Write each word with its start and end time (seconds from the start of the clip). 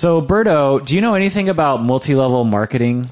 So, 0.00 0.22
Berto, 0.22 0.82
do 0.82 0.94
you 0.94 1.02
know 1.02 1.12
anything 1.12 1.50
about 1.50 1.82
multi-level 1.82 2.44
marketing? 2.44 3.04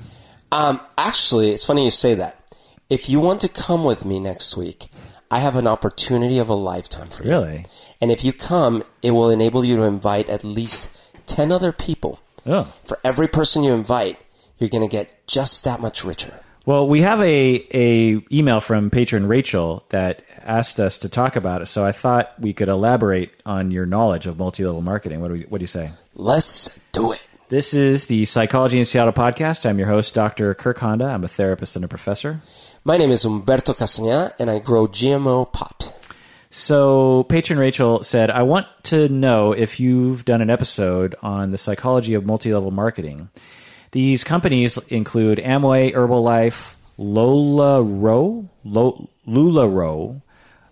Um, 0.51 0.81
actually, 0.97 1.51
it's 1.51 1.63
funny 1.63 1.85
you 1.85 1.91
say 1.91 2.15
that. 2.15 2.41
If 2.89 3.11
you 3.11 3.21
want 3.21 3.43
to 3.43 3.49
come 3.51 3.85
with 3.85 4.07
me 4.07 4.19
next 4.19 4.57
week, 4.57 4.87
I 5.31 5.41
have 5.41 5.55
an 5.55 5.67
opportunity 5.67 6.39
of 6.39 6.49
a 6.49 6.55
lifetime 6.55 7.11
for 7.11 7.25
you. 7.25 7.29
Really? 7.29 7.67
And 8.01 8.11
if 8.11 8.25
you 8.25 8.33
come, 8.33 8.85
it 9.03 9.11
will 9.11 9.29
enable 9.29 9.67
you 9.67 9.77
to 9.77 9.83
invite 9.83 10.31
at 10.31 10.45
least 10.45 10.89
10 11.27 11.53
other 11.53 11.73
people. 11.73 12.21
Oh. 12.47 12.73
For 12.87 12.99
every 13.05 13.29
person 13.29 13.65
you 13.65 13.75
invite, 13.75 14.19
you're 14.57 14.71
going 14.71 14.81
to 14.81 14.89
get 14.89 15.27
just 15.27 15.65
that 15.65 15.83
much 15.83 16.05
richer. 16.05 16.41
Well, 16.65 16.89
we 16.89 17.03
have 17.03 17.21
a, 17.21 17.67
a 17.71 18.25
email 18.33 18.61
from 18.61 18.89
patron 18.89 19.27
Rachel 19.27 19.85
that 19.91 20.23
asked 20.49 20.81
us 20.81 20.99
to 21.01 21.09
talk 21.09 21.37
about 21.37 21.63
it, 21.63 21.67
so 21.67 21.85
I 21.85 21.93
thought 21.93 22.33
we 22.41 22.53
could 22.53 22.69
elaborate 22.69 23.31
on 23.47 23.71
your 23.71 23.87
knowledge 23.87 24.27
of 24.27 24.39
multi-level 24.39 24.83
marketing. 24.83 25.21
What 25.21 25.29
do, 25.29 25.35
we, 25.35 25.41
what 25.43 25.59
do 25.59 25.63
you 25.63 25.69
say? 25.69 25.91
Let's 26.15 26.81
do 26.93 27.13
it. 27.13 27.25
This 27.51 27.73
is 27.73 28.07
the 28.07 28.25
Psychology 28.25 28.79
in 28.79 28.85
Seattle 28.85 29.13
podcast. 29.13 29.65
I'm 29.65 29.79
your 29.79 29.89
host, 29.89 30.15
Dr. 30.15 30.55
Kirk 30.55 30.79
Honda. 30.79 31.07
I'm 31.07 31.25
a 31.25 31.29
therapist 31.29 31.77
and 31.77 31.85
a 31.85 31.89
professor. 31.89 32.41
My 32.85 32.97
name 32.97 33.11
is 33.11 33.25
Humberto 33.25 33.77
Castagna, 33.77 34.33
and 34.39 34.51
I 34.51 34.59
grow 34.59 34.87
GMO 34.87 35.53
pot. 35.53 35.95
So, 36.51 37.25
patron 37.25 37.59
Rachel 37.59 38.03
said, 38.03 38.31
I 38.31 38.43
want 38.43 38.67
to 38.85 39.09
know 39.09 39.53
if 39.53 39.79
you've 39.79 40.25
done 40.25 40.41
an 40.41 40.51
episode 40.51 41.15
on 41.23 41.51
the 41.51 41.59
psychology 41.59 42.15
of 42.15 42.25
multi 42.25 42.53
level 42.53 42.71
marketing. 42.71 43.29
These 43.93 44.25
companies 44.25 44.79
include 44.89 45.39
Amway, 45.39 45.95
Herbalife, 45.95 46.75
Lola 46.99 47.83
Row, 47.83 48.49
Lo, 48.65 49.09
LuLaRoe, 49.27 50.21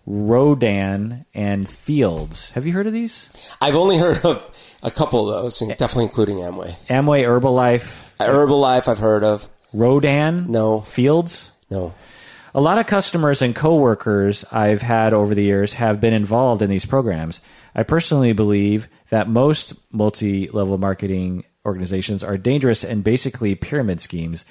Rodan, 0.06 1.26
and 1.34 1.68
Fields. 1.68 2.50
Have 2.50 2.64
you 2.64 2.72
heard 2.72 2.86
of 2.86 2.92
these? 2.92 3.28
I've 3.60 3.74
only 3.76 3.98
heard 3.98 4.24
of 4.24 4.48
a 4.82 4.90
couple 4.90 5.28
of 5.28 5.42
those, 5.42 5.58
definitely 5.58 6.04
including 6.04 6.36
Amway. 6.36 6.76
Amway, 6.88 7.24
Herbalife, 7.24 8.04
uh, 8.20 8.26
Herbalife, 8.28 8.86
I've 8.88 9.00
heard 9.00 9.24
of. 9.24 9.48
Rodan, 9.72 10.50
No. 10.50 10.80
Fields. 10.80 11.50
No. 11.70 11.92
A 12.54 12.60
lot 12.60 12.78
of 12.78 12.86
customers 12.86 13.42
and 13.42 13.54
coworkers 13.54 14.44
I've 14.50 14.80
had 14.80 15.12
over 15.12 15.34
the 15.34 15.42
years 15.42 15.74
have 15.74 16.00
been 16.00 16.14
involved 16.14 16.62
in 16.62 16.70
these 16.70 16.86
programs. 16.86 17.42
I 17.74 17.82
personally 17.82 18.32
believe 18.32 18.88
that 19.10 19.28
most 19.28 19.74
multi-level 19.92 20.78
marketing 20.78 21.44
organizations 21.66 22.24
are 22.24 22.38
dangerous 22.38 22.84
and 22.84 23.04
basically 23.04 23.54
pyramid 23.56 24.00
schemes. 24.00 24.46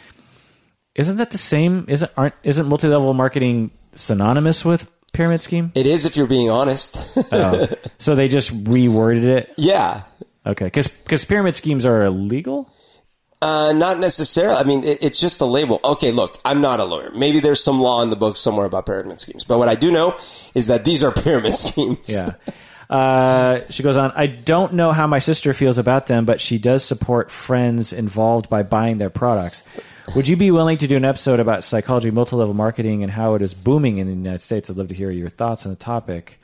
Isn't 0.93 1.17
that 1.17 1.31
the 1.31 1.37
same? 1.39 1.85
Isn't 1.87 2.11
aren't 2.15 2.35
isn't 2.43 2.67
multi-level 2.67 3.13
marketing 3.15 3.71
synonymous 3.95 4.63
with 4.63 4.91
pyramid 5.15 5.41
scheme? 5.41 5.71
It 5.75 5.87
is 5.87 6.05
if 6.05 6.15
you're 6.17 6.27
being 6.27 6.49
honest. 6.49 6.95
Oh. 7.31 7.67
so 7.97 8.15
they 8.15 8.27
just 8.27 8.51
reworded 8.65 9.23
it. 9.23 9.53
yeah. 9.57 10.03
Okay, 10.45 10.65
because 10.65 11.25
pyramid 11.25 11.55
schemes 11.55 11.85
are 11.85 12.03
illegal. 12.03 12.69
Uh, 13.41 13.73
not 13.73 13.99
necessarily. 13.99 14.55
I 14.55 14.63
mean, 14.63 14.83
it, 14.83 15.03
it's 15.03 15.19
just 15.19 15.41
a 15.41 15.45
label. 15.45 15.79
Okay, 15.83 16.11
look, 16.11 16.37
I'm 16.45 16.61
not 16.61 16.79
a 16.79 16.85
lawyer. 16.85 17.11
Maybe 17.15 17.39
there's 17.39 17.63
some 17.63 17.81
law 17.81 18.01
in 18.03 18.09
the 18.09 18.15
book 18.15 18.35
somewhere 18.35 18.65
about 18.65 18.85
pyramid 18.85 19.19
schemes. 19.21 19.43
But 19.43 19.57
what 19.57 19.67
I 19.67 19.75
do 19.75 19.91
know 19.91 20.17
is 20.53 20.67
that 20.67 20.85
these 20.85 21.03
are 21.03 21.11
pyramid 21.23 21.55
schemes. 21.55 22.09
Yeah. 22.09 22.33
Uh, 22.89 23.61
she 23.69 23.81
goes 23.83 23.97
on, 23.97 24.11
I 24.15 24.27
don't 24.27 24.73
know 24.73 24.91
how 24.91 25.07
my 25.07 25.19
sister 25.19 25.53
feels 25.53 25.77
about 25.77 26.07
them, 26.07 26.25
but 26.25 26.39
she 26.39 26.57
does 26.59 26.83
support 26.83 27.31
friends 27.31 27.91
involved 27.91 28.49
by 28.49 28.63
buying 28.63 28.99
their 28.99 29.09
products. 29.09 29.63
Would 30.13 30.27
you 30.27 30.35
be 30.35 30.51
willing 30.51 30.77
to 30.77 30.87
do 30.87 30.97
an 30.97 31.05
episode 31.05 31.39
about 31.39 31.63
psychology, 31.63 32.11
multi 32.11 32.35
level 32.35 32.53
marketing, 32.53 33.03
and 33.03 33.11
how 33.11 33.33
it 33.35 33.41
is 33.41 33.53
booming 33.53 33.97
in 33.97 34.07
the 34.07 34.13
United 34.13 34.41
States? 34.41 34.69
I'd 34.69 34.77
love 34.77 34.89
to 34.89 34.93
hear 34.93 35.11
your 35.11 35.29
thoughts 35.29 35.65
on 35.65 35.71
the 35.71 35.77
topic. 35.77 36.39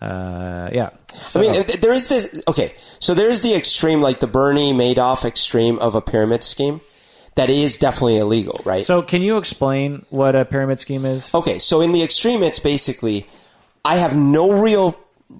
Uh, 0.00 0.68
yeah. 0.72 0.90
So, 1.14 1.40
I 1.40 1.44
mean, 1.44 1.64
there 1.80 1.92
is 1.92 2.08
this. 2.08 2.42
Okay, 2.48 2.74
so 2.98 3.14
there's 3.14 3.42
the 3.42 3.54
extreme, 3.54 4.00
like 4.00 4.20
the 4.20 4.26
Bernie 4.26 4.72
Madoff 4.72 5.24
extreme 5.24 5.78
of 5.78 5.94
a 5.94 6.02
pyramid 6.02 6.42
scheme 6.42 6.80
that 7.36 7.48
is 7.48 7.76
definitely 7.76 8.18
illegal, 8.18 8.60
right? 8.64 8.84
so 8.84 9.02
can 9.02 9.22
you 9.22 9.36
explain 9.36 10.04
what 10.10 10.34
a 10.34 10.44
pyramid 10.44 10.80
scheme 10.80 11.04
is? 11.04 11.32
Okay, 11.34 11.58
so 11.58 11.80
in 11.80 11.92
the 11.92 12.02
extreme, 12.02 12.42
it's 12.42 12.58
basically 12.58 13.26
I 13.84 13.96
have 13.96 14.16
no 14.16 14.60
real 14.60 14.98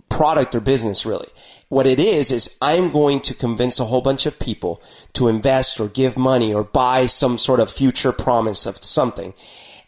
product 0.08 0.54
or 0.54 0.60
business 0.60 1.04
really. 1.04 1.28
What 1.68 1.86
it 1.86 1.98
is 1.98 2.30
is 2.30 2.56
I'm 2.62 2.92
going 2.92 3.20
to 3.22 3.34
convince 3.34 3.80
a 3.80 3.84
whole 3.86 4.00
bunch 4.00 4.24
of 4.24 4.38
people 4.38 4.80
to 5.14 5.26
invest 5.28 5.80
or 5.80 5.88
give 5.88 6.16
money 6.16 6.54
or 6.54 6.62
buy 6.62 7.06
some 7.06 7.38
sort 7.38 7.58
of 7.58 7.70
future 7.70 8.12
promise 8.12 8.66
of 8.66 8.82
something, 8.84 9.34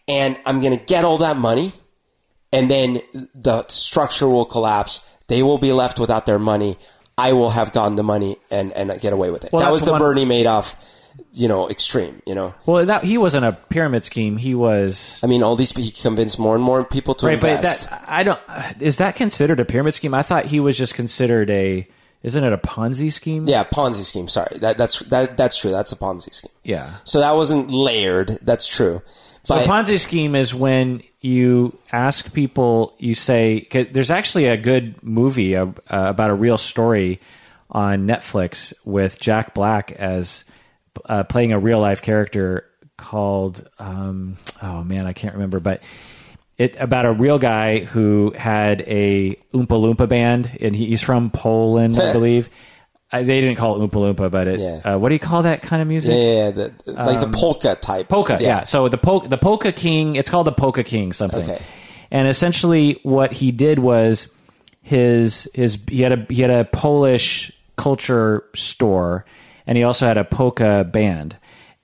and 0.08 0.36
I'm 0.44 0.60
going 0.60 0.76
to 0.76 0.84
get 0.84 1.04
all 1.04 1.18
that 1.18 1.36
money, 1.36 1.72
and 2.52 2.68
then 2.70 3.00
the 3.34 3.64
structure 3.68 4.28
will 4.28 4.44
collapse. 4.44 5.08
They 5.28 5.42
will 5.42 5.58
be 5.58 5.72
left 5.72 6.00
without 6.00 6.26
their 6.26 6.38
money. 6.40 6.76
I 7.16 7.32
will 7.32 7.50
have 7.50 7.70
gotten 7.72 7.96
the 7.96 8.02
money 8.02 8.38
and 8.50 8.72
and 8.72 9.00
get 9.00 9.12
away 9.12 9.30
with 9.30 9.44
it. 9.44 9.52
Well, 9.52 9.62
that 9.62 9.70
was 9.70 9.84
the 9.84 9.92
one- 9.92 10.00
Bernie 10.00 10.24
Madoff, 10.24 10.74
you 11.32 11.48
know, 11.48 11.68
extreme. 11.68 12.22
You 12.26 12.34
know, 12.34 12.54
Well, 12.66 12.86
that 12.86 13.04
he 13.04 13.18
wasn't 13.18 13.44
a 13.44 13.52
pyramid 13.52 14.04
scheme. 14.04 14.36
He 14.36 14.54
was 14.54 15.20
I 15.22 15.26
mean, 15.26 15.42
all 15.42 15.56
these 15.56 15.72
he 15.72 15.90
convinced 15.90 16.38
more 16.38 16.54
and 16.54 16.64
more 16.64 16.84
people 16.84 17.14
to 17.16 17.26
right, 17.26 17.40
but 17.40 17.62
that 17.62 18.04
I 18.06 18.22
don't. 18.22 18.40
Is 18.80 18.98
that 18.98 19.16
considered 19.16 19.60
a 19.60 19.64
pyramid 19.64 19.94
scheme? 19.94 20.14
I 20.14 20.22
thought 20.22 20.46
he 20.46 20.60
was 20.60 20.76
just 20.76 20.94
considered 20.94 21.50
a. 21.50 21.88
Isn't 22.20 22.42
it 22.42 22.52
a 22.52 22.58
Ponzi 22.58 23.12
scheme? 23.12 23.44
Yeah, 23.44 23.62
Ponzi 23.62 24.04
scheme. 24.04 24.26
Sorry, 24.26 24.58
that 24.58 24.76
that's 24.76 24.98
that 25.00 25.36
that's 25.36 25.56
true. 25.56 25.70
That's 25.70 25.92
a 25.92 25.96
Ponzi 25.96 26.34
scheme. 26.34 26.50
Yeah. 26.64 26.94
So 27.04 27.20
that 27.20 27.36
wasn't 27.36 27.70
layered. 27.70 28.38
That's 28.42 28.66
true. 28.66 29.02
So 29.44 29.54
But 29.54 29.66
a 29.66 29.68
Ponzi 29.68 30.00
scheme 30.00 30.34
is 30.34 30.52
when 30.52 31.02
you 31.20 31.78
ask 31.92 32.32
people, 32.32 32.94
you 32.98 33.14
say, 33.14 33.66
there's 33.70 34.10
actually 34.10 34.46
a 34.46 34.56
good 34.56 35.02
movie 35.02 35.56
uh, 35.56 35.66
uh, 35.66 35.70
about 35.88 36.30
a 36.30 36.34
real 36.34 36.58
story 36.58 37.20
on 37.70 38.06
Netflix 38.06 38.72
with 38.84 39.18
Jack 39.18 39.54
Black 39.54 39.92
as 39.92 40.44
uh, 41.06 41.24
playing 41.24 41.52
a 41.52 41.58
real 41.58 41.80
life 41.80 42.02
character 42.02 42.64
called, 42.96 43.68
um, 43.78 44.36
oh 44.62 44.82
man, 44.82 45.06
I 45.06 45.12
can't 45.12 45.34
remember, 45.34 45.60
but 45.60 45.82
it 46.56 46.76
about 46.80 47.06
a 47.06 47.12
real 47.12 47.38
guy 47.38 47.80
who 47.80 48.32
had 48.36 48.80
a 48.82 49.36
Oompa 49.54 49.66
Loompa 49.68 50.08
band, 50.08 50.56
and 50.60 50.74
he, 50.74 50.86
he's 50.86 51.02
from 51.02 51.30
Poland, 51.30 51.98
I 51.98 52.12
believe. 52.14 52.48
I, 53.10 53.22
they 53.22 53.40
didn't 53.40 53.56
call 53.56 53.80
it 53.80 53.90
Oompa 53.90 54.14
Loompa, 54.14 54.30
but 54.30 54.48
it. 54.48 54.60
Yeah. 54.60 54.80
Uh, 54.94 54.98
what 54.98 55.08
do 55.08 55.14
you 55.14 55.18
call 55.20 55.42
that 55.42 55.62
kind 55.62 55.80
of 55.80 55.88
music? 55.88 56.12
yeah, 56.12 56.18
yeah, 56.18 56.44
yeah, 56.46 56.50
the, 56.50 56.74
the- 56.84 56.92
like 56.92 57.20
the 57.20 57.28
polka 57.34 57.74
type. 57.76 58.08
Polka, 58.08 58.38
yeah. 58.40 58.64
So 58.64 58.88
the 58.88 58.98
polka, 58.98 59.28
the 59.28 59.38
polka 59.38 59.72
king. 59.72 60.16
It's 60.16 60.28
called 60.28 60.46
the 60.46 60.52
polka 60.52 60.84
king 60.84 61.12
something. 61.12 61.42
Okay. 61.42 61.62
And 62.10 62.26
essentially, 62.28 62.98
what 63.04 63.32
he 63.32 63.50
did 63.52 63.78
was 63.78 64.30
his 64.82 65.48
his 65.54 65.78
he 65.88 66.02
had 66.02 66.12
a 66.12 66.26
he 66.32 66.42
had 66.42 66.50
a 66.50 66.64
Polish 66.64 67.52
culture 67.76 68.44
store, 68.54 69.24
and 69.68 69.76
he 69.76 69.84
also 69.84 70.06
had 70.06 70.16
a 70.16 70.24
polka 70.24 70.82
band, 70.82 71.36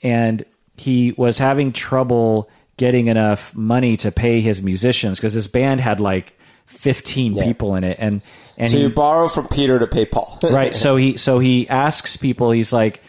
and 0.03 0.45
he 0.77 1.13
was 1.17 1.39
having 1.39 1.73
trouble 1.73 2.51
getting 2.77 3.07
enough 3.07 3.55
money 3.55 3.97
to 3.99 4.11
pay 4.11 4.41
his 4.41 4.61
musicians 4.63 5.19
because 5.19 5.35
his 5.35 5.47
band 5.47 5.81
had 5.81 6.01
like 6.01 6.37
fifteen 6.67 7.35
people 7.35 7.77
in 7.77 7.85
it, 7.85 7.99
and 8.01 8.23
and 8.57 8.71
So 8.71 8.77
he 8.79 8.83
you 8.85 8.89
borrow 8.89 9.29
from 9.29 9.49
Peter 9.49 9.79
to 9.79 9.87
pay 9.87 10.07
Paul. 10.07 10.39
right. 10.43 10.75
So 10.75 10.97
he 10.97 11.19
so 11.19 11.39
he 11.39 11.69
asks 11.69 12.17
people 12.17 12.51
he's 12.51 12.73
like 12.73 13.03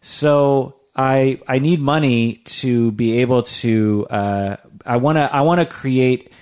so 0.00 0.76
i 0.94 1.40
i 1.48 1.58
need 1.58 1.80
money 1.80 2.34
to 2.44 2.92
be 2.92 3.20
able 3.20 3.42
to 3.42 4.06
uh 4.10 4.56
i 4.86 4.96
want 4.96 5.16
to 5.16 5.34
i 5.34 5.40
want 5.40 5.60
to 5.60 5.66
create 5.66 6.32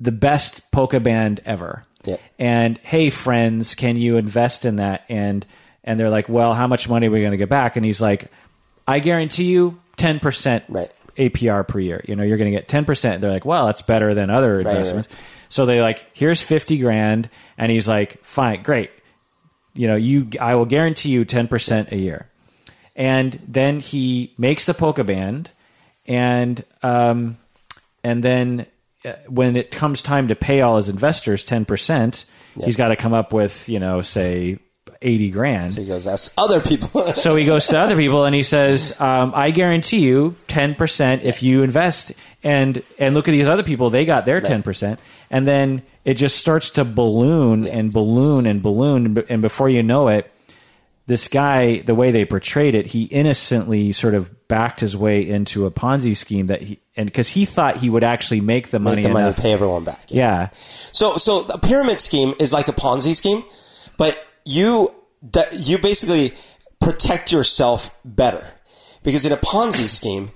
the 0.00 0.12
best 0.12 0.70
polka 0.70 1.00
band 1.00 1.40
ever. 1.44 1.84
Yeah. 2.04 2.16
and 2.38 2.78
hey 2.78 3.10
friends 3.10 3.74
can 3.74 3.96
you 3.96 4.16
invest 4.16 4.64
in 4.64 4.76
that? 4.76 5.04
And 5.08 5.44
and 5.84 5.98
they're 5.98 6.10
like 6.10 6.28
well 6.28 6.54
how 6.54 6.66
much 6.66 6.88
money 6.88 7.08
are 7.08 7.10
we 7.10 7.20
going 7.20 7.32
to 7.32 7.36
get 7.36 7.48
back? 7.48 7.76
And 7.76 7.84
he's 7.84 8.00
like 8.00 8.30
i 8.86 8.98
guarantee 8.98 9.44
you 9.44 9.80
10% 9.98 10.62
Right. 10.68 10.90
apr 11.16 11.66
per 11.68 11.78
year. 11.78 12.04
You 12.06 12.16
know 12.16 12.22
you're 12.22 12.38
going 12.38 12.52
to 12.52 12.58
get 12.58 12.68
10% 12.68 13.20
they're 13.20 13.30
like 13.30 13.44
well 13.44 13.66
that's 13.66 13.82
better 13.82 14.14
than 14.14 14.30
other 14.30 14.58
right. 14.58 14.66
investments. 14.66 15.08
So 15.48 15.66
they 15.66 15.80
like 15.82 16.06
here's 16.14 16.40
50 16.40 16.78
grand. 16.78 17.28
And 17.58 17.70
he's 17.70 17.86
like 17.86 18.24
fine 18.24 18.62
great. 18.62 18.90
You 19.74 19.88
know 19.88 19.96
you 19.96 20.28
i 20.40 20.54
will 20.54 20.66
guarantee 20.66 21.10
you 21.10 21.24
10% 21.24 21.92
a 21.92 21.96
year. 21.96 22.28
And 22.94 23.40
then 23.48 23.80
he 23.80 24.34
makes 24.36 24.66
the 24.66 24.74
polka 24.74 25.02
band 25.04 25.50
and 26.06 26.64
um, 26.82 27.38
and 28.04 28.22
then 28.22 28.66
uh, 29.04 29.12
when 29.28 29.56
it 29.56 29.70
comes 29.70 30.02
time 30.02 30.28
to 30.28 30.34
pay 30.34 30.60
all 30.60 30.76
his 30.76 30.88
investors 30.88 31.44
10% 31.46 32.24
he's 32.64 32.76
got 32.76 32.88
to 32.88 32.96
come 32.96 33.14
up 33.14 33.32
with 33.32 33.68
you 33.68 33.78
know 33.78 34.02
say 34.02 34.58
80 35.02 35.30
grand 35.30 35.72
So 35.72 35.80
he 35.82 35.86
goes, 35.86 36.04
that's 36.04 36.32
other 36.38 36.60
people. 36.60 37.06
so 37.14 37.36
he 37.36 37.44
goes 37.44 37.66
to 37.68 37.78
other 37.78 37.96
people 37.96 38.24
and 38.24 38.34
he 38.34 38.42
says, 38.42 38.98
um, 39.00 39.32
"I 39.34 39.50
guarantee 39.50 39.98
you 40.00 40.36
ten 40.48 40.74
percent 40.74 41.22
if 41.22 41.42
you 41.42 41.62
invest." 41.62 42.12
And 42.44 42.82
and 42.98 43.14
look 43.14 43.28
at 43.28 43.32
these 43.32 43.46
other 43.48 43.62
people; 43.62 43.90
they 43.90 44.04
got 44.04 44.24
their 44.26 44.40
ten 44.40 44.62
percent, 44.62 44.98
and 45.30 45.46
then 45.46 45.82
it 46.04 46.14
just 46.14 46.36
starts 46.38 46.70
to 46.70 46.84
balloon 46.84 47.66
and 47.66 47.92
balloon 47.92 48.46
and 48.46 48.60
balloon, 48.62 49.24
and 49.28 49.40
before 49.42 49.68
you 49.68 49.82
know 49.84 50.08
it, 50.08 50.28
this 51.06 51.28
guy, 51.28 51.78
the 51.80 51.94
way 51.94 52.10
they 52.10 52.24
portrayed 52.24 52.74
it, 52.74 52.86
he 52.86 53.04
innocently 53.04 53.92
sort 53.92 54.14
of 54.14 54.48
backed 54.48 54.80
his 54.80 54.96
way 54.96 55.28
into 55.28 55.66
a 55.66 55.70
Ponzi 55.70 56.16
scheme 56.16 56.46
that 56.48 56.62
he 56.62 56.80
and 56.96 57.06
because 57.06 57.28
he 57.28 57.44
thought 57.44 57.76
he 57.78 57.88
would 57.88 58.04
actually 58.04 58.40
make 58.40 58.68
the 58.70 58.78
money 58.78 58.96
Make 58.96 59.04
the 59.04 59.12
money 59.12 59.26
enough. 59.26 59.36
to 59.36 59.42
pay 59.42 59.52
everyone 59.52 59.84
back. 59.84 60.04
Yeah, 60.08 60.50
So, 60.92 61.16
so 61.16 61.46
a 61.46 61.58
pyramid 61.58 62.00
scheme 62.00 62.34
is 62.38 62.52
like 62.52 62.68
a 62.68 62.72
Ponzi 62.72 63.14
scheme, 63.14 63.44
but 63.96 64.26
you, 64.44 64.92
you 65.52 65.78
basically 65.78 66.34
protect 66.80 67.30
yourself 67.32 67.90
better. 68.04 68.44
Because 69.02 69.24
in 69.24 69.32
a 69.32 69.36
Ponzi 69.36 69.88
scheme, 69.88 70.30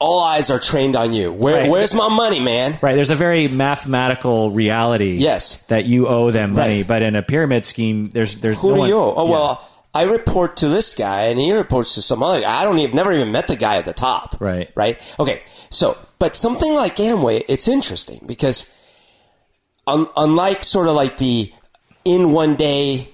all 0.00 0.22
eyes 0.24 0.50
are 0.50 0.58
trained 0.58 0.96
on 0.96 1.12
you. 1.12 1.32
Where, 1.32 1.62
Right. 1.62 1.70
Where's 1.70 1.94
my 1.94 2.08
money, 2.08 2.40
man? 2.40 2.76
Right. 2.82 2.94
There's 2.94 3.10
a 3.10 3.16
very 3.16 3.48
mathematical 3.48 4.50
reality. 4.50 5.14
Yes. 5.14 5.62
That 5.66 5.84
you 5.86 6.08
owe 6.08 6.30
them 6.30 6.52
money, 6.54 6.78
Right. 6.78 6.86
but 6.86 7.02
in 7.02 7.16
a 7.16 7.22
pyramid 7.22 7.64
scheme, 7.64 8.10
there's 8.12 8.36
there's 8.36 8.58
Who 8.58 8.70
no 8.70 8.74
do 8.74 8.80
one- 8.80 8.88
you 8.88 8.96
owe? 8.96 9.14
Oh 9.16 9.24
yeah. 9.26 9.30
well, 9.32 9.70
I 9.94 10.04
report 10.04 10.56
to 10.58 10.68
this 10.68 10.94
guy, 10.94 11.26
and 11.26 11.38
he 11.40 11.52
reports 11.52 11.94
to 11.94 12.02
some 12.02 12.22
other 12.22 12.40
guy. 12.40 12.60
I 12.60 12.64
don't 12.64 12.78
even 12.80 12.96
never 12.96 13.12
even 13.12 13.30
met 13.32 13.46
the 13.46 13.56
guy 13.56 13.76
at 13.76 13.84
the 13.84 13.92
top. 13.92 14.36
Right. 14.40 14.68
Right. 14.74 15.00
Okay. 15.20 15.42
So, 15.70 15.96
but 16.18 16.34
something 16.36 16.74
like 16.74 16.96
Amway, 16.96 17.44
it's 17.48 17.68
interesting 17.68 18.20
because 18.26 18.70
un- 19.86 20.08
unlike 20.16 20.64
sort 20.64 20.88
of 20.88 20.96
like 20.96 21.16
the 21.18 21.52
in 22.04 22.32
one 22.32 22.54
day 22.56 23.08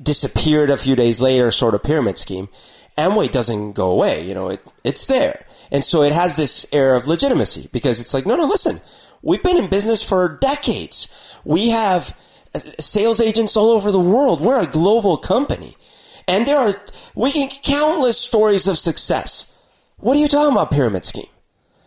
disappeared 0.00 0.70
a 0.70 0.76
few 0.76 0.94
days 0.94 1.20
later 1.20 1.50
sort 1.50 1.74
of 1.74 1.82
pyramid 1.82 2.18
scheme, 2.18 2.48
Amway 2.96 3.30
doesn't 3.30 3.72
go 3.72 3.90
away. 3.90 4.26
You 4.26 4.34
know, 4.34 4.48
it 4.48 4.60
it's 4.84 5.06
there, 5.06 5.44
and 5.70 5.84
so 5.84 6.02
it 6.02 6.12
has 6.12 6.36
this 6.36 6.66
air 6.72 6.94
of 6.94 7.06
legitimacy 7.06 7.68
because 7.72 8.00
it's 8.00 8.14
like, 8.14 8.26
no, 8.26 8.36
no, 8.36 8.46
listen, 8.46 8.80
we've 9.22 9.42
been 9.42 9.56
in 9.56 9.68
business 9.68 10.02
for 10.02 10.38
decades. 10.40 11.38
We 11.44 11.68
have 11.68 12.16
sales 12.78 13.20
agents 13.20 13.56
all 13.56 13.70
over 13.70 13.92
the 13.92 14.00
world. 14.00 14.40
We're 14.40 14.60
a 14.60 14.66
global 14.66 15.16
company, 15.16 15.76
and 16.26 16.46
there 16.46 16.58
are 16.58 16.74
we 17.14 17.32
can 17.32 17.48
countless 17.48 18.18
stories 18.18 18.66
of 18.66 18.78
success. 18.78 19.58
What 19.98 20.16
are 20.16 20.20
you 20.20 20.28
talking 20.28 20.52
about, 20.52 20.70
pyramid 20.70 21.04
scheme? 21.04 21.26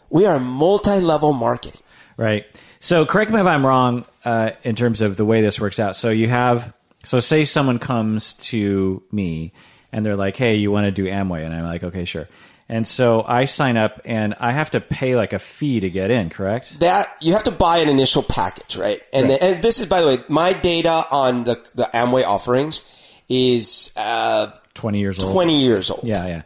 We 0.09 0.25
are 0.25 0.39
multi-level 0.39 1.31
marketing. 1.31 1.79
Right. 2.17 2.45
So 2.81 3.05
correct 3.05 3.31
me 3.31 3.39
if 3.39 3.47
I'm 3.47 3.65
wrong 3.65 4.05
uh, 4.25 4.51
in 4.63 4.75
terms 4.75 5.01
of 5.01 5.17
the 5.17 5.25
way 5.25 5.41
this 5.41 5.59
works 5.59 5.79
out. 5.79 5.95
So 5.95 6.09
you 6.09 6.27
have, 6.29 6.73
so 7.03 7.19
say 7.19 7.45
someone 7.45 7.79
comes 7.79 8.33
to 8.35 9.01
me 9.11 9.53
and 9.91 10.05
they're 10.05 10.15
like, 10.15 10.35
"Hey, 10.37 10.55
you 10.55 10.71
want 10.71 10.85
to 10.85 10.91
do 10.91 11.05
Amway?" 11.05 11.43
And 11.45 11.53
I'm 11.53 11.63
like, 11.63 11.83
"Okay, 11.83 12.05
sure." 12.05 12.27
And 12.69 12.87
so 12.87 13.25
I 13.27 13.45
sign 13.45 13.75
up 13.75 13.99
and 14.05 14.33
I 14.39 14.53
have 14.53 14.71
to 14.71 14.79
pay 14.79 15.17
like 15.17 15.33
a 15.33 15.39
fee 15.39 15.81
to 15.81 15.89
get 15.89 16.09
in. 16.09 16.29
Correct? 16.29 16.79
that 16.79 17.09
you 17.19 17.33
have 17.33 17.43
to 17.43 17.51
buy 17.51 17.79
an 17.79 17.89
initial 17.89 18.23
package, 18.23 18.77
right? 18.77 19.01
And 19.11 19.27
Right. 19.29 19.39
Then, 19.41 19.55
and 19.55 19.63
this 19.63 19.79
is 19.81 19.87
by 19.87 19.99
the 20.01 20.07
way, 20.07 20.17
my 20.29 20.53
data 20.53 21.05
on 21.11 21.43
the 21.43 21.55
the 21.75 21.89
Amway 21.93 22.23
offerings 22.25 22.83
is 23.27 23.91
uh, 23.97 24.51
Twenty 24.73 24.99
years 24.99 25.19
old. 25.19 25.33
twenty 25.33 25.61
years 25.61 25.89
old. 25.89 26.03
Yeah, 26.05 26.27
yeah. 26.27 26.41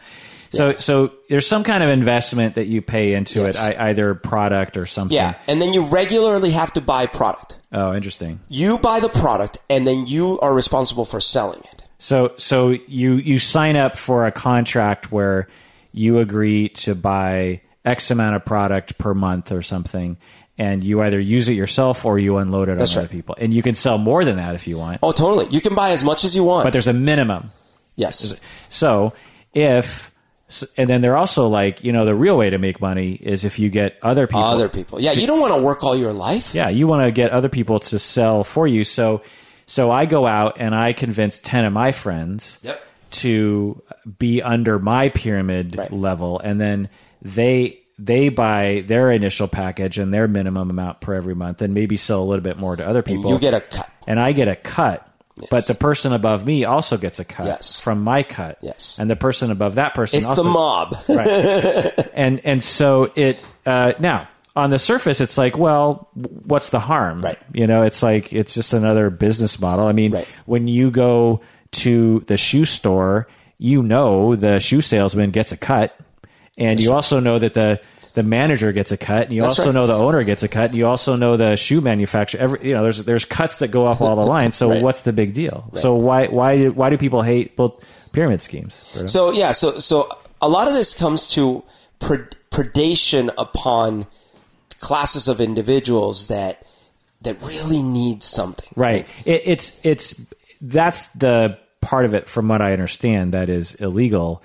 So, 0.52 0.74
so 0.74 1.12
there's 1.28 1.46
some 1.46 1.64
kind 1.66 1.84
of 1.84 1.90
investment 1.90 2.56
that 2.56 2.66
you 2.68 2.82
pay 2.82 3.14
into 3.14 3.42
Yes. 3.42 3.58
it, 3.58 3.78
I, 3.78 3.90
either 3.90 4.16
product 4.16 4.78
or 4.78 4.86
something. 4.86 5.14
Yeah, 5.16 5.34
and 5.50 5.62
then 5.62 5.74
you 5.74 5.84
regularly 5.84 6.52
have 6.52 6.72
to 6.74 6.82
buy 6.82 7.08
product. 7.08 7.58
Oh, 7.76 7.94
interesting. 7.94 8.40
You 8.48 8.78
buy 8.78 9.00
the 9.02 9.10
product, 9.10 9.58
and 9.70 9.86
then 9.86 10.06
you 10.08 10.40
are 10.40 10.54
responsible 10.54 11.04
for 11.06 11.20
selling 11.20 11.60
it. 11.60 11.84
So, 12.00 12.34
so 12.38 12.70
you 12.70 13.14
you 13.16 13.38
sign 13.38 13.76
up 13.76 13.98
for 13.98 14.26
a 14.26 14.32
contract 14.32 15.12
where 15.12 15.48
you 15.92 16.20
agree 16.20 16.70
to 16.70 16.96
buy 16.96 17.62
X 17.84 18.10
amount 18.12 18.36
of 18.38 18.46
product 18.46 18.98
per 18.98 19.14
month 19.14 19.52
or 19.52 19.62
something, 19.62 20.18
and 20.58 20.84
you 20.84 21.02
either 21.02 21.20
use 21.20 21.50
it 21.50 21.54
yourself 21.54 22.06
or 22.06 22.18
you 22.18 22.38
unload 22.38 22.70
it 22.70 22.78
That's 22.78 22.96
on 22.96 23.04
other 23.04 23.10
people, 23.10 23.36
and 23.38 23.54
you 23.54 23.62
can 23.62 23.76
sell 23.76 23.98
more 23.98 24.24
than 24.24 24.38
that 24.38 24.56
if 24.56 24.68
you 24.68 24.78
want, 24.78 25.00
Oh, 25.04 25.12
totally. 25.12 25.48
You 25.50 25.60
can 25.62 25.76
buy 25.76 25.92
as 25.92 26.04
much 26.04 26.24
as 26.24 26.34
you 26.36 26.44
want. 26.46 26.64
but 26.64 26.72
there's 26.74 26.88
a 26.88 26.94
minimum. 26.94 27.52
yes, 27.98 28.34
So, 28.70 29.14
if 29.54 30.12
and 30.78 30.90
then 30.90 31.02
they're 31.02 31.18
also 31.18 31.48
like, 31.48 31.84
you 31.84 31.92
know, 31.92 32.06
the 32.06 32.14
real 32.16 32.38
way 32.38 32.50
to 32.52 32.58
make 32.58 32.80
money 32.80 33.14
is 33.14 33.46
if 33.46 33.58
you 33.60 33.70
get 33.70 33.98
other 34.02 34.28
people 34.28 34.44
other 34.44 34.70
people. 34.70 35.02
Yeah, 35.02 35.14
you 35.14 35.26
don't 35.28 35.40
want 35.40 35.54
to 35.56 35.62
work 35.62 35.84
all 35.84 35.96
your 35.96 36.14
life. 36.14 36.54
Yeah, 36.54 36.70
you 36.70 36.88
want 36.88 37.04
to 37.06 37.12
get 37.12 37.32
other 37.32 37.50
people 37.50 37.80
to 37.80 37.98
sell 38.00 38.44
for 38.44 38.68
you. 38.68 38.84
So, 38.84 39.22
so 39.66 39.90
I 39.92 40.06
go 40.06 40.28
out 40.28 40.58
and 40.60 40.76
I 40.76 40.94
convince 40.94 41.40
ten 41.40 41.66
of 41.66 41.74
my 41.74 41.92
friends 41.92 42.60
Yep. 42.62 42.82
to 43.12 43.82
be 44.20 44.42
under 44.44 44.78
my 44.78 45.10
pyramid 45.10 45.76
Right. 45.78 45.92
level, 45.92 46.40
and 46.40 46.62
then 46.62 46.90
they 47.22 47.80
they 47.98 48.28
buy 48.30 48.84
their 48.86 49.10
initial 49.10 49.48
package 49.48 49.98
and 49.98 50.14
their 50.14 50.28
minimum 50.28 50.70
amount 50.70 51.00
per 51.00 51.14
every 51.16 51.34
month, 51.34 51.62
and 51.62 51.74
maybe 51.74 51.96
sell 51.98 52.22
a 52.22 52.26
little 52.26 52.44
bit 52.44 52.60
more 52.60 52.76
to 52.76 52.86
other 52.86 53.02
people. 53.02 53.32
You 53.32 53.40
get 53.40 53.54
a 53.54 53.62
cut. 53.62 53.90
and 54.06 54.20
I 54.20 54.32
get 54.34 54.48
a 54.48 54.56
cut. 54.56 55.08
But 55.52 55.68
the 55.68 55.76
person 55.76 56.14
above 56.14 56.46
me 56.46 56.64
also 56.64 56.98
gets 56.98 57.20
a 57.20 57.26
cut 57.26 57.46
Yes. 57.48 57.82
from 57.82 58.02
my 58.02 58.24
cut. 58.24 58.58
Yes. 58.62 58.98
And 59.00 59.10
the 59.10 59.16
person 59.18 59.52
above 59.52 59.76
that 59.76 59.94
person 59.94 60.20
It's 60.20 60.28
also 60.28 60.44
the 60.44 60.50
mob. 60.50 60.96
right. 61.10 62.10
and 62.14 62.40
and 62.46 62.64
so 62.64 63.12
it 63.16 63.44
uh, 63.66 63.94
now 64.00 64.28
on 64.56 64.70
the 64.70 64.80
surface 64.80 65.20
it's 65.20 65.38
like 65.38 65.58
well 65.58 66.08
what's 66.14 66.70
the 66.70 66.80
harm 66.80 67.20
Right. 67.20 67.38
you 67.54 67.68
know 67.68 67.82
it's 67.84 68.02
like 68.02 68.32
it's 68.32 68.54
just 68.54 68.72
another 68.74 69.10
business 69.10 69.60
model 69.60 69.86
i 69.88 69.92
mean 69.92 70.14
Right. 70.14 70.28
when 70.46 70.70
you 70.70 70.92
go 70.92 71.42
to 71.84 72.22
the 72.28 72.38
shoe 72.38 72.64
store 72.64 73.28
you 73.58 73.84
know 73.84 74.38
the 74.38 74.60
shoe 74.62 74.80
salesman 74.80 75.32
gets 75.32 75.52
a 75.52 75.58
cut 75.58 76.00
and 76.58 76.80
you 76.82 76.94
also 76.94 77.20
know 77.20 77.38
that 77.38 77.54
the 77.54 77.82
the 78.16 78.24
manager 78.24 78.72
gets 78.72 78.92
a 78.92 78.98
cut 78.98 79.28
and 79.28 79.34
you 79.36 79.42
That's 79.44 79.60
also 79.60 79.70
right. 79.70 79.76
know 79.76 79.88
the 79.88 79.94
owner 79.96 80.24
gets 80.24 80.42
a 80.44 80.48
cut 80.48 80.70
and 80.72 80.76
you 80.80 80.88
also 80.88 81.16
know 81.16 81.38
the 81.38 81.56
shoe 81.56 81.80
manufacturer 81.82 82.42
every 82.42 82.68
you 82.68 82.74
know 82.74 82.82
there's 82.84 83.04
there's 83.06 83.26
cuts 83.26 83.60
that 83.60 83.68
go 83.70 83.86
up 83.86 84.02
all 84.02 84.16
the 84.16 84.26
line 84.36 84.52
so 84.52 84.70
Right. 84.72 84.82
what's 84.82 85.04
the 85.04 85.14
big 85.14 85.34
deal 85.34 85.70
so 85.76 85.96
why 85.96 86.28
why 86.28 86.58
do, 86.58 86.72
why 86.72 86.90
do 86.90 86.98
people 86.98 87.22
hate 87.22 87.56
both 87.56 87.84
pyramid 88.14 88.42
schemes 88.42 88.74
So 89.08 89.32
yeah, 89.32 89.52
so 89.52 89.78
so 89.80 90.10
a 90.42 90.50
lot 90.50 90.68
of 90.68 90.74
this 90.74 90.94
comes 90.98 91.28
to 91.36 91.64
pred- 92.00 92.34
predation 92.52 93.32
upon 93.38 94.08
classes 94.80 95.28
of 95.28 95.40
individuals 95.42 96.28
that 96.28 96.66
that 97.22 97.42
really 97.42 97.82
need 97.82 98.22
something. 98.24 98.70
Right. 98.76 99.08
It, 99.26 99.42
it's 99.46 99.80
it's 99.84 100.22
that's 100.62 101.08
the 101.10 101.58
part 101.82 102.06
of 102.06 102.14
it, 102.14 102.28
from 102.28 102.48
what 102.48 102.62
I 102.62 102.72
understand, 102.74 103.34
that 103.34 103.50
is 103.50 103.76
illegal, 103.76 104.42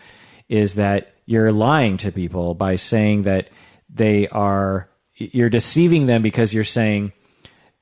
is 0.49 0.75
that 0.75 1.13
you're 1.27 1.53
lying 1.53 1.97
to 1.99 2.11
people 2.13 2.55
by 2.55 2.77
saying 2.77 3.23
that 3.25 3.49
they 3.93 4.29
are 4.29 4.89
you're 5.17 5.51
deceiving 5.51 6.07
them 6.07 6.23
because 6.23 6.53
you're 6.55 6.65
saying 6.65 7.13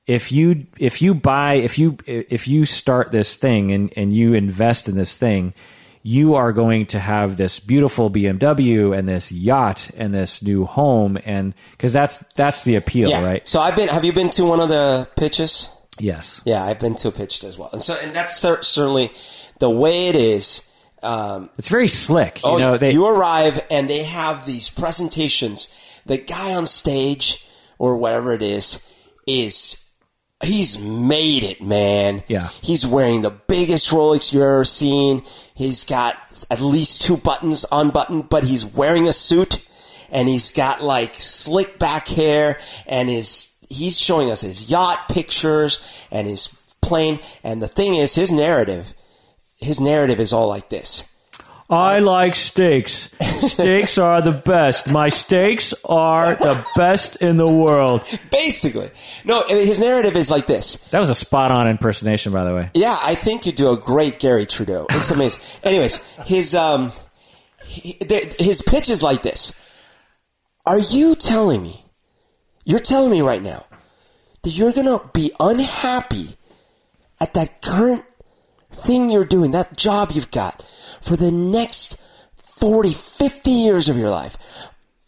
if 0.06 0.32
you 0.32 0.66
if 0.78 1.02
you 1.02 1.14
buy 1.14 1.55
if 1.55 1.78
you 1.78 1.96
if 2.06 2.49
you 2.49 2.64
start 2.66 3.10
this 3.12 3.37
thing 3.37 3.70
and 3.72 3.93
and 3.96 4.12
you 4.12 4.34
invest 4.34 4.88
in 4.88 4.96
this 4.96 5.16
thing 5.16 5.52
you 6.02 6.34
are 6.37 6.52
going 6.52 6.87
to 6.87 6.99
have 6.99 7.37
this 7.37 7.60
beautiful 7.60 8.08
BMW 8.10 8.96
and 8.96 9.06
this 9.08 9.31
yacht 9.31 9.90
and 9.96 10.14
this 10.14 10.43
new 10.43 10.64
home 10.64 11.19
and 11.25 11.52
because 11.72 11.93
that's 11.93 12.19
that's 12.37 12.62
the 12.62 12.76
appeal 12.76 13.11
Yeah. 13.11 13.25
right 13.25 13.46
So 13.49 13.61
I've 13.61 13.76
been. 13.76 13.88
Have 13.88 14.04
you 14.04 14.12
been 14.12 14.31
to 14.31 14.44
one 14.46 14.61
of 14.61 14.69
the 14.69 15.08
pitches? 15.16 15.69
yes 16.00 16.40
Yeah, 16.44 16.64
I've 16.64 16.78
been 16.78 16.94
to 16.97 17.09
a 17.09 17.12
pitch 17.12 17.42
as 17.44 17.59
well, 17.59 17.68
and 17.73 17.83
so 17.83 17.94
and 18.02 18.14
that's 18.14 18.37
cer- 18.38 18.62
certainly 18.62 19.11
the 19.59 19.68
way 19.68 20.09
it 20.09 20.14
is. 20.16 20.64
Um, 21.02 21.50
it's 21.59 21.68
very 21.68 21.88
slick 21.88 22.40
oh, 22.42 22.54
you 22.56 22.61
know 22.64 22.76
they 22.78 22.92
you 22.92 23.06
arrive 23.06 23.61
and 23.71 23.88
they 23.90 24.04
have 24.04 24.47
these 24.47 24.68
presentations. 24.71 25.68
The 26.09 26.19
guy 26.19 26.55
on 26.55 26.67
stage 26.67 27.47
or 27.79 27.97
whatever 27.97 28.33
it 28.33 28.43
is 28.43 28.85
is 29.27 29.88
he's 30.43 30.79
made 30.79 31.45
it, 31.45 31.62
man. 31.62 32.23
Yeah. 32.27 32.49
He's 32.62 32.87
wearing 32.87 33.23
the 33.23 33.31
biggest 33.31 33.91
Rolex 33.91 34.33
you've 34.33 34.43
ever 34.43 34.65
seen. 34.65 35.23
He's 35.55 35.85
got 35.85 36.17
at 36.50 36.61
least 36.61 37.03
two 37.03 37.17
buttons 37.17 37.65
unbuttoned, 37.71 38.29
but 38.29 38.45
he's 38.45 38.65
wearing 38.65 39.07
a 39.07 39.12
suit 39.12 39.65
and 40.11 40.29
he's 40.29 40.50
got 40.50 40.83
like 40.83 41.15
slick 41.15 41.79
back 41.79 42.09
hair 42.09 42.59
and 42.87 43.09
his 43.09 43.57
he's 43.69 43.99
showing 43.99 44.31
us 44.31 44.41
his 44.41 44.71
yacht 44.71 45.09
pictures 45.11 45.79
and 46.11 46.27
his 46.27 46.49
plane 46.81 47.19
and 47.45 47.61
the 47.61 47.69
thing 47.69 47.95
is 47.95 48.15
his 48.15 48.33
narrative 48.33 48.95
his 49.59 49.81
narrative 49.81 50.21
is 50.21 50.33
all 50.33 50.49
like 50.49 50.69
this. 50.69 51.12
I 51.70 51.98
like 51.98 52.34
steaks. 52.34 53.14
Steaks 53.20 53.98
are 53.98 54.22
the 54.22 54.32
best. 54.32 54.88
My 54.90 55.10
steaks 55.10 55.75
are 55.84 56.34
the 56.34 56.64
best 56.76 57.16
in 57.16 57.37
the 57.37 57.46
world. 57.46 58.02
Basically. 58.30 58.90
No, 59.25 59.44
I 59.46 59.54
mean, 59.54 59.66
his 59.66 59.78
narrative 59.78 60.16
is 60.16 60.30
like 60.30 60.46
this. 60.46 60.76
That 60.90 61.00
was 61.00 61.10
a 61.10 61.14
spot 61.14 61.50
on 61.50 61.68
impersonation, 61.68 62.32
by 62.32 62.44
the 62.44 62.54
way. 62.54 62.70
Yeah, 62.72 62.96
I 63.02 63.14
think 63.14 63.44
you 63.44 63.52
do 63.52 63.70
a 63.70 63.76
great 63.76 64.18
Gary 64.18 64.46
Trudeau. 64.46 64.87
It's 64.90 65.10
amazing. 65.10 65.42
Anyways, 65.62 65.96
his 66.25 66.54
um, 66.54 66.90
he, 67.62 67.92
th- 67.94 68.37
his 68.38 68.62
pitch 68.62 68.88
is 68.88 69.02
like 69.02 69.22
this: 69.22 69.58
Are 70.64 70.78
you 70.78 71.14
telling 71.14 71.62
me? 71.62 71.84
You're 72.64 72.78
telling 72.78 73.10
me 73.10 73.20
right 73.20 73.42
now 73.42 73.66
that 74.42 74.50
you're 74.50 74.72
gonna 74.72 75.00
be 75.12 75.32
unhappy 75.38 76.37
at 77.20 77.34
that 77.34 77.60
current 77.60 78.04
thing 78.72 79.10
you're 79.10 79.25
doing, 79.25 79.50
that 79.52 79.76
job 79.76 80.10
you've 80.12 80.30
got, 80.30 80.62
for 81.00 81.17
the 81.17 81.31
next 81.31 82.02
40, 82.57 82.93
50 82.93 83.50
years 83.50 83.88
of 83.88 83.97
your 83.97 84.11
life. 84.11 84.37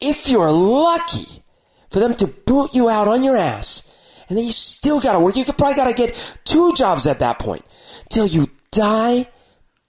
If 0.00 0.28
you're 0.28 0.50
lucky 0.50 1.42
for 1.90 1.98
them 1.98 2.14
to 2.14 2.26
boot 2.26 2.74
you 2.74 2.88
out 2.88 3.08
on 3.08 3.22
your 3.22 3.36
ass, 3.36 3.86
and 4.28 4.38
then 4.38 4.44
you 4.44 4.52
still 4.52 5.00
gotta 5.00 5.18
work, 5.18 5.36
you 5.36 5.44
could 5.44 5.58
probably 5.58 5.76
gotta 5.76 5.92
get 5.92 6.14
two 6.44 6.72
jobs 6.74 7.06
at 7.06 7.18
that 7.18 7.38
point 7.38 7.64
till 8.08 8.26
you 8.26 8.48
die 8.70 9.26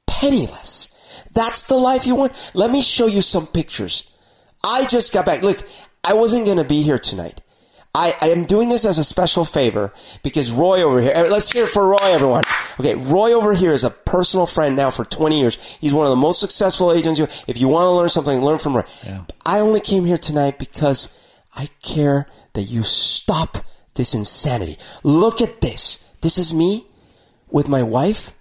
penniless. 0.08 0.88
That's 1.34 1.68
the 1.68 1.76
life 1.76 2.06
you 2.06 2.16
want. 2.16 2.34
Let 2.54 2.72
me 2.72 2.82
show 2.82 3.06
you 3.06 3.22
some 3.22 3.48
pictures. 3.48 4.10
I 4.64 4.86
just 4.86 5.14
got 5.14 5.26
back. 5.26 5.44
Look, 5.44 5.64
I 6.04 6.14
wasn't 6.14 6.46
gonna 6.46 6.64
be 6.64 6.82
here 6.82 7.00
tonight. 7.00 7.42
I, 7.94 8.16
I 8.22 8.30
am 8.30 8.46
doing 8.46 8.70
this 8.70 8.86
as 8.86 8.98
a 8.98 9.04
special 9.04 9.44
favor 9.44 9.92
because 10.24 10.50
Roy 10.50 10.82
over 10.82 11.02
here, 11.02 11.12
eh, 11.14 11.24
let's 11.24 11.52
hear 11.52 11.66
it 11.66 11.70
for 11.70 11.86
Roy, 11.86 11.98
everyone. 12.02 12.44
Okay, 12.80 12.96
Roy 12.96 13.34
over 13.34 13.54
here 13.54 13.74
is 13.74 13.84
a 13.84 13.90
personal 13.90 14.46
friend 14.46 14.76
now 14.78 14.92
for 14.92 15.04
20 15.04 15.40
years. 15.40 15.56
He's 15.82 15.94
one 15.94 16.06
of 16.06 16.10
the 16.10 16.16
most 16.16 16.40
successful 16.40 16.94
agents. 16.94 17.20
If 17.48 17.60
you 17.60 17.68
want 17.68 17.86
to 17.86 17.92
learn 17.92 18.08
something, 18.10 18.40
learn 18.40 18.60
from 18.60 18.78
Roy. 18.78 18.84
I 19.46 19.60
only 19.60 19.82
came 19.82 20.06
here 20.06 20.18
tonight 20.18 20.58
because 20.58 21.18
I 21.54 21.68
care 21.82 22.28
that 22.54 22.64
you 22.64 22.84
stop 22.84 23.58
this 23.96 24.14
insanity. 24.14 24.78
Look 25.04 25.42
at 25.42 25.60
this. 25.60 26.08
This 26.22 26.38
is 26.38 26.54
me 26.54 26.86
with 27.50 27.68
my 27.68 27.84
wife, 27.84 28.32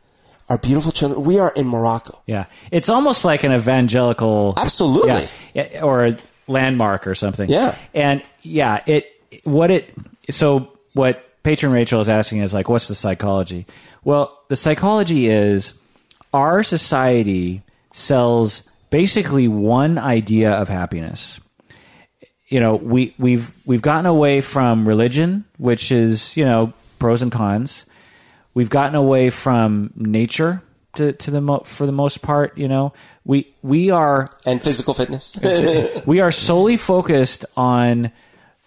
our 0.49 0.59
beautiful 0.59 0.93
children. 0.93 1.25
We 1.25 1.41
are 1.41 1.51
in 1.57 1.67
Morocco. 1.67 2.23
Yeah, 2.27 2.45
it's 2.71 2.89
almost 2.89 3.25
like 3.25 3.43
an 3.43 3.53
evangelical, 3.53 4.55
Absolutely. 4.57 5.27
yeah, 5.55 5.83
or 5.83 6.07
a 6.07 6.19
landmark 6.47 7.09
or 7.09 7.17
something. 7.17 7.51
Yeah. 7.51 7.77
and 7.95 8.23
yeah, 8.43 8.83
it 8.87 9.20
what 9.45 9.71
it 9.71 9.95
so 10.31 10.77
what 10.93 11.43
patron 11.43 11.73
Rachel 11.73 12.01
is 12.01 12.09
asking 12.09 12.39
is 12.39 12.53
like, 12.53 12.69
what's 12.69 12.89
the 12.89 12.95
psychology? 12.95 13.67
Well, 14.05 14.39
the 14.49 14.57
psychology 14.57 15.27
is 15.29 15.79
our 16.33 16.63
society 16.63 17.63
sells 17.93 18.69
basically 18.91 19.49
one 19.49 19.99
idea 19.99 20.53
of 20.53 20.69
happiness. 20.69 21.41
You 22.49 22.61
know, 22.61 22.75
we 22.75 23.15
we've 23.19 23.53
we've 23.65 23.83
gotten 23.83 24.07
away 24.07 24.41
from 24.41 24.87
religion, 24.87 25.45
which 25.59 25.93
is 25.93 26.37
you 26.37 26.45
know 26.45 26.73
pros 26.99 27.23
and 27.23 27.31
cons. 27.31 27.85
We've 28.55 28.71
gotten 28.71 28.97
away 28.97 29.31
from 29.31 29.93
nature 29.95 30.61
to, 30.97 31.13
to 31.13 31.31
the 31.31 31.41
mo- 31.41 31.61
for 31.61 31.87
the 31.87 31.93
most 31.93 32.23
part. 32.23 32.59
You 32.59 32.67
know, 32.67 32.93
we 33.25 33.55
we 33.63 33.91
are 33.91 34.27
And 34.45 34.61
physical 34.61 34.95
fitness. 34.95 35.39
we 36.07 36.21
are 36.21 36.33
solely 36.33 36.77
focused 36.77 37.45
on 37.57 38.11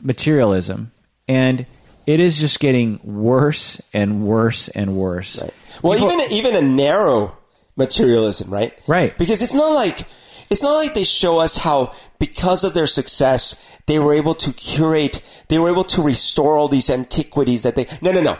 materialism, 0.04 0.92
and 1.28 1.66
it 2.06 2.20
is 2.20 2.40
just 2.40 2.60
getting 2.60 3.00
worse 3.04 3.82
and 3.94 4.26
worse 4.26 4.68
and 4.70 4.96
worse. 4.96 5.42
Right. 5.42 5.54
Well, 5.82 5.98
People- 5.98 6.12
even 6.22 6.32
even 6.32 6.56
a 6.56 6.62
narrow 6.62 7.38
materialism, 7.76 8.52
right? 8.52 8.78
Right. 8.88 9.18
Because 9.18 9.42
it's 9.42 9.54
not 9.54 9.74
like 9.74 10.06
it's 10.50 10.62
not 10.62 10.74
like 10.76 10.94
they 10.94 11.04
show 11.04 11.40
us 11.40 11.58
how 11.58 11.94
because 12.20 12.64
of 12.64 12.74
their 12.74 12.86
success 12.88 13.60
they 13.88 14.00
were 14.00 14.14
able 14.14 14.36
to 14.36 14.52
curate, 14.54 15.22
they 15.48 15.58
were 15.60 15.70
able 15.70 15.84
to 15.86 16.02
restore 16.02 16.58
all 16.58 16.68
these 16.68 16.90
antiquities 16.90 17.64
that 17.64 17.76
they. 17.76 17.86
No, 18.02 18.12
no, 18.12 18.22
no. 18.22 18.38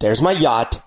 There's 0.00 0.22
my 0.22 0.32
yacht. 0.32 0.80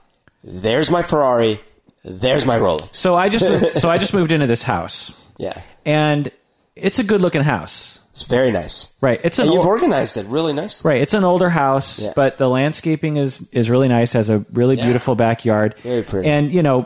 There's 0.43 0.89
my 0.89 1.01
Ferrari. 1.01 1.59
There's 2.03 2.45
my 2.45 2.57
Rolex. 2.57 2.95
So 2.95 3.15
I 3.15 3.29
just 3.29 3.79
so 3.79 3.89
I 3.89 3.97
just 3.97 4.13
moved 4.19 4.31
into 4.31 4.47
this 4.47 4.63
house, 4.63 5.11
Yeah, 5.37 5.59
and 5.85 6.31
it's 6.75 6.97
a 6.97 7.03
good 7.03 7.21
looking 7.21 7.41
house. 7.43 7.99
It's 8.11 8.23
very 8.23 8.51
nice. 8.51 8.93
Right. 9.01 9.19
It's 9.23 9.39
an 9.39 9.45
And 9.45 9.53
you've 9.53 9.65
organized 9.65 10.17
it 10.17 10.25
really 10.27 10.53
nicely. 10.53 10.89
Right, 10.89 11.01
it's 11.01 11.13
an 11.13 11.23
older 11.23 11.49
house, 11.49 11.97
Yeah. 11.99 12.13
but 12.15 12.37
the 12.37 12.47
landscaping 12.49 13.17
is 13.17 13.47
is 13.51 13.69
really 13.69 13.87
nice. 13.87 14.13
Has 14.13 14.29
a 14.29 14.45
really 14.53 14.77
Yeah. 14.77 14.85
beautiful 14.85 15.15
backyard, 15.15 15.75
Very 15.83 16.03
pretty. 16.03 16.27
And 16.29 16.53
you 16.53 16.61
know, 16.61 16.85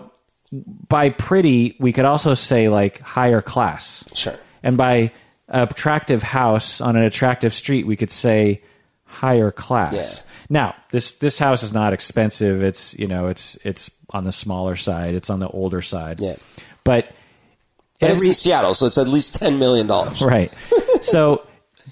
by 0.87 1.09
pretty, 1.09 1.75
we 1.79 1.91
could 1.91 2.05
also 2.05 2.33
say 2.35 2.69
like 2.69 3.01
higher 3.01 3.41
class. 3.41 4.03
Sure. 4.13 4.35
And 4.63 4.77
by 4.77 5.11
attractive 5.49 6.23
house 6.23 6.81
on 6.81 6.95
an 6.95 7.03
attractive 7.03 7.53
street, 7.53 7.85
we 7.85 7.95
could 7.95 8.11
say 8.11 8.61
higher 9.05 9.51
class. 9.51 9.93
Yeah. 9.93 10.09
Now, 10.49 10.75
this 10.91 11.13
this 11.13 11.37
house 11.39 11.63
is 11.63 11.73
not 11.73 11.93
expensive. 11.93 12.61
It's 12.63 12.93
you 12.97 13.07
know, 13.07 13.27
it's 13.27 13.57
it's 13.63 13.89
on 14.11 14.23
the 14.23 14.31
smaller 14.31 14.75
side. 14.75 15.15
It's 15.15 15.29
on 15.29 15.39
the 15.39 15.47
older 15.47 15.81
side. 15.81 16.19
Yeah. 16.19 16.35
But 16.83 17.07
And 18.01 18.11
it's 18.13 18.23
in 18.23 18.33
Seattle, 18.33 18.73
so 18.73 18.85
it's 18.87 18.97
at 18.97 19.07
least 19.07 19.35
ten 19.35 19.57
million 19.59 19.87
dollars. 19.87 20.21
right. 20.21 20.51
so 21.01 21.45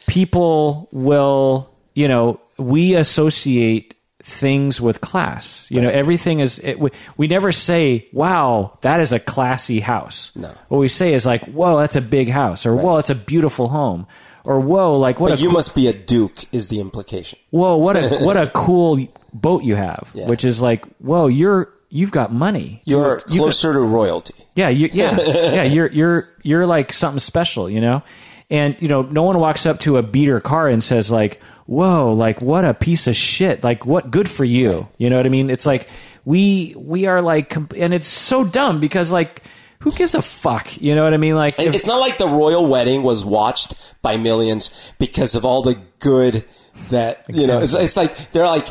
people 0.08 0.90
will, 0.92 1.70
you 1.94 2.08
know, 2.08 2.40
we 2.58 2.96
associate 2.96 3.96
things 4.22 4.80
with 4.80 5.02
class. 5.02 5.68
You 5.70 5.82
know, 5.82 5.90
everything 5.90 6.40
is. 6.40 6.60
It, 6.60 6.80
we, 6.80 6.90
we 7.18 7.28
never 7.28 7.52
say, 7.52 8.08
"Wow, 8.14 8.78
that 8.82 9.00
is 9.00 9.12
a 9.12 9.20
classy 9.20 9.80
house." 9.80 10.32
No. 10.36 10.50
What 10.68 10.78
we 10.80 10.88
say 10.88 11.14
is 11.14 11.26
like, 11.26 11.44
"Whoa, 11.46 11.78
that's 11.80 11.96
a 11.96 12.02
big 12.02 12.30
house," 12.30 12.66
or 12.66 12.76
"Whoa, 12.76 12.98
it's 12.98 13.10
a 13.10 13.16
beautiful 13.16 13.70
home," 13.70 14.08
or 14.44 14.60
"Whoa, 14.60 14.98
like 14.98 15.20
what 15.20 15.30
But 15.30 15.40
a 15.40 15.42
you 15.42 15.48
cool- 15.50 15.54
must 15.56 15.76
be 15.76 15.88
a 15.88 15.94
duke, 15.94 16.46
is 16.54 16.68
the 16.68 16.80
implication. 16.80 17.40
whoa, 17.50 17.76
what 17.78 17.96
a 17.96 18.20
what 18.24 18.38
a 18.38 18.48
cool 18.54 19.00
boat 19.34 19.64
you 19.64 19.76
have." 19.76 20.12
Yeah. 20.14 20.28
Which 20.28 20.46
is 20.46 20.62
like, 20.62 20.86
"Whoa, 21.00 21.28
you're 21.28 21.70
you've 21.94 22.12
got 22.12 22.34
money." 22.34 22.82
You're 22.86 23.22
You- 23.30 23.42
closer 23.42 23.72
to 23.74 23.80
royalty. 23.80 24.34
yeah, 24.56 24.70
you, 24.70 24.90
yeah, 24.92 25.18
yeah. 25.28 25.64
You're 25.64 25.88
you're 25.92 26.30
you're 26.42 26.66
like 26.66 26.92
something 26.92 27.20
special, 27.20 27.70
you 27.70 27.80
know. 27.82 28.02
And 28.50 28.76
you 28.80 28.88
know, 28.88 29.04
no 29.04 29.24
one 29.24 29.40
walks 29.40 29.66
up 29.66 29.80
to 29.82 29.98
a 29.98 30.04
beater 30.04 30.40
car 30.42 30.68
and 30.68 30.84
says 30.84 31.10
like, 31.10 31.42
"Whoa, 31.66 32.14
like 32.14 32.42
what 32.42 32.66
a 32.66 32.74
piece 32.74 33.08
of 33.08 33.16
shit! 33.16 33.64
Like 33.64 33.86
what 33.86 34.12
good 34.12 34.30
for 34.30 34.44
you?" 34.44 34.88
You 34.98 35.10
know 35.10 35.18
what 35.18 35.26
I 35.26 35.30
mean? 35.30 35.50
It's 35.50 35.66
like 35.66 35.88
we 36.26 36.74
we 36.78 37.06
are 37.08 37.22
like, 37.22 37.56
and 37.56 37.94
it's 37.94 38.08
so 38.08 38.44
dumb 38.44 38.80
because 38.80 39.12
like, 39.12 39.44
who 39.80 39.92
gives 39.92 40.14
a 40.16 40.22
fuck? 40.22 40.80
You 40.82 40.94
know 40.96 41.04
what 41.04 41.14
I 41.14 41.18
mean? 41.18 41.36
Like, 41.36 41.60
if- 41.60 41.74
It's 41.76 41.88
not 41.88 42.00
like 42.00 42.18
the 42.18 42.28
royal 42.28 42.66
wedding 42.68 43.02
was 43.04 43.26
watched 43.26 43.76
by 44.02 44.18
millions 44.18 44.92
because 45.00 45.36
of 45.36 45.46
all 45.46 45.62
the 45.62 45.78
good 46.00 46.44
that 46.90 47.26
you 47.30 47.48
know. 47.48 47.60
It's, 47.60 47.74
it's 47.74 47.98
like 47.98 48.32
they're 48.34 48.46
like 48.46 48.68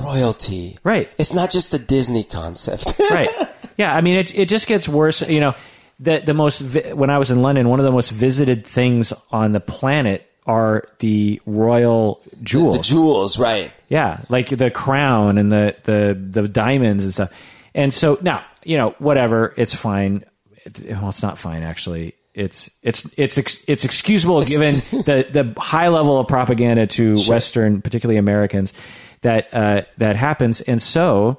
royalty, 0.00 0.78
Right. 0.84 1.08
It's 1.18 1.34
not 1.34 1.50
just 1.50 1.74
a 1.74 1.78
Disney 1.78 2.24
concept, 2.24 2.98
right? 3.10 3.28
Yeah, 3.76 3.94
I 3.94 4.00
mean, 4.00 4.16
it 4.16 4.36
it 4.36 4.48
just 4.48 4.66
gets 4.66 4.88
worse. 4.88 5.20
You 5.28 5.40
know, 5.40 5.54
the 6.00 6.18
the 6.24 6.34
most 6.34 6.60
vi- 6.60 6.92
when 6.92 7.10
I 7.10 7.18
was 7.18 7.30
in 7.30 7.42
London, 7.42 7.68
one 7.68 7.78
of 7.80 7.84
the 7.84 7.92
most 7.92 8.10
visited 8.10 8.66
things 8.66 9.12
on 9.30 9.52
the 9.52 9.60
planet 9.60 10.24
are 10.46 10.82
the 10.98 11.40
royal 11.46 12.22
jewels. 12.42 12.76
the 12.76 12.82
jewels, 12.82 13.38
right? 13.38 13.72
Yeah, 13.88 14.20
like 14.28 14.48
the 14.48 14.70
crown 14.70 15.38
and 15.38 15.52
the 15.52 15.76
the 15.84 16.18
the 16.42 16.48
diamonds 16.48 17.04
and 17.04 17.12
stuff. 17.12 17.30
And 17.74 17.92
so 17.94 18.18
now, 18.22 18.44
you 18.64 18.76
know, 18.78 18.94
whatever, 18.98 19.54
it's 19.56 19.74
fine. 19.74 20.24
It, 20.64 20.80
well, 20.90 21.10
it's 21.10 21.22
not 21.22 21.38
fine 21.38 21.62
actually. 21.62 22.14
It's 22.34 22.70
it's 22.82 23.08
it's 23.18 23.36
ex- 23.38 23.62
it's 23.68 23.84
excusable 23.84 24.42
given 24.42 24.74
the 24.90 25.26
the 25.30 25.54
high 25.60 25.88
level 25.88 26.18
of 26.18 26.26
propaganda 26.28 26.86
to 26.88 27.16
Western, 27.28 27.82
particularly 27.82 28.16
Americans, 28.18 28.72
that 29.22 29.52
uh, 29.52 29.80
that 29.98 30.16
happens. 30.16 30.60
And 30.60 30.80
so, 30.80 31.38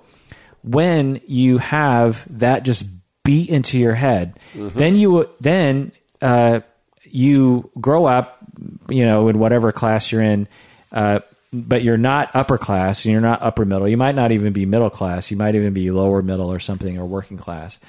when 0.64 1.22
you 1.28 1.58
have 1.60 2.24
that 2.40 2.64
just 2.64 2.86
beat 3.24 3.50
into 3.50 3.80
your 3.80 3.96
head, 3.96 4.40
then 4.54 4.96
you 4.96 5.30
then 5.40 5.92
uh, 6.22 6.62
you 7.04 7.70
grow 7.80 8.06
up, 8.06 8.38
you 8.90 9.06
know, 9.06 9.28
in 9.30 9.40
whatever 9.40 9.72
class 9.72 10.12
you're 10.12 10.22
in, 10.22 10.48
uh, 10.92 11.20
but 11.54 11.82
you're 11.84 11.98
not 11.98 12.36
upper 12.36 12.58
class 12.58 13.06
and 13.06 13.12
you're 13.12 13.22
not 13.22 13.42
upper 13.42 13.66
middle. 13.66 13.88
You 13.88 13.98
might 13.98 14.16
not 14.16 14.32
even 14.32 14.54
be 14.54 14.66
middle 14.66 14.90
class. 14.90 15.32
You 15.32 15.38
might 15.38 15.56
even 15.56 15.74
be 15.74 15.90
lower 15.92 16.22
middle 16.22 16.52
or 16.52 16.60
something 16.60 16.98
or 16.98 17.06
working 17.06 17.38
class, 17.38 17.80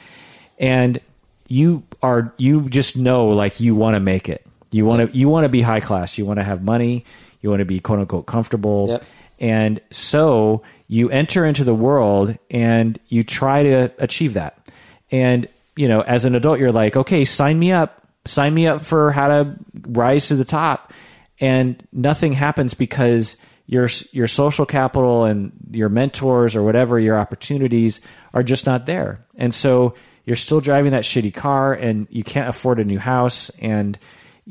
and 0.59 1.01
you 1.49 1.83
are 2.03 2.33
you 2.37 2.69
just 2.69 2.97
know 2.97 3.29
like 3.29 3.61
you 3.61 3.75
want 3.75 3.95
to 3.97 4.01
make 4.01 4.29
it. 4.29 4.47
You 4.71 4.85
want 4.85 5.11
to 5.11 5.19
you 5.19 5.29
want 5.29 5.45
to 5.45 5.49
be 5.49 5.63
high 5.63 5.81
class. 5.81 6.17
You 6.17 6.25
want 6.25 6.39
to 6.39 6.45
have 6.45 6.63
money. 6.63 7.05
You 7.43 7.51
want 7.51 7.61
to 7.61 7.65
be 7.65 7.81
quote 7.81 7.99
unquote 7.99 8.27
comfortable. 8.27 8.87
Yep. 8.89 9.05
And 9.41 9.81
so 9.91 10.63
you 10.87 11.09
enter 11.09 11.45
into 11.45 11.65
the 11.65 11.75
world 11.75 12.37
and 12.51 12.99
you 13.09 13.25
try 13.25 13.63
to 13.63 13.93
achieve 13.99 14.35
that. 14.35 14.71
And, 15.11 15.49
you 15.77 15.89
know, 15.89 16.03
as 16.03 16.25
an 16.25 16.35
adult, 16.35 16.59
you're 16.59 16.73
like, 16.73 16.97
okay, 16.97 17.25
sign 17.25 17.59
me 17.59 17.73
up. 17.73 18.07
Sign 18.27 18.53
me 18.53 18.67
up 18.67 18.83
for 18.83 19.11
how 19.13 19.29
to 19.29 19.57
rise 19.89 20.29
to 20.29 20.37
the 20.37 20.45
top. 20.45 20.93
And 21.41 21.83
nothing 21.91 22.35
happens 22.35 22.75
because 22.75 23.37
your, 23.67 23.89
your 24.13 24.27
social 24.27 24.67
capital 24.67 25.25
and 25.25 25.53
your 25.71 25.89
mentors 25.89 26.55
or 26.55 26.63
whatever, 26.63 27.01
your 27.01 27.19
opportunities 27.19 28.01
are 28.35 28.43
just 28.43 28.67
not 28.67 28.85
there. 28.85 29.25
And 29.37 29.55
so 29.55 29.95
you're 30.25 30.37
still 30.37 30.61
driving 30.61 30.93
that 30.93 31.05
shitty 31.05 31.33
car 31.33 31.73
and 31.73 32.07
you 32.11 32.25
can't 32.25 32.49
afford 32.49 32.79
a 32.79 32.85
new 32.85 32.99
house 32.99 33.49
and 33.61 33.99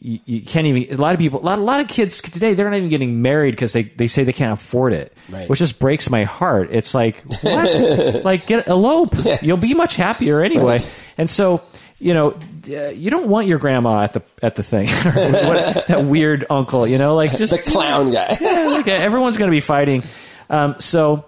you, 0.01 0.20
you 0.25 0.41
can't 0.41 0.65
even 0.65 0.94
a 0.98 1.01
lot 1.01 1.13
of 1.13 1.20
people 1.20 1.41
a 1.41 1.44
lot, 1.44 1.58
a 1.60 1.62
lot 1.62 1.82
of 1.82 1.88
kids 1.88 2.22
today 2.22 2.53
they're 2.53 2.70
not 2.70 2.77
even 2.77 2.89
getting 2.89 3.22
married 3.22 3.51
because 3.51 3.74
they, 3.74 3.84
they 3.84 4.08
say 4.08 4.24
they 4.24 4.34
can't 4.34 4.53
afford 4.53 4.94
it 4.94 5.13
Right. 5.29 5.48
which 5.50 5.60
just 5.60 5.77
breaks 5.77 6.10
my 6.10 6.24
heart. 6.24 6.70
It's 6.72 6.94
like 6.96 7.24
what? 7.44 8.24
Like 8.24 8.48
get 8.48 8.68
elope. 8.68 9.13
You'll 9.44 9.58
be 9.58 9.74
much 9.75 9.96
happier 9.96 10.41
anyway. 10.41 10.74
Right. 10.79 10.91
and 11.18 11.29
so 11.29 11.62
you 12.00 12.13
know 12.13 12.32
uh, 12.70 12.89
you 12.89 13.10
don't 13.12 13.27
want 13.27 13.48
your 13.48 13.60
grandma 13.60 14.01
at 14.01 14.13
the 14.13 14.24
at 14.41 14.56
the 14.56 14.63
thing. 14.63 14.88
What, 15.03 15.88
that 15.88 16.06
weird 16.06 16.46
uncle 16.50 16.88
you 16.88 16.98
know 16.98 17.15
like 17.15 17.38
just 17.38 17.51
The 17.51 17.72
clown 17.72 18.12
guy. 18.12 18.38
yeah, 18.41 18.65
like, 18.70 18.88
everyone's 18.88 19.38
going 19.38 19.50
to 19.51 19.56
be 19.56 19.62
fighting. 19.62 20.03
Um, 20.50 20.75
so 20.79 21.25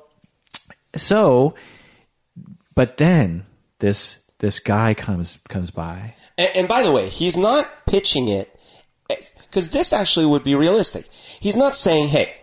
so 0.95 1.55
but 2.73 2.97
then 2.97 3.45
this 3.79 4.19
this 4.39 4.59
guy 4.59 4.93
comes 4.93 5.39
comes 5.49 5.71
by. 5.71 6.15
And, 6.37 6.49
and 6.55 6.67
by 6.67 6.81
the 6.81 6.91
way, 6.91 7.09
he's 7.09 7.37
not 7.37 7.85
pitching 7.85 8.27
it 8.29 8.50
because 9.51 9.69
this 9.71 9.91
actually 9.91 10.25
would 10.25 10.43
be 10.43 10.55
realistic. 10.55 11.05
He's 11.39 11.57
not 11.57 11.75
saying, 11.75 12.07
"Hey, 12.07 12.33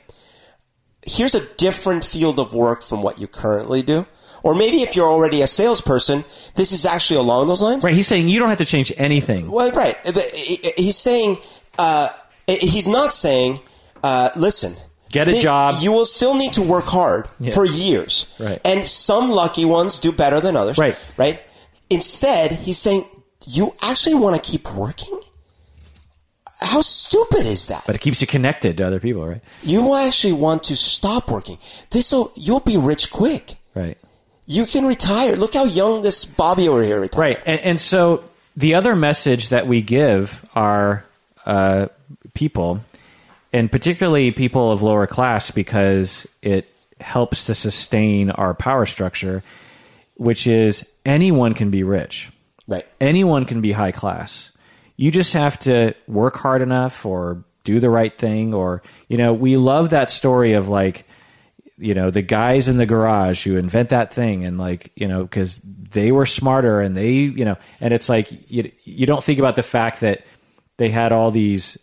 here's 1.05 1.35
a 1.35 1.45
different 1.57 2.05
field 2.05 2.39
of 2.39 2.53
work 2.53 2.83
from 2.83 3.03
what 3.03 3.19
you 3.19 3.27
currently 3.27 3.83
do." 3.83 4.07
Or 4.45 4.55
maybe 4.55 4.83
if 4.83 4.95
you're 4.95 5.09
already 5.11 5.43
a 5.43 5.47
salesperson, 5.49 6.25
this 6.55 6.71
is 6.71 6.87
actually 6.87 7.17
along 7.19 7.49
those 7.49 7.61
lines. 7.61 7.83
right 7.85 7.93
he's 7.95 8.07
saying 8.07 8.29
you 8.29 8.39
don't 8.39 8.49
have 8.51 8.59
to 8.59 8.65
change 8.65 8.93
anything 8.97 9.51
Well, 9.51 9.73
right. 9.73 9.97
But 10.05 10.25
He's 10.77 10.97
saying, 10.97 11.39
uh, 11.77 12.09
he's 12.47 12.87
not 12.87 13.13
saying, 13.13 13.59
uh, 14.05 14.31
listen, 14.37 14.77
Get 15.11 15.29
a 15.29 15.33
they- 15.33 15.43
job. 15.43 15.77
You 15.81 15.91
will 15.91 16.05
still 16.05 16.35
need 16.35 16.53
to 16.53 16.63
work 16.63 16.85
hard 16.85 17.27
for 17.53 17.65
years. 17.65 18.27
Right. 18.39 18.61
And 18.65 18.87
some 18.87 19.31
lucky 19.33 19.65
ones 19.65 19.99
do 19.99 20.13
better 20.13 20.39
than 20.41 20.55
others. 20.55 20.79
Right. 20.79 20.97
Right. 21.17 21.41
Instead, 21.91 22.53
he's 22.53 22.79
saying, 22.79 23.07
you 23.45 23.75
actually 23.83 24.15
want 24.15 24.37
to 24.37 24.51
keep 24.51 24.71
working? 24.73 25.19
How 26.61 26.81
stupid 26.81 27.47
is 27.47 27.67
that? 27.69 27.85
but 27.87 27.95
it 27.95 28.01
keeps 28.01 28.21
you 28.21 28.27
connected 28.27 28.77
to 28.79 28.87
other 28.87 28.99
people, 29.01 29.27
right? 29.27 29.41
you 29.63 29.95
actually 29.95 30.33
want 30.33 30.65
to 30.65 30.77
stop 30.77 31.31
working. 31.31 31.59
This 31.91 32.13
will 32.13 32.33
you'll 32.35 32.61
be 32.61 32.77
rich 32.77 33.11
quick. 33.11 33.55
Right. 33.75 33.97
You 34.47 34.65
can 34.67 34.85
retire. 34.87 35.37
Look 35.37 35.55
how 35.55 35.65
young 35.65 36.03
this 36.03 36.25
Bobby 36.25 36.69
over 36.69 36.83
here 36.83 37.01
retired. 37.01 37.21
Right. 37.21 37.39
And, 37.47 37.61
and 37.61 37.81
so 37.81 38.25
the 38.57 38.75
other 38.75 38.97
message 38.97 39.51
that 39.51 39.67
we 39.67 39.83
give 39.83 40.45
our 40.55 41.05
uh, 41.47 41.89
people, 42.35 42.81
and 43.53 43.71
particularly 43.71 44.31
people 44.33 44.73
of 44.73 44.83
lower 44.83 45.07
class, 45.07 45.51
because 45.51 46.27
it 46.43 46.67
helps 47.01 47.45
to 47.45 47.55
sustain 47.55 48.31
our 48.31 48.55
power 48.55 48.87
structure, 48.87 49.43
which 50.17 50.47
is 50.47 50.89
anyone 51.07 51.55
can 51.55 51.71
be 51.71 51.83
rich. 51.85 52.31
Right. 52.67 52.87
anyone 53.01 53.47
can 53.47 53.61
be 53.63 53.73
high 53.73 53.93
class. 53.93 54.51
You 54.99 55.11
just 55.11 55.33
have 55.33 55.59
to 55.61 55.95
work 56.07 56.37
hard 56.37 56.61
enough 56.61 57.07
or 57.07 57.43
do 57.65 57.81
the 57.81 57.89
right 57.89 58.17
thing 58.17 58.53
or 58.53 58.83
you 59.09 59.17
know, 59.17 59.33
we 59.33 59.57
love 59.57 59.91
that 59.91 60.11
story 60.11 60.53
of 60.53 60.69
like 60.69 61.07
you 61.81 61.95
know, 61.95 62.11
the 62.11 62.23
guys 62.23 62.69
in 62.69 62.77
the 62.77 62.87
garage 62.87 63.45
who 63.45 63.57
invent 63.57 63.91
that 63.91 64.13
thing 64.13 64.45
and 64.45 64.59
like, 64.59 64.91
you 64.97 65.07
know, 65.07 65.27
cuz 65.27 65.61
they 65.65 66.11
were 66.13 66.27
smarter 66.27 66.81
and 66.81 66.97
they, 66.97 67.13
you 67.13 67.45
know, 67.45 67.57
and 67.81 67.95
it's 67.95 68.09
like 68.09 68.29
you 68.51 68.71
you 68.85 69.07
don't 69.07 69.25
think 69.25 69.39
about 69.39 69.57
the 69.57 69.63
fact 69.63 70.01
that 70.01 70.27
they 70.77 70.91
had 70.91 71.13
all 71.13 71.31
these 71.31 71.79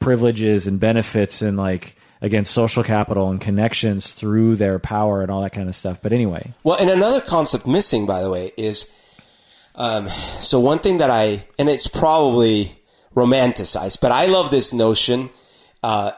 privileges 0.00 0.66
and 0.66 0.80
benefits 0.80 1.42
and 1.42 1.56
like 1.56 1.94
against 2.22 2.52
social 2.52 2.82
capital 2.82 3.30
and 3.30 3.40
connections 3.40 4.12
through 4.12 4.56
their 4.56 4.78
power 4.78 5.22
and 5.22 5.30
all 5.30 5.42
that 5.42 5.52
kind 5.52 5.68
of 5.68 5.76
stuff. 5.76 5.98
But 6.02 6.12
anyway, 6.12 6.52
Well, 6.64 6.76
and 6.78 6.90
another 6.90 7.20
concept 7.20 7.66
missing, 7.66 8.06
by 8.06 8.22
the 8.22 8.30
way, 8.30 8.52
is 8.56 8.92
um, 9.80 10.08
so 10.40 10.60
one 10.60 10.80
thing 10.80 10.98
that 10.98 11.08
I, 11.08 11.46
and 11.58 11.66
it's 11.70 11.86
probably 11.86 12.82
romanticized, 13.16 14.02
but 14.02 14.12
I 14.12 14.26
love 14.26 14.50
this 14.50 14.74
notion 14.74 15.30
uh, 15.82 16.12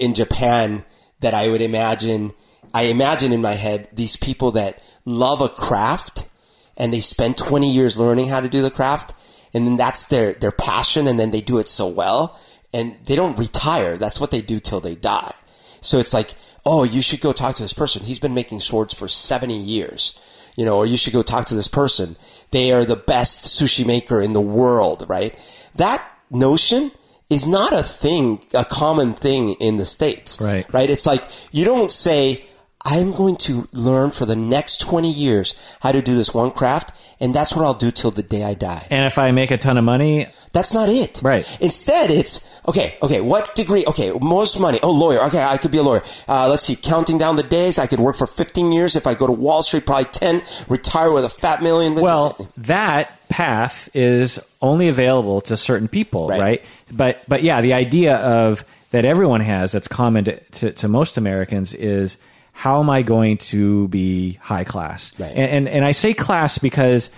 in 0.00 0.14
Japan 0.14 0.82
that 1.20 1.34
I 1.34 1.50
would 1.50 1.60
imagine, 1.60 2.32
I 2.72 2.84
imagine 2.84 3.34
in 3.34 3.42
my 3.42 3.52
head 3.52 3.90
these 3.92 4.16
people 4.16 4.50
that 4.52 4.82
love 5.04 5.42
a 5.42 5.50
craft 5.50 6.26
and 6.74 6.90
they 6.90 7.00
spend 7.00 7.36
20 7.36 7.70
years 7.70 7.98
learning 7.98 8.28
how 8.28 8.40
to 8.40 8.48
do 8.48 8.62
the 8.62 8.70
craft 8.70 9.12
and 9.52 9.66
then 9.66 9.76
that's 9.76 10.06
their, 10.06 10.32
their 10.32 10.50
passion 10.50 11.06
and 11.06 11.20
then 11.20 11.32
they 11.32 11.42
do 11.42 11.58
it 11.58 11.68
so 11.68 11.86
well 11.86 12.40
and 12.72 12.96
they 13.04 13.14
don't 13.14 13.38
retire. 13.38 13.98
That's 13.98 14.22
what 14.22 14.30
they 14.30 14.40
do 14.40 14.58
till 14.58 14.80
they 14.80 14.94
die. 14.94 15.34
So 15.82 15.98
it's 15.98 16.14
like, 16.14 16.32
oh, 16.64 16.84
you 16.84 17.02
should 17.02 17.20
go 17.20 17.34
talk 17.34 17.56
to 17.56 17.62
this 17.62 17.74
person. 17.74 18.04
He's 18.04 18.18
been 18.18 18.32
making 18.32 18.60
swords 18.60 18.94
for 18.94 19.06
70 19.06 19.54
years. 19.54 20.18
You 20.56 20.64
know, 20.64 20.78
or 20.78 20.86
you 20.86 20.96
should 20.96 21.12
go 21.12 21.22
talk 21.22 21.46
to 21.46 21.54
this 21.54 21.68
person. 21.68 22.16
They 22.50 22.72
are 22.72 22.84
the 22.84 22.96
best 22.96 23.60
sushi 23.60 23.86
maker 23.86 24.20
in 24.20 24.32
the 24.32 24.40
world, 24.40 25.04
right? 25.08 25.38
That 25.76 26.02
notion 26.30 26.90
is 27.28 27.46
not 27.46 27.72
a 27.72 27.82
thing, 27.82 28.42
a 28.54 28.64
common 28.64 29.14
thing 29.14 29.50
in 29.54 29.76
the 29.76 29.84
States. 29.84 30.40
Right. 30.40 30.66
Right? 30.72 30.88
It's 30.88 31.06
like, 31.06 31.22
you 31.52 31.64
don't 31.64 31.92
say, 31.92 32.44
I'm 32.88 33.12
going 33.12 33.36
to 33.48 33.68
learn 33.72 34.12
for 34.12 34.26
the 34.26 34.36
next 34.36 34.80
20 34.80 35.10
years 35.10 35.54
how 35.80 35.90
to 35.92 36.00
do 36.00 36.14
this 36.14 36.32
one 36.32 36.52
craft, 36.52 36.92
and 37.18 37.34
that's 37.34 37.54
what 37.54 37.64
I'll 37.64 37.74
do 37.74 37.90
till 37.90 38.12
the 38.12 38.22
day 38.22 38.44
I 38.44 38.54
die. 38.54 38.86
and 38.90 39.04
if 39.06 39.18
I 39.18 39.32
make 39.32 39.50
a 39.50 39.58
ton 39.58 39.76
of 39.76 39.84
money, 39.84 40.26
That's 40.52 40.72
not 40.72 40.88
it. 40.88 41.20
Right. 41.22 41.44
Instead, 41.60 42.10
it's 42.10 42.48
okay. 42.66 42.96
Okay, 43.02 43.20
what 43.20 43.52
degree? 43.54 43.84
Okay, 43.86 44.10
most 44.22 44.58
money. 44.60 44.78
Oh, 44.82 44.90
lawyer. 44.92 45.20
Okay, 45.24 45.42
I 45.42 45.58
could 45.58 45.70
be 45.70 45.78
a 45.78 45.82
lawyer. 45.82 46.02
Uh, 46.28 46.48
let's 46.48 46.62
see. 46.62 46.76
Counting 46.76 47.18
down 47.18 47.36
the 47.36 47.42
days, 47.42 47.78
I 47.78 47.86
could 47.86 48.00
work 48.00 48.16
for 48.16 48.26
15 48.26 48.72
years. 48.72 48.96
If 48.96 49.06
I 49.06 49.14
go 49.14 49.26
to 49.26 49.32
Wall 49.34 49.62
Street, 49.62 49.84
probably 49.84 50.06
10. 50.06 50.40
Retire 50.68 51.12
with 51.12 51.24
a 51.24 51.28
fat 51.28 51.62
million. 51.62 51.94
Well, 51.96 52.38
that 52.56 53.28
path 53.28 53.88
is 53.94 54.38
only 54.62 54.88
available 54.88 55.40
to 55.42 55.56
certain 55.58 55.88
people, 55.88 56.28
Right. 56.28 56.40
right? 56.40 56.62
But 56.90 57.22
but 57.28 57.42
yeah, 57.42 57.60
the 57.60 57.74
idea 57.74 58.16
of 58.16 58.64
that 58.92 59.04
everyone 59.04 59.40
has 59.42 59.72
that's 59.72 59.88
common 59.88 60.24
to, 60.24 60.40
to, 60.40 60.72
to 60.72 60.88
most 60.88 61.18
Americans 61.18 61.74
is 61.74 62.16
how 62.58 62.80
am 62.80 62.88
I 62.88 63.02
going 63.02 63.36
to 63.52 63.86
be 63.88 64.34
high 64.40 64.64
class? 64.64 65.12
Right. 65.18 65.30
And, 65.36 65.50
and 65.50 65.68
and 65.68 65.84
I 65.84 65.92
say 65.92 66.14
class 66.14 66.56
because 66.58 67.10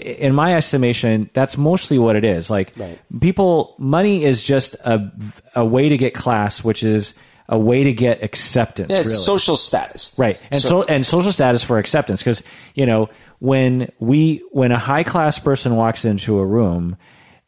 in 0.00 0.34
my 0.34 0.54
estimation, 0.54 1.30
that's 1.34 1.56
mostly 1.56 1.98
what 1.98 2.16
it 2.16 2.24
is. 2.24 2.50
Like 2.50 2.72
Right. 2.76 2.98
people, 3.20 3.74
money 3.78 4.24
is 4.24 4.42
just 4.44 4.74
a 4.84 5.10
a 5.54 5.64
way 5.64 5.88
to 5.88 5.96
get 5.96 6.14
class, 6.14 6.64
which 6.64 6.82
is 6.82 7.14
a 7.48 7.58
way 7.58 7.84
to 7.84 7.92
get 7.92 8.22
acceptance. 8.22 8.90
yeah, 8.92 9.00
it's 9.00 9.08
really. 9.10 9.22
social 9.22 9.56
status. 9.56 10.12
Right. 10.16 10.40
And 10.52 10.60
so, 10.62 10.82
and 10.84 11.04
social 11.06 11.32
status 11.32 11.64
for 11.64 11.78
acceptance 11.78 12.20
because 12.22 12.42
you 12.74 12.86
know 12.86 13.08
when 13.40 13.90
we 13.98 14.42
when 14.52 14.70
a 14.72 14.78
high 14.78 15.02
class 15.04 15.38
person 15.38 15.74
walks 15.76 16.04
into 16.04 16.38
a 16.38 16.46
room, 16.46 16.96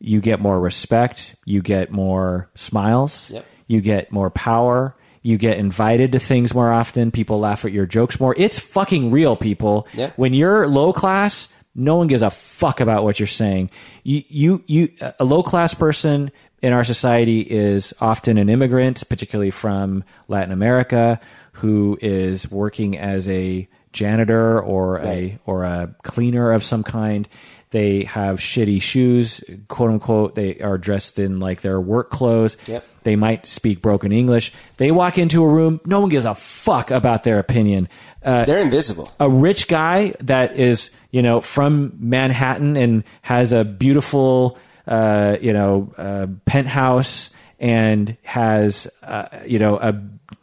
you 0.01 0.21
get 0.21 0.41
more 0.41 0.59
respect, 0.59 1.37
you 1.45 1.63
get 1.63 1.91
more 1.93 2.49
smiles, 2.55 3.31
Yep. 3.31 3.47
you 3.69 3.81
get 3.81 4.11
more 4.11 4.31
power, 4.31 4.97
you 5.23 5.39
get 5.39 5.59
invited 5.59 6.13
to 6.13 6.19
things 6.19 6.53
more 6.53 6.73
often, 6.73 7.11
people 7.11 7.39
laugh 7.41 7.65
at 7.65 7.73
your 7.73 7.87
jokes 7.87 8.19
more. 8.19 8.35
It's 8.37 8.59
fucking 8.59 9.11
real, 9.11 9.37
people. 9.37 9.87
Yep. 9.95 10.19
When 10.19 10.35
you're 10.35 10.67
low 10.67 10.93
class, 10.93 11.49
no 11.75 11.97
one 11.97 12.09
gives 12.09 12.23
a 12.23 12.31
fuck 12.31 12.81
about 12.81 13.05
what 13.05 13.19
you're 13.19 13.27
saying. 13.27 13.71
You 14.03 14.23
you 14.29 14.65
you 14.67 14.89
a 15.19 15.25
low 15.25 15.43
class 15.43 15.75
person 15.75 16.31
in 16.61 16.73
our 16.73 16.85
society 16.85 17.41
is 17.41 17.95
often 18.01 18.39
an 18.39 18.49
immigrant, 18.49 19.09
particularly 19.09 19.51
from 19.51 20.05
Latin 20.29 20.53
America, 20.53 21.21
who 21.53 21.99
is 22.01 22.51
working 22.51 22.99
as 22.99 23.29
a 23.29 23.69
janitor 23.93 24.61
or 24.61 25.01
a 25.01 25.39
or 25.47 25.65
a 25.65 25.95
cleaner 26.03 26.53
of 26.53 26.63
some 26.63 26.83
kind. 26.83 27.29
They 27.73 28.05
have 28.05 28.39
shitty 28.39 28.81
shoes, 28.81 29.43
quote 29.69 29.91
unquote. 29.91 30.35
They 30.37 30.61
are 30.61 30.79
dressed 30.79 31.19
in 31.19 31.41
like 31.41 31.63
their 31.63 31.81
work 31.81 32.11
clothes. 32.11 32.57
Yep. 32.67 32.87
They 33.03 33.17
might 33.17 33.47
speak 33.47 33.83
broken 33.83 34.13
English. 34.13 34.53
They 34.77 34.93
walk 34.93 35.19
into 35.19 35.43
a 35.43 35.49
room, 35.49 35.81
no 35.85 36.01
one 36.01 36.09
gives 36.09 36.25
a 36.25 36.35
fuck 36.37 36.91
about 36.93 37.25
their 37.25 37.39
opinion. 37.41 37.89
Uh, 38.25 38.45
They're 38.45 38.61
invisible. 38.63 39.11
a 39.19 39.29
rich 39.29 39.67
guy 39.67 40.15
that 40.21 40.57
is 40.57 40.91
you 41.11 41.23
know 41.23 41.41
from 41.41 41.95
Manhattan 41.99 42.77
and 42.77 43.03
has 43.23 43.53
a 43.53 43.65
beautiful 43.65 44.57
uh, 44.87 45.37
you 45.41 45.53
know 45.53 45.93
uh, 45.99 46.27
penthouse 46.45 47.31
and 47.59 48.17
has 48.23 48.87
uh, 49.03 49.27
you 49.47 49.59
know 49.59 49.77
a 49.79 49.95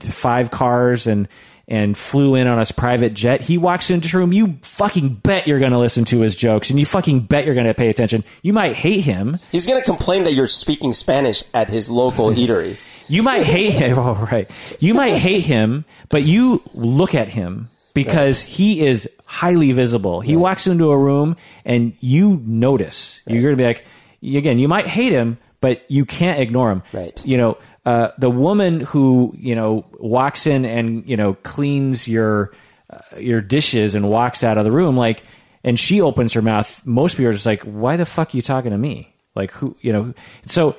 five 0.02 0.52
cars 0.52 1.08
and 1.08 1.28
and 1.70 1.96
flew 1.96 2.34
in 2.36 2.48
on 2.48 2.58
his 2.58 2.72
private 2.72 3.14
jet. 3.14 3.42
He 3.42 3.58
walks 3.58 3.92
into 3.92 4.18
a 4.18 4.20
room. 4.20 4.34
You 4.34 4.58
fucking 4.64 5.16
bet 5.16 5.48
you're 5.48 5.60
going 5.60 5.72
to 5.72 5.78
listen 5.78 6.04
to 6.06 6.20
his 6.20 6.36
jokes, 6.36 6.72
and 6.72 6.80
you 6.80 6.86
fucking 6.86 7.22
bet 7.22 7.46
you're 7.46 7.54
going 7.54 7.68
to 7.68 7.74
pay 7.76 7.90
attention. 7.90 8.24
You 8.42 8.52
might 8.52 8.74
hate 8.74 9.02
him. 9.02 9.38
He's 9.52 9.68
going 9.68 9.80
to 9.80 9.86
complain 9.86 10.24
that 10.24 10.34
you're 10.34 10.48
speaking 10.48 10.92
Spanish 10.94 11.44
at 11.54 11.70
his 11.70 11.90
local 11.90 12.30
eatery. 12.32 12.78
You 13.08 13.24
might 13.24 13.46
hate 13.46 13.74
him. 13.74 13.98
Oh, 14.00 14.28
right. 14.32 14.50
You 14.80 14.94
might 14.94 15.18
hate 15.18 15.44
him, 15.44 15.86
but 16.10 16.24
you 16.24 16.62
look 16.74 17.14
at 17.16 17.28
him 17.28 17.70
because 17.94 18.42
he 18.42 18.86
is 18.86 19.10
highly 19.26 19.72
visible. 19.72 20.22
He 20.22 20.36
walks 20.36 20.68
into 20.68 20.90
a 20.92 20.98
room 20.98 21.36
and 21.66 21.96
you 22.00 22.42
notice. 22.46 23.20
You're 23.28 23.42
going 23.42 23.54
to 23.54 23.58
be 23.58 23.66
like, 23.66 23.86
again, 24.24 24.58
you 24.58 24.68
might 24.68 24.88
hate 24.88 25.12
him, 25.12 25.38
but 25.60 25.84
you 25.90 26.06
can't 26.06 26.40
ignore 26.40 26.72
him. 26.72 26.84
Right. 26.94 27.24
You 27.26 27.38
know, 27.38 27.58
uh, 27.90 28.12
the 28.20 28.30
woman 28.30 28.82
who, 28.82 29.34
you 29.36 29.56
know, 29.56 29.84
walks 29.98 30.46
in 30.46 30.64
and, 30.64 31.04
you 31.10 31.18
know, 31.18 31.34
cleans 31.34 32.08
your, 32.08 32.54
uh, 32.88 33.00
your 33.18 33.42
dishes 33.42 33.96
and 33.96 34.08
walks 34.08 34.44
out 34.44 34.60
of 34.60 34.64
the 34.64 34.72
room, 34.72 34.96
like, 34.96 35.24
and 35.64 35.80
she 35.80 36.00
opens 36.00 36.34
her 36.34 36.42
mouth. 36.44 36.86
Most 36.86 37.18
people 37.18 37.32
are 37.32 37.34
just 37.34 37.48
like, 37.48 37.64
why 37.64 37.98
the 37.98 38.06
fuck 38.06 38.32
are 38.32 38.38
you 38.38 38.44
talking 38.44 38.70
to 38.70 38.78
me? 38.78 39.12
Like, 39.34 39.50
who, 39.54 39.76
you 39.82 39.92
know, 39.92 40.14
so 40.46 40.76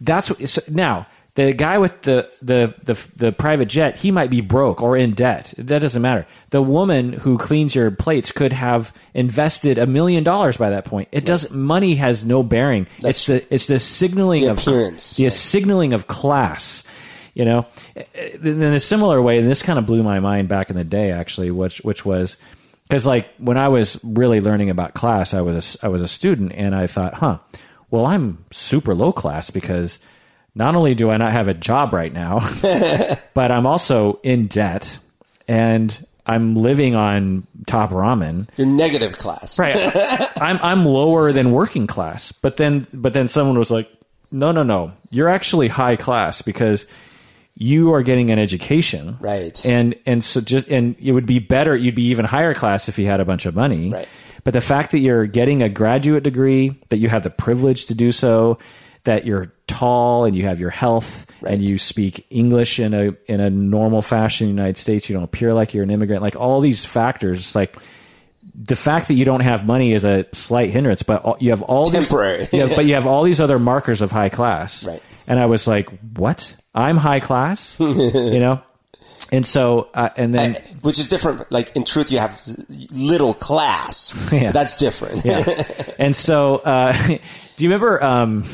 that's 0.00 0.28
what, 0.28 0.48
so 0.48 0.60
now 0.68 1.06
the 1.36 1.52
guy 1.52 1.78
with 1.78 2.02
the, 2.02 2.28
the, 2.42 2.74
the, 2.82 2.94
the 3.16 3.32
private 3.32 3.68
jet, 3.68 3.96
he 3.96 4.10
might 4.10 4.30
be 4.30 4.40
broke 4.40 4.82
or 4.82 4.96
in 4.96 5.14
debt. 5.14 5.54
That 5.56 5.78
doesn't 5.78 6.02
matter. 6.02 6.26
The 6.50 6.60
woman 6.60 7.12
who 7.12 7.38
cleans 7.38 7.74
your 7.74 7.90
plates 7.92 8.32
could 8.32 8.52
have 8.52 8.92
invested 9.14 9.78
a 9.78 9.86
million 9.86 10.24
dollars 10.24 10.56
by 10.56 10.70
that 10.70 10.84
point. 10.84 11.08
It 11.12 11.24
doesn't, 11.24 11.54
money 11.56 11.94
has 11.96 12.24
no 12.24 12.42
bearing. 12.42 12.86
it's 13.04 13.26
the, 13.26 13.44
it's 13.54 13.66
the 13.66 13.78
signaling 13.78 14.42
The 14.42 14.50
of 14.50 14.58
appearance. 14.58 15.16
the 15.16 15.30
signaling 15.30 15.92
of 15.92 16.06
class. 16.06 16.82
You 17.32 17.44
know, 17.44 17.66
in 18.42 18.60
a 18.62 18.80
similar 18.80 19.22
way, 19.22 19.38
and 19.38 19.48
this 19.48 19.62
kind 19.62 19.78
of 19.78 19.86
blew 19.86 20.02
my 20.02 20.18
mind 20.18 20.48
back 20.48 20.68
in 20.68 20.74
the 20.76 20.82
day, 20.84 21.12
actually, 21.12 21.52
which 21.52 21.78
which 21.82 22.04
was 22.04 22.36
because 22.88 23.06
like 23.06 23.28
when 23.38 23.56
I 23.56 23.68
was 23.68 24.00
really 24.02 24.40
learning 24.40 24.68
about 24.68 24.94
class, 24.94 25.32
I 25.32 25.40
was 25.40 25.76
a, 25.76 25.86
I 25.86 25.88
was 25.88 26.02
a 26.02 26.08
student, 26.08 26.52
and 26.56 26.74
I 26.74 26.88
thought, 26.88 27.14
huh, 27.14 27.38
well, 27.88 28.04
I'm 28.04 28.44
super 28.50 28.96
low 28.96 29.12
class 29.12 29.48
because 29.48 30.00
not 30.54 30.74
only 30.74 30.94
do 30.94 31.10
I 31.10 31.16
not 31.16 31.32
have 31.32 31.48
a 31.48 31.54
job 31.54 31.92
right 31.92 32.12
now, 32.12 32.40
but 33.34 33.52
I'm 33.52 33.66
also 33.66 34.20
in 34.22 34.46
debt, 34.46 34.98
and 35.48 36.06
I'm 36.26 36.54
living 36.56 36.94
on 36.94 37.46
top 37.66 37.90
ramen. 37.90 38.48
You're 38.56 38.66
negative 38.66 39.18
class. 39.18 39.58
Right. 39.58 39.76
I'm 40.40 40.58
I'm 40.62 40.84
lower 40.84 41.32
than 41.32 41.50
working 41.52 41.86
class. 41.86 42.32
But 42.32 42.56
then 42.56 42.86
but 42.92 43.12
then 43.12 43.28
someone 43.28 43.58
was 43.58 43.70
like, 43.70 43.90
"No, 44.30 44.52
no, 44.52 44.62
no. 44.62 44.92
You're 45.10 45.28
actually 45.28 45.68
high 45.68 45.96
class 45.96 46.42
because 46.42 46.86
you 47.56 47.92
are 47.92 48.02
getting 48.02 48.30
an 48.30 48.38
education, 48.38 49.18
Right. 49.20 49.64
And 49.66 49.94
and 50.06 50.24
so 50.24 50.40
just 50.40 50.68
and 50.68 50.96
it 50.98 51.12
would 51.12 51.26
be 51.26 51.38
better. 51.40 51.76
You'd 51.76 51.94
be 51.94 52.04
even 52.04 52.24
higher 52.24 52.54
class 52.54 52.88
if 52.88 52.98
you 52.98 53.06
had 53.06 53.20
a 53.20 53.24
bunch 53.24 53.44
of 53.44 53.54
money, 53.54 53.90
Right. 53.90 54.08
But 54.44 54.54
the 54.54 54.60
fact 54.62 54.92
that 54.92 55.00
you're 55.00 55.26
getting 55.26 55.62
a 55.62 55.68
graduate 55.68 56.22
degree, 56.22 56.80
that 56.88 56.96
you 56.96 57.08
have 57.10 57.22
the 57.22 57.30
privilege 57.30 57.86
to 57.86 57.94
do 57.94 58.12
so, 58.12 58.58
that 59.04 59.24
you're 59.26 59.52
tall 59.66 60.24
and 60.24 60.34
you 60.36 60.44
have 60.46 60.60
your 60.60 60.70
health 60.70 61.26
Right. 61.42 61.54
and 61.54 61.62
you 61.64 61.78
speak 61.78 62.26
English 62.28 62.78
in 62.78 62.92
a 62.92 63.14
in 63.26 63.40
a 63.40 63.48
normal 63.48 64.02
fashion 64.02 64.48
in 64.48 64.54
the 64.56 64.60
United 64.60 64.76
States, 64.78 65.08
you 65.08 65.14
don't 65.14 65.22
appear 65.22 65.54
like 65.54 65.72
you're 65.72 65.84
an 65.84 65.90
immigrant. 65.90 66.20
Like 66.22 66.36
all 66.36 66.60
these 66.60 66.84
factors, 66.84 67.38
it's 67.38 67.54
like 67.54 67.76
the 68.54 68.76
fact 68.76 69.08
that 69.08 69.14
you 69.14 69.24
don't 69.24 69.40
have 69.40 69.64
money 69.64 69.92
is 69.94 70.04
a 70.04 70.26
slight 70.32 70.68
hindrance, 70.70 71.02
but 71.02 71.22
all, 71.24 71.36
you 71.40 71.48
have 71.50 71.62
all 71.62 71.86
Temporary. 71.90 72.40
These, 72.40 72.52
yeah, 72.52 72.74
but 72.76 72.84
you 72.84 72.92
have 72.94 73.06
all 73.06 73.22
these 73.22 73.40
other 73.40 73.58
markers 73.58 74.02
of 74.02 74.10
high 74.12 74.28
class, 74.28 74.84
Right. 74.84 75.02
And 75.26 75.38
I 75.40 75.46
was 75.46 75.66
like, 75.66 75.88
"What? 76.16 76.54
I'm 76.74 76.96
high 76.98 77.20
class," 77.20 77.76
you 77.80 78.38
know. 78.40 78.60
And 79.32 79.46
so, 79.46 79.88
uh, 79.94 80.10
and 80.16 80.34
then 80.34 80.56
Which 80.82 80.98
is 80.98 81.08
different. 81.08 81.50
Like 81.52 81.74
in 81.76 81.84
truth, 81.84 82.10
you 82.10 82.18
have 82.18 82.38
little 82.92 83.32
class. 83.32 84.12
Yeah. 84.32 84.50
That's 84.52 84.76
different. 84.76 85.24
yeah. 85.24 85.44
and 85.98 86.14
so, 86.16 86.56
uh, 86.56 86.92
do 86.92 87.64
you 87.64 87.68
remember 87.70 88.02
um, 88.02 88.44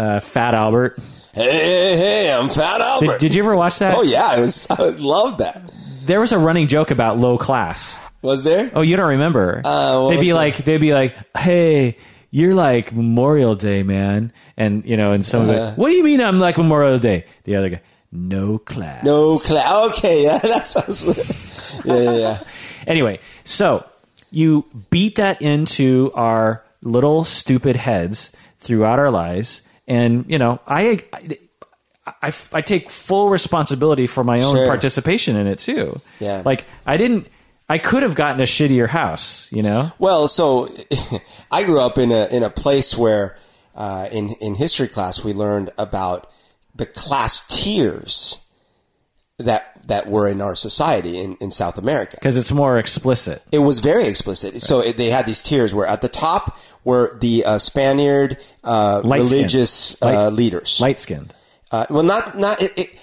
uh, 0.00 0.20
Fat 0.20 0.54
Albert? 0.54 0.98
hey, 1.34 1.42
hey, 1.52 1.96
hey, 1.98 2.32
I'm 2.32 2.48
Fat 2.48 2.80
Albert. 2.80 3.20
Did, 3.20 3.28
did 3.28 3.34
you 3.34 3.42
ever 3.42 3.56
watch 3.56 3.78
that? 3.78 3.96
Oh 3.96 4.02
yeah, 4.02 4.26
I 4.26 4.40
was. 4.40 4.66
I 4.70 4.82
love 4.98 5.38
that. 5.38 5.62
There 6.06 6.20
was 6.20 6.32
a 6.32 6.38
running 6.38 6.66
joke 6.68 6.90
about 6.90 7.18
low 7.18 7.38
class. 7.38 7.96
Was 8.22 8.42
there? 8.44 8.70
Oh, 8.74 8.80
you 8.82 8.96
don't 8.96 9.08
remember? 9.10 9.62
Uh, 9.64 10.08
they'd 10.08 10.20
be 10.20 10.28
that? 10.30 10.34
like, 10.34 10.56
they'd 10.64 10.80
be 10.80 10.92
like, 10.92 11.14
"Hey, 11.36 11.96
you're 12.30 12.54
like 12.54 12.92
Memorial 12.92 13.54
Day, 13.54 13.82
man," 13.82 14.32
and 14.56 14.84
you 14.84 14.96
know, 14.96 15.12
and 15.12 15.24
some 15.24 15.48
of 15.48 15.50
Uh-huh. 15.50 15.68
it. 15.72 15.78
What 15.78 15.88
do 15.90 15.94
you 15.94 16.04
mean 16.04 16.20
I'm 16.20 16.38
like 16.40 16.58
Memorial 16.58 16.98
Day? 16.98 17.24
The 17.44 17.56
other 17.56 17.68
guy, 17.70 17.80
no 18.12 18.58
class. 18.58 19.04
No 19.04 19.38
class. 19.38 19.70
Okay, 19.98 20.24
yeah, 20.24 20.38
that 20.42 20.66
sounds. 20.66 21.04
yeah, 21.84 21.94
yeah, 21.94 22.16
yeah. 22.16 22.38
Anyway, 22.86 23.20
so 23.44 23.84
you 24.30 24.64
beat 24.90 25.16
that 25.16 25.40
into 25.42 26.10
our 26.14 26.64
little 26.82 27.24
stupid 27.24 27.76
heads 27.76 28.32
throughout 28.58 28.98
our 28.98 29.10
lives, 29.10 29.60
and 29.90 30.24
you 30.26 30.38
know, 30.38 30.58
I. 30.66 31.00
I 31.12 31.38
I, 32.22 32.32
I 32.52 32.60
take 32.62 32.90
full 32.90 33.28
responsibility 33.28 34.06
for 34.08 34.24
my 34.24 34.40
own 34.42 34.56
Sure. 34.56 34.66
participation 34.66 35.36
in 35.36 35.46
it 35.46 35.60
too. 35.60 36.00
Yeah. 36.18 36.42
Like 36.44 36.64
I 36.84 36.96
didn't 36.96 37.28
I 37.68 37.78
could 37.78 38.02
have 38.02 38.16
gotten 38.16 38.40
a 38.40 38.44
shittier 38.46 38.88
house, 38.88 39.46
you 39.52 39.62
know? 39.62 39.92
Well, 39.98 40.26
so 40.26 40.74
I 41.52 41.62
grew 41.62 41.78
up 41.78 41.98
in 41.98 42.10
a 42.10 42.26
in 42.28 42.42
a 42.42 42.50
place 42.50 42.96
where 42.98 43.36
uh, 43.76 44.08
in 44.10 44.30
in 44.40 44.54
history 44.56 44.88
class 44.88 45.22
we 45.22 45.34
learned 45.34 45.70
about 45.78 46.32
the 46.74 46.86
class 46.86 47.46
tiers 47.46 48.44
that 49.38 49.69
that 49.86 50.06
were 50.06 50.28
in 50.28 50.40
our 50.40 50.54
society 50.54 51.18
in, 51.18 51.36
in 51.40 51.50
South 51.50 51.78
America. 51.78 52.16
Because 52.20 52.36
it's 52.36 52.52
more 52.52 52.78
explicit. 52.78 53.42
It 53.52 53.60
was 53.60 53.78
very 53.80 54.06
explicit. 54.06 54.60
So 54.62 54.80
it, 54.80 54.96
they 54.96 55.10
had 55.10 55.26
these 55.26 55.42
tiers 55.42 55.74
where 55.74 55.86
at 55.86 56.02
the 56.02 56.08
top 56.08 56.58
were 56.84 57.16
the 57.20 57.44
uh, 57.44 57.58
Spaniard 57.58 58.38
uh, 58.64 59.02
religious 59.04 60.00
uh, 60.02 60.06
Light- 60.06 60.32
leaders. 60.32 60.80
Light 60.80 60.98
skinned. 60.98 61.34
Uh, 61.72 61.86
well, 61.88 62.02
not 62.02 62.36
not 62.36 62.60
it, 62.60 62.72
it, 62.76 62.98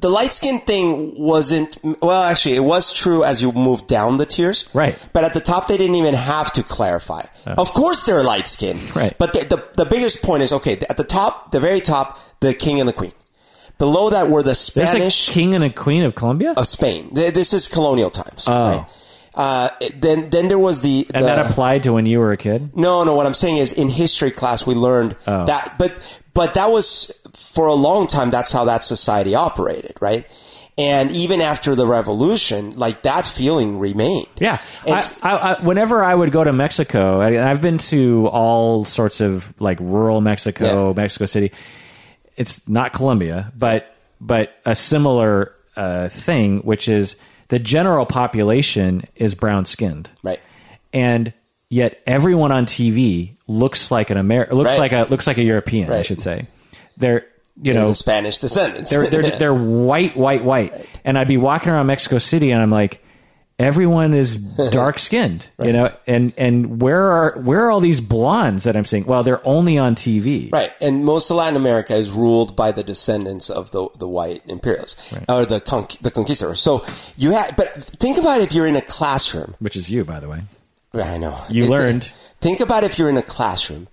the 0.00 0.10
light 0.10 0.32
skin 0.32 0.60
thing 0.60 1.14
wasn't. 1.18 1.78
Well, 2.00 2.22
actually, 2.24 2.56
it 2.56 2.64
was 2.64 2.92
true 2.92 3.22
as 3.24 3.40
you 3.42 3.52
moved 3.52 3.86
down 3.86 4.16
the 4.16 4.26
tiers, 4.26 4.64
Right. 4.74 4.96
But 5.12 5.24
at 5.24 5.34
the 5.34 5.40
top, 5.40 5.68
they 5.68 5.76
didn't 5.76 5.96
even 5.96 6.14
have 6.14 6.52
to 6.54 6.62
clarify. 6.62 7.22
Of 7.46 7.72
course, 7.72 8.04
they're 8.06 8.22
light 8.22 8.48
skin, 8.48 8.78
Right. 8.94 9.14
But 9.18 9.32
the, 9.34 9.40
the 9.40 9.84
the 9.84 9.88
biggest 9.88 10.22
point 10.22 10.42
is 10.42 10.52
okay. 10.52 10.78
At 10.88 10.96
the 10.96 11.04
top, 11.04 11.52
the 11.52 11.60
very 11.60 11.80
top, 11.80 12.18
the 12.40 12.54
king 12.54 12.80
and 12.80 12.88
the 12.88 12.92
queen. 12.92 13.12
Below 13.78 14.10
that 14.10 14.28
were 14.28 14.42
the 14.42 14.48
There's 14.48 14.58
Spanish 14.58 15.28
a 15.28 15.32
king 15.32 15.54
and 15.54 15.62
a 15.64 15.70
queen 15.70 16.02
of 16.02 16.14
Colombia? 16.14 16.52
of 16.56 16.66
Spain. 16.66 17.14
Th- 17.14 17.32
This 17.32 17.52
is 17.52 17.68
colonial 17.68 18.10
times, 18.10 18.46
Oh. 18.48 18.52
right? 18.52 18.86
Uh, 19.34 19.68
then 19.96 20.30
then 20.30 20.48
there 20.48 20.58
was 20.58 20.80
the, 20.80 21.06
and 21.14 21.22
the 21.22 21.28
that 21.28 21.46
applied 21.46 21.84
to 21.84 21.92
when 21.92 22.04
you 22.06 22.18
were 22.18 22.32
a 22.32 22.36
kid? 22.36 22.70
no, 22.74 23.04
no. 23.04 23.14
What 23.14 23.24
I'm 23.26 23.34
saying 23.34 23.58
is, 23.58 23.72
in 23.72 23.88
history 23.88 24.32
class, 24.32 24.66
we 24.66 24.74
learned 24.74 25.14
Oh. 25.28 25.44
that, 25.44 25.74
but 25.78 25.92
but 26.34 26.54
that 26.54 26.72
was 26.72 27.12
for 27.36 27.66
a 27.68 27.74
long 27.74 28.08
time. 28.08 28.30
That's 28.30 28.50
how 28.50 28.64
that 28.64 28.82
society 28.84 29.36
operated, 29.36 29.94
right? 30.00 30.26
And 30.76 31.10
even 31.12 31.40
after 31.40 31.74
the 31.76 31.86
revolution, 31.86 32.72
like 32.76 33.02
that 33.02 33.26
feeling 33.26 33.78
remained. 33.78 34.26
Yeah. 34.40 34.58
And- 34.86 35.08
I, 35.22 35.30
I, 35.30 35.52
I, 35.52 35.60
whenever 35.64 36.02
I 36.04 36.14
would 36.14 36.30
go 36.32 36.42
to 36.42 36.52
Mexico, 36.52 37.20
and 37.20 37.36
I've 37.38 37.60
been 37.60 37.78
to 37.90 38.26
all 38.28 38.84
sorts 38.84 39.20
of 39.20 39.52
like 39.60 39.78
rural 39.80 40.20
Mexico, 40.20 40.88
Yeah. 40.88 40.92
Mexico 40.96 41.26
City. 41.26 41.52
It's 42.38 42.66
not 42.68 42.92
Colombia, 42.92 43.52
but 43.58 43.94
but 44.20 44.52
a 44.64 44.74
similar 44.74 45.52
uh, 45.76 46.08
thing, 46.08 46.60
which 46.60 46.88
is 46.88 47.16
the 47.48 47.58
general 47.58 48.06
population 48.06 49.04
is 49.16 49.34
brown 49.34 49.64
skinned, 49.64 50.08
Right. 50.22 50.40
and 50.92 51.32
yet 51.68 52.00
everyone 52.06 52.50
on 52.52 52.66
TV 52.66 53.32
looks 53.46 53.90
like 53.90 54.10
an 54.10 54.16
Amer- 54.18 54.48
looks 54.52 54.70
Right. 54.70 54.78
like 54.78 54.92
a 54.92 55.06
looks 55.10 55.26
like 55.26 55.38
a 55.38 55.42
European. 55.42 55.92
I 55.92 56.02
should 56.02 56.20
say. 56.20 56.46
They're 56.96 57.26
you 57.60 57.72
They're 57.72 57.82
know 57.82 57.88
the 57.88 57.94
Spanish 57.94 58.38
descendants. 58.38 58.90
they're 58.90 59.06
they're 59.06 59.30
they're 59.38 59.54
white, 59.54 60.16
white, 60.16 60.44
white. 60.44 60.86
And 61.04 61.18
I'd 61.18 61.28
be 61.28 61.36
walking 61.36 61.70
around 61.72 61.86
Mexico 61.88 62.18
City, 62.18 62.50
and 62.52 62.60
I'm 62.62 62.70
like, 62.70 63.02
everyone 63.58 64.14
is 64.14 64.36
dark 64.70 64.98
skinned, 64.98 65.46
you 65.62 65.72
know. 65.72 65.90
And 66.06 66.32
and 66.36 66.80
where 66.80 67.10
are 67.10 67.38
where 67.40 67.66
are 67.66 67.70
all 67.70 67.80
these 67.80 68.00
blondes 68.00 68.64
that 68.64 68.76
I'm 68.76 68.84
seeing? 68.84 69.04
Well, 69.04 69.22
they're 69.22 69.46
only 69.46 69.78
on 69.78 69.94
TV. 69.94 70.52
Right, 70.52 70.70
and 70.80 71.04
most 71.04 71.30
of 71.30 71.36
Latin 71.36 71.56
America 71.56 71.94
is 71.94 72.10
ruled 72.10 72.56
by 72.56 72.72
the 72.72 72.82
descendants 72.82 73.50
of 73.50 73.70
the 73.70 73.88
the 73.98 74.08
white 74.08 74.42
imperialists 74.46 75.12
or 75.28 75.44
the 75.46 75.60
con- 75.60 75.86
the 76.00 76.10
conquistadors. 76.10 76.60
So 76.60 76.84
you 77.16 77.32
have, 77.32 77.56
but 77.56 77.72
think 77.74 78.18
about 78.18 78.40
if 78.40 78.52
you're 78.52 78.66
in 78.66 78.76
a 78.76 78.82
classroom. 78.82 79.54
Which 79.58 79.76
is 79.76 79.90
you, 79.90 80.04
by 80.04 80.20
the 80.20 80.28
way. 80.28 80.42
I 80.94 81.18
know 81.18 81.38
You 81.48 81.64
It- 81.64 81.70
learned. 81.70 82.10
Think 82.40 82.60
about 82.60 82.84
if 82.84 82.98
you're 82.98 83.08
in 83.08 83.16
a 83.16 83.22
classroom, 83.22 83.88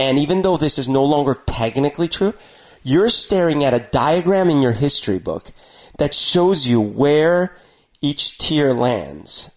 and 0.00 0.18
even 0.18 0.42
though 0.42 0.56
this 0.56 0.78
is 0.78 0.88
no 0.88 1.04
longer 1.04 1.34
technically 1.46 2.08
true, 2.08 2.34
you're 2.82 3.08
staring 3.08 3.62
at 3.64 3.72
a 3.72 3.78
diagram 3.78 4.50
in 4.50 4.60
your 4.60 4.72
history 4.72 5.20
book 5.20 5.52
that 5.98 6.12
shows 6.12 6.66
you 6.66 6.80
where 6.80 7.56
each 8.04 8.38
tier 8.38 8.72
lands, 8.72 9.50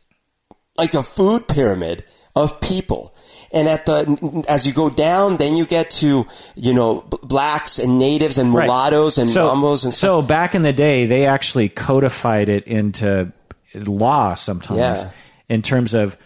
like 0.77 0.93
a 0.93 1.03
food 1.03 1.47
pyramid 1.47 2.03
of 2.35 2.59
people. 2.61 3.13
And 3.51 3.67
at 3.67 3.85
the 3.85 4.43
as 4.47 4.65
you 4.67 4.73
go 4.73 4.89
down, 4.89 5.37
then 5.37 5.55
you 5.55 5.65
get 5.65 5.89
to 6.01 6.25
you 6.55 6.73
know 6.73 7.01
blacks 7.23 7.79
and 7.79 7.97
natives 7.99 8.37
and 8.37 8.53
Right. 8.53 8.65
mulattoes 8.65 9.17
and 9.17 9.29
so, 9.29 9.47
mambos 9.47 9.83
and 9.85 9.93
stuff. 9.93 10.09
so 10.09 10.21
back 10.21 10.53
in 10.55 10.63
the 10.63 10.73
day, 10.73 11.05
they 11.05 11.25
actually 11.25 11.69
codified 11.69 12.49
it 12.49 12.65
into 12.67 13.31
law 13.73 14.33
sometimes 14.35 14.79
Yeah. 14.79 15.09
in 15.49 15.61
terms 15.61 15.93
of 15.93 16.17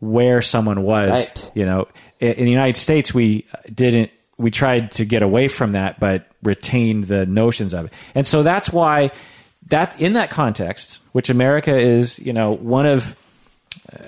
where 0.00 0.40
someone 0.42 0.82
was. 0.82 1.10
Right. 1.10 1.50
You 1.54 1.66
know, 1.66 1.88
in, 2.20 2.32
in 2.32 2.44
the 2.46 2.50
United 2.50 2.78
States, 2.78 3.12
we 3.14 3.46
didn't. 3.72 4.10
We 4.38 4.50
tried 4.50 4.92
to 4.92 5.04
get 5.04 5.22
away 5.22 5.48
from 5.48 5.72
that, 5.72 6.00
but 6.00 6.26
retained 6.42 7.04
the 7.08 7.26
notions 7.26 7.74
of 7.74 7.84
it, 7.86 7.92
and 8.14 8.26
so 8.26 8.42
that's 8.42 8.72
why 8.72 9.10
that 9.68 10.00
in 10.00 10.14
that 10.14 10.30
context, 10.30 10.98
which 11.12 11.30
America 11.30 11.76
is, 11.76 12.18
you 12.18 12.32
know, 12.32 12.52
one 12.52 12.86
of, 12.86 13.18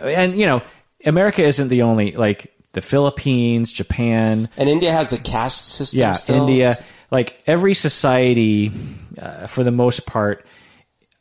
and 0.00 0.36
you 0.36 0.46
know, 0.46 0.62
America 1.04 1.42
isn't 1.42 1.68
the 1.68 1.82
only 1.82 2.12
like 2.12 2.52
the 2.72 2.80
Philippines, 2.80 3.70
Japan, 3.72 4.48
and 4.56 4.68
India 4.68 4.92
has 4.92 5.10
the 5.10 5.18
caste 5.18 5.68
system. 5.68 6.00
yeah, 6.00 6.12
still. 6.12 6.48
India, 6.48 6.76
like 7.10 7.42
every 7.46 7.74
society, 7.74 8.72
uh, 9.20 9.46
for 9.46 9.64
the 9.64 9.70
most 9.70 10.06
part, 10.06 10.46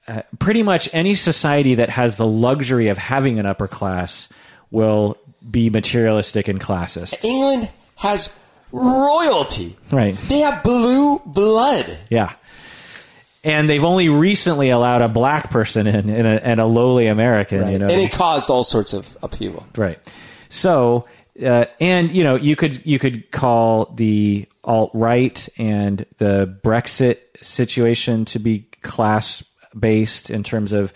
uh, 0.08 0.22
pretty 0.40 0.64
much 0.64 0.90
any 0.94 1.16
society 1.16 1.76
that 1.76 1.90
has 1.90 2.18
the 2.18 2.28
luxury 2.28 2.88
of 2.88 2.98
having 2.98 3.40
an 3.40 3.46
upper 3.46 3.68
class 3.68 4.30
will 4.70 5.18
be 5.50 5.70
materialistic 5.70 6.48
and 6.48 6.60
classist. 6.62 7.24
England 7.24 7.70
has 7.96 8.38
royalty. 8.72 9.76
Right. 9.92 10.16
They 10.16 10.40
have 10.40 10.64
blue 10.64 11.20
blood. 11.26 11.98
Yeah. 12.10 12.34
And 13.44 13.68
they've 13.68 13.84
only 13.84 14.08
recently 14.10 14.70
allowed 14.70 15.02
a 15.02 15.08
black 15.08 15.50
person 15.50 15.88
in, 15.88 16.10
in 16.10 16.26
a, 16.28 16.36
and 16.36 16.60
a 16.60 16.66
lowly 16.66 17.08
American, 17.08 17.72
you 17.72 17.80
know. 17.80 17.88
and 17.88 18.00
it 18.00 18.12
caused 18.12 18.52
all 18.52 18.64
sorts 18.64 18.94
of 18.94 19.18
upheaval. 19.24 19.66
Right. 19.76 19.98
So, 20.50 21.08
uh, 21.44 21.66
and 21.80 22.12
you 22.12 22.24
know, 22.24 22.36
you 22.36 22.56
could 22.56 22.86
you 22.86 23.00
could 23.00 23.32
call 23.32 23.86
the 23.96 24.48
alt 24.64 24.92
right 24.94 25.50
and 25.58 26.06
the 26.18 26.56
Brexit 26.64 27.18
situation 27.42 28.26
to 28.26 28.38
be 28.40 28.68
class 28.84 29.44
based 29.78 30.30
in 30.30 30.44
terms 30.44 30.72
of 30.72 30.94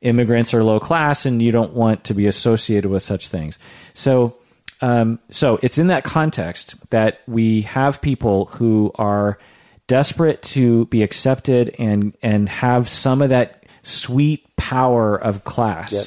immigrants 0.00 0.52
are 0.52 0.62
low 0.62 0.80
class, 0.80 1.26
and 1.26 1.40
you 1.40 1.52
don't 1.52 1.72
want 1.72 2.04
to 2.04 2.14
be 2.14 2.26
associated 2.26 2.90
with 2.90 3.02
such 3.02 3.28
things. 3.28 3.58
So, 3.94 4.36
um, 4.80 5.18
so 5.30 5.58
it's 5.62 5.78
in 5.78 5.86
that 5.86 6.04
context 6.04 6.74
that 6.90 7.20
we 7.26 7.62
have 7.62 8.02
people 8.02 8.46
who 8.46 8.92
are 8.96 9.38
desperate 9.88 10.42
to 10.42 10.86
be 10.86 11.02
accepted 11.02 11.74
and 11.78 12.16
and 12.22 12.48
have 12.48 12.88
some 12.88 13.22
of 13.22 13.28
that 13.30 13.64
sweet 13.82 14.44
power 14.56 15.16
of 15.16 15.44
class 15.44 15.92
Yep. 15.92 16.06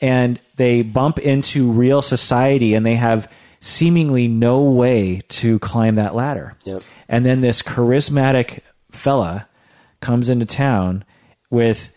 and 0.00 0.40
they 0.56 0.82
bump 0.82 1.18
into 1.18 1.70
real 1.72 2.02
society 2.02 2.74
and 2.74 2.86
they 2.86 2.94
have 2.96 3.28
seemingly 3.60 4.28
no 4.28 4.62
way 4.70 5.22
to 5.28 5.58
climb 5.58 5.96
that 5.96 6.14
ladder. 6.14 6.54
Yep. 6.64 6.82
And 7.08 7.26
then 7.26 7.40
this 7.40 7.62
charismatic 7.62 8.60
fella 8.92 9.48
comes 10.00 10.28
into 10.28 10.46
town 10.46 11.04
with 11.50 11.90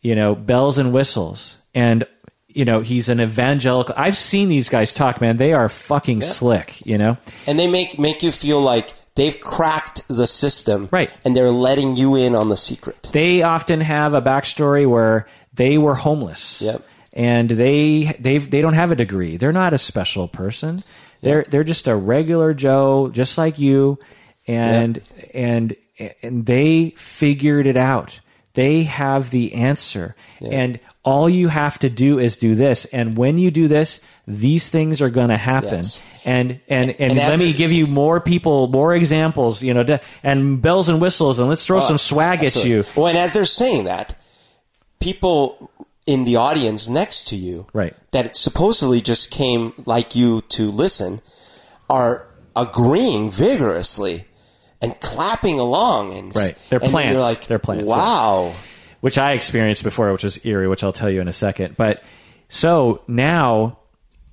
you 0.00 0.14
know 0.14 0.34
bells 0.34 0.78
and 0.78 0.92
whistles 0.92 1.58
and 1.74 2.04
you 2.48 2.64
know 2.64 2.80
he's 2.80 3.08
an 3.08 3.20
evangelical 3.20 3.94
i've 3.98 4.16
seen 4.16 4.48
these 4.48 4.68
guys 4.68 4.92
talk 4.92 5.20
man 5.20 5.36
they 5.36 5.52
are 5.52 5.68
fucking 5.68 6.20
slick 6.22 6.84
you 6.84 6.98
know 6.98 7.16
and 7.46 7.58
they 7.58 7.66
make 7.66 7.98
make 7.98 8.22
you 8.22 8.30
feel 8.32 8.60
like 8.60 8.92
they've 9.16 9.38
cracked 9.40 10.06
the 10.08 10.26
system, 10.26 10.88
Right. 10.90 11.10
And 11.24 11.36
they're 11.36 11.50
letting 11.50 11.96
you 11.96 12.14
in 12.16 12.34
on 12.34 12.48
the 12.48 12.56
secret. 12.56 13.10
they 13.12 13.42
often 13.42 13.80
have 13.80 14.14
a 14.14 14.20
backstory 14.22 14.88
where 14.88 15.26
they 15.52 15.78
were 15.78 15.94
homeless. 15.94 16.60
Yep. 16.60 16.82
and 17.12 17.48
they 17.48 18.16
they 18.18 18.38
they 18.38 18.60
don't 18.60 18.74
have 18.74 18.90
a 18.90 18.96
degree. 18.96 19.36
They're 19.36 19.52
not 19.52 19.72
a 19.74 19.78
special 19.78 20.26
person. 20.28 20.82
They're 21.20 21.44
they're 21.48 21.64
just 21.64 21.86
a 21.88 21.94
regular 21.96 22.52
joe 22.54 23.08
just 23.08 23.38
like 23.38 23.58
you. 23.58 23.98
And 24.46 25.00
and 25.32 25.76
and 26.22 26.44
they 26.44 26.90
figured 26.96 27.66
it 27.66 27.76
out. 27.76 28.20
They 28.54 28.82
have 28.84 29.30
the 29.30 29.54
answer. 29.54 30.14
And 30.40 30.78
all 31.04 31.28
you 31.30 31.48
have 31.48 31.78
to 31.80 31.88
do 31.88 32.18
is 32.18 32.36
do 32.36 32.54
this. 32.54 32.84
And 32.86 33.16
when 33.16 33.38
you 33.38 33.50
do 33.50 33.68
this 33.68 34.00
these 34.26 34.68
things 34.70 35.00
are 35.02 35.10
going 35.10 35.28
to 35.28 35.36
happen 35.36 35.74
Yes. 35.84 36.02
and 36.24 36.60
and 36.68 36.90
and, 36.98 37.10
And 37.12 37.18
let 37.18 37.38
me 37.38 37.52
give 37.52 37.72
you 37.72 37.86
more 37.86 38.20
people 38.20 38.68
more 38.68 38.94
examples 38.94 39.60
you 39.62 39.74
know 39.74 39.98
and 40.22 40.62
bells 40.62 40.88
and 40.88 41.00
whistles 41.00 41.38
and 41.38 41.48
let's 41.48 41.66
throw 41.66 41.78
uh, 41.78 41.80
some 41.82 41.98
swag 41.98 42.42
at 42.42 42.64
you 42.64 42.84
Well, 42.96 43.08
and 43.08 43.18
as 43.18 43.34
they're 43.34 43.44
saying 43.44 43.84
that, 43.84 44.14
people 45.00 45.70
in 46.06 46.24
the 46.24 46.36
audience 46.36 46.88
next 46.88 47.28
to 47.28 47.36
you, 47.36 47.66
Right. 47.72 47.94
that 48.12 48.36
supposedly 48.36 49.00
just 49.00 49.30
came 49.30 49.72
like 49.86 50.14
you 50.14 50.42
to 50.50 50.70
listen, 50.70 51.20
are 51.88 52.26
agreeing 52.54 53.30
vigorously 53.30 54.26
and 54.82 54.98
clapping 55.00 55.58
along, 55.58 56.12
and 56.12 56.34
Right. 56.36 56.54
They're 56.68 56.78
and 56.82 56.90
plants. 56.90 57.12
You're 57.12 57.20
like, 57.22 57.46
They're 57.46 57.58
plants, 57.58 57.88
Wow. 57.88 58.52
which 59.00 59.16
I 59.16 59.32
experienced 59.32 59.82
before, 59.82 60.12
which 60.12 60.24
was 60.24 60.38
eerie, 60.44 60.68
which 60.68 60.84
I'll 60.84 60.92
tell 60.92 61.08
you 61.10 61.20
in 61.22 61.28
a 61.28 61.32
second. 61.32 61.76
But 61.78 62.02
so 62.50 63.00
now, 63.08 63.78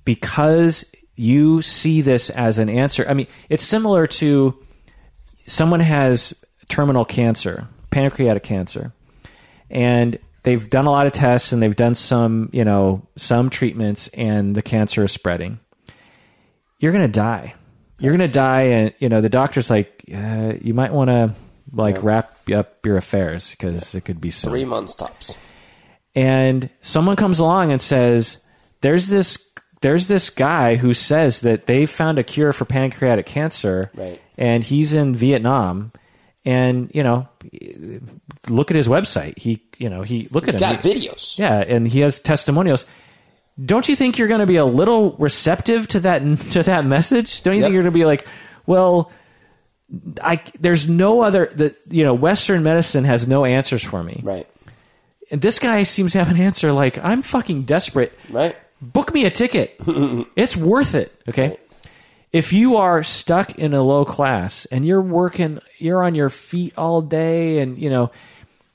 because 0.04 0.84
you 1.16 1.62
see 1.62 2.00
this 2.00 2.30
as 2.30 2.58
an 2.58 2.68
answer, 2.68 3.06
I 3.08 3.14
mean, 3.14 3.26
it's 3.48 3.64
similar 3.64 4.06
to 4.06 4.58
someone 5.44 5.80
has 5.80 6.34
terminal 6.68 7.04
cancer, 7.04 7.68
pancreatic 7.90 8.42
cancer, 8.42 8.92
and 9.70 10.18
they've 10.42 10.68
done 10.70 10.86
a 10.86 10.90
lot 10.90 11.06
of 11.06 11.12
tests 11.12 11.52
and 11.52 11.62
they've 11.62 11.76
done 11.76 11.94
some, 11.94 12.48
you 12.52 12.64
know, 12.64 13.06
some 13.16 13.50
treatments, 13.50 14.08
and 14.08 14.54
the 14.54 14.62
cancer 14.62 15.04
is 15.04 15.12
spreading. 15.12 15.58
You're 16.78 16.92
going 16.92 17.06
to 17.06 17.12
die. 17.12 17.54
You're 17.98 18.16
going 18.16 18.28
to 18.28 18.32
die, 18.34 18.62
and 18.62 18.94
you 18.98 19.08
know 19.08 19.20
the 19.20 19.28
doctor's 19.28 19.70
like, 19.70 20.02
uh, 20.12 20.54
you 20.60 20.74
might 20.74 20.92
want 20.92 21.08
to 21.10 21.34
like 21.72 22.02
wrap 22.02 22.30
up 22.52 22.84
your 22.84 22.96
affairs 22.96 23.52
because 23.52 23.94
it 23.94 24.00
could 24.04 24.20
be 24.20 24.30
soon 24.30 24.50
Three 24.50 24.64
months 24.64 24.94
tops. 24.96 25.38
and 26.14 26.68
someone 26.80 27.14
comes 27.16 27.38
along 27.38 27.70
and 27.70 27.80
says 27.80 28.42
there's 28.80 29.06
this 29.06 29.36
there's 29.82 30.06
this 30.08 30.30
guy 30.30 30.76
who 30.76 30.94
says 30.94 31.40
that 31.40 31.66
they 31.66 31.84
found 31.86 32.18
a 32.18 32.22
cure 32.22 32.52
for 32.52 32.64
pancreatic 32.64 33.26
cancer 33.26 33.90
Right. 33.94 34.20
and 34.38 34.64
he's 34.64 34.92
in 34.94 35.14
Vietnam 35.14 35.92
and 36.44 36.90
you 36.94 37.02
know 37.02 37.28
look 38.48 38.70
at 38.70 38.76
his 38.76 38.88
website 38.88 39.38
he 39.38 39.62
you 39.78 39.88
know 39.88 40.02
he 40.02 40.28
look 40.32 40.48
at 40.48 40.54
him 40.54 40.60
Got 40.60 40.84
He- 40.84 40.94
videos. 41.08 41.38
yeah 41.38 41.58
and 41.66 41.86
he 41.86 42.00
has 42.00 42.18
testimonials 42.18 42.84
don't 43.62 43.88
you 43.88 43.94
think 43.94 44.18
you're 44.18 44.28
going 44.28 44.40
to 44.40 44.46
be 44.46 44.56
a 44.56 44.64
little 44.64 45.12
receptive 45.18 45.86
to 45.88 46.00
that 46.00 46.20
to 46.52 46.62
that 46.64 46.84
message 46.84 47.42
don't 47.42 47.54
you 47.54 47.60
Yep. 47.60 47.66
think 47.66 47.74
you're 47.74 47.82
going 47.82 47.92
to 47.92 47.98
be 47.98 48.04
like 48.06 48.26
well 48.66 49.12
I, 50.22 50.42
there's 50.58 50.88
no 50.88 51.20
other 51.20 51.50
that 51.56 51.76
you 51.90 52.02
know 52.02 52.14
Western 52.14 52.62
medicine 52.62 53.04
has 53.04 53.26
no 53.28 53.44
answers 53.44 53.82
for 53.82 54.02
me 54.02 54.20
Right. 54.24 54.46
and 55.30 55.40
this 55.40 55.58
guy 55.58 55.82
seems 55.82 56.12
to 56.12 56.18
have 56.18 56.30
an 56.30 56.40
answer 56.40 56.72
like, 56.72 56.96
I'm 57.04 57.20
fucking 57.22 57.64
desperate. 57.64 58.12
Right. 58.30 58.56
Book 58.82 59.14
me 59.14 59.24
a 59.24 59.30
ticket. 59.30 59.76
it's 60.36 60.56
worth 60.56 60.94
it. 60.94 61.12
Okay. 61.28 61.56
If 62.32 62.52
you 62.52 62.76
are 62.78 63.02
stuck 63.02 63.58
in 63.58 63.74
a 63.74 63.82
low 63.82 64.04
class 64.04 64.64
and 64.66 64.84
you're 64.84 65.00
working, 65.02 65.60
you're 65.78 66.02
on 66.02 66.14
your 66.14 66.30
feet 66.30 66.72
all 66.76 67.00
day 67.02 67.58
and, 67.60 67.78
you 67.78 67.90
know, 67.90 68.10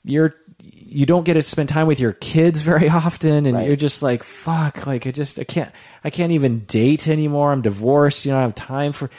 you're, 0.04 0.34
you 0.62 1.04
don't 1.06 1.24
get 1.24 1.34
to 1.34 1.42
spend 1.42 1.68
time 1.68 1.86
with 1.86 2.00
your 2.00 2.12
kids 2.12 2.62
very 2.62 2.88
often 3.04 3.46
and 3.46 3.54
Right. 3.54 3.66
you're 3.66 3.76
just 3.76 4.00
like, 4.02 4.22
fuck, 4.22 4.86
like 4.86 5.06
I 5.06 5.10
just, 5.10 5.38
I 5.38 5.44
can't, 5.44 5.70
I 6.04 6.10
can't 6.10 6.32
even 6.32 6.60
date 6.60 7.06
anymore. 7.08 7.52
I'm 7.52 7.62
divorced. 7.62 8.24
You 8.24 8.30
know, 8.32 8.38
I 8.38 8.40
don't 8.42 8.56
have 8.56 8.66
time 8.66 8.92
for, 8.92 9.10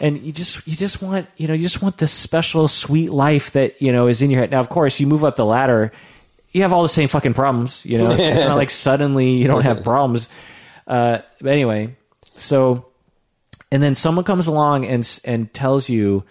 and 0.00 0.20
you 0.20 0.32
just, 0.32 0.66
you 0.66 0.76
just 0.76 1.00
want, 1.00 1.28
you 1.38 1.46
know, 1.48 1.54
you 1.54 1.62
just 1.62 1.80
want 1.80 1.96
this 1.96 2.12
special 2.12 2.68
sweet 2.68 3.10
life 3.12 3.52
that, 3.52 3.80
you 3.80 3.92
know, 3.92 4.08
is 4.08 4.20
in 4.20 4.30
your 4.30 4.40
head. 4.40 4.50
Now, 4.50 4.60
of 4.60 4.68
course, 4.68 5.00
you 5.00 5.06
move 5.06 5.24
up 5.24 5.36
the 5.36 5.46
ladder 5.46 5.92
you 6.56 6.62
have 6.62 6.72
all 6.72 6.82
the 6.82 6.88
same 6.88 7.08
fucking 7.08 7.34
problems. 7.34 7.84
You 7.84 7.98
know, 7.98 8.10
it's, 8.10 8.20
it's 8.20 8.44
not 8.46 8.56
like 8.56 8.70
suddenly 8.88 9.30
you 9.32 9.46
don't 9.46 9.62
have 9.62 9.82
problems. 9.84 10.28
Uh, 10.86 11.18
but 11.40 11.50
anyway, 11.52 11.96
so 12.36 12.86
and 13.70 13.82
then 13.82 13.94
someone 13.94 14.24
comes 14.24 14.46
along 14.46 14.86
and 14.86 15.20
and 15.24 15.52
tells 15.52 15.88
you 15.88 16.24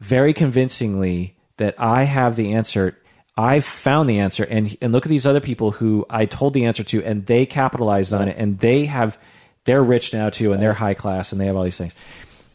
very 0.00 0.32
convincingly 0.34 1.36
that 1.56 1.74
I 1.78 2.02
have 2.04 2.36
the 2.36 2.52
answer. 2.52 2.96
I've 3.36 3.64
found 3.64 4.08
the 4.08 4.18
answer, 4.18 4.44
and 4.44 4.76
and 4.80 4.92
look 4.92 5.06
at 5.06 5.10
these 5.10 5.26
other 5.26 5.40
people 5.40 5.72
who 5.72 6.06
I 6.08 6.26
told 6.26 6.54
the 6.54 6.66
answer 6.66 6.84
to, 6.84 7.02
and 7.04 7.26
they 7.26 7.46
capitalized 7.46 8.12
on 8.12 8.28
it, 8.28 8.36
and 8.38 8.58
they 8.58 8.84
have 8.86 9.18
they're 9.64 9.82
rich 9.82 10.12
now 10.12 10.30
too, 10.30 10.52
and 10.52 10.62
they're 10.62 10.72
high 10.74 10.94
class, 10.94 11.32
and 11.32 11.40
they 11.40 11.46
have 11.46 11.56
all 11.56 11.64
these 11.64 11.78
things. 11.78 11.94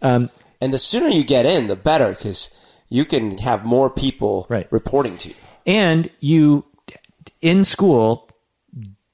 And 0.02 0.74
the 0.74 0.78
sooner 0.78 1.08
you 1.08 1.24
get 1.24 1.46
in, 1.46 1.68
the 1.68 1.76
better, 1.76 2.10
because 2.10 2.54
you 2.90 3.06
can 3.06 3.38
have 3.40 3.64
more 3.66 3.90
people 3.90 4.46
Right. 4.50 4.68
reporting 4.72 5.18
to 5.18 5.30
you. 5.30 5.36
and 5.66 6.10
you 6.20 6.66
in 7.42 7.64
school 7.64 8.30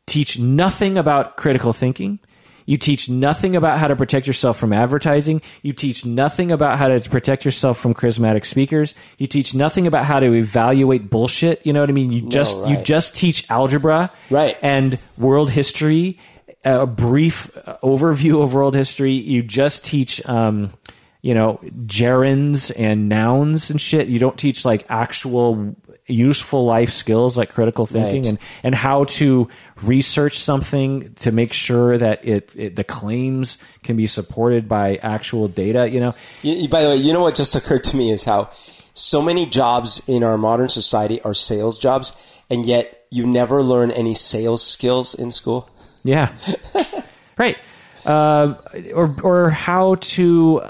teach 0.08 0.40
nothing 0.40 0.98
about 0.98 1.38
critical 1.38 1.74
thinking. 1.74 2.20
You 2.68 2.78
teach 2.78 3.10
nothing 3.10 3.56
about 3.56 3.78
how 3.78 3.88
to 3.88 3.96
protect 3.96 4.26
yourself 4.26 4.58
from 4.58 4.74
advertising. 4.74 5.42
You 5.62 5.72
teach 5.72 6.04
nothing 6.04 6.52
about 6.52 6.80
how 6.80 6.88
to 6.88 7.00
protect 7.10 7.46
yourself 7.46 7.78
from 7.78 7.94
charismatic 7.94 8.44
speakers. 8.44 8.96
You 9.20 9.28
teach 9.28 9.54
nothing 9.54 9.86
about 9.86 10.06
how 10.06 10.20
to 10.20 10.34
evaluate 10.34 11.12
bullshit. 11.12 11.64
You 11.66 11.74
know 11.74 11.82
what 11.82 11.90
i 11.90 11.94
mean? 11.94 12.12
You 12.12 12.28
just 12.28 12.58
you 12.58 12.76
right. 12.76 12.86
just 12.86 13.16
teach 13.16 13.50
algebra 13.52 14.12
Right. 14.32 14.58
and 14.64 14.98
world 15.18 15.52
history 15.52 16.18
a 16.64 16.88
brief 16.88 17.56
uh, 17.68 17.78
overview 17.84 18.42
of 18.42 18.56
world 18.56 18.74
history. 18.74 19.12
You 19.14 19.44
just 19.44 19.86
teach 19.86 20.26
um, 20.28 20.74
you 21.22 21.36
know 21.36 21.60
gerunds 21.86 22.72
and 22.76 23.08
nouns 23.08 23.70
and 23.70 23.80
shit. 23.80 24.08
You 24.08 24.18
don't 24.18 24.38
teach 24.40 24.66
like 24.66 24.86
actual 24.90 25.76
useful 26.08 26.66
life 26.66 26.92
skills 26.92 27.36
like 27.38 27.52
critical 27.52 27.86
thinking 27.86 28.22
Right. 28.24 28.26
and 28.30 28.40
and 28.64 28.76
how 28.76 29.06
to 29.06 29.50
research 29.82 30.38
something 30.40 31.14
to 31.22 31.32
make 31.32 31.52
sure 31.52 31.98
that 31.98 32.24
it, 32.26 32.52
it 32.56 32.76
the 32.76 32.84
claims 32.84 33.58
can 33.84 33.96
be 33.98 34.06
supported 34.08 34.70
by 34.70 34.98
actual 34.98 35.48
data 35.48 35.90
you 35.92 36.00
know 36.00 36.14
You, 36.44 36.68
by 36.70 36.84
the 36.84 36.90
way, 36.90 36.96
you 36.98 37.12
know 37.12 37.22
what 37.24 37.36
just 37.36 37.56
occurred 37.56 37.84
to 37.86 37.96
me 37.98 38.12
is 38.12 38.24
how 38.24 38.50
so 38.94 39.22
many 39.22 39.46
jobs 39.46 40.02
in 40.08 40.24
our 40.24 40.38
modern 40.38 40.70
society 40.70 41.22
are 41.24 41.34
sales 41.34 41.78
jobs, 41.78 42.14
and 42.50 42.66
yet 42.66 43.08
you 43.12 43.26
never 43.28 43.62
learn 43.62 43.92
any 43.92 44.14
sales 44.14 44.66
skills 44.66 45.14
in 45.14 45.32
school. 45.32 45.70
Yeah. 46.04 46.32
right. 47.38 47.58
Um, 48.06 48.56
or 48.94 49.14
or 49.22 49.50
how 49.50 49.96
to 50.16 50.62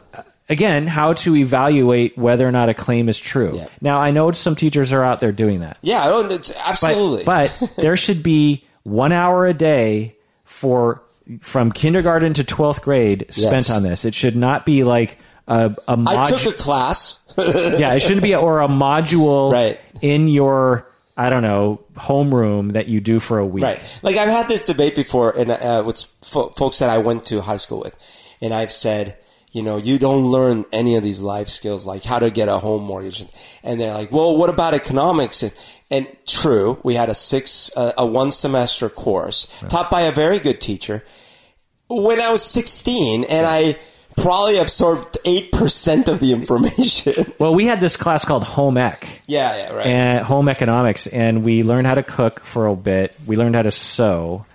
again 0.49 0.88
how 0.88 1.13
to 1.13 1.36
evaluate 1.36 2.17
whether 2.17 2.47
or 2.47 2.51
not 2.51 2.69
a 2.69 2.73
claim 2.73 3.10
is 3.10 3.17
true. 3.19 3.53
Yeah. 3.55 3.67
Now 3.81 3.97
I 3.99 4.12
know 4.12 4.31
some 4.31 4.55
teachers 4.55 4.91
are 4.91 5.03
out 5.03 5.19
there 5.19 5.31
doing 5.31 5.60
that, 5.62 5.77
Yeah, 5.81 6.01
I 6.03 6.08
don't, 6.08 6.31
it's 6.31 6.51
absolutely. 6.67 7.23
but 7.23 7.51
there 7.77 7.97
should 7.97 8.21
be 8.23 8.63
one 8.84 9.12
hour 9.12 9.45
a 9.47 9.53
day 9.53 10.15
for 10.43 11.01
from 11.41 11.71
kindergarten 11.71 12.34
to 12.36 12.43
twelfth 12.43 12.81
grade 12.84 13.25
spent 13.31 13.53
Yes. 13.53 13.71
on 13.71 13.84
this. 13.84 14.05
It 14.05 14.13
should 14.13 14.36
not 14.36 14.65
be 14.65 14.84
like 14.84 15.17
a, 15.47 15.75
a 15.88 15.91
I 15.91 15.95
module. 15.95 16.43
took 16.43 16.53
a 16.53 16.58
class. 16.58 17.19
yeah, 17.38 17.93
it 17.93 17.99
shouldn't 18.01 18.21
be 18.23 18.34
a, 18.34 18.39
or 18.39 18.62
a 18.62 18.67
module 18.67 19.51
Right. 19.51 19.79
in 20.01 20.27
your 20.27 20.88
I 21.17 21.29
don't 21.29 21.41
know 21.43 21.81
homeroom 21.95 22.73
that 22.73 22.88
you 22.88 22.99
do 23.01 23.19
for 23.19 23.39
a 23.39 23.45
week. 23.45 23.63
Right. 23.63 23.99
Like 24.03 24.17
I've 24.17 24.27
had 24.29 24.47
this 24.49 24.65
debate 24.65 24.95
before, 24.95 25.31
and 25.36 25.49
uh, 25.49 25.81
with 25.86 26.01
fo- 26.21 26.49
folks 26.49 26.79
that 26.79 26.89
I 26.89 26.97
went 26.99 27.25
to 27.27 27.41
high 27.41 27.58
school 27.58 27.79
with, 27.79 27.95
and 28.41 28.53
I've 28.53 28.71
said, 28.71 29.17
you 29.56 29.63
know, 29.63 29.78
you 29.78 29.98
don't 29.98 30.26
learn 30.26 30.65
any 30.74 30.98
of 30.98 31.04
these 31.04 31.22
life 31.22 31.48
skills, 31.48 31.86
like 31.86 32.04
how 32.04 32.20
to 32.20 32.30
get 32.30 32.50
a 32.50 32.60
home 32.60 32.84
mortgage, 32.84 33.26
and 33.63 33.80
they're 33.80 33.94
like, 33.94 34.12
well, 34.12 34.36
what 34.36 34.50
about 34.50 34.74
economics? 34.74 35.44
And, 35.44 35.54
and 35.89 36.18
true, 36.28 36.78
we 36.84 36.96
had 36.96 37.08
a 37.08 37.15
six, 37.15 37.72
uh, 37.78 37.94
a 37.98 38.06
one 38.06 38.32
semester 38.32 38.89
course 38.89 39.48
taught 39.70 39.89
by 39.89 40.02
a 40.02 40.12
very 40.12 40.39
good 40.39 40.60
teacher 40.60 41.06
when 41.88 42.20
I 42.20 42.34
was 42.34 42.41
sixteen, 42.41 43.24
and 43.24 43.46
I 43.46 43.78
probably 44.18 44.58
absorbed 44.58 45.18
eight 45.24 45.54
percent 45.54 46.10
of 46.10 46.20
the 46.20 46.34
information. 46.34 47.32
Well, 47.39 47.56
we 47.56 47.65
had 47.65 47.80
this 47.80 47.96
class 47.96 48.26
called 48.26 48.44
home 48.44 48.78
ec. 48.78 49.08
yeah, 49.26 49.56
yeah, 49.56 49.74
right. 49.74 49.86
and 49.86 50.26
home 50.26 50.50
economics 50.50 51.08
and 51.08 51.44
we 51.44 51.63
learned 51.63 51.88
how 51.88 51.96
to 51.96 52.04
cook 52.04 52.39
for 52.41 52.68
a 52.68 52.76
bit 52.76 53.13
we 53.26 53.36
learned 53.36 53.56
how 53.56 53.62
to 53.62 53.72
sew 53.72 54.46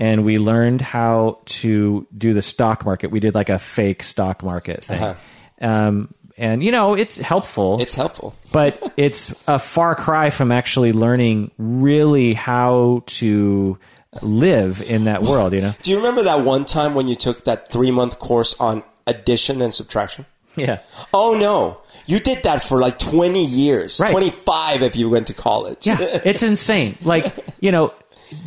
and 0.00 0.24
we 0.24 0.38
learned 0.38 0.80
how 0.80 1.38
to 1.44 2.06
do 2.16 2.32
the 2.34 2.42
stock 2.42 2.84
market 2.84 3.10
we 3.12 3.20
did 3.20 3.34
like 3.34 3.48
a 3.50 3.58
fake 3.58 4.02
stock 4.02 4.42
market 4.42 4.82
thing 4.84 5.00
Uh-huh. 5.02 5.66
um, 5.66 6.14
and 6.38 6.64
you 6.64 6.72
know 6.72 6.94
it's 6.94 7.18
helpful. 7.18 7.80
It's 7.82 7.94
helpful. 7.94 8.34
but 8.52 8.92
it's 8.96 9.30
a 9.46 9.58
far 9.58 9.94
cry 9.94 10.30
from 10.30 10.50
actually 10.52 10.92
learning 10.92 11.50
really 11.58 12.32
how 12.32 13.02
to 13.20 13.78
live 14.22 14.80
in 14.80 15.04
that 15.04 15.22
world. 15.22 15.52
You 15.52 15.60
know? 15.60 15.74
Do 15.82 15.90
you 15.90 15.98
remember 15.98 16.22
that 16.22 16.40
one 16.40 16.64
time 16.64 16.94
when 16.94 17.08
you 17.08 17.14
took 17.14 17.44
that 17.44 17.70
three 17.70 17.90
month 17.90 18.18
course 18.18 18.56
on 18.58 18.82
addition 19.06 19.60
and 19.60 19.74
subtraction? 19.74 20.24
Yeah. 20.56 20.78
Oh 21.12 21.36
no. 21.38 21.82
You 22.06 22.18
did 22.20 22.42
that 22.44 22.64
for 22.64 22.80
like 22.80 22.98
20 22.98 23.44
years. 23.44 24.00
Right. 24.00 24.10
25 24.10 24.82
if 24.82 24.96
you 24.96 25.10
went 25.10 25.26
to 25.26 25.34
college. 25.34 25.86
Yeah, 25.86 25.98
it's 26.24 26.42
insane. 26.42 26.96
Like, 27.02 27.34
you 27.60 27.70
know, 27.70 27.92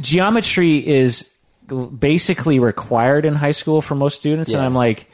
geometry 0.02 0.86
is 0.86 1.30
basically 1.74 2.60
required 2.60 3.26
in 3.26 3.36
high 3.36 3.52
school 3.52 3.82
for 3.82 3.96
most 3.96 4.16
students. 4.16 4.52
And 4.52 4.62
I'm 4.62 4.76
like, 4.76 5.10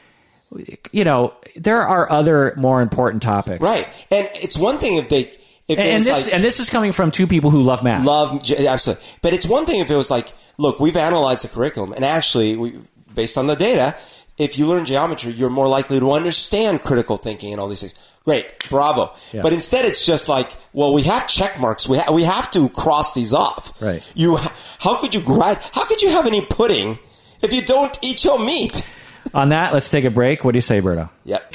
you 0.92 1.04
know, 1.04 1.34
there 1.56 1.82
are 1.82 2.10
other 2.10 2.54
more 2.56 2.82
important 2.82 3.22
topics. 3.22 3.60
right. 3.60 3.88
And 4.10 4.28
it's 4.34 4.56
one 4.56 4.78
thing 4.78 4.96
if 4.96 5.08
they, 5.08 5.32
if 5.68 5.78
And, 5.78 5.80
and 5.80 6.04
this 6.04 6.26
like, 6.26 6.34
and 6.34 6.42
this 6.42 6.58
is 6.58 6.68
coming 6.70 6.92
from 6.92 7.10
two 7.10 7.26
people 7.26 7.50
who 7.50 7.62
love 7.62 7.82
math. 7.82 8.04
love, 8.04 8.42
absolutely. 8.50 9.04
But 9.22 9.32
it's 9.32 9.46
one 9.46 9.66
thing 9.66 9.80
if 9.80 9.90
it 9.90 9.96
was 9.96 10.10
like, 10.10 10.32
look, 10.58 10.80
we've 10.80 10.96
analyzed 10.96 11.44
the 11.44 11.48
curriculum 11.48 11.92
and 11.92 12.04
actually 12.04 12.56
we, 12.56 12.80
based 13.14 13.38
on 13.38 13.46
the 13.46 13.54
data, 13.56 13.96
if 14.38 14.58
you 14.58 14.66
learn 14.66 14.86
geometry, 14.86 15.32
you're 15.32 15.50
more 15.50 15.68
likely 15.68 16.00
to 16.00 16.12
understand 16.12 16.82
critical 16.82 17.16
thinking 17.16 17.52
and 17.52 17.60
all 17.60 17.68
these 17.68 17.80
things. 17.82 17.94
Great. 18.24 18.68
Bravo. 18.68 19.12
Yeah. 19.32 19.42
But 19.42 19.52
instead 19.52 19.84
it's 19.84 20.04
just 20.04 20.28
like, 20.28 20.50
well, 20.72 20.92
we 20.92 21.02
have 21.02 21.26
check 21.26 21.58
marks. 21.58 21.88
We, 21.88 21.98
ha- 21.98 22.12
we 22.12 22.22
have 22.24 22.50
to 22.52 22.68
cross 22.68 23.14
these 23.14 23.32
off. 23.32 23.72
Right. 23.80 24.02
You, 24.14 24.36
ha- 24.36 24.54
how 24.78 25.00
could 25.00 25.14
you 25.14 25.20
grad, 25.22 25.58
how 25.72 25.84
could 25.86 26.02
you 26.02 26.10
have 26.10 26.26
any 26.26 26.44
pudding 26.44 26.98
if 27.40 27.52
you 27.52 27.62
don't 27.62 27.98
eat 28.02 28.24
your 28.24 28.38
meat? 28.44 28.88
On 29.34 29.48
that, 29.50 29.72
let's 29.72 29.90
take 29.90 30.04
a 30.04 30.10
break. 30.10 30.44
What 30.44 30.52
do 30.52 30.58
you 30.58 30.62
say, 30.62 30.80
Berto? 30.80 31.08
Yep. 31.24 31.54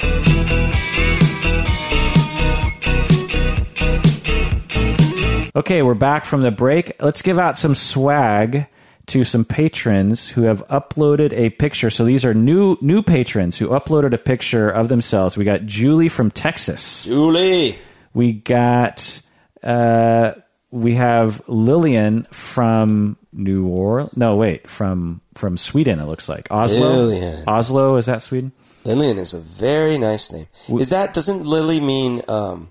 Okay, 5.54 5.80
we're 5.80 5.94
back 5.94 6.26
from 6.26 6.42
the 6.42 6.50
break. 6.50 6.92
Let's 7.00 7.22
give 7.22 7.38
out 7.38 7.56
some 7.56 7.74
swag 7.74 8.66
to 9.06 9.22
some 9.24 9.44
patrons 9.44 10.28
who 10.28 10.42
have 10.42 10.66
uploaded 10.68 11.32
a 11.32 11.50
picture. 11.50 11.90
So 11.90 12.04
these 12.04 12.24
are 12.24 12.34
new 12.34 12.76
new 12.80 13.02
patrons 13.02 13.56
who 13.58 13.68
uploaded 13.68 14.12
a 14.12 14.18
picture 14.18 14.68
of 14.68 14.88
themselves. 14.88 15.36
We 15.36 15.44
got 15.44 15.64
Julie 15.64 16.08
from 16.08 16.30
Texas. 16.30 17.04
Julie. 17.04 17.78
We 18.14 18.32
got 18.32 19.20
uh, 19.62 20.32
we 20.70 20.94
have 20.96 21.46
Lillian 21.48 22.24
from 22.32 23.16
New 23.32 23.66
Orleans. 23.66 24.16
No, 24.16 24.36
wait, 24.36 24.68
from 24.68 25.20
from 25.34 25.56
Sweden. 25.56 26.00
It 26.00 26.06
looks 26.06 26.28
like 26.28 26.50
Oslo. 26.50 26.80
Lillian. 26.80 27.44
Oslo 27.46 27.96
is 27.96 28.06
that 28.06 28.22
Sweden? 28.22 28.52
Lillian 28.84 29.18
is 29.18 29.34
a 29.34 29.40
very 29.40 29.98
nice 29.98 30.32
name. 30.32 30.46
Is 30.68 30.90
that 30.90 31.14
doesn't 31.14 31.42
Lily 31.42 31.80
mean? 31.80 32.22
Um, 32.28 32.70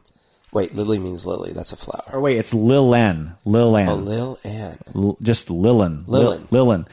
wait, 0.56 0.74
Lily 0.74 0.98
means 0.98 1.26
lily. 1.28 1.52
That's 1.54 1.72
a 1.74 1.78
flower. 1.78 2.02
Or 2.12 2.20
wait, 2.20 2.38
it's 2.38 2.54
Lillen. 2.54 3.36
Lillan. 3.46 3.88
Oh, 3.90 3.96
Lil 3.96 4.40
Ann. 4.44 4.78
L- 4.96 5.18
just 5.22 5.50
Lillen. 5.50 6.04
Lillian. 6.08 6.48
Lil- 6.50 6.86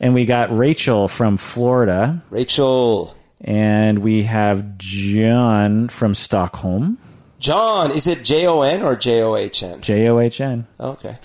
And 0.00 0.14
we 0.14 0.24
got 0.24 0.56
Rachel 0.56 1.08
from 1.08 1.36
Florida. 1.36 2.22
Rachel. 2.30 3.14
And 3.40 3.98
we 3.98 4.22
have 4.22 4.78
John 4.78 5.88
from 5.88 6.14
Stockholm. 6.14 6.96
John. 7.40 7.90
Is 7.90 8.06
it 8.06 8.22
J 8.24 8.46
O 8.46 8.62
N 8.62 8.82
or 8.82 8.94
J 8.96 9.20
O 9.22 9.34
H 9.34 9.62
N? 9.64 9.80
J 9.82 10.08
O 10.08 10.18
H 10.20 10.40
N. 10.40 10.66
Okay. 10.78 11.18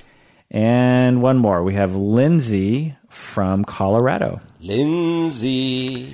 And 0.50 1.22
one 1.22 1.38
more. 1.38 1.62
We 1.64 1.76
have 1.76 1.96
Lindsay 1.96 2.96
from 3.10 3.64
Colorado. 3.66 4.42
Lindsay. 4.62 6.14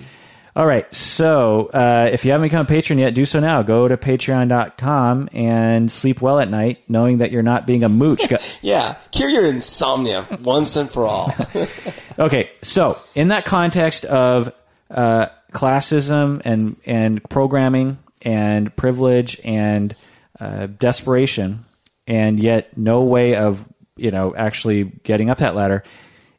All 0.55 0.67
right. 0.67 0.93
So 0.93 1.71
uh, 1.73 2.09
if 2.11 2.25
you 2.25 2.31
haven't 2.31 2.45
become 2.45 2.65
a 2.65 2.69
patron 2.69 2.99
yet, 2.99 3.15
do 3.15 3.25
so 3.25 3.39
now. 3.39 3.63
Go 3.63 3.87
to 3.87 3.97
patreon.com 3.97 5.29
and 5.33 5.91
sleep 5.91 6.21
well 6.21 6.39
at 6.39 6.49
night, 6.49 6.83
knowing 6.87 7.17
that 7.19 7.31
you're 7.31 7.41
not 7.41 7.65
being 7.65 7.83
a 7.83 7.89
mooch. 7.89 8.21
Yeah, 8.61 8.95
cure 9.11 9.29
your 9.29 9.45
insomnia 9.45 10.25
once 10.41 10.75
and 10.75 10.89
for 10.89 11.05
all. 11.05 11.33
Okay, 12.19 12.51
so 12.61 12.99
in 13.15 13.29
that 13.29 13.43
context 13.43 14.05
of 14.05 14.53
uh, 14.91 15.25
classism 15.51 16.43
and 16.45 16.75
and 16.85 17.23
programming 17.27 17.97
and 18.21 18.73
privilege 18.75 19.41
and 19.43 19.95
uh, 20.39 20.67
desperation, 20.67 21.65
and 22.05 22.39
yet 22.39 22.77
no 22.77 23.01
way 23.03 23.35
of 23.35 23.65
you 23.95 24.11
know 24.11 24.35
actually 24.35 24.83
getting 24.83 25.31
up 25.31 25.39
that 25.39 25.55
ladder, 25.55 25.83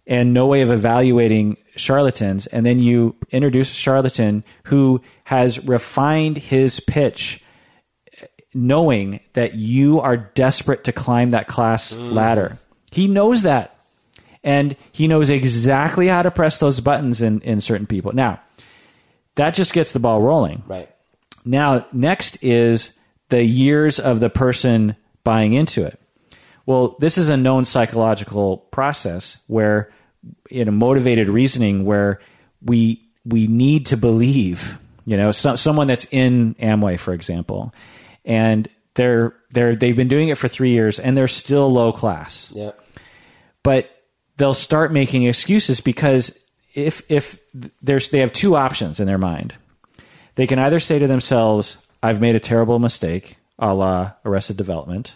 and 0.07 0.35
no 0.35 0.47
way 0.47 0.63
of 0.63 0.71
evaluating 0.71 1.57
charlatans, 1.77 2.47
and 2.47 2.65
then 2.65 2.79
you 2.79 3.17
introduce 3.31 3.71
a 3.71 3.75
charlatan 3.75 4.45
who 4.65 5.01
has 5.25 5.65
refined 5.67 6.39
his 6.39 6.81
pitch 6.81 7.43
knowing 8.55 9.21
that 9.33 9.55
you 9.55 10.01
are 10.01 10.17
desperate 10.17 10.85
to 10.85 10.93
climb 10.93 11.31
that 11.31 11.49
class 11.49 11.93
mm. 11.93 12.13
ladder. 12.13 12.59
He 12.93 13.09
knows 13.09 13.43
that. 13.43 13.77
And 14.45 14.77
he 14.93 15.09
knows 15.09 15.31
exactly 15.31 16.07
how 16.07 16.23
to 16.23 16.31
press 16.31 16.59
those 16.59 16.81
buttons 16.81 17.23
in, 17.23 17.41
in 17.41 17.61
certain 17.61 17.87
people. 17.87 18.13
Now, 18.13 18.41
that 19.37 19.55
just 19.55 19.73
gets 19.73 19.93
the 19.93 19.99
ball 19.99 20.21
rolling. 20.21 20.63
right. 20.67 20.91
Now, 21.47 21.87
next 21.93 22.43
is 22.43 22.97
the 23.29 23.43
years 23.43 23.99
of 23.99 24.21
the 24.21 24.31
person 24.31 24.97
buying 25.25 25.55
into 25.55 25.85
it. 25.85 25.99
Well, 26.67 26.97
this 27.01 27.19
is 27.19 27.29
a 27.29 27.37
known 27.37 27.65
psychological 27.65 28.59
process 28.59 29.39
where, 29.47 29.91
in 30.51 30.69
a 30.69 30.73
motivated 30.73 31.29
reasoning, 31.29 31.85
where 31.85 32.21
we 32.63 33.03
we 33.25 33.47
need 33.47 33.87
to 33.87 33.97
believe. 33.97 34.79
You 35.07 35.17
know, 35.19 35.33
so, 35.33 35.55
someone 35.57 35.87
that's 35.87 36.07
in 36.11 36.55
Amway, 36.55 36.99
for 36.99 37.13
example, 37.13 37.75
and 38.25 38.69
they're 38.95 39.35
they're 39.51 39.75
they've 39.77 39.97
been 39.97 40.09
doing 40.09 40.29
it 40.29 40.39
for 40.39 40.49
three 40.49 40.71
years 40.71 40.99
and 40.99 41.17
they're 41.17 41.29
still 41.29 41.71
low 41.73 41.93
class 41.93 42.49
Yeah. 42.55 42.71
but 43.63 43.91
they'll 44.37 44.55
start 44.55 44.93
making 44.93 45.25
excuses 45.25 45.81
because 45.81 46.39
if 46.75 47.03
if 47.11 47.39
there's 47.83 48.09
they 48.11 48.21
have 48.21 48.33
two 48.33 48.57
options 48.57 48.99
in 49.01 49.07
their 49.07 49.19
mind, 49.19 49.55
they 50.37 50.47
can 50.47 50.59
either 50.59 50.81
say 50.81 50.99
to 50.99 51.07
themselves, 51.07 51.77
"I've 52.03 52.21
made 52.21 52.35
a 52.35 52.41
terrible 52.41 52.79
mistake," 52.79 53.37
a 53.59 53.75
la 53.75 54.13
Arrested 54.25 54.57
Development, 54.57 55.13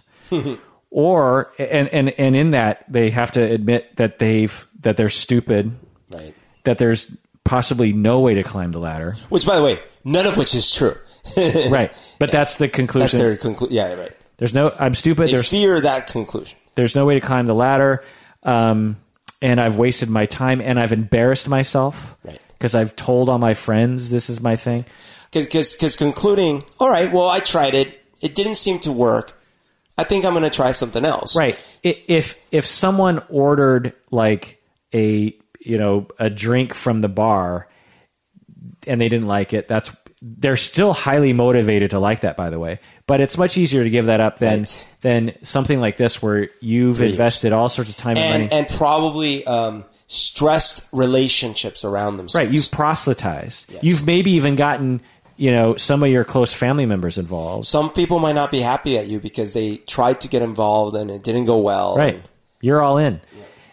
or 0.90 1.50
and 1.58 1.88
and 1.88 2.10
and 2.10 2.36
in 2.36 2.50
that 2.50 2.84
they 2.88 3.10
have 3.10 3.32
to 3.32 3.42
admit 3.42 3.96
that 3.96 4.18
they've 4.18 4.66
that 4.80 4.96
they're 4.96 5.10
stupid, 5.10 5.76
Right. 6.12 6.34
that 6.64 6.78
there's 6.78 7.16
possibly 7.44 7.92
no 7.92 8.20
way 8.20 8.34
to 8.34 8.42
climb 8.42 8.72
the 8.72 8.78
ladder, 8.78 9.16
Which, 9.28 9.46
by 9.46 9.56
the 9.56 9.62
way, 9.62 9.78
none 10.04 10.26
of 10.26 10.36
which 10.36 10.54
is 10.54 10.72
true. 10.74 10.96
right? 11.70 11.92
But 12.18 12.30
that's 12.30 12.56
the 12.56 12.68
conclusion. 12.68 13.18
That's 13.18 13.28
their 13.28 13.36
conclusion. 13.36 13.74
Yeah, 13.74 13.92
right. 13.94 14.12
there's 14.38 14.54
no. 14.54 14.74
I'm 14.78 14.94
stupid. 14.94 15.28
They 15.28 15.32
There's 15.32 15.50
fear 15.50 15.80
that 15.80 16.06
conclusion. 16.06 16.56
there's 16.74 16.94
no 16.94 17.04
way 17.06 17.14
to 17.14 17.20
climb 17.20 17.46
the 17.46 17.54
ladder 17.54 18.02
um, 18.44 18.96
and 19.42 19.60
i've 19.60 19.76
wasted 19.76 20.08
my 20.08 20.26
time 20.26 20.60
and 20.60 20.78
i've 20.80 20.92
embarrassed 20.92 21.48
myself 21.48 22.14
Right. 22.24 22.38
because 22.56 22.74
i've 22.74 22.94
told 22.96 23.28
all 23.28 23.38
my 23.38 23.54
friends 23.54 24.10
this 24.10 24.30
is 24.30 24.40
my 24.40 24.54
thing 24.56 24.84
Because 25.32 25.96
concluding, 25.96 26.62
all 26.80 26.88
right, 26.88 27.12
well, 27.12 27.28
I 27.28 27.40
tried 27.40 27.74
it. 27.74 28.00
It 28.20 28.34
didn't 28.34 28.54
seem 28.56 28.78
to 28.80 28.92
work. 28.92 29.38
I 29.98 30.04
think 30.04 30.24
I'm 30.24 30.32
going 30.32 30.44
to 30.44 30.50
try 30.50 30.70
something 30.70 31.04
else. 31.04 31.36
right 31.36 31.58
if 31.82 32.36
if 32.52 32.64
someone 32.66 33.22
ordered 33.28 33.92
like 34.10 34.57
a 34.94 35.36
you 35.60 35.78
know 35.78 36.06
a 36.18 36.30
drink 36.30 36.74
from 36.74 37.00
the 37.00 37.08
bar 37.08 37.68
and 38.86 39.00
they 39.00 39.08
didn't 39.08 39.26
like 39.28 39.52
it 39.52 39.68
that's 39.68 39.94
they're 40.20 40.56
still 40.56 40.92
highly 40.92 41.32
motivated 41.32 41.90
to 41.90 41.98
like 41.98 42.20
that 42.22 42.36
by 42.36 42.50
the 42.50 42.58
way 42.58 42.80
but 43.06 43.20
it's 43.20 43.36
much 43.38 43.56
easier 43.56 43.84
to 43.84 43.90
give 43.90 44.06
that 44.06 44.20
up 44.20 44.38
than 44.38 44.60
Right. 44.60 44.86
than 45.00 45.32
something 45.44 45.80
like 45.80 45.96
this 45.96 46.20
where 46.22 46.48
you've 46.60 46.98
years. 46.98 47.12
invested 47.12 47.52
all 47.52 47.68
sorts 47.68 47.90
of 47.90 47.96
time 47.96 48.16
and, 48.16 48.42
And, 48.42 48.50
money 48.50 48.60
and 48.66 48.68
probably 48.76 49.46
um, 49.46 49.84
stressed 50.08 50.84
relationships 50.92 51.84
around 51.84 52.16
themselves. 52.16 52.34
Right, 52.46 52.52
you've 52.52 52.70
proselytized. 52.70 53.66
You've 53.82 54.04
maybe 54.06 54.32
even 54.32 54.56
gotten, 54.56 55.00
you 55.36 55.50
know, 55.52 55.76
some 55.76 56.02
of 56.02 56.10
your 56.10 56.24
close 56.24 56.52
family 56.52 56.84
members 56.86 57.16
involved. 57.18 57.66
Some 57.66 57.90
people 57.90 58.18
might 58.18 58.34
not 58.34 58.50
be 58.50 58.60
happy 58.60 58.98
at 58.98 59.06
you 59.06 59.20
because 59.20 59.52
they 59.52 59.76
tried 59.76 60.20
to 60.22 60.28
get 60.28 60.42
involved 60.42 60.96
and 60.96 61.10
it 61.10 61.22
didn't 61.22 61.44
go 61.44 61.58
well. 61.58 61.96
Right. 61.96 62.14
And- 62.16 62.24
You're 62.60 62.82
all 62.82 62.98
in. 62.98 63.20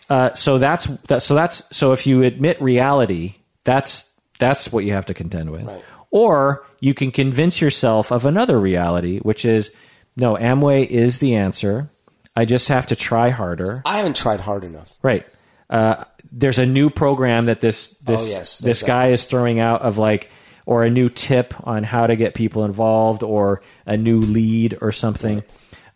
Uh, 0.09 0.33
so 0.33 0.57
that's 0.57 0.85
that, 1.07 1.21
so 1.23 1.35
that's 1.35 1.75
so 1.75 1.91
if 1.91 2.05
you 2.05 2.23
admit 2.23 2.61
reality, 2.61 3.35
that's 3.63 4.09
that's 4.39 4.71
what 4.71 4.85
you 4.85 4.93
have 4.93 5.05
to 5.07 5.13
contend 5.13 5.51
with. 5.51 5.63
Right. 5.63 5.83
Or 6.11 6.65
you 6.79 6.93
can 6.93 7.11
convince 7.11 7.59
yourself 7.59 8.11
of 8.11 8.25
another 8.25 8.59
reality, 8.59 9.19
which 9.19 9.45
is 9.45 9.73
no, 10.15 10.35
Amway 10.35 10.85
is 10.85 11.19
the 11.19 11.35
answer. 11.35 11.89
I 12.35 12.45
just 12.45 12.67
have 12.67 12.87
to 12.87 12.95
try 12.95 13.29
harder. 13.29 13.81
I 13.85 13.97
haven't 13.97 14.15
tried 14.15 14.41
hard 14.41 14.63
enough. 14.63 14.97
Right. 15.01 15.25
Uh, 15.69 16.03
there's 16.31 16.59
a 16.59 16.65
new 16.65 16.89
program 16.89 17.45
that 17.45 17.61
this 17.61 17.91
this 17.99 18.21
Oh, 18.21 18.29
yes, 18.29 18.59
this 18.59 18.83
guy 18.83 19.07
is 19.07 19.25
throwing 19.25 19.59
out 19.59 19.81
of 19.81 19.97
like 19.97 20.29
or 20.65 20.83
a 20.83 20.89
new 20.89 21.09
tip 21.09 21.53
on 21.65 21.83
how 21.83 22.07
to 22.07 22.15
get 22.15 22.33
people 22.33 22.65
involved 22.65 23.23
or 23.23 23.61
a 23.85 23.97
new 23.97 24.21
lead 24.21 24.77
or 24.81 24.91
something. 24.91 25.43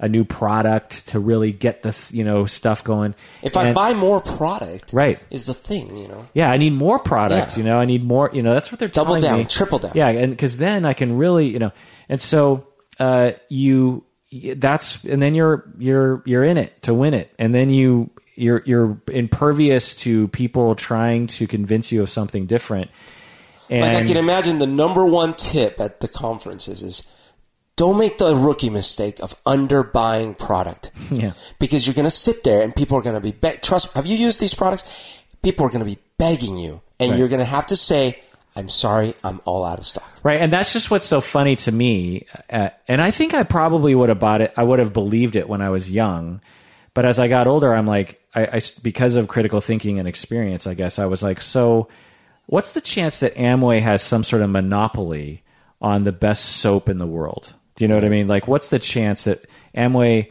A 0.01 0.07
new 0.07 0.23
product 0.23 1.07
to 1.09 1.19
really 1.19 1.51
get 1.51 1.83
the 1.83 1.93
you 2.11 2.23
know 2.23 2.45
stuff 2.45 2.83
going. 2.83 3.13
If 3.43 3.57
I 3.57 3.73
buy 3.73 3.93
more 3.93 4.21
product, 4.21 4.93
Right. 4.93 5.19
is 5.29 5.45
the 5.45 5.53
thing, 5.53 5.97
you 5.97 6.07
know. 6.07 6.27
yeah, 6.33 6.49
I 6.49 6.57
need 6.57 6.73
more 6.73 6.99
products. 6.99 7.53
Yeah. 7.57 7.63
You 7.63 7.69
know, 7.69 7.79
I 7.79 7.85
need 7.85 8.03
more. 8.03 8.29
You 8.33 8.41
know, 8.41 8.53
that's 8.53 8.71
what 8.71 8.79
they're 8.79 8.87
Double 8.87 9.19
down, 9.19 9.39
me. 9.39 9.45
triple 9.45 9.79
down. 9.79 9.91
Yeah, 9.95 10.07
and 10.07 10.31
because 10.31 10.57
then 10.57 10.85
I 10.85 10.93
can 10.93 11.17
really, 11.17 11.47
you 11.49 11.59
know, 11.59 11.71
and 12.07 12.19
so 12.21 12.65
uh, 12.99 13.31
you 13.49 14.03
that's 14.55 15.03
and 15.03 15.21
then 15.21 15.35
you're 15.35 15.65
you're 15.77 16.21
you're 16.25 16.43
in 16.43 16.57
it 16.57 16.81
to 16.83 16.93
win 16.93 17.13
it, 17.13 17.33
and 17.37 17.53
then 17.53 17.69
you 17.69 18.09
you're 18.35 18.63
you're 18.65 19.01
impervious 19.11 19.95
to 19.97 20.29
people 20.29 20.75
trying 20.75 21.27
to 21.27 21.45
convince 21.45 21.91
you 21.91 22.01
of 22.03 22.09
something 22.09 22.45
different. 22.45 22.89
And 23.69 23.81
Like 23.81 24.03
I 24.03 24.07
can 24.07 24.17
imagine 24.17 24.59
the 24.59 24.65
number 24.65 25.05
one 25.05 25.33
tip 25.35 25.79
at 25.79 25.99
the 25.99 26.07
conferences 26.07 26.81
is 26.81 27.03
don't 27.79 27.97
make 27.97 28.17
the 28.17 28.35
rookie 28.35 28.69
mistake 28.69 29.19
of 29.21 29.33
underbuying 29.45 30.37
product. 30.37 30.91
Yeah. 31.11 31.31
Because 31.59 31.87
you're 31.87 31.95
going 31.95 32.03
to 32.05 32.11
sit 32.27 32.43
there 32.43 32.61
and 32.61 32.75
people 32.75 32.95
are 32.97 33.01
going 33.01 33.15
to 33.15 33.21
be 33.21 33.31
be- 33.31 33.57
trust 33.61 33.93
have 33.93 34.05
you 34.05 34.17
used 34.17 34.39
these 34.39 34.53
products? 34.53 34.83
People 35.41 35.65
are 35.65 35.69
going 35.69 35.79
to 35.85 35.89
be 35.95 35.97
begging 36.17 36.57
you 36.57 36.81
and 36.99 37.11
Right. 37.11 37.17
you're 37.19 37.29
going 37.29 37.39
to 37.39 37.45
have 37.57 37.67
to 37.67 37.75
say 37.75 38.19
I'm 38.55 38.67
sorry, 38.67 39.13
I'm 39.23 39.39
all 39.45 39.63
out 39.63 39.79
of 39.79 39.85
stock. 39.85 40.09
Right, 40.23 40.41
and 40.41 40.51
that's 40.51 40.73
just 40.73 40.91
what's 40.91 41.05
so 41.05 41.21
funny 41.21 41.55
to 41.57 41.71
me. 41.71 42.25
Uh, 42.49 42.69
and 42.87 42.99
I 43.01 43.11
think 43.11 43.33
I 43.33 43.43
probably 43.43 43.93
would 43.95 44.09
have 44.09 44.19
bought 44.19 44.41
it. 44.41 44.51
I 44.57 44.63
would 44.63 44.79
have 44.79 44.91
believed 44.91 45.35
it 45.35 45.47
when 45.47 45.61
I 45.61 45.69
was 45.69 45.89
young, 45.89 46.41
but 46.93 47.05
as 47.05 47.19
I 47.19 47.27
got 47.27 47.47
older, 47.47 47.73
I'm 47.73 47.85
like, 47.85 48.19
I, 48.35 48.57
I 48.57 48.61
because 48.83 49.15
of 49.15 49.27
critical 49.27 49.61
thinking 49.61 49.97
and 49.99 50.07
experience, 50.07 50.67
I 50.67 50.73
guess 50.73 50.99
I 50.99 51.05
was 51.05 51.21
like, 51.23 51.41
so 51.41 51.87
what's 52.47 52.71
the 52.73 52.81
chance 52.81 53.19
that 53.21 53.35
Amway 53.35 53.81
has 53.81 54.01
some 54.01 54.23
sort 54.23 54.41
of 54.41 54.49
monopoly 54.49 55.43
on 55.81 56.03
the 56.03 56.11
best 56.11 56.43
soap 56.45 56.89
in 56.89 56.97
the 56.97 57.07
world? 57.07 57.53
Do 57.79 57.85
you 57.85 57.87
know 57.87 57.95
what 57.95 58.03
I 58.03 58.09
mean? 58.09 58.27
Like, 58.27 58.45
what's 58.45 58.67
the 58.67 58.77
chance 58.77 59.23
that 59.23 59.45
Amway 59.73 60.29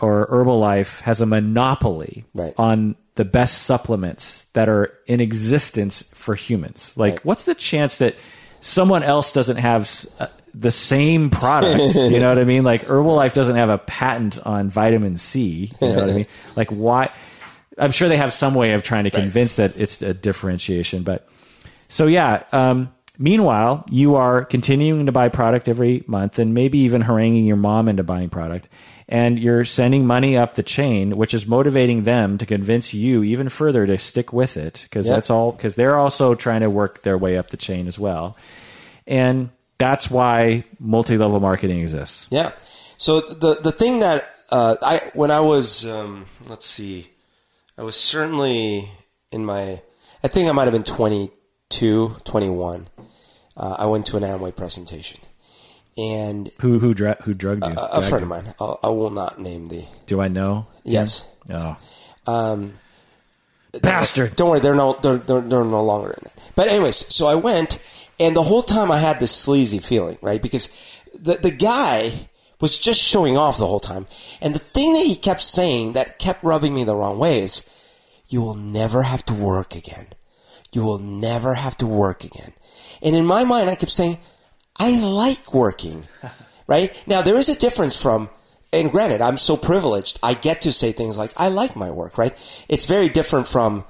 or 0.00 0.26
Herbalife 0.28 1.00
has 1.02 1.20
a 1.20 1.26
monopoly 1.26 2.24
Right. 2.34 2.54
on 2.58 2.96
the 3.16 3.24
best 3.26 3.62
supplements 3.64 4.46
that 4.54 4.68
are 4.68 4.92
in 5.06 5.20
existence 5.20 6.02
for 6.14 6.34
humans. 6.34 6.92
Like, 6.96 7.12
Right. 7.14 7.24
what's 7.26 7.44
the 7.44 7.54
chance 7.54 7.96
that 7.96 8.14
someone 8.60 9.02
else 9.02 9.32
doesn't 9.32 9.56
have 9.58 9.90
uh, 10.18 10.26
the 10.54 10.70
same 10.70 11.28
product? 11.30 11.92
Do 11.94 12.08
you 12.12 12.18
know 12.20 12.28
what 12.30 12.38
I 12.38 12.44
mean? 12.44 12.62
Like, 12.64 12.86
Herbalife 12.86 13.32
doesn't 13.34 13.56
have 13.56 13.68
a 13.70 13.78
patent 13.78 14.38
on 14.46 14.68
vitamin 14.70 15.16
C. 15.18 15.72
You 15.80 15.88
know 15.88 15.94
what 15.94 16.10
I 16.10 16.12
mean? 16.14 16.26
Like, 16.56 16.70
why? 16.70 17.10
I'm 17.78 17.90
sure 17.90 18.08
they 18.08 18.16
have 18.16 18.32
some 18.32 18.54
way 18.54 18.72
of 18.72 18.82
trying 18.82 19.04
to 19.04 19.10
convince 19.10 19.56
that 19.56 19.76
it's 19.78 20.00
a 20.02 20.14
differentiation, 20.14 21.02
but 21.02 21.28
so 21.88 22.06
yeah. 22.06 22.42
Um, 22.52 22.90
meanwhile, 23.18 23.84
you 23.90 24.16
are 24.16 24.44
continuing 24.44 25.06
to 25.06 25.12
buy 25.12 25.28
product 25.28 25.68
every 25.68 26.04
month, 26.06 26.38
and 26.38 26.54
maybe 26.54 26.78
even 26.78 27.02
haranguing 27.02 27.44
your 27.44 27.56
mom 27.56 27.88
into 27.88 28.02
buying 28.02 28.28
product, 28.30 28.68
and 29.08 29.38
you're 29.38 29.64
sending 29.64 30.06
money 30.06 30.36
up 30.36 30.54
the 30.56 30.62
chain, 30.62 31.16
which 31.16 31.32
is 31.34 31.46
motivating 31.46 32.02
them 32.04 32.38
to 32.38 32.46
convince 32.46 32.92
you 32.92 33.22
even 33.22 33.48
further 33.48 33.86
to 33.86 33.98
stick 33.98 34.32
with 34.32 34.56
it 34.56 34.80
because 34.84 35.06
Yeah. 35.06 35.14
that's 35.14 35.30
all 35.30 35.52
because 35.52 35.74
they're 35.76 35.96
also 35.96 36.34
trying 36.34 36.60
to 36.62 36.70
work 36.70 37.02
their 37.02 37.16
way 37.18 37.38
up 37.38 37.50
the 37.50 37.56
chain 37.56 37.86
as 37.88 37.98
well, 37.98 38.36
and 39.06 39.50
that's 39.78 40.10
why 40.10 40.64
multi-level 40.80 41.38
marketing 41.40 41.80
exists. 41.80 42.26
Yeah. 42.30 42.52
So 42.96 43.20
the 43.20 43.56
the 43.56 43.72
thing 43.72 44.00
that 44.00 44.30
uh, 44.50 44.76
I 44.82 45.00
when 45.14 45.30
I 45.30 45.40
was 45.40 45.84
um, 45.84 46.26
let's 46.48 46.66
see, 46.66 47.10
I 47.76 47.82
was 47.82 47.94
certainly 47.96 48.88
in 49.30 49.44
my 49.44 49.82
I 50.24 50.28
think 50.28 50.48
I 50.48 50.52
might 50.52 50.64
have 50.64 50.72
been 50.72 50.82
22, 50.82 52.16
21. 52.24 52.88
Uh, 53.56 53.76
I 53.78 53.86
went 53.86 54.06
to 54.06 54.16
an 54.18 54.22
Amway 54.22 54.54
presentation, 54.54 55.18
and 55.96 56.50
Who 56.60 56.78
who 56.78 56.92
dra- 56.94 57.16
who 57.22 57.32
drugged 57.34 57.64
you? 57.64 57.72
a, 57.72 57.88
a 57.98 58.02
friend 58.02 58.26
you? 58.26 58.32
of 58.34 58.44
mine. 58.44 58.54
I'll, 58.60 58.78
I 58.82 58.88
will 58.88 59.10
not 59.10 59.38
name 59.40 59.68
the 59.68 59.84
Do 60.06 60.20
I 60.20 60.28
know? 60.28 60.66
yes. 60.84 61.26
Oh, 61.48 61.76
Um, 62.26 62.72
bastard! 63.80 64.36
Don't 64.36 64.50
worry, 64.50 64.60
they're 64.60 64.74
no 64.74 64.94
they're, 64.94 65.16
they're 65.16 65.40
they're 65.40 65.64
no 65.64 65.84
longer 65.84 66.10
in 66.10 66.26
it. 66.26 66.32
But 66.54 66.68
anyways, 66.70 66.96
so 67.14 67.26
I 67.26 67.34
went, 67.34 67.78
and 68.18 68.34
the 68.34 68.42
whole 68.42 68.62
time 68.62 68.90
I 68.90 68.98
had 68.98 69.20
this 69.20 69.32
sleazy 69.32 69.78
feeling, 69.78 70.18
right? 70.22 70.42
Because 70.42 70.68
the 71.14 71.34
the 71.36 71.50
guy 71.50 72.28
was 72.60 72.78
just 72.78 73.00
showing 73.00 73.36
off 73.36 73.58
the 73.58 73.66
whole 73.66 73.80
time, 73.80 74.06
and 74.40 74.54
the 74.54 74.58
thing 74.58 74.94
that 74.94 75.06
he 75.06 75.14
kept 75.16 75.42
saying 75.42 75.92
that 75.92 76.18
kept 76.18 76.42
rubbing 76.42 76.74
me 76.74 76.84
the 76.84 76.96
wrong 76.96 77.18
way 77.18 77.40
is, 77.40 77.68
"You 78.28 78.42
will 78.42 78.54
never 78.54 79.02
have 79.02 79.24
to 79.26 79.34
work 79.34 79.74
again. 79.74 80.08
You 80.72 80.82
will 80.82 80.98
never 80.98 81.54
have 81.54 81.76
to 81.78 81.86
work 81.86 82.24
again." 82.24 82.52
And 83.02 83.14
in 83.14 83.26
my 83.26 83.44
mind, 83.44 83.70
I 83.70 83.74
kept 83.74 83.92
saying, 83.92 84.18
"I 84.76 84.98
like 84.98 85.54
working." 85.54 86.04
right 86.66 86.92
now, 87.06 87.22
there 87.22 87.36
is 87.36 87.48
a 87.48 87.58
difference 87.58 88.00
from 88.00 88.30
and 88.72 88.90
granted, 88.90 89.20
I'm 89.20 89.38
so 89.38 89.56
privileged. 89.56 90.18
I 90.22 90.34
get 90.34 90.60
to 90.62 90.72
say 90.72 90.92
things 90.92 91.16
like, 91.16 91.32
I 91.36 91.48
like 91.48 91.76
my 91.76 91.90
work, 91.90 92.18
right? 92.18 92.36
It's 92.68 92.84
very 92.84 93.08
different 93.08 93.46
from, 93.48 93.84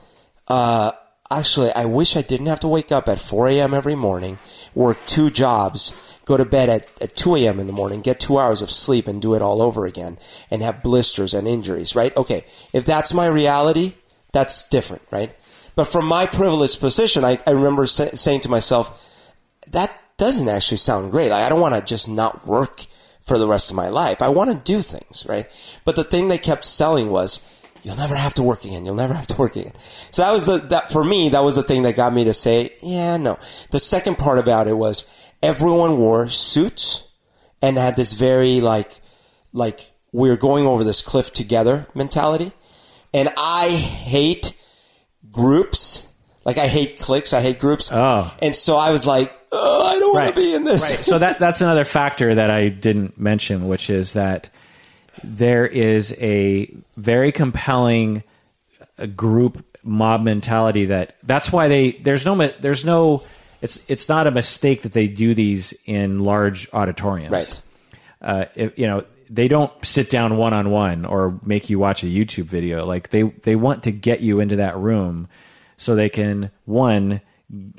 uh, 0.49 0.93
actually, 1.31 1.73
I 1.73 1.87
wish 1.87 2.17
I 2.17 2.23
didn't 2.23 2.47
have 2.47 2.61
to 2.61 2.69
wake 2.69 2.93
up 2.93 3.09
at 3.09 3.19
4 3.19 3.49
a.m. 3.49 3.75
every 3.75 3.95
morning, 3.95 4.39
work 4.75 4.99
two 5.07 5.31
jobs, 5.31 5.99
go 6.25 6.37
to 6.37 6.45
bed 6.45 6.69
at, 6.69 7.03
at 7.03 7.17
2 7.17 7.37
a.m. 7.37 7.59
in 7.59 7.67
the 7.67 7.73
morning, 7.73 8.01
get 8.01 8.21
two 8.21 8.39
hours 8.39 8.63
of 8.63 8.71
sleep 8.71 9.09
and 9.09 9.23
do 9.23 9.35
it 9.35 9.43
all 9.43 9.63
over 9.63 9.87
again 9.87 10.19
and 10.51 10.63
have 10.63 10.83
blisters 10.83 11.35
and 11.35 11.49
injuries, 11.49 11.97
right? 11.97 12.17
Okay. 12.17 12.45
If 12.73 12.85
that's 12.85 13.15
my 13.15 13.27
reality, 13.27 13.95
that's 14.33 14.69
different, 14.69 15.03
right? 15.11 15.35
But 15.77 15.85
from 15.85 16.07
my 16.07 16.27
privileged 16.27 16.81
position, 16.81 17.25
I, 17.25 17.39
I 17.47 17.53
remember 17.53 17.87
sa- 17.87 18.15
saying 18.15 18.41
to 18.41 18.49
myself, 18.49 19.01
that 19.69 19.93
doesn't 20.17 20.49
actually 20.49 20.79
sound 20.79 21.13
great. 21.13 21.31
Like, 21.31 21.45
I 21.45 21.49
don't 21.49 21.61
want 21.61 21.75
to 21.77 21.83
just 21.83 22.09
not 22.09 22.47
work 22.47 22.87
for 23.25 23.39
the 23.39 23.47
rest 23.47 23.71
of 23.71 23.77
my 23.77 23.89
life. 23.89 24.23
I 24.23 24.29
want 24.31 24.51
to 24.51 24.73
do 24.73 24.83
things, 24.83 25.27
right? 25.29 25.47
But 25.85 25.95
the 25.95 26.05
thing 26.05 26.29
they 26.29 26.39
kept 26.39 26.65
selling 26.65 27.11
was, 27.11 27.47
you'll 27.83 27.97
never 27.97 28.17
have 28.17 28.35
to 28.35 28.43
work 28.43 28.65
again. 28.65 28.85
You'll 28.85 28.95
never 28.95 29.15
have 29.15 29.27
to 29.29 29.37
work 29.37 29.55
again. 29.55 29.75
So 30.11 30.23
that 30.23 30.33
was 30.33 30.47
the, 30.47 30.59
that 30.59 30.91
for 30.91 31.05
me, 31.05 31.29
that 31.29 31.45
was 31.45 31.55
the 31.55 31.63
thing 31.63 31.83
that 31.83 31.95
got 31.95 32.15
me 32.15 32.25
to 32.25 32.35
say, 32.35 32.71
yeah, 32.83 33.17
no. 33.17 33.39
The 33.71 33.79
second 33.79 34.17
part 34.17 34.39
about 34.39 34.67
it 34.67 34.77
was 34.77 35.09
everyone 35.43 35.99
wore 35.99 36.29
suits 36.29 37.05
and 37.61 37.77
had 37.77 37.97
this 37.97 38.15
very 38.15 38.61
like, 38.61 39.01
like 39.53 39.91
we're 40.13 40.37
going 40.37 40.67
over 40.67 40.85
this 40.85 41.03
cliff 41.03 41.33
together 41.33 41.87
mentality. 41.95 42.53
And 43.13 43.29
I 43.37 43.69
hate 43.69 44.56
groups. 45.37 46.09
Like 46.45 46.59
I 46.59 46.67
hate 46.69 46.99
cliques. 46.99 47.33
I 47.33 47.41
hate 47.41 47.59
groups. 47.59 47.91
Oh. 47.93 48.33
And 48.41 48.55
so 48.55 48.77
I 48.77 48.91
was 48.91 49.05
like, 49.07 49.37
oh, 49.53 49.87
I 49.87 49.99
don't 49.99 50.15
want 50.15 50.25
Right. 50.27 50.35
to 50.35 50.41
be 50.41 50.55
in 50.55 50.65
this. 50.65 50.83
Right. 50.83 50.99
So 50.99 51.19
that 51.19 51.39
that's 51.45 51.61
another 51.61 51.85
factor 51.85 52.35
that 52.35 52.51
I 52.51 52.69
didn't 52.69 53.19
mention, 53.19 53.67
which 53.67 53.91
is 53.91 54.13
that 54.15 54.49
there 55.25 55.67
is 55.67 56.13
a 56.21 56.73
very 56.97 57.33
compelling 57.33 58.23
uh, 58.99 59.07
group 59.07 59.65
mob 59.83 60.23
mentality 60.23 60.87
that 60.87 61.17
that's 61.23 61.53
why 61.53 61.69
they 61.69 61.93
there's 61.93 62.25
no 62.25 62.35
there's 62.37 62.85
no 62.85 63.23
it's 63.63 63.89
it's 63.89 64.09
not 64.09 64.27
a 64.27 64.31
mistake 64.31 64.83
that 64.83 64.93
they 64.93 65.07
do 65.09 65.35
these 65.35 65.75
in 65.85 66.21
large 66.21 66.69
auditoriums. 66.73 67.33
Right. 67.33 67.63
Uh, 68.23 68.45
you 68.57 68.87
know 68.87 69.05
they 69.29 69.49
don't 69.49 69.73
sit 69.85 70.11
down 70.11 70.37
one 70.37 70.55
on 70.55 70.71
one 70.71 71.05
or 71.05 71.41
make 71.45 71.69
you 71.71 71.79
watch 71.79 72.03
a 72.03 72.07
YouTube 72.07 72.45
video. 72.45 72.85
Like 72.85 73.11
they 73.11 73.23
they 73.23 73.57
want 73.57 73.85
to 73.85 73.91
get 73.91 74.21
you 74.21 74.41
into 74.41 74.57
that 74.57 74.77
room 74.77 75.29
so 75.77 75.95
they 75.95 76.09
can 76.09 76.51
one 76.65 77.21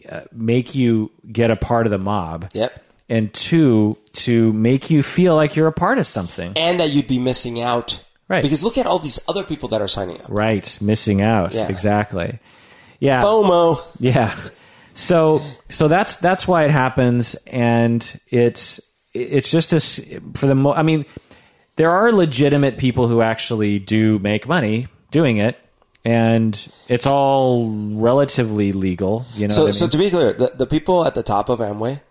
uh, 0.10 0.22
make 0.32 0.76
you 0.76 1.12
get 1.32 1.52
a 1.52 1.56
part 1.56 1.86
of 1.88 1.92
the 1.92 1.98
mob. 1.98 2.50
Yep. 2.54 2.84
And 3.10 3.34
two, 3.34 3.98
to 4.14 4.52
make 4.52 4.90
you 4.90 5.02
feel 5.02 5.36
like 5.36 5.56
you're 5.56 5.68
a 5.68 5.72
part 5.74 5.98
of 5.98 6.06
something. 6.08 6.54
and 6.58 6.80
that 6.80 6.90
you'd 6.92 7.08
be 7.08 7.20
missing 7.20 7.62
out. 7.62 8.04
Right. 8.28 8.44
Because 8.44 8.62
look 8.64 8.78
at 8.78 8.86
all 8.86 9.00
these 9.00 9.20
other 9.30 9.44
people 9.46 9.70
that 9.70 9.82
are 9.82 9.88
signing 9.88 10.20
up. 10.22 10.28
Right. 10.30 10.78
Missing 10.82 11.22
out. 11.22 11.54
Yeah. 11.54 11.70
Exactly. 11.70 12.40
Yeah. 13.00 13.24
FOMO. 13.24 13.80
Yeah. 14.00 14.38
So 14.96 15.42
so 15.70 15.88
that's 15.88 16.16
that's 16.18 16.48
why 16.48 16.66
it 16.66 16.72
happens, 16.72 17.36
and 17.46 18.20
it's 18.30 18.80
it's 19.14 19.50
just 19.52 19.72
a 19.72 20.20
for 20.34 20.48
the 20.48 20.56
mo- 20.56 20.74
I 20.74 20.82
mean, 20.82 21.06
there 21.78 21.92
are 21.92 22.12
legitimate 22.12 22.78
people 22.78 23.08
who 23.08 23.22
actually 23.22 23.80
do 23.80 24.20
make 24.20 24.48
money 24.48 24.88
doing 25.12 25.38
it, 25.38 25.58
and 26.04 26.72
it's 26.90 27.06
all 27.06 27.72
relatively 27.72 28.74
legal. 28.74 29.26
You 29.36 29.48
know. 29.48 29.54
So, 29.54 29.68
I 29.68 29.72
so 29.72 29.88
to 29.88 29.98
be 29.98 30.10
clear, 30.10 30.34
the, 30.34 30.48
the 30.48 30.68
people 30.68 31.06
at 31.06 31.16
the 31.16 31.24
top 31.24 31.50
of 31.50 31.60
Amway 31.60 32.02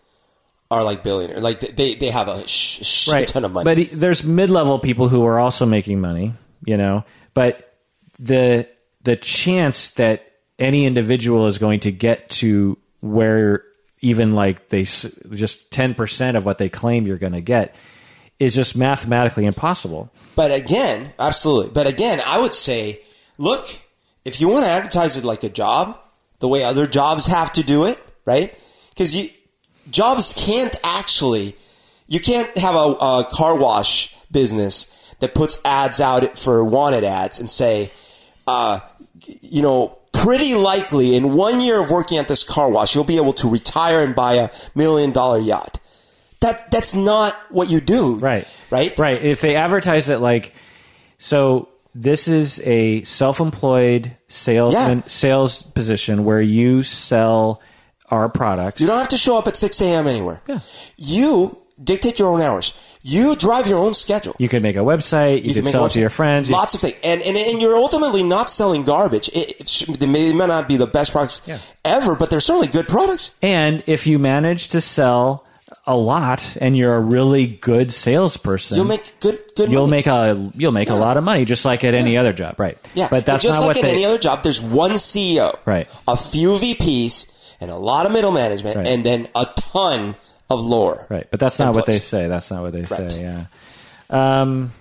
are 0.71 0.83
like 0.83 1.03
billionaires. 1.03 1.43
Like 1.43 1.61
they, 1.61 1.95
they 1.95 2.11
have 2.11 2.29
a 2.29 2.47
sh- 2.49 2.85
shit 2.85 3.29
ton 3.29 3.45
of 3.45 3.53
money. 3.53 3.65
But 3.65 3.79
he- 3.79 3.85
there's 3.85 4.25
mid-level 4.25 4.79
people 4.79 5.09
who 5.09 5.25
are 5.25 5.39
also 5.39 5.67
making 5.67 6.01
money, 6.01 6.33
you 6.65 6.77
know. 6.77 7.05
But 7.35 7.75
the 8.19 8.69
the 9.03 9.17
chance 9.17 9.91
that 9.91 10.33
any 10.59 10.87
individual 10.87 11.47
is 11.47 11.59
going 11.59 11.81
to 11.81 11.93
get 11.93 12.31
to 12.31 12.79
where 13.01 13.63
even 14.01 14.35
like 14.35 14.69
they 14.69 14.83
just 14.85 15.71
10% 15.71 16.37
of 16.37 16.45
what 16.45 16.59
they 16.59 16.69
claim 16.69 17.07
you're 17.07 17.19
going 17.19 17.33
to 17.33 17.41
get 17.41 17.75
is 18.39 18.55
just 18.55 18.77
mathematically 18.77 19.47
impossible. 19.47 20.11
But 20.35 20.53
again, 20.53 21.13
absolutely. 21.19 21.73
But 21.73 21.87
again, 21.87 22.21
I 22.27 22.41
would 22.41 22.55
say, 22.55 23.01
look, 23.39 23.69
if 24.25 24.41
you 24.41 24.49
want 24.49 24.65
to 24.65 24.71
advertise 24.71 25.17
it 25.17 25.25
like 25.25 25.45
a 25.45 25.49
job, 25.49 25.99
the 26.41 26.49
way 26.49 26.63
other 26.63 26.87
jobs 26.87 27.27
have 27.27 27.53
to 27.53 27.63
do 27.63 27.85
it, 27.85 27.99
right? 28.25 28.59
Because 28.91 29.15
you 29.15 29.31
jobs 29.91 30.35
can't 30.45 30.77
actually, 30.85 31.57
you 32.07 32.21
can't 32.21 32.57
have 32.59 32.75
a, 32.75 32.97
a 33.01 33.25
car 33.31 33.57
wash 33.57 34.15
business 34.31 34.93
that 35.21 35.35
puts 35.35 35.59
ads 35.65 36.01
out 36.01 36.39
for 36.39 36.63
wanted 36.63 37.05
ads 37.05 37.39
and 37.39 37.49
say, 37.49 37.91
uh, 38.47 38.81
you 39.41 39.63
know, 39.63 39.99
pretty 40.13 40.55
likely 40.55 41.15
in 41.15 41.35
one 41.35 41.61
year 41.61 41.81
of 41.81 41.91
working 41.91 42.19
at 42.19 42.29
this 42.29 42.45
car 42.45 42.69
wash, 42.69 42.95
you'll 42.95 43.05
be 43.05 43.17
able 43.17 43.33
to 43.35 43.49
retire 43.49 44.03
and 44.03 44.15
buy 44.15 44.35
a 44.35 44.51
million 44.75 45.13
dollar 45.13 45.39
yacht. 45.39 45.79
That 46.41 46.71
that's 46.71 46.95
not 46.95 47.35
what 47.51 47.71
you 47.71 47.81
do, 47.81 48.17
Right. 48.17 48.47
Right. 48.71 48.97
Right. 48.99 49.23
If 49.23 49.41
they 49.41 49.57
advertise 49.57 50.09
it 50.09 50.19
like, 50.19 50.53
so 51.19 51.69
this 51.95 52.29
is 52.29 52.61
a 52.61 53.03
self-employed 53.05 54.17
salesman 54.29 54.99
Yeah. 54.99 55.05
sales 55.07 55.63
position 55.63 56.25
where 56.25 56.43
you 56.43 56.83
sell 56.83 57.61
our 58.11 58.29
products. 58.29 58.81
You 58.81 58.87
don't 58.87 58.99
have 58.99 59.09
to 59.09 59.17
show 59.17 59.39
up 59.39 59.47
at 59.47 59.57
six 59.57 59.81
a.m. 59.81 60.07
anywhere. 60.07 60.41
Yeah. 60.47 60.59
You 60.97 61.57
dictate 61.83 62.19
your 62.19 62.29
own 62.29 62.41
hours. 62.41 62.73
You 63.03 63.35
drive 63.37 63.67
your 63.67 63.79
own 63.79 63.95
schedule. 63.95 64.35
You 64.39 64.49
can 64.49 64.63
make 64.63 64.77
a 64.77 64.81
website. 64.81 65.45
You, 65.45 65.55
can 65.55 65.65
make 65.65 65.73
sell 65.73 65.87
it 65.87 65.93
to 65.93 66.01
your 66.01 66.11
friends. 66.11 66.49
You- 66.49 66.55
Lots 66.55 66.75
of 66.75 66.81
things, 66.81 66.95
and, 67.03 67.21
and 67.23 67.37
and 67.37 67.61
you're 67.63 67.77
ultimately 67.77 68.23
not 68.23 68.51
selling 68.51 68.85
garbage. 68.85 69.29
It, 69.33 69.89
it 69.89 70.07
may, 70.09 70.33
may 70.33 70.47
not 70.47 70.69
be 70.69 70.77
the 70.77 70.87
best 70.87 71.13
products 71.13 71.41
Yeah. 71.47 71.59
ever, 71.85 72.15
but 72.15 72.31
they're 72.31 72.41
certainly 72.41 72.69
good 72.69 72.89
products. 72.89 73.33
and 73.43 73.83
if 73.87 74.07
you 74.07 74.19
manage 74.19 74.69
to 74.69 74.81
sell 74.81 75.45
a 75.87 75.97
lot 75.97 76.57
and 76.61 76.77
you're 76.77 76.95
a 76.97 77.01
really 77.01 77.47
good 77.47 77.93
salesperson, 77.93 78.77
You'll 78.77 78.87
make 78.87 79.21
good 79.21 79.39
good. 79.55 79.71
you'll 79.71 79.83
money. 79.87 79.91
make 79.99 80.07
a 80.07 80.51
you'll 80.55 80.73
make 80.73 80.91
a 80.91 80.95
lot 80.95 81.17
of 81.17 81.25
money 81.25 81.45
just 81.45 81.65
like 81.65 81.85
at 81.85 81.95
any 81.95 82.17
other 82.17 82.33
job, 82.33 82.59
right? 82.59 82.77
yeah, 82.95 83.09
But 83.11 83.25
that's 83.27 83.45
And 83.45 83.51
just 83.51 83.61
not 83.61 83.67
like 83.67 83.77
what 83.77 83.85
in 83.85 83.85
they. 83.85 83.93
any 83.93 84.05
other 84.05 84.19
job. 84.19 84.43
There's 84.43 84.61
one 84.61 84.93
CEO, 84.93 85.57
Right. 85.65 85.89
A 86.09 86.17
few 86.17 86.51
VPs 86.59 87.31
and 87.61 87.71
a 87.71 87.77
lot 87.77 88.05
of 88.07 88.13
middle 88.13 88.33
management, 88.33 88.77
Right. 88.77 88.87
and 88.87 89.05
then 89.07 89.29
a 89.35 89.47
ton 89.73 90.17
of 90.51 90.61
lore. 90.61 91.07
Right, 91.09 91.27
but 91.31 91.41
that's 91.41 91.59
not 91.59 91.75
what 91.75 91.87
they 91.87 91.99
say. 92.01 92.27
That's 92.29 92.51
not 92.51 92.63
what 92.63 92.73
they 92.73 92.81
Right. 92.83 93.11
say. 93.13 93.23
Yeah, 93.23 93.45
um, 94.11 94.73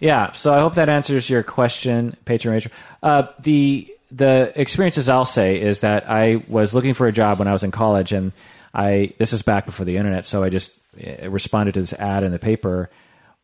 yeah. 0.00 0.32
So 0.32 0.52
I 0.54 0.60
hope 0.60 0.74
that 0.76 0.88
answers 0.88 1.28
your 1.30 1.42
question, 1.42 2.16
patron 2.24 2.54
Rachel. 2.54 2.72
Uh, 3.02 3.24
the 3.40 3.88
the 4.10 4.52
experiences 4.54 5.08
I'll 5.08 5.24
say 5.24 5.60
is 5.60 5.80
that 5.80 6.08
I 6.08 6.40
was 6.48 6.72
looking 6.74 6.94
for 6.94 7.06
a 7.06 7.12
job 7.12 7.38
when 7.38 7.48
I 7.48 7.52
was 7.52 7.62
in 7.64 7.70
college, 7.70 8.12
and 8.12 8.32
I 8.74 9.12
this 9.18 9.32
is 9.32 9.42
back 9.42 9.66
before 9.66 9.86
the 9.86 9.96
internet, 9.96 10.24
so 10.24 10.42
I 10.42 10.50
just 10.50 10.76
uh, 11.00 11.30
responded 11.30 11.72
to 11.74 11.80
this 11.80 11.92
ad 11.92 12.24
in 12.24 12.32
the 12.32 12.38
paper, 12.38 12.90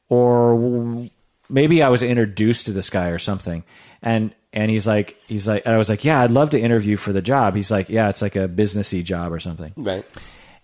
or 0.09 1.09
maybe 1.49 1.83
I 1.83 1.89
was 1.89 2.03
introduced 2.03 2.66
to 2.66 2.72
this 2.72 2.91
guy 2.91 3.09
or 3.09 3.18
something, 3.18 3.62
and 4.03 4.35
and 4.53 4.70
he's 4.70 4.87
like 4.87 5.16
he's 5.28 5.47
like 5.47 5.64
and 5.64 5.74
I 5.74 5.78
was 5.78 5.89
like 5.89 6.05
yeah 6.05 6.20
I'd 6.20 6.33
love 6.33 6.51
to 6.51 6.61
interview 6.61 6.97
for 6.97 7.12
the 7.12 7.22
job. 7.22 7.55
He's 7.55 7.70
like 7.70 7.89
yeah 7.89 8.09
it's 8.09 8.22
like 8.22 8.37
a 8.37 8.49
businessy 8.49 9.05
job 9.05 9.33
or 9.33 9.39
something. 9.39 9.72
Right. 9.76 10.05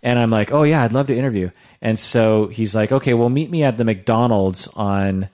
And 0.02 0.18
I'm 0.18 0.30
like, 0.30 0.52
oh 0.52 0.62
yeah, 0.62 0.82
I'd 0.82 0.92
love 0.92 1.06
to 1.08 1.16
interview. 1.16 1.50
And 1.80 1.98
so 1.98 2.48
he's 2.48 2.74
like, 2.74 2.92
okay, 2.92 3.14
well, 3.14 3.28
meet 3.28 3.50
me 3.50 3.62
at 3.62 3.76
the 3.76 3.84
McDonald's 3.84 4.68
on 4.68 5.28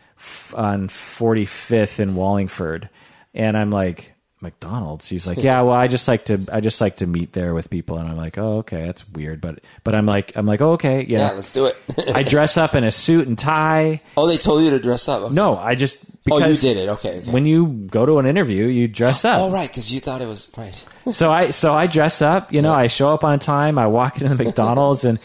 on 0.55 0.89
45th 0.89 1.99
in 1.99 2.14
Wallingford. 2.14 2.89
And 3.35 3.57
I'm 3.57 3.70
like, 3.70 4.12
McDonald's. 4.43 5.09
He's 5.09 5.26
like, 5.26 5.38
yeah, 5.43 5.62
well, 5.62 5.76
I 5.76 5.86
just 5.88 6.09
like 6.09 6.26
to 6.26 6.40
I 6.53 6.61
just 6.61 6.80
like 6.80 6.97
to 6.97 7.07
meet 7.07 7.32
there 7.32 7.55
with 7.55 7.70
people. 7.70 7.99
And 7.99 8.09
I'm 8.09 8.16
like, 8.16 8.38
oh, 8.38 8.59
okay, 8.59 8.86
that's 8.86 9.09
weird, 9.11 9.40
but 9.40 9.61
but 9.84 9.95
I'm 9.95 10.07
like 10.07 10.36
I'm 10.36 10.47
like, 10.47 10.61
oh, 10.61 10.72
okay, 10.72 11.05
Yeah, 11.05 11.28
yeah. 11.28 11.32
let's 11.32 11.51
do 11.51 11.66
it. 11.66 11.76
I 12.14 12.22
dress 12.22 12.57
up 12.57 12.74
in 12.74 12.84
a 12.84 12.93
suit 12.93 13.28
and 13.28 13.38
tie. 13.38 14.01
oh, 14.16 14.26
they 14.26 14.38
told 14.38 14.62
you 14.62 14.70
to 14.70 14.78
dress 14.78 15.09
up. 15.09 15.22
Okay. 15.22 15.34
No, 15.34 15.57
I 15.57 15.74
just 15.74 15.99
oh, 16.30 16.45
you 16.45 16.57
did 16.57 16.76
it. 16.76 16.88
Okay. 16.88 17.18
okay. 17.18 17.30
when 17.30 17.47
you 17.47 17.66
go 17.66 18.05
to 18.05 18.18
an 18.18 18.26
interview, 18.26 18.66
you 18.66 18.88
dress 18.88 19.24
up. 19.24 19.40
oh, 19.40 19.53
right, 19.53 19.68
because 19.68 19.93
you 19.93 20.01
thought 20.01 20.20
it 20.20 20.26
was 20.26 20.51
right. 20.57 20.86
so 21.11 21.30
I 21.30 21.51
so 21.51 21.74
I 21.74 21.86
dress 21.86 22.22
up, 22.22 22.53
you 22.53 22.62
know, 22.62 22.72
I 22.72 22.88
show 22.88 23.12
up 23.12 23.24
on 23.24 23.38
time, 23.38 23.78
I 23.78 23.86
walk 23.86 24.20
into 24.20 24.34
the 24.34 24.45
McDonald's 24.45 25.05
and 25.05 25.18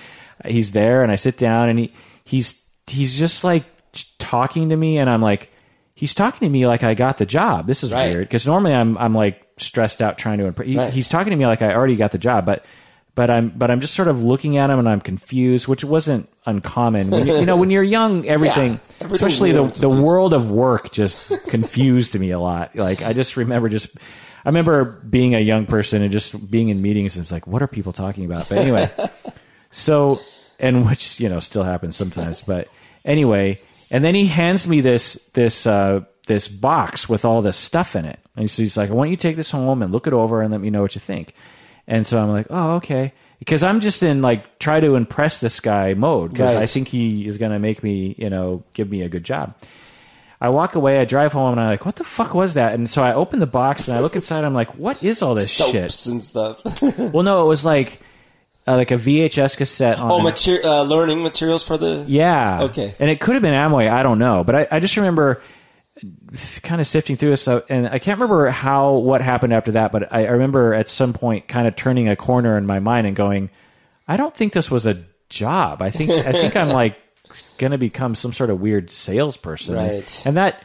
he's 0.45 0.71
there 0.71 1.03
and 1.03 1.11
I 1.11 1.15
sit 1.15 1.37
down 1.37 1.69
and 1.69 1.79
he 1.79 1.93
he's 2.23 2.63
he's 2.87 3.17
just 3.17 3.43
like 3.43 3.65
talking 4.19 4.69
to 4.69 4.75
me 4.75 4.97
and 4.97 5.09
I'm 5.09 5.21
like 5.21 5.51
he's 5.97 6.13
talking 6.13 6.45
to 6.47 6.49
me 6.51 6.67
like 6.67 6.83
I 6.83 6.93
got 6.93 7.17
the 7.17 7.25
job. 7.25 7.65
This 7.65 7.83
is 7.83 7.91
Right. 7.91 8.13
weird 8.13 8.27
because 8.27 8.45
normally 8.45 8.73
I'm 8.75 8.95
I'm 8.99 9.15
like 9.15 9.41
stressed 9.57 9.99
out 10.01 10.19
trying 10.19 10.37
to 10.37 10.45
impress. 10.45 10.67
He, 10.67 10.77
Right. 10.77 10.93
He's 10.93 11.09
talking 11.09 11.31
to 11.31 11.35
me 11.35 11.47
like 11.47 11.63
I 11.63 11.73
already 11.73 11.95
got 11.95 12.11
the 12.11 12.19
job, 12.19 12.45
but 12.45 12.63
but 13.15 13.31
I'm 13.31 13.49
but 13.49 13.71
I'm 13.71 13.81
just 13.81 13.95
sort 13.95 14.07
of 14.07 14.21
looking 14.21 14.57
at 14.57 14.69
him 14.69 14.77
and 14.77 14.87
I'm 14.87 15.01
confused, 15.01 15.67
which 15.67 15.83
wasn't 15.83 16.29
uncommon. 16.45 17.09
When 17.09 17.25
you, 17.25 17.39
you 17.39 17.45
know, 17.47 17.57
when 17.57 17.71
you're 17.71 17.81
young, 17.81 18.27
everything, 18.27 18.79
everything's 19.01 19.13
especially 19.21 19.53
the 19.53 19.63
the 19.67 19.89
world 19.89 20.33
of 20.33 20.51
work, 20.51 20.91
just 20.91 21.31
confused 21.47 22.13
me 22.19 22.29
a 22.29 22.39
lot. 22.39 22.75
Like 22.75 23.01
I 23.01 23.13
just 23.13 23.35
remember 23.35 23.67
just. 23.67 23.89
I 24.45 24.49
remember 24.49 24.85
being 24.85 25.35
a 25.35 25.39
young 25.41 25.65
person 25.65 26.03
and 26.03 26.09
just 26.11 26.49
being 26.49 26.69
in 26.69 26.81
meetings 26.81 27.17
and 27.17 27.23
it's 27.23 27.33
like, 27.33 27.47
what 27.47 27.61
are 27.61 27.67
people 27.67 27.91
talking 27.91 28.23
about? 28.23 28.47
But 28.47 28.59
anyway, 28.59 28.89
so 29.71 30.21
and 30.59 30.85
which 30.85 31.19
you 31.19 31.27
know 31.27 31.39
still 31.41 31.63
happens 31.63 31.97
sometimes. 31.97 32.41
But 32.43 32.69
anyway, 33.03 33.59
and 33.91 34.03
then 34.03 34.15
he 34.15 34.27
hands 34.27 34.67
me 34.67 34.81
this 34.81 35.13
this 35.33 35.65
uh, 35.65 36.01
this 36.27 36.47
box 36.47 37.07
with 37.07 37.25
all 37.25 37.41
this 37.41 37.57
stuff 37.57 37.95
in 37.95 38.05
it, 38.05 38.19
and 38.35 38.49
so 38.49 38.61
he's 38.61 38.77
like, 38.77 38.89
I 38.89 38.93
want 38.93 39.09
you 39.09 39.15
to 39.15 39.21
take 39.21 39.35
this 39.35 39.51
home 39.51 39.81
and 39.81 39.91
look 39.91 40.07
it 40.07 40.13
over 40.13 40.41
and 40.41 40.51
let 40.51 40.61
me 40.61 40.69
know 40.69 40.81
what 40.81 40.95
you 40.95 41.01
think. 41.01 41.33
And 41.87 42.05
so 42.05 42.21
I'm 42.21 42.29
like, 42.29 42.47
oh 42.49 42.75
okay, 42.75 43.13
because 43.39 43.63
I'm 43.63 43.79
just 43.79 44.03
in 44.03 44.21
like 44.21 44.59
try 44.59 44.79
to 44.79 44.95
impress 44.95 45.39
this 45.39 45.59
guy 45.59 45.93
mode 45.93 46.31
because 46.31 46.55
I 46.55 46.65
think 46.65 46.87
he 46.89 47.25
is 47.27 47.37
going 47.37 47.51
to 47.51 47.59
make 47.59 47.81
me 47.83 48.15
you 48.17 48.29
know 48.29 48.63
give 48.73 48.89
me 48.89 49.01
a 49.01 49.09
good 49.09 49.23
job. 49.23 49.55
I 50.39 50.49
walk 50.49 50.75
away, 50.75 50.99
I 50.99 51.05
drive 51.05 51.31
home, 51.31 51.53
and 51.53 51.59
I'm 51.61 51.67
like, 51.69 51.85
what 51.85 51.95
the 51.95 52.03
fuck 52.03 52.35
was 52.35 52.53
that? 52.53 52.75
And 52.75 52.87
so 52.87 53.03
I 53.03 53.13
open 53.13 53.39
the 53.39 53.47
box 53.47 53.87
and 53.87 53.97
I 53.97 54.01
look 54.01 54.15
inside. 54.15 54.43
I'm 54.43 54.53
like, 54.53 54.75
what 54.75 55.01
is 55.03 55.23
all 55.23 55.33
this 55.33 55.49
shit? 55.71 55.83
And 56.07 56.21
stuff. 56.23 56.61
Well, 56.97 57.23
no, 57.23 57.43
it 57.43 57.47
was 57.47 57.65
like 57.65 57.99
uh, 58.67 58.75
like 58.75 58.91
a 58.91 58.97
VHS 58.97 59.57
cassette 59.57 59.99
on. 59.99 60.11
oh, 60.11 60.21
mater- 60.23 60.61
uh, 60.63 60.81
learning 60.83 61.23
materials 61.23 61.65
for 61.65 61.77
the. 61.77 62.03
yeah. 62.07 62.63
Okay. 62.63 62.93
And 62.99 63.09
it 63.09 63.19
could 63.21 63.33
have 63.35 63.41
been 63.41 63.53
Amway. 63.53 63.89
I 63.89 64.03
don't 64.03 64.19
know, 64.19 64.43
but 64.43 64.55
I, 64.55 64.67
I 64.71 64.79
just 64.79 64.97
remember 64.97 65.41
kind 66.61 66.79
of 66.79 66.85
sifting 66.87 67.17
through 67.17 67.31
this, 67.31 67.47
and 67.47 67.87
I 67.87 67.97
can't 67.99 68.19
remember 68.19 68.49
how 68.49 68.93
what 68.95 69.21
happened 69.21 69.53
after 69.53 69.71
that. 69.71 69.91
But 69.91 70.13
I, 70.13 70.25
I 70.25 70.29
remember 70.31 70.73
at 70.73 70.89
some 70.89 71.13
point 71.13 71.47
kind 71.47 71.67
of 71.67 71.75
turning 71.75 72.07
a 72.09 72.15
corner 72.15 72.57
in 72.57 72.65
my 72.65 72.79
mind 72.79 73.07
and 73.07 73.15
going, 73.15 73.49
I 74.07 74.17
don't 74.17 74.35
think 74.35 74.53
this 74.53 74.69
was 74.69 74.85
a 74.85 75.03
job. 75.29 75.81
I 75.81 75.89
think 75.89 76.11
I 76.11 76.31
think 76.31 76.55
I'm 76.55 76.69
like 76.69 76.97
going 77.57 77.71
to 77.71 77.77
become 77.77 78.15
some 78.15 78.31
sort 78.33 78.49
of 78.49 78.59
weird 78.61 78.91
salesperson. 78.91 79.75
Right. 79.75 80.23
And 80.25 80.37
that 80.37 80.63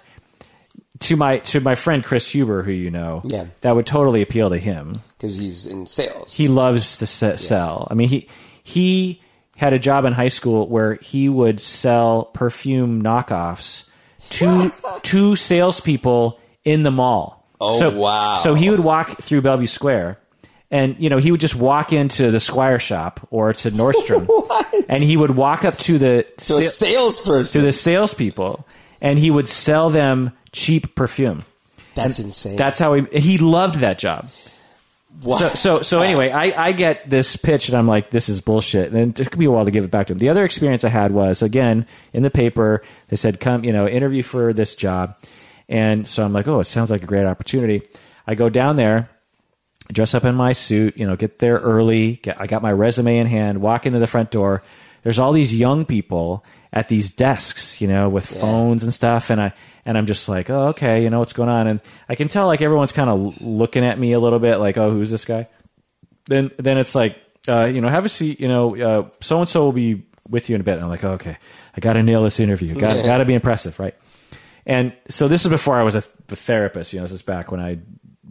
to 1.01 1.17
my 1.17 1.39
to 1.39 1.61
my 1.61 1.75
friend 1.75 2.05
Chris 2.05 2.31
Huber, 2.31 2.63
who 2.63 2.71
you 2.73 2.91
know, 2.91 3.23
Yeah. 3.25 3.47
that 3.63 3.75
would 3.75 3.87
totally 3.87 4.23
appeal 4.23 4.51
to 4.51 4.59
him. 4.59 4.95
Because 5.23 5.37
he's 5.37 5.67
in 5.67 5.87
sales. 5.87 6.35
He 6.35 6.49
loves 6.49 6.97
to 6.97 7.07
se- 7.07 7.37
sell. 7.37 7.87
I 7.89 7.95
mean, 7.95 8.09
he 8.09 8.27
he 8.65 9.21
had 9.57 9.73
a 9.73 9.79
job 9.79 10.05
in 10.05 10.13
high 10.13 10.27
school 10.27 10.67
where 10.67 10.95
he 10.97 11.29
would 11.29 11.61
sell 11.61 12.25
perfume 12.25 13.01
knockoffs 13.05 13.85
to 14.31 14.73
to 15.03 15.37
salespeople 15.37 16.41
in 16.65 16.83
the 16.83 16.91
mall. 16.91 17.47
Oh, 17.61 17.79
so, 17.79 17.91
wow. 17.91 18.41
So 18.43 18.55
he 18.55 18.69
would 18.69 18.81
walk 18.81 19.23
through 19.23 19.43
Bellevue 19.43 19.69
Square, 19.69 20.19
and 20.73 20.97
you 20.99 21.09
know 21.09 21.19
he 21.19 21.31
would 21.31 21.41
just 21.41 21.55
walk 21.55 21.93
into 21.93 22.33
the 22.33 22.41
Squire 22.41 22.81
shop 22.81 23.25
or 23.31 23.53
to 23.53 23.71
Nordstrom, 23.71 24.29
and 24.89 25.05
he 25.05 25.17
would 25.17 25.37
walk 25.37 25.65
up 25.65 25.79
to 25.79 25.99
the 25.99 26.27
a 26.37 26.41
sa- 26.41 26.59
salesperson. 26.63 27.61
to 27.61 27.65
the 27.65 27.71
salespeople, 27.71 28.67
and 29.01 29.21
he 29.21 29.31
would 29.31 29.49
sell 29.49 29.89
them 29.89 30.33
cheap 30.51 30.97
perfume. 30.97 31.45
That's 31.95 32.19
insane. 32.19 32.57
That's 32.57 32.81
how 32.81 32.95
he 32.95 33.21
he 33.21 33.39
loved 33.39 33.77
that 33.77 34.01
job. 34.01 34.29
Wow. 35.23 35.37
So, 35.37 35.49
so, 35.49 35.83
so 35.83 36.01
anyway, 36.01 36.31
I, 36.31 36.69
I 36.69 36.73
get 36.73 37.09
this 37.09 37.37
pitch 37.37 37.69
and 37.69 37.77
I'm 37.77 37.87
like, 37.87 38.11
this 38.11 38.29
is 38.29 38.41
bullshit. 38.41 38.93
And 38.93 39.19
it 39.19 39.25
took 39.25 39.37
me 39.37 39.47
a 39.47 39.51
while 39.51 39.65
to 39.65 39.71
give 39.71 39.85
it 39.85 39.91
back 39.91 40.09
to 40.09 40.13
him. 40.13 40.19
The 40.19 40.29
other 40.29 40.45
experience 40.45 40.85
I 40.85 40.89
had 40.89 41.13
was, 41.13 41.43
again, 41.43 41.87
in 42.13 42.23
the 42.23 42.31
paper, 42.31 42.83
they 43.09 43.17
said, 43.17 43.41
come, 43.41 43.65
you 43.65 43.73
know, 43.73 43.89
interview 43.89 44.23
for 44.23 44.53
this 44.53 44.75
job. 44.75 45.17
And 45.69 46.07
so 46.07 46.25
I'm 46.25 46.33
like, 46.33 46.49
oh, 46.49 46.61
it 46.61 46.65
sounds 46.65 46.91
like 46.91 47.03
a 47.03 47.07
great 47.07 47.27
opportunity. 47.27 47.83
I 48.27 48.35
go 48.35 48.49
down 48.49 48.77
there, 48.77 49.11
dress 49.93 50.15
up 50.15 50.25
in 50.25 50.35
my 50.35 50.53
suit, 50.53 50.97
you 50.97 51.07
know, 51.07 51.17
get 51.17 51.39
there 51.39 51.59
early. 51.59 52.17
Get, 52.17 52.41
I 52.41 52.47
got 52.47 52.63
my 52.63 52.73
resume 52.73 53.19
in 53.19 53.27
hand, 53.27 53.61
walk 53.61 53.87
into 53.87 53.99
the 53.99 54.07
front 54.07 54.31
door. 54.31 54.63
There's 55.03 55.19
all 55.19 55.33
these 55.33 55.55
young 55.55 55.85
people 55.85 56.45
at 56.73 56.89
these 56.89 57.11
desks, 57.11 57.81
you 57.81 57.89
know, 57.89 58.09
with 58.09 58.27
phones 58.27 58.83
and 58.83 58.95
stuff. 58.95 59.31
And 59.31 59.41
I, 59.41 59.53
and 59.85 59.99
I'm 59.99 60.07
just 60.07 60.29
like, 60.29 60.49
oh, 60.49 60.69
okay, 60.69 61.03
you 61.03 61.11
know, 61.11 61.19
what's 61.19 61.33
going 61.35 61.49
on? 61.49 61.67
And 61.67 61.81
I 62.09 62.15
can 62.15 62.29
tell 62.29 62.47
like 62.47 62.63
everyone's 62.63 62.93
kind 62.93 63.11
of 63.11 63.43
looking 63.43 63.85
at 63.85 63.99
me 63.99 64.13
a 64.13 64.21
little 64.21 64.39
bit 64.39 64.57
like, 64.57 64.79
oh, 64.79 64.91
who's 64.91 65.11
this 65.11 65.25
guy? 65.25 65.49
Then, 66.27 66.51
then 66.57 66.79
it's 66.79 66.95
like, 66.95 67.19
uh, 67.49 67.65
you 67.65 67.81
know, 67.81 67.89
have 67.89 68.07
a 68.07 68.09
seat, 68.09 68.41
you 68.41 68.49
know, 68.49 69.11
so 69.21 69.41
and 69.41 69.49
so 69.49 69.65
will 69.65 69.73
be 69.73 70.07
with 70.29 70.49
you 70.49 70.55
in 70.55 70.61
a 70.61 70.65
bit. 70.65 70.75
And 70.75 70.85
I'm 70.85 70.89
like, 70.89 71.05
oh, 71.05 71.13
okay, 71.13 71.37
I 71.77 71.81
got 71.81 71.95
to 71.95 72.03
nail 72.03 72.23
this 72.23 72.41
interview. 72.41 72.75
Got 72.75 72.97
Yeah. 72.97 73.03
got 73.03 73.19
to 73.19 73.25
be 73.25 73.35
impressive, 73.35 73.79
right? 73.79 73.95
And 74.65 74.93
so 75.09 75.27
this 75.29 75.45
is 75.45 75.51
before 75.51 75.79
I 75.79 75.83
was 75.83 75.97
a, 75.97 76.05
a 76.29 76.37
therapist. 76.37 76.93
You 76.93 77.01
know, 77.01 77.05
this 77.05 77.13
is 77.13 77.23
back 77.23 77.51
when 77.51 77.61
I 77.61 77.81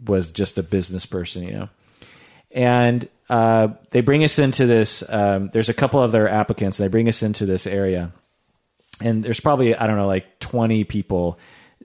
was 0.06 0.30
just 0.30 0.56
a 0.58 0.62
business 0.62 1.04
person. 1.04 1.42
You 1.42 1.52
know, 1.52 1.68
and 2.50 3.08
uh, 3.28 3.68
they 3.90 4.00
bring 4.00 4.24
us 4.24 4.38
into 4.38 4.64
this. 4.66 5.04
Um, 5.08 5.50
there's 5.52 5.68
a 5.68 5.74
couple 5.74 6.02
of 6.02 6.10
other 6.10 6.26
applicants. 6.26 6.78
And 6.78 6.84
they 6.86 6.90
bring 6.90 7.08
us 7.08 7.22
into 7.22 7.44
this 7.44 7.66
area, 7.66 8.12
and 9.02 9.24
there's 9.24 9.40
probably 9.40 9.74
I 9.74 9.86
don't 9.86 9.96
know 9.96 10.06
like 10.06 10.38
20 10.40 10.84
people 10.84 11.38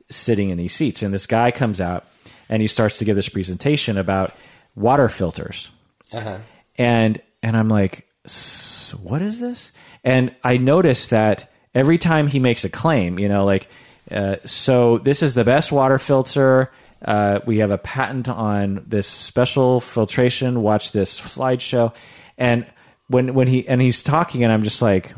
sitting 0.10 0.50
in 0.50 0.58
these 0.58 0.74
seats. 0.74 1.02
And 1.02 1.14
this 1.14 1.26
guy 1.26 1.52
comes 1.52 1.82
out 1.82 2.06
and 2.50 2.62
he 2.62 2.68
starts 2.68 2.98
to 3.00 3.06
give 3.06 3.16
this 3.16 3.30
presentation 3.30 3.98
about 3.98 4.34
water 4.76 5.10
filters 5.10 5.72
uh-huh. 6.14 6.38
and 6.78 7.22
and 7.44 7.58
I'm 7.58 7.70
like, 7.70 8.08
"S- 8.26 8.94
what 9.02 9.22
is 9.22 9.40
this? 9.40 9.72
And 10.04 10.34
I 10.44 10.58
notice 10.58 11.08
that 11.08 11.52
every 11.76 11.98
time 11.98 12.28
he 12.28 12.40
makes 12.40 12.64
a 12.64 12.70
claim, 12.70 13.20
you 13.20 13.28
know, 13.30 13.46
like 13.46 13.68
Uh, 14.10 14.38
so 14.46 15.00
this 15.00 15.22
is 15.22 15.34
the 15.34 15.44
best 15.44 15.70
water 15.70 16.00
filter. 16.00 16.72
Uh, 17.04 17.40
we 17.46 17.58
have 17.60 17.72
a 17.72 17.78
patent 17.78 18.30
on 18.30 18.82
this 18.88 19.06
special 19.06 19.82
filtration. 19.82 20.62
Watch 20.62 20.94
this 20.94 21.20
slideshow, 21.20 21.92
and 22.38 22.66
when 23.10 23.34
when 23.34 23.48
he 23.48 23.68
and 23.68 23.82
he's 23.82 24.02
talking, 24.04 24.44
and 24.46 24.54
I'm 24.54 24.64
just 24.64 24.82
like, 24.82 25.12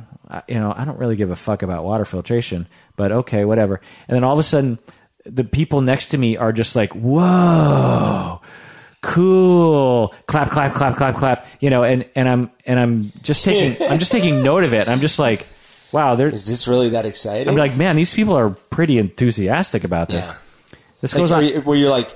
you 0.48 0.56
know, 0.56 0.74
I 0.76 0.86
don't 0.86 1.00
really 1.00 1.16
give 1.16 1.32
a 1.32 1.36
fuck 1.36 1.62
about 1.64 1.84
water 1.84 2.06
filtration, 2.06 2.68
but 2.96 3.12
okay, 3.12 3.46
whatever. 3.46 3.82
And 4.08 4.16
then 4.16 4.24
all 4.24 4.34
of 4.34 4.40
a 4.40 4.44
sudden, 4.44 4.80
the 5.26 5.44
people 5.44 5.82
next 5.82 6.10
to 6.10 6.18
me 6.18 6.38
are 6.38 6.52
just 6.54 6.76
like, 6.76 6.94
whoa 6.94 8.42
cool 9.02 10.14
clap 10.28 10.50
clap 10.50 10.74
clap 10.74 10.98
clap 10.98 11.16
clap 11.16 11.48
you 11.62 11.70
know 11.70 11.84
and 11.84 12.06
and 12.18 12.28
i'm 12.28 12.52
and 12.66 12.78
i'm 12.78 13.04
just 13.22 13.46
taking 13.46 13.82
i'm 13.90 13.98
just 13.98 14.12
taking 14.12 14.44
note 14.44 14.66
of 14.66 14.74
it 14.74 14.90
i'm 14.90 15.00
just 15.00 15.18
like 15.20 15.48
wow 15.94 16.16
they're 16.16 16.28
Is 16.28 16.46
this 16.46 16.68
really 16.68 16.90
that 16.90 17.06
exciting? 17.06 17.48
i'm 17.48 17.56
like 17.56 17.78
man 17.78 17.96
these 17.96 18.14
people 18.14 18.36
are 18.36 18.50
pretty 18.50 18.98
enthusiastic 18.98 19.86
about 19.86 20.10
this 20.10 20.26
Yeah. 20.26 20.36
this 21.00 21.14
Like, 21.14 21.22
goes 21.22 21.32
on 21.32 21.46
where 21.64 21.78
you're 21.78 21.90
like, 21.90 22.14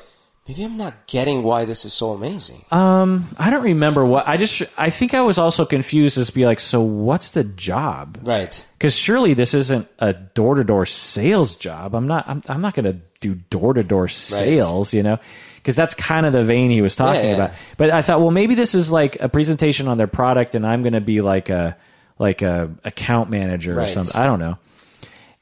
maybe 0.48 0.64
I'm 0.64 0.78
not 0.78 1.08
getting 1.08 1.44
why 1.44 1.66
this 1.66 1.86
is 1.86 1.94
so 1.94 2.12
amazing. 2.12 2.64
um 2.72 3.30
i 3.38 3.50
don't 3.50 3.64
remember 3.64 4.04
what 4.06 4.28
i 4.28 4.36
just 4.38 4.64
i 4.78 4.90
think 4.90 5.14
i 5.14 5.22
was 5.22 5.38
also 5.38 5.66
confused 5.66 6.18
as 6.18 6.28
to 6.28 6.34
be 6.34 6.46
like 6.46 6.60
so 6.60 6.82
what's 6.82 7.30
the 7.32 7.44
job? 7.44 8.18
Right. 8.24 8.66
because 8.78 8.96
surely 8.96 9.34
this 9.34 9.54
isn't 9.54 9.88
a 10.00 10.14
door-to-door 10.14 10.86
sales 10.86 11.56
job. 11.56 11.96
I'm 11.96 12.08
not 12.08 12.28
i'm, 12.28 12.42
I'm 12.48 12.62
not 12.62 12.74
going 12.74 12.86
to 12.86 13.00
do 13.22 13.36
door-to-door 13.50 14.10
sales 14.10 14.94
you 14.94 15.02
know? 15.04 15.18
Because 15.56 15.78
that's 15.78 15.94
kind 15.94 16.26
of 16.26 16.34
the 16.34 16.44
vein 16.44 16.70
he 16.72 16.82
was 16.82 16.94
talking 16.98 17.22
Yeah, 17.22 17.28
yeah. 17.30 17.36
about. 17.36 17.52
But 17.78 17.90
i 17.92 18.02
thought 18.02 18.20
well 18.20 18.32
maybe 18.32 18.56
this 18.56 18.76
is 18.76 18.92
like 18.92 19.20
a 19.22 19.30
presentation 19.30 19.88
on 19.88 19.98
their 19.98 20.08
product 20.08 20.56
and 20.56 20.68
i'm 20.68 20.84
going 20.84 20.94
to 20.94 21.02
be 21.02 21.22
like 21.22 21.50
a 21.50 21.78
like 22.20 22.42
a 22.42 22.70
account 22.84 23.30
manager 23.32 23.80
or 23.80 23.88
something. 23.88 24.20
I 24.22 24.26
don't 24.26 24.40
know 24.40 24.58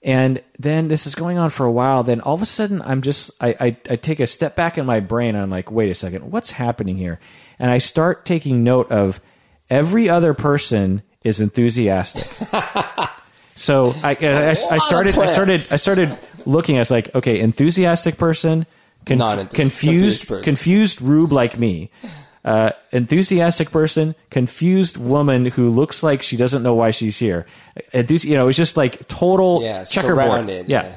and 0.03 0.41
then 0.57 0.87
this 0.87 1.05
is 1.05 1.15
going 1.15 1.37
on 1.37 1.49
for 1.49 1.65
a 1.65 1.71
while. 1.71 2.03
Then 2.03 2.21
all 2.21 2.35
of 2.35 2.41
a 2.41 2.45
sudden 2.45 2.81
i'm 2.81 3.01
just 3.01 3.31
I, 3.39 3.49
I 3.59 3.65
i 3.89 3.95
take 3.95 4.19
a 4.19 4.27
step 4.27 4.55
back 4.55 4.77
in 4.77 4.85
my 4.85 4.99
brain. 4.99 5.35
And 5.35 5.43
i'm 5.43 5.49
like 5.49 5.71
wait 5.71 5.89
a 5.89 5.95
second 5.95 6.31
what's 6.31 6.51
happening 6.51 6.97
here? 6.97 7.19
And 7.59 7.69
i 7.69 7.77
start 7.77 8.25
taking 8.25 8.63
note 8.63 8.91
of 8.91 9.21
every 9.69 10.09
other 10.09 10.33
person 10.33 11.03
is 11.23 11.39
enthusiastic. 11.39 12.27
So 13.61 13.93
I, 14.03 14.17
I, 14.19 14.49
I, 14.49 14.53
started 14.53 15.17
I 15.17 15.27
started 15.27 15.67
I 15.71 15.75
started 15.75 16.17
looking. 16.47 16.77
I 16.77 16.79
was 16.79 16.89
like, 16.89 17.13
okay, 17.13 17.39
enthusiastic 17.39 18.17
person, 18.17 18.65
conf- 19.05 19.49
confused 19.49 19.51
confused 19.51 20.27
person. 20.27 20.43
confused 20.43 21.01
rube 21.01 21.31
like 21.31 21.59
me, 21.59 21.91
uh, 22.43 22.71
enthusiastic 22.91 23.71
person, 23.71 24.15
confused 24.29 24.97
woman 24.97 25.45
who 25.45 25.69
looks 25.69 26.01
like 26.03 26.21
she 26.21 26.37
doesn't 26.37 26.63
know 26.63 26.73
why 26.73 26.91
she's 26.91 27.17
here. 27.19 27.45
Enthusi- 27.93 28.25
you 28.25 28.35
know, 28.35 28.47
it's 28.47 28.57
just 28.57 28.75
like 28.77 29.07
total 29.07 29.61
Yeah, 29.61 29.83
checkerboard. 29.83 30.49
Yeah. 30.49 30.63
yeah. 30.67 30.95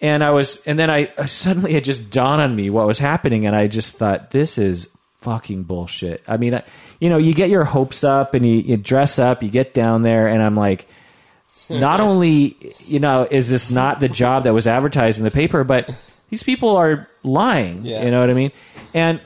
And 0.00 0.22
I 0.24 0.30
was, 0.30 0.60
and 0.66 0.78
then 0.78 0.90
I 0.90 1.10
I 1.16 1.26
suddenly 1.26 1.74
it 1.74 1.84
just 1.84 2.10
dawned 2.10 2.42
on 2.42 2.54
me 2.54 2.68
what 2.70 2.86
was 2.86 2.98
happening, 2.98 3.46
and 3.46 3.54
I 3.56 3.68
just 3.68 3.96
thought, 3.96 4.32
this 4.32 4.58
is 4.58 4.88
fucking 5.20 5.62
bullshit. 5.62 6.22
I 6.28 6.36
mean, 6.36 6.54
I, 6.54 6.62
you 7.00 7.08
know, 7.08 7.16
you 7.18 7.32
get 7.32 7.48
your 7.48 7.64
hopes 7.64 8.04
up 8.04 8.34
and 8.34 8.44
you, 8.44 8.56
you 8.56 8.76
dress 8.76 9.18
up, 9.18 9.42
you 9.42 9.48
get 9.48 9.72
down 9.72 10.02
there, 10.02 10.28
and 10.28 10.42
I'm 10.42 10.56
like, 10.56 10.86
not 11.70 12.00
only 12.00 12.56
you 12.80 12.98
know 12.98 13.26
is 13.30 13.48
this 13.48 13.70
not 13.70 14.00
the 14.00 14.08
job 14.08 14.44
that 14.44 14.52
was 14.52 14.66
advertised 14.66 15.16
in 15.18 15.24
the 15.24 15.30
paper, 15.30 15.64
but 15.64 15.88
these 16.28 16.42
people 16.42 16.76
are 16.76 17.08
lying. 17.22 17.84
Yeah. 17.86 18.04
You 18.04 18.10
know 18.10 18.20
what 18.20 18.28
I 18.28 18.34
mean? 18.34 18.52
And 18.94 19.20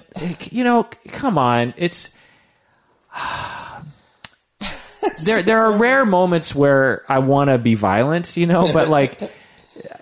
you 0.50 0.64
know, 0.64 0.84
come 1.08 1.38
on, 1.38 1.74
it's 1.76 2.12
there. 5.24 5.42
There 5.42 5.58
are 5.58 5.72
rare 5.76 6.04
moments 6.06 6.54
where 6.54 7.04
I 7.08 7.18
want 7.18 7.50
to 7.50 7.58
be 7.58 7.74
violent, 7.74 8.36
you 8.36 8.46
know, 8.46 8.72
but 8.72 8.88
like. 8.88 9.20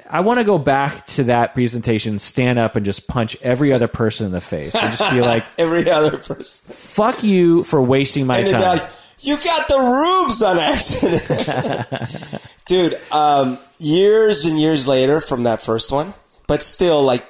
I 0.09 0.21
want 0.21 0.39
to 0.39 0.45
go 0.45 0.57
back 0.57 1.05
to 1.09 1.25
that 1.25 1.53
presentation, 1.53 2.21
stand 2.21 2.61
up, 2.61 2.77
and 2.77 2.87
just 2.87 3.09
punch 3.09 3.37
every 3.43 3.73
other 3.73 3.89
person 3.89 4.25
in 4.27 4.33
the 4.33 4.41
face, 4.41 4.73
and 4.73 4.97
just 4.97 5.11
be 5.11 5.21
like, 5.21 5.45
Every 5.59 5.91
other 5.91 6.17
person. 6.17 6.73
"Fuck 6.75 7.25
you 7.25 7.65
for 7.65 7.83
wasting 7.83 8.25
my 8.25 8.39
And 8.39 8.49
time." 8.49 8.63
like, 8.63 8.89
you 9.19 9.37
got 9.37 9.67
the 9.67 9.79
rubes 9.79 10.43
on 10.43 10.59
accident. 10.61 12.43
Dude, 12.67 13.01
um, 13.11 13.59
years 13.79 14.45
and 14.45 14.59
years 14.61 14.87
later 14.87 15.21
from 15.21 15.43
that 15.43 15.61
first 15.61 15.91
one, 15.91 16.15
but 16.47 16.63
still 16.63 17.03
like 17.03 17.27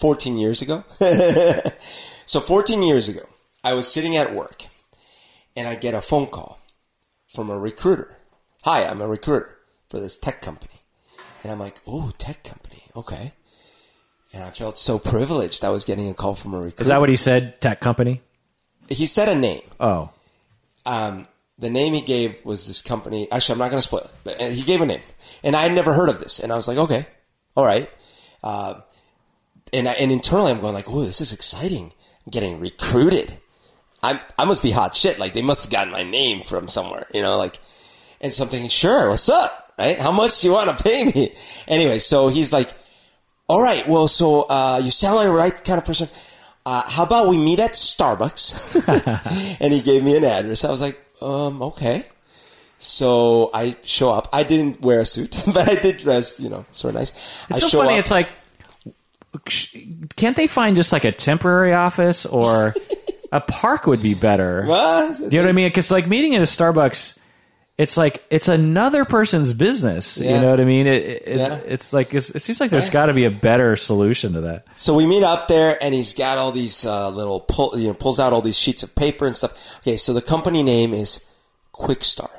14 0.00 0.36
years 0.36 0.62
ago. 0.62 0.84
so 2.26 2.40
14 2.40 2.82
years 2.82 3.08
ago, 3.08 3.22
I 3.62 3.74
was 3.74 3.90
sitting 3.90 4.16
at 4.16 4.34
work 4.34 4.64
and 5.54 5.68
I 5.68 5.76
get 5.76 5.94
a 5.94 6.00
phone 6.00 6.26
call 6.26 6.58
from 7.28 7.50
a 7.50 7.58
recruiter. 7.58 8.16
Hi, 8.64 8.84
I'm 8.84 9.00
a 9.00 9.06
recruiter 9.06 9.58
for 9.88 10.00
this 10.00 10.16
tech 10.16 10.42
company. 10.42 10.74
And 11.42 11.52
I'm 11.52 11.58
like, 11.58 11.80
oh, 11.86 12.12
tech 12.18 12.42
company. 12.42 12.82
Okay. 12.96 13.32
And 14.32 14.42
I 14.42 14.50
felt 14.50 14.78
so 14.78 14.98
privileged. 14.98 15.64
I 15.64 15.70
was 15.70 15.84
getting 15.84 16.08
a 16.08 16.14
call 16.14 16.34
from 16.34 16.54
a 16.54 16.58
recruiter. 16.58 16.82
Is 16.82 16.88
that 16.88 17.00
what 17.00 17.08
he 17.08 17.16
said? 17.16 17.60
Tech 17.60 17.80
company? 17.80 18.22
he 18.90 19.06
said 19.06 19.28
a 19.28 19.34
name 19.34 19.62
Oh, 19.78 20.10
um, 20.84 21.26
the 21.58 21.70
name 21.70 21.92
he 21.92 22.00
gave 22.00 22.44
was 22.44 22.66
this 22.66 22.82
company. 22.82 23.30
Actually, 23.30 23.54
I'm 23.54 23.58
not 23.58 23.70
going 23.70 23.80
to 23.80 23.86
spoil 23.86 24.00
it, 24.00 24.10
but 24.24 24.40
uh, 24.40 24.48
he 24.48 24.62
gave 24.62 24.80
a 24.80 24.86
name, 24.86 25.02
and 25.44 25.54
I 25.54 25.62
had 25.62 25.72
never 25.72 25.92
heard 25.92 26.08
of 26.08 26.18
this. 26.20 26.38
And 26.38 26.52
I 26.52 26.56
was 26.56 26.66
like, 26.66 26.78
okay, 26.78 27.06
all 27.54 27.64
right. 27.64 27.88
Uh, 28.42 28.80
and 29.72 29.88
I, 29.88 29.92
and 29.92 30.10
internally, 30.12 30.52
I'm 30.52 30.60
going 30.60 30.74
like, 30.74 30.88
oh, 30.88 31.02
this 31.02 31.20
is 31.20 31.32
exciting. 31.32 31.92
I'm 32.26 32.30
getting 32.30 32.60
recruited. 32.60 33.38
I'm 34.02 34.18
I 34.38 34.44
must 34.44 34.62
be 34.62 34.70
hot 34.70 34.94
shit. 34.94 35.18
Like 35.18 35.32
they 35.34 35.42
must 35.42 35.62
have 35.64 35.70
gotten 35.72 35.92
my 35.92 36.02
name 36.02 36.42
from 36.42 36.68
somewhere, 36.68 37.06
you 37.14 37.22
know, 37.22 37.36
like. 37.36 37.58
And 38.22 38.34
something, 38.34 38.68
sure, 38.68 39.08
what's 39.08 39.30
up? 39.30 39.72
Right? 39.78 39.98
How 39.98 40.12
much 40.12 40.42
do 40.42 40.48
you 40.48 40.52
want 40.52 40.76
to 40.76 40.84
pay 40.84 41.04
me? 41.06 41.32
Anyway, 41.66 41.98
so 41.98 42.28
he's 42.28 42.52
like, 42.52 42.70
all 43.48 43.62
right, 43.62 43.88
well, 43.88 44.08
so 44.08 44.42
uh, 44.42 44.78
you 44.84 44.90
sound 44.90 45.16
like 45.16 45.26
the 45.26 45.32
right 45.32 45.64
kind 45.64 45.78
of 45.78 45.86
person. 45.86 46.06
Uh, 46.66 46.82
how 46.86 47.04
about 47.04 47.28
we 47.28 47.38
meet 47.38 47.60
at 47.60 47.70
Starbucks? 47.72 49.56
and 49.60 49.72
he 49.72 49.80
gave 49.80 50.02
me 50.04 50.18
an 50.18 50.24
address. 50.24 50.64
I 50.64 50.70
was 50.70 50.82
like, 50.82 51.00
um, 51.22 51.62
okay. 51.62 52.04
So 52.78 53.50
I 53.54 53.74
show 53.84 54.10
up. 54.10 54.28
I 54.34 54.42
didn't 54.42 54.82
wear 54.82 55.00
a 55.00 55.06
suit, 55.06 55.42
but 55.54 55.66
I 55.66 55.76
did 55.76 55.96
dress, 55.98 56.40
you 56.40 56.50
know, 56.50 56.66
sort 56.72 56.94
of 56.94 57.00
nice. 57.00 57.12
I 57.50 57.54
It's 57.54 57.62
so 57.62 57.68
show 57.68 57.78
funny. 57.78 57.94
up. 57.94 58.00
It's 58.00 58.10
like, 58.10 58.28
can't 60.16 60.36
they 60.36 60.46
find 60.46 60.76
just 60.76 60.92
like 60.92 61.04
a 61.04 61.12
temporary 61.12 61.72
office 61.72 62.26
or 62.26 62.74
a 63.32 63.40
park 63.40 63.86
would 63.86 64.02
be 64.02 64.14
better? 64.14 64.64
What? 64.64 65.16
Do 65.18 65.24
you 65.24 65.30
know 65.30 65.44
what 65.44 65.48
I 65.48 65.52
mean? 65.52 65.68
Because 65.68 65.90
like 65.90 66.06
meeting 66.06 66.34
at 66.34 66.42
a 66.42 66.44
Starbucks, 66.44 67.18
it's 67.78 67.96
like 67.96 68.22
it's 68.28 68.48
another 68.48 69.04
person's 69.04 69.54
business. 69.54 70.18
You 70.18 70.28
know 70.28 70.50
what 70.50 70.60
I 70.60 70.64
mean? 70.64 70.86
It, 70.86 71.22
it, 71.26 71.36
Yeah. 71.38 71.60
It's 71.66 71.92
like 71.92 72.12
it's, 72.12 72.30
it 72.34 72.40
seems 72.40 72.60
like 72.60 72.70
there's 72.70 72.90
got 72.90 73.06
to 73.06 73.14
be 73.14 73.24
a 73.24 73.30
better 73.30 73.74
solution 73.76 74.34
to 74.34 74.42
that. 74.42 74.66
So 74.74 74.94
we 74.94 75.06
meet 75.06 75.22
up 75.22 75.48
there, 75.48 75.78
and 75.80 75.94
he's 75.94 76.12
got 76.12 76.36
all 76.36 76.52
these 76.52 76.84
uh, 76.84 77.08
little 77.08 77.40
pull, 77.40 77.78
you 77.78 77.88
know, 77.88 77.94
pulls 77.94 78.20
out 78.20 78.34
all 78.34 78.42
these 78.42 78.58
sheets 78.58 78.82
of 78.82 78.94
paper 78.94 79.24
and 79.24 79.34
stuff. 79.34 79.78
Okay, 79.78 79.96
so 79.96 80.12
the 80.12 80.20
company 80.20 80.62
name 80.62 80.92
is 80.92 81.24
Quixtar. 81.72 82.30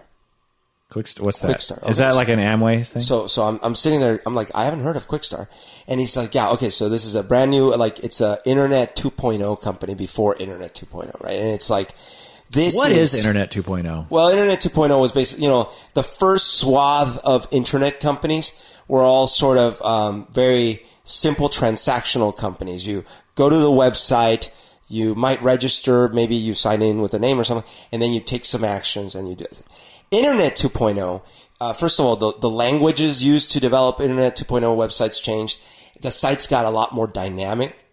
Quick, 0.91 1.07
what's 1.19 1.39
that? 1.39 1.51
Quixtar. 1.55 1.89
Is 1.89 1.97
that 1.97 2.15
like 2.15 2.27
an 2.27 2.37
Amway 2.37 2.85
thing? 2.85 3.01
So, 3.01 3.25
so 3.25 3.43
I'm, 3.43 3.59
I'm 3.63 3.75
sitting 3.75 4.01
there. 4.01 4.19
I'm 4.25 4.35
like, 4.35 4.53
I 4.53 4.65
haven't 4.65 4.83
heard 4.83 4.97
of 4.97 5.07
Quixtar, 5.07 5.47
and 5.87 6.01
he's 6.01 6.17
like, 6.17 6.35
Yeah, 6.35 6.51
okay. 6.51 6.69
So 6.69 6.89
this 6.89 7.05
is 7.05 7.15
a 7.15 7.23
brand 7.23 7.49
new, 7.49 7.73
like, 7.77 7.99
it's 7.99 8.19
a 8.19 8.39
Internet 8.43 8.97
2.0 8.97 9.61
company 9.61 9.95
before 9.95 10.35
Internet 10.35 10.75
2.0, 10.75 11.23
right? 11.23 11.37
And 11.37 11.47
it's 11.47 11.69
like, 11.69 11.91
this 12.49 12.75
what 12.75 12.91
is, 12.91 13.13
is 13.13 13.25
Internet 13.25 13.55
oh? 13.57 13.61
2.0? 13.61 14.09
Well, 14.09 14.27
Internet 14.27 14.59
2.0 14.59 14.99
was 14.99 15.13
basically, 15.13 15.45
you 15.45 15.49
know, 15.49 15.71
the 15.93 16.03
first 16.03 16.55
swath 16.55 17.17
of 17.19 17.47
internet 17.51 18.01
companies 18.01 18.51
were 18.89 19.03
all 19.03 19.27
sort 19.27 19.57
of 19.57 19.81
um, 19.83 20.27
very 20.33 20.83
simple 21.05 21.47
transactional 21.47 22.35
companies. 22.35 22.85
You 22.85 23.05
go 23.35 23.49
to 23.49 23.55
the 23.55 23.69
website, 23.69 24.49
you 24.89 25.15
might 25.15 25.41
register, 25.41 26.09
maybe 26.09 26.35
you 26.35 26.53
sign 26.53 26.81
in 26.81 26.99
with 26.99 27.13
a 27.13 27.19
name 27.19 27.39
or 27.39 27.45
something, 27.45 27.69
and 27.93 28.01
then 28.01 28.11
you 28.11 28.19
take 28.19 28.43
some 28.43 28.65
actions 28.65 29.15
and 29.15 29.29
you 29.29 29.35
do 29.35 29.45
it. 29.45 29.61
Internet 30.11 30.55
2.0, 30.55 31.21
uh, 31.61 31.73
first 31.73 31.99
of 31.99 32.05
all, 32.05 32.15
the, 32.17 32.33
the 32.39 32.49
languages 32.49 33.23
used 33.23 33.51
to 33.53 33.59
develop 33.59 33.99
Internet 34.01 34.35
2.0 34.37 34.61
websites 34.75 35.21
changed. 35.21 35.59
The 36.01 36.11
sites 36.11 36.47
got 36.47 36.65
a 36.65 36.69
lot 36.69 36.93
more 36.93 37.07
dynamic. 37.07 37.85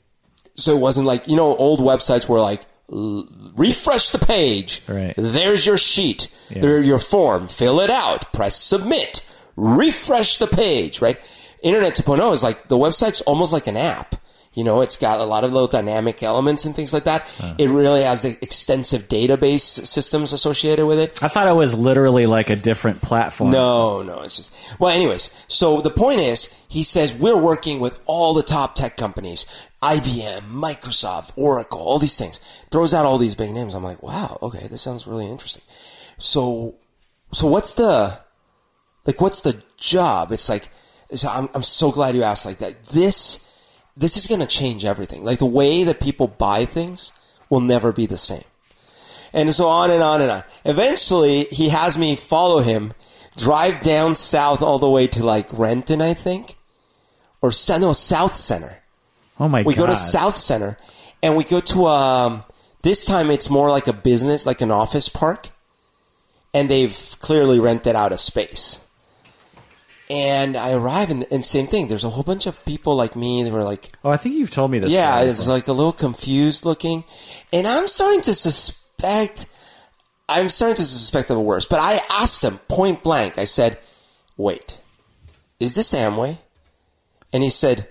So 0.55 0.73
it 0.77 0.81
wasn't 0.81 1.07
like, 1.07 1.29
you 1.29 1.37
know, 1.37 1.55
old 1.57 1.79
websites 1.81 2.29
were 2.29 2.41
like, 2.41 2.63
l- 2.93 3.29
refresh 3.57 4.11
the 4.11 4.19
page. 4.19 4.83
Right. 4.89 5.15
There's 5.17 5.65
your 5.65 5.77
sheet. 5.77 6.29
There, 6.51 6.83
your 6.83 6.99
form. 6.99 7.47
Fill 7.47 7.79
it 7.81 7.91
out. 7.91 8.33
Press 8.33 8.57
submit. 8.57 9.25
Refresh 9.55 10.39
the 10.39 10.47
page, 10.49 11.01
right? 11.01 11.19
Internet 11.63 11.95
2.0 11.97 12.33
is 12.33 12.43
like, 12.43 12.67
the 12.69 12.77
website's 12.79 13.21
almost 13.23 13.53
like 13.53 13.67
an 13.69 13.77
app. 13.77 14.17
You 14.59 14.65
know, 14.65 14.81
it's 14.81 14.97
got 14.97 15.21
a 15.21 15.25
lot 15.25 15.45
of 15.45 15.53
little 15.53 15.69
dynamic 15.69 16.21
elements 16.21 16.65
and 16.65 16.75
things 16.75 16.93
like 16.93 17.05
that. 17.05 17.23
Uh-huh. 17.39 17.55
It 17.59 17.71
really 17.71 18.03
has 18.03 18.23
the 18.23 18.37
extensive 18.43 19.07
database 19.07 19.61
systems 19.61 20.33
associated 20.33 20.85
with 20.85 20.99
it. 20.99 21.23
I 21.23 21.29
thought 21.29 21.47
it 21.47 21.55
was 21.55 21.75
literally 21.75 22.27
like 22.27 22.51
a 22.51 22.57
different 22.57 23.01
platform. 23.01 23.51
No, 23.51 24.03
no, 24.03 24.23
it's 24.23 24.37
just 24.37 24.81
well. 24.81 24.91
Anyways, 24.91 25.45
so 25.47 25.81
the 25.81 25.93
point 25.93 26.19
is, 26.19 26.53
he 26.67 26.83
says 26.83 27.15
we're 27.15 27.41
working 27.41 27.79
with 27.79 28.01
all 28.07 28.35
the 28.35 28.43
top 28.43 28.75
tech 28.75 28.97
companies: 28.97 29.47
IBM, 29.81 30.41
Microsoft, 30.51 31.31
Oracle, 31.37 31.79
all 31.79 32.01
these 32.01 32.19
things. 32.19 32.41
Throws 32.73 32.93
out 32.93 33.07
all 33.07 33.17
these 33.19 33.37
big 33.37 33.53
names. 33.53 33.77
I'm 33.77 33.85
like, 33.85 34.03
wow, 34.03 34.39
okay, 34.43 34.67
this 34.67 34.83
sounds 34.83 35.07
really 35.07 35.29
interesting. 35.29 35.63
So, 36.19 36.75
so 37.33 37.47
what's 37.47 37.75
the 37.75 38.19
like? 39.07 39.21
What's 39.21 39.41
the 39.41 39.63
job? 39.77 40.33
It's 40.33 40.49
like 40.49 40.69
So 41.15 41.29
I'm, 41.29 41.49
I'm 41.55 41.63
so 41.63 41.91
glad 41.91 42.15
you 42.15 42.23
asked 42.23 42.45
like 42.45 42.59
that. 42.59 42.83
This, 42.87 43.48
this 43.99 44.17
is 44.17 44.29
going 44.29 44.41
to 44.41 44.47
change 44.47 44.85
everything. 44.85 45.25
Like 45.25 45.41
the 45.41 45.47
way 45.47 45.83
that 45.83 46.01
people 46.01 46.29
buy 46.29 46.65
things 46.65 47.13
will 47.51 47.61
never 47.61 47.93
be 47.93 48.07
the 48.07 48.17
same. 48.17 48.45
And 49.33 49.53
so 49.55 49.67
on 49.67 49.91
and 49.91 50.03
on 50.03 50.23
and 50.23 50.31
on. 50.31 50.43
Eventually, 50.65 51.45
he 51.51 51.69
has 51.69 51.99
me 51.99 52.17
follow 52.17 52.61
him, 52.61 52.93
drive 53.37 53.83
down 53.83 54.15
south 54.15 54.63
all 54.63 54.79
the 54.79 54.89
way 54.89 55.07
to 55.09 55.25
like 55.25 55.49
Renton, 55.53 56.01
I 56.01 56.15
think, 56.15 56.57
or 57.43 57.49
no, 57.49 57.91
Southcenter. 57.91 58.77
Oh 59.39 59.49
my 59.49 59.63
god. 59.63 59.67
We 59.67 59.75
god. 59.75 59.83
go 59.83 59.87
to 59.89 59.97
South 59.97 60.37
Center, 60.39 60.79
and 61.23 61.37
we 61.37 61.45
go 61.45 61.61
to 61.61 61.87
um. 61.87 62.45
This 62.83 63.05
time 63.05 63.31
it's 63.31 63.51
more 63.51 63.71
like 63.71 63.89
a 63.89 63.93
business, 63.93 64.47
like 64.47 64.61
an 64.61 64.71
office 64.71 65.09
park, 65.09 65.49
and 66.55 66.71
they've 66.71 66.97
clearly 67.19 67.61
rented 67.61 67.97
out 67.97 68.13
a 68.13 68.19
space. 68.19 68.87
And 70.11 70.57
I 70.57 70.73
arrive, 70.73 71.11
and, 71.11 71.27
and 71.31 71.45
same 71.45 71.67
thing. 71.67 71.89
There's 71.89 72.05
a 72.05 72.09
whole 72.09 72.23
bunch 72.23 72.47
of 72.47 72.65
people 72.65 72.97
like 72.97 73.15
me. 73.15 73.43
They 73.43 73.51
were 73.51 73.63
like, 73.63 73.91
Oh, 74.03 74.11
I 74.11 74.17
think 74.17 74.37
you've 74.37 74.51
told 74.51 74.71
me 74.71 74.79
this. 74.79 74.91
yeah, 74.91 75.17
story 75.19 75.31
it's 75.31 75.47
like 75.47 75.69
a 75.69 75.73
little 75.73 75.93
confused 75.93 76.65
looking, 76.65 77.05
and 77.53 77.67
I'm 77.67 77.87
starting 77.87 78.23
to 78.23 78.35
suspect. 78.35 79.47
I'm 80.31 80.49
starting 80.49 80.77
to 80.77 80.85
suspect 80.85 81.29
of 81.31 81.37
the 81.37 81.43
worst. 81.43 81.69
But 81.69 81.81
I 81.81 82.01
asked 82.11 82.41
them 82.41 82.59
point 82.69 83.03
blank. 83.03 83.37
I 83.37 83.45
said, 83.45 83.79
"Wait, 84.39 84.79
is 85.61 85.75
this 85.75 85.93
Amway?" 85.93 86.39
And 87.33 87.43
he 87.43 87.51
said, 87.51 87.87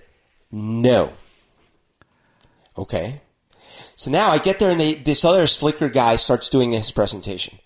"No." 0.50 1.12
Okay. 2.76 3.20
So 3.94 4.10
now 4.10 4.30
I 4.30 4.38
get 4.38 4.58
there, 4.58 4.70
and 4.70 4.80
they, 4.80 4.94
this 4.94 5.24
other 5.24 5.46
slicker 5.46 5.88
guy 5.88 6.16
starts 6.16 6.48
doing 6.48 6.72
his 6.72 6.90
presentation, 6.90 7.58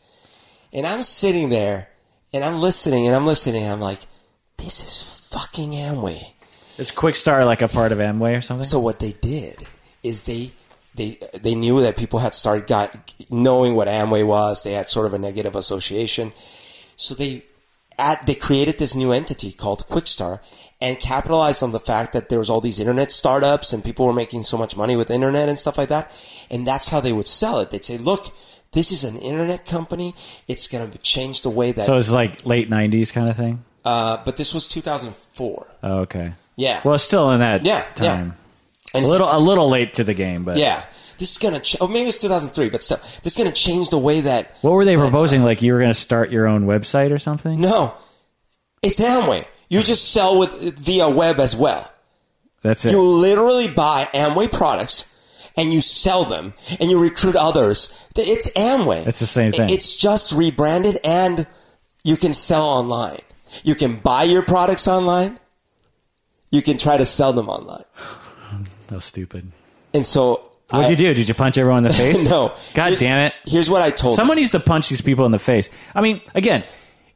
and 0.73 0.87
I'm 0.87 1.03
sitting 1.03 1.51
there, 1.51 1.89
and 2.33 2.43
I'm 2.43 2.59
listening, 2.61 3.07
and 3.07 3.15
I'm 3.15 3.27
listening, 3.27 3.65
and 3.65 3.73
I'm 3.73 3.81
like, 3.81 4.01
"This 4.63 4.83
is 4.85 5.29
fucking 5.31 5.73
Amway." 5.73 6.33
Is 6.79 6.91
Quixtar 6.91 7.45
like 7.45 7.63
a 7.63 7.69
part 7.69 7.93
of 7.93 7.99
Amway 7.99 8.37
or 8.37 8.41
something? 8.41 8.65
So 8.65 8.81
what 8.81 8.99
they 8.99 9.13
did 9.13 9.57
is 10.03 10.25
they 10.25 10.53
they 10.95 11.19
they 11.41 11.55
knew 11.55 11.81
that 11.81 11.97
people 11.97 12.21
had 12.21 12.35
started 12.35 12.67
got 12.67 12.97
knowing 13.31 13.75
what 13.75 13.89
Amway 13.89 14.27
was. 14.27 14.63
They 14.63 14.73
had 14.73 14.89
sort 14.89 15.07
of 15.07 15.15
a 15.15 15.19
negative 15.19 15.57
association. 15.57 16.33
So 16.97 17.15
they 17.15 17.45
at 17.99 18.27
they 18.27 18.35
created 18.35 18.79
this 18.79 18.95
new 18.95 19.13
entity 19.13 19.53
called 19.53 19.87
Quixtar 19.89 20.41
and 20.81 20.99
capitalized 20.99 21.63
on 21.63 21.73
the 21.73 21.81
fact 21.81 22.13
that 22.13 22.29
there 22.29 22.39
was 22.39 22.51
all 22.51 22.61
these 22.61 22.79
internet 22.79 23.13
startups 23.13 23.73
and 23.73 23.85
people 23.85 24.07
were 24.07 24.13
making 24.13 24.43
so 24.43 24.59
much 24.59 24.77
money 24.77 24.97
with 24.97 25.11
internet 25.11 25.49
and 25.49 25.59
stuff 25.59 25.79
like 25.79 25.89
that. 25.89 26.11
And 26.51 26.67
that's 26.67 26.89
how 26.89 27.01
they 27.01 27.13
would 27.13 27.29
sell 27.29 27.61
it. 27.61 27.71
They'd 27.71 27.85
say, 27.85 27.99
"Look, 27.99 28.31
this 28.73 28.91
is 28.91 29.05
an 29.05 29.17
internet 29.19 29.65
company. 29.65 30.15
It's 30.49 30.69
going 30.69 30.91
to 30.91 30.99
change 30.99 31.43
the 31.43 31.51
way 31.51 31.73
that." 31.73 31.87
so 31.87 31.97
it's 31.97 32.11
like 32.11 32.45
late 32.45 32.69
'90s 32.69 33.13
kind 33.13 33.31
of 33.31 33.37
thing. 33.37 33.65
Uh, 33.85 34.19
but 34.25 34.37
this 34.37 34.53
was 34.55 34.69
2004. 34.69 35.67
Oh, 35.83 35.99
okay. 36.01 36.35
Yeah. 36.57 36.81
Well, 36.85 36.99
still 36.99 37.31
in 37.33 37.41
that 37.41 37.65
Yeah, 37.65 37.85
yeah. 38.01 38.15
time. 38.15 38.37
And 38.95 39.05
A 39.05 39.09
little, 39.09 39.29
a 39.31 39.39
little 39.39 39.69
late 39.69 39.95
to 39.95 40.05
the 40.05 40.15
game, 40.15 40.45
but 40.45 40.57
Yeah. 40.59 40.85
This 41.19 41.33
is 41.33 41.39
gonna, 41.39 41.61
ch- 41.61 41.77
oh, 41.81 41.87
maybe 41.87 42.09
it's 42.09 42.19
2003, 42.19 42.69
but 42.71 42.83
still, 42.83 42.97
this 43.23 43.35
is 43.35 43.37
gonna 43.37 43.53
change 43.53 43.91
the 43.91 43.99
way 43.99 44.21
that. 44.23 44.57
What 44.63 44.73
were 44.73 44.85
they 44.85 44.97
proposing? 44.97 45.45
Like 45.45 45.63
you 45.63 45.73
were 45.73 45.79
going 45.79 45.93
to 45.93 45.99
start 45.99 46.31
your 46.33 46.47
own 46.49 46.67
website 46.67 47.13
or 47.13 47.19
something? 47.19 47.61
No, 47.61 47.95
it's 48.83 48.99
Amway. 48.99 49.47
You 49.69 49.83
just 49.83 50.11
sell 50.13 50.37
with 50.39 50.79
via 50.81 51.09
web 51.09 51.39
as 51.39 51.55
well. 51.55 51.91
That's 52.63 52.85
it. 52.85 52.91
You 52.93 53.01
literally 53.03 53.69
buy 53.69 54.09
Amway 54.13 54.51
products 54.51 55.17
and 55.57 55.73
you 55.73 55.81
sell 55.81 56.25
them 56.25 56.55
and 56.81 56.91
you 56.91 56.99
recruit 56.99 57.37
others. 57.37 57.97
It's 58.17 58.51
Amway. 58.53 59.07
It's 59.07 59.21
the 59.21 59.27
same 59.27 59.53
thing. 59.53 59.71
It's 59.71 59.95
just 59.97 60.33
rebranded 60.33 60.99
and 61.05 61.47
you 62.03 62.17
can 62.17 62.33
sell 62.33 62.65
online. 62.65 63.21
You 63.65 63.75
can 63.75 63.97
buy 63.97 64.25
your 64.25 64.43
products 64.43 64.87
online. 64.89 65.39
You 66.51 66.63
can 66.63 66.79
try 66.79 66.97
to 66.97 67.07
sell 67.07 67.33
them 67.33 67.49
online. 67.49 67.85
That 68.89 68.95
was 68.97 69.05
stupid. 69.05 69.51
And 69.95 70.05
so 70.05 70.51
What'd 70.71 70.87
I- 70.87 70.91
you 70.91 70.97
do? 70.97 71.15
Did 71.15 71.29
you 71.29 71.35
punch 71.35 71.57
everyone 71.59 71.85
in 71.87 71.93
the 71.93 71.97
face? 71.99 72.29
No. 72.29 72.49
God 72.75 72.85
Here's- 72.89 73.01
damn 73.01 73.27
it. 73.27 73.35
Here's 73.47 73.71
what 73.71 73.83
I 73.83 73.91
told. 73.91 74.17
Someone 74.17 74.37
needs 74.37 74.51
to 74.53 74.61
punch 74.61 74.89
these 74.89 75.01
people 75.01 75.25
in 75.27 75.33
the 75.33 75.39
face. 75.39 75.71
I 75.95 76.01
mean, 76.01 76.21
again, 76.35 76.63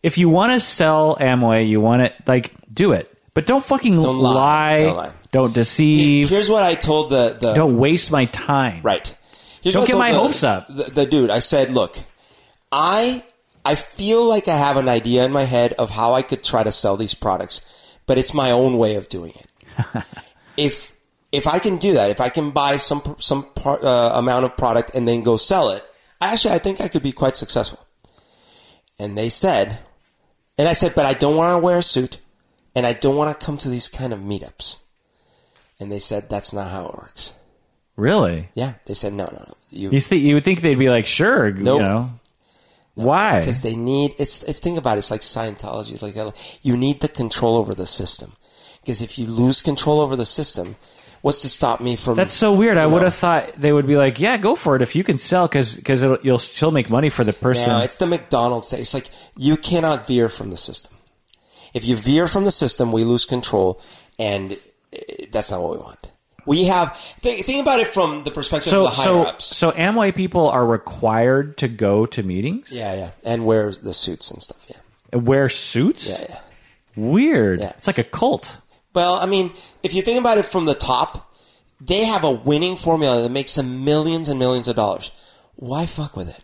if 0.02 0.18
you 0.18 0.28
want 0.28 0.52
to 0.52 0.60
sell 0.60 1.16
Amway, 1.20 1.68
you 1.68 1.80
want 1.80 2.02
it, 2.02 2.14
like, 2.26 2.52
do 2.72 2.92
it. 2.92 3.12
But 3.34 3.46
don't 3.46 3.64
fucking 3.64 4.00
Don't 4.00 4.16
lie. 4.18 4.32
lie. 4.34 4.80
Don't 4.80 4.96
lie. 4.96 5.12
Don't 5.32 5.54
deceive. 5.54 6.30
Here's 6.30 6.48
what 6.48 6.62
I 6.62 6.74
told 6.74 7.10
the, 7.10 7.36
the 7.38 7.52
don't 7.52 7.76
waste 7.76 8.10
my 8.10 8.24
time. 8.26 8.80
Right. 8.82 9.14
Here's 9.62 9.74
Don't 9.74 9.86
get 9.86 9.98
my 9.98 10.12
the- 10.12 10.18
hopes 10.18 10.42
up. 10.42 10.68
The, 10.68 10.84
the 10.84 11.04
dude, 11.06 11.28
I 11.28 11.40
said, 11.40 11.70
look, 11.70 11.98
I 12.72 13.22
I 13.66 13.74
feel 13.74 14.24
like 14.24 14.46
I 14.48 14.56
have 14.56 14.76
an 14.76 14.88
idea 14.88 15.24
in 15.24 15.32
my 15.32 15.42
head 15.42 15.72
of 15.74 15.90
how 15.90 16.12
I 16.14 16.22
could 16.22 16.42
try 16.44 16.62
to 16.62 16.70
sell 16.72 16.96
these 16.96 17.14
products, 17.14 17.60
but 18.06 18.16
it's 18.16 18.32
my 18.32 18.50
own 18.50 18.78
way 18.78 18.94
of 18.94 19.08
doing 19.08 19.32
it. 19.34 20.04
if 20.56 20.92
if 21.32 21.46
I 21.46 21.58
can 21.58 21.76
do 21.76 21.94
that, 21.94 22.10
if 22.10 22.20
I 22.20 22.28
can 22.28 22.52
buy 22.52 22.76
some 22.76 23.16
some 23.18 23.42
part, 23.54 23.82
uh, 23.82 24.12
amount 24.14 24.44
of 24.44 24.56
product 24.56 24.92
and 24.94 25.06
then 25.06 25.22
go 25.22 25.36
sell 25.36 25.70
it, 25.70 25.84
actually, 26.20 26.54
I 26.54 26.58
think 26.58 26.80
I 26.80 26.88
could 26.88 27.02
be 27.02 27.12
quite 27.12 27.36
successful. 27.36 27.80
And 28.98 29.18
they 29.18 29.28
said, 29.28 29.80
and 30.56 30.68
I 30.68 30.72
said, 30.72 30.94
but 30.94 31.04
I 31.04 31.12
don't 31.12 31.36
want 31.36 31.54
to 31.60 31.64
wear 31.64 31.78
a 31.78 31.82
suit, 31.82 32.20
and 32.74 32.86
I 32.86 32.92
don't 32.94 33.16
want 33.16 33.38
to 33.38 33.44
come 33.46 33.58
to 33.58 33.68
these 33.68 33.88
kind 33.88 34.12
of 34.12 34.20
meetups. 34.20 34.80
And 35.78 35.92
they 35.92 35.98
said, 35.98 36.30
that's 36.30 36.52
not 36.54 36.70
how 36.70 36.86
it 36.86 36.94
works. 36.94 37.34
Really? 37.96 38.48
Yeah, 38.54 38.74
they 38.86 38.94
said 38.94 39.12
no, 39.12 39.24
no, 39.24 39.44
no. 39.48 39.54
You 39.70 39.90
You, 39.90 40.00
th- 40.00 40.22
you 40.22 40.34
would 40.34 40.44
think 40.44 40.60
they'd 40.60 40.78
be 40.78 40.88
like, 40.88 41.06
sure, 41.06 41.50
Nope. 41.50 41.78
you 41.78 41.82
know. 41.82 42.10
Why? 42.96 43.40
because 43.40 43.60
they 43.60 43.76
need 43.76 44.14
it's, 44.18 44.42
it's 44.44 44.58
think 44.58 44.78
about 44.78 44.96
it. 44.96 45.00
It's 45.00 45.10
like 45.10 45.20
Scientology. 45.20 45.92
It's 45.92 46.02
like 46.02 46.16
you 46.62 46.76
need 46.76 47.00
the 47.00 47.08
control 47.08 47.56
over 47.56 47.74
the 47.74 47.86
system. 47.86 48.32
Because 48.80 49.02
if 49.02 49.18
you 49.18 49.26
lose 49.26 49.60
control 49.60 50.00
over 50.00 50.16
the 50.16 50.24
system, 50.24 50.76
what's 51.20 51.42
to 51.42 51.48
stop 51.48 51.80
me 51.80 51.94
from? 51.96 52.14
That's 52.14 52.32
so 52.32 52.54
weird. 52.54 52.78
I 52.78 52.84
you 52.84 52.90
would 52.90 53.02
have 53.02 53.14
thought 53.14 53.52
they 53.60 53.72
would 53.72 53.86
be 53.86 53.96
like, 53.96 54.18
yeah, 54.18 54.38
go 54.38 54.54
for 54.56 54.76
it 54.76 54.82
if 54.82 54.96
you 54.96 55.04
can 55.04 55.18
sell, 55.18 55.46
because 55.46 55.76
because 55.76 56.02
you'll 56.22 56.38
still 56.38 56.70
make 56.70 56.88
money 56.88 57.10
for 57.10 57.22
the 57.22 57.34
person. 57.34 57.68
No, 57.68 57.80
it's 57.80 57.98
the 57.98 58.06
McDonald's 58.06 58.70
thing. 58.70 58.80
It's 58.80 58.94
like 58.94 59.10
you 59.36 59.58
cannot 59.58 60.06
veer 60.06 60.30
from 60.30 60.50
the 60.50 60.56
system. 60.56 60.96
If 61.74 61.84
you 61.84 61.96
veer 61.96 62.26
from 62.26 62.44
the 62.44 62.50
system, 62.50 62.92
we 62.92 63.04
lose 63.04 63.26
control, 63.26 63.78
and 64.18 64.52
uh, 64.52 64.98
that's 65.30 65.50
not 65.50 65.60
what 65.60 65.72
we 65.72 65.78
want. 65.78 66.12
We 66.46 66.64
have 66.64 66.96
think, 67.20 67.44
think 67.44 67.62
about 67.62 67.80
it 67.80 67.88
from 67.88 68.24
the 68.24 68.30
perspective 68.30 68.70
so, 68.70 68.86
of 68.86 68.90
the 68.90 68.96
higher 68.96 69.04
so, 69.06 69.22
ups. 69.24 69.44
so 69.44 69.72
Amway 69.72 70.14
people 70.14 70.48
are 70.48 70.64
required 70.64 71.56
to 71.58 71.68
go 71.68 72.06
to 72.06 72.22
meetings 72.22 72.72
Yeah, 72.72 72.94
yeah, 72.94 73.10
and 73.24 73.44
wear 73.44 73.72
the 73.72 73.92
suits 73.92 74.30
and 74.30 74.40
stuff. 74.40 74.64
Yeah, 74.68 74.76
and 75.12 75.26
wear 75.26 75.48
suits. 75.48 76.08
yeah, 76.08 76.24
yeah. 76.28 76.38
Weird. 76.96 77.60
Yeah. 77.60 77.72
It's 77.76 77.86
like 77.86 77.98
a 77.98 78.04
cult. 78.04 78.56
Well, 78.94 79.14
I 79.16 79.26
mean, 79.26 79.52
if 79.82 79.92
you 79.92 80.00
think 80.00 80.18
about 80.18 80.38
it 80.38 80.46
from 80.46 80.64
the 80.64 80.74
top, 80.74 81.30
they 81.80 82.04
have 82.04 82.24
a 82.24 82.30
winning 82.30 82.76
formula 82.76 83.20
that 83.22 83.28
makes 83.30 83.54
them 83.54 83.84
millions 83.84 84.30
and 84.30 84.38
millions 84.38 84.68
of 84.68 84.76
dollars. 84.76 85.10
Why 85.56 85.84
fuck 85.86 86.16
with 86.16 86.28
it? 86.30 86.42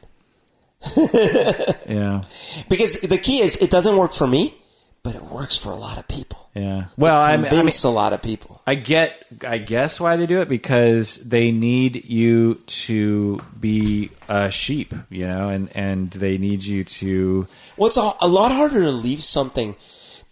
Yeah. 1.88 2.24
Because 2.68 3.00
the 3.00 3.18
key 3.18 3.40
is 3.40 3.56
it 3.56 3.70
doesn't 3.70 3.96
work 3.96 4.12
for 4.12 4.26
me, 4.26 4.54
but 5.02 5.16
it 5.16 5.24
works 5.24 5.56
for 5.56 5.70
a 5.70 5.76
lot 5.76 5.98
of 5.98 6.06
people. 6.06 6.48
Yeah. 6.54 6.86
Well, 6.96 7.20
I 7.20 7.36
mean, 7.36 7.46
I 7.52 7.62
mean, 7.62 7.72
a 7.84 7.88
lot 7.88 8.12
of 8.12 8.22
people. 8.22 8.60
I 8.66 8.76
get, 8.76 9.26
I 9.46 9.58
guess 9.58 9.98
why 9.98 10.16
they 10.16 10.26
do 10.26 10.40
it 10.40 10.48
because 10.48 11.16
they 11.16 11.50
need 11.50 12.04
you 12.04 12.56
to 12.66 13.40
be 13.58 14.10
a 14.28 14.50
sheep, 14.50 14.94
you 15.10 15.26
know, 15.26 15.48
and 15.48 15.74
and 15.74 16.10
they 16.10 16.38
need 16.38 16.62
you 16.62 16.84
to. 16.84 17.48
Well, 17.76 17.88
it's 17.88 17.96
a, 17.96 18.12
a 18.20 18.28
lot 18.28 18.52
harder 18.52 18.82
to 18.82 18.92
leave 18.92 19.22
something 19.22 19.74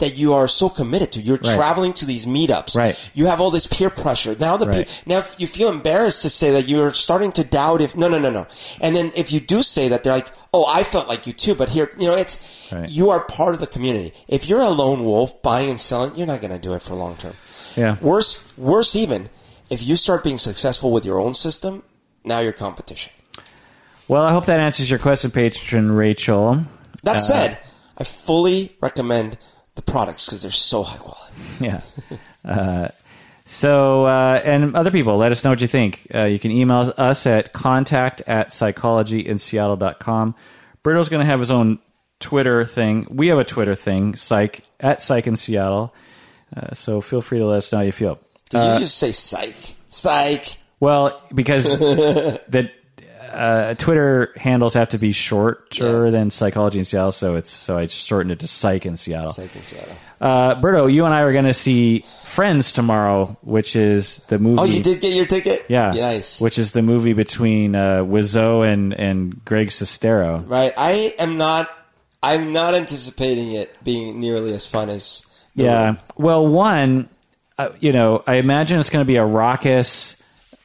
that 0.01 0.17
you 0.19 0.35
are 0.35 0.49
so 0.49 0.69
committed 0.69 1.13
to. 1.13 1.21
You're 1.21 1.37
Right. 1.39 1.55
traveling 1.57 1.93
to 1.95 2.05
these 2.05 2.27
meetups. 2.27 2.77
Right. 2.77 2.97
You 3.15 3.27
have 3.27 3.41
all 3.41 3.51
this 3.51 3.67
peer 3.67 3.89
pressure. 3.91 4.37
Now 4.39 4.57
the 4.57 4.67
Right. 4.67 4.87
pe- 4.87 4.93
now 5.07 5.25
you 5.39 5.47
feel 5.47 5.69
embarrassed 5.69 6.23
to 6.23 6.31
say 6.31 6.51
that 6.51 6.69
you're 6.69 6.93
starting 6.93 7.33
to 7.33 7.45
doubt 7.45 7.81
if 7.81 7.95
no 7.97 8.09
no 8.09 8.19
no 8.19 8.31
no. 8.31 8.47
And 8.81 8.95
then 8.97 9.13
if 9.15 9.33
you 9.33 9.41
do 9.41 9.63
say 9.63 9.89
that, 9.89 10.03
they're 10.03 10.13
like, 10.13 10.31
oh, 10.53 10.65
I 10.67 10.83
felt 10.83 11.07
like 11.09 11.27
you 11.27 11.33
too. 11.33 11.55
But 11.55 11.69
here, 11.71 11.91
you 11.99 12.09
know, 12.09 12.17
it's 12.17 12.39
Right. 12.73 12.89
you 12.91 13.11
are 13.11 13.21
part 13.21 13.55
of 13.55 13.61
the 13.61 13.67
community. 13.67 14.13
If 14.29 14.49
you're 14.49 14.61
a 14.61 14.69
lone 14.71 15.05
wolf 15.05 15.41
buying 15.43 15.71
and 15.71 15.81
selling, 15.81 16.13
you're 16.17 16.27
not 16.27 16.41
going 16.41 16.53
to 16.53 16.59
do 16.59 16.73
it 16.75 16.83
for 16.83 16.95
long 16.95 17.17
term. 17.17 17.35
Yeah. 17.77 17.97
Worse, 18.01 18.45
worse 18.59 18.97
even, 18.97 19.29
if 19.71 19.81
you 19.83 19.97
start 19.97 20.25
being 20.25 20.39
successful 20.39 20.91
with 20.91 21.05
your 21.05 21.21
own 21.21 21.35
system, 21.35 21.83
now 22.25 22.41
you're 22.41 22.53
competition. 22.53 23.13
Well, 24.09 24.25
I 24.25 24.33
hope 24.33 24.47
that 24.47 24.59
answers 24.59 24.91
your 24.91 24.99
question, 24.99 25.31
patron 25.31 25.93
Rachel. 25.93 26.65
That 27.05 27.17
Uh, 27.17 27.21
said, 27.21 27.59
I 27.97 28.03
fully 28.05 28.73
recommend 28.81 29.39
the 29.85 29.93
products 29.93 30.27
because 30.27 30.43
they're 30.43 30.51
so 30.51 30.83
high 30.83 30.99
quality. 30.99 31.27
Yeah. 31.61 31.83
Uh, 32.45 32.89
so, 33.45 34.07
uh, 34.07 34.41
and 34.45 34.75
other 34.77 34.91
people, 34.91 35.17
let 35.17 35.33
us 35.33 35.45
know 35.45 35.51
what 35.51 35.61
you 35.61 35.67
think. 35.67 36.07
Uh, 36.15 36.25
you 36.25 36.39
can 36.39 36.51
email 36.51 36.93
us 36.97 37.27
at 37.27 37.53
contact 37.53 38.23
at 38.27 38.51
psychologyinseattle.com. 38.51 40.35
Berto's 40.83 41.09
going 41.09 41.21
to 41.21 41.27
have 41.27 41.41
his 41.41 41.51
own 41.51 41.79
Twitter 42.19 42.65
thing. 42.65 43.07
We 43.11 43.29
have 43.29 43.39
a 43.39 43.45
Twitter 43.45 43.75
thing, 43.75 44.15
psych, 44.15 44.63
at 44.79 45.03
psych 45.03 45.27
in 45.27 45.37
Seattle. 45.37 45.93
Uh, 46.57 46.73
so 46.73 47.01
feel 47.01 47.21
free 47.21 47.39
to 47.39 47.47
let 47.47 47.59
us 47.59 47.73
know 47.73 47.79
how 47.79 47.85
you 47.85 47.93
feel. 47.93 48.19
Did 48.51 48.75
you 48.75 48.79
just 48.81 48.97
say 48.99 49.13
psych? 49.13 49.75
Psych. 49.89 50.57
Well, 50.79 51.21
because 51.35 51.65
that 51.79 52.73
uh, 53.33 53.75
Twitter 53.75 54.33
handles 54.37 54.75
have 54.75 54.89
to 54.91 54.99
be 54.99 55.13
shorter 55.13 56.05
Yeah. 56.07 56.11
than 56.11 56.31
Psychology 56.31 56.79
in 56.79 56.85
Seattle, 56.85 57.13
so 57.13 57.37
it's 57.37 57.51
so 57.51 57.79
I 57.79 57.87
shortened 57.87 58.33
it 58.33 58.41
to 58.41 58.49
Psych 58.49 58.85
in 58.87 58.97
Seattle. 58.97 59.33
Psych 59.33 59.55
in 59.57 59.63
Seattle. 59.63 59.97
Uh, 60.21 60.55
Berto, 60.61 60.93
you 60.93 61.05
and 61.07 61.15
I 61.15 61.23
are 61.23 61.33
going 61.33 61.45
to 61.47 61.55
see 61.55 62.05
Friends 62.25 62.73
tomorrow, 62.73 63.37
which 63.43 63.75
is 63.75 64.19
the 64.29 64.39
movie. 64.39 64.59
Oh, 64.61 64.65
you 64.65 64.83
did 64.83 65.01
get 65.01 65.15
your 65.15 65.27
ticket? 65.27 65.65
Yeah, 65.69 65.91
Nice. 65.93 66.41
Which 66.41 66.59
is 66.59 66.73
the 66.73 66.83
movie 66.83 67.13
between 67.13 67.75
uh, 67.75 67.99
Wiseau 68.05 68.67
and 68.71 68.93
and 68.95 69.45
Greg 69.45 69.69
Sestero. 69.69 70.49
right. 70.49 70.73
I 70.77 71.15
am 71.19 71.37
not. 71.37 71.69
I'm 72.23 72.53
not 72.53 72.75
anticipating 72.75 73.53
it 73.53 73.83
being 73.83 74.21
nearly 74.21 74.53
as 74.55 74.67
fun 74.67 74.89
as. 74.91 75.27
The 75.57 75.65
Yeah. 75.65 75.85
Room. 75.87 75.99
Well, 76.17 76.47
one, 76.47 77.09
uh, 77.59 77.71
you 77.81 77.93
know, 77.93 78.23
I 78.27 78.35
imagine 78.35 78.79
it's 78.79 78.91
going 78.91 79.03
to 79.05 79.09
be 79.09 79.17
a 79.17 79.25
raucous 79.25 80.17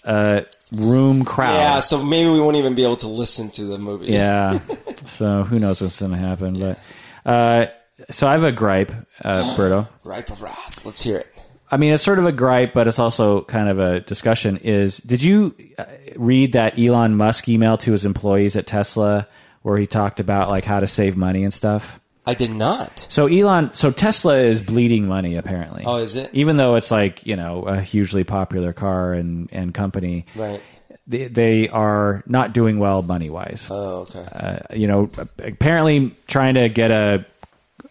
uh, 0.04 0.42
room 0.72 1.26
crowd. 1.26 1.56
Yeah. 1.56 1.80
So 1.80 2.04
maybe 2.04 2.30
we 2.30 2.40
won't 2.40 2.58
even 2.58 2.76
be 2.76 2.84
able 2.84 2.96
to 2.98 3.08
listen 3.08 3.50
to 3.52 3.66
the 3.66 3.78
movie. 3.78 4.12
Yeah. 4.12 4.60
so 5.06 5.44
who 5.44 5.60
knows 5.60 5.82
what's 5.82 6.00
going 6.00 6.12
to 6.12 6.18
happen? 6.18 6.60
But 6.60 6.80
uh, 7.26 7.68
so 8.12 8.28
I 8.28 8.34
have 8.34 8.44
a 8.44 8.52
gripe, 8.52 8.92
uh, 9.24 9.56
Berto. 9.58 9.88
Gripe 10.04 10.30
of 10.30 10.42
wrath. 10.42 10.86
Let's 10.86 11.02
hear 11.02 11.18
it. 11.18 11.28
I 11.72 11.78
mean, 11.78 11.94
it's 11.94 12.04
sort 12.04 12.20
of 12.20 12.26
a 12.26 12.32
gripe, 12.32 12.74
but 12.74 12.88
it's 12.88 13.00
also 13.00 13.42
kind 13.44 13.70
of 13.70 13.80
a 13.80 14.00
discussion. 14.00 14.58
Is 14.58 14.98
did 14.98 15.22
you 15.22 15.56
uh, 15.78 15.86
read 16.16 16.54
that 16.54 16.78
Elon 16.78 17.16
Musk 17.16 17.50
email 17.50 17.78
to 17.80 17.92
his 17.92 18.06
employees 18.06 18.56
at 18.56 18.68
Tesla 18.68 19.28
where 19.64 19.78
he 19.78 19.88
talked 19.88 20.20
about 20.20 20.50
like 20.50 20.64
how 20.64 20.80
to 20.80 20.88
save 20.88 21.18
money 21.18 21.44
and 21.44 21.54
stuff? 21.54 22.00
I 22.28 22.34
did 22.34 22.50
not. 22.52 23.08
So 23.10 23.28
Elon, 23.28 23.72
so 23.76 23.92
Tesla 23.92 24.38
is 24.38 24.62
bleeding 24.62 25.08
money 25.08 25.36
apparently. 25.36 25.84
Oh, 25.86 25.98
is 25.98 26.16
it? 26.16 26.30
Even 26.34 26.58
though 26.58 26.76
it's 26.76 26.90
like 26.92 27.26
you 27.26 27.36
know 27.36 27.64
a 27.64 27.80
hugely 27.82 28.24
popular 28.24 28.74
car 28.74 29.14
and 29.14 29.48
and 29.52 29.74
company, 29.74 30.26
Right. 30.36 30.62
they, 31.08 31.28
they 31.28 31.70
are 31.70 32.24
not 32.26 32.54
doing 32.54 32.80
well 32.80 33.02
money 33.04 33.30
wise. 33.30 33.68
Oh, 33.70 34.08
okay. 34.10 34.26
Uh, 34.32 34.58
you 34.76 34.88
know, 34.88 35.10
apparently 35.38 36.16
trying 36.28 36.56
to 36.56 36.68
get 36.70 36.90
a 36.92 37.26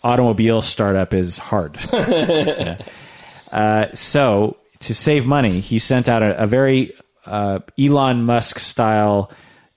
automobile 0.03 0.63
startup 0.63 1.15
is 1.15 1.39
hard. 1.39 1.77
Yeah. 1.93 2.79
uh, 3.53 3.87
so 3.95 4.57
to 4.81 4.95
save 4.95 5.25
money, 5.27 5.61
he 5.61 5.79
sent 5.79 6.09
out 6.09 6.23
a, 6.23 6.43
a 6.43 6.47
very 6.47 6.93
uh, 7.25 7.61
Elon 7.79 8.25
Musk 8.25 8.59
style 8.59 9.31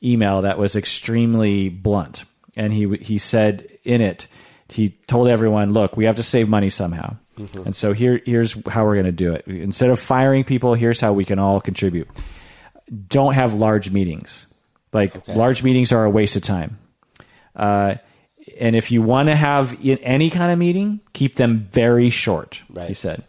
email 0.03 0.41
that 0.41 0.57
was 0.57 0.75
extremely 0.75 1.69
blunt, 1.69 2.23
and 2.55 2.73
he 2.73 2.87
he 2.97 3.17
said 3.19 3.67
in 3.83 4.01
it, 4.01 4.27
he 4.69 4.89
told 5.07 5.27
everyone, 5.27 5.73
"Look, 5.73 5.95
we 5.97 6.05
have 6.05 6.15
to 6.17 6.23
save 6.23 6.49
money 6.49 6.69
somehow." 6.69 7.15
And 7.65 7.75
so 7.75 7.93
here, 7.93 8.19
here's 8.25 8.53
how 8.67 8.83
we're 8.85 8.95
going 8.95 9.05
to 9.05 9.11
do 9.11 9.33
it. 9.33 9.45
Instead 9.47 9.89
of 9.91 9.99
firing 9.99 10.43
people, 10.43 10.73
here's 10.73 10.99
how 10.99 11.13
we 11.13 11.23
can 11.23 11.37
all 11.37 11.61
contribute. 11.61 12.07
Don't 13.09 13.33
have 13.35 13.53
large 13.53 13.91
meetings. 13.91 14.47
Like 14.91 15.15
Okay. 15.15 15.35
large 15.35 15.61
meetings 15.63 15.91
are 15.91 16.03
a 16.03 16.09
waste 16.09 16.35
of 16.35 16.41
time. 16.41 16.79
Uh, 17.55 17.95
and 18.59 18.75
if 18.75 18.91
you 18.91 19.01
want 19.03 19.27
to 19.27 19.35
have 19.35 19.77
any 19.83 20.29
kind 20.31 20.51
of 20.51 20.57
meeting, 20.57 21.01
keep 21.13 21.35
them 21.35 21.67
very 21.71 22.09
short. 22.09 22.63
Right. 22.69 22.87
He 22.87 22.93
said. 22.95 23.23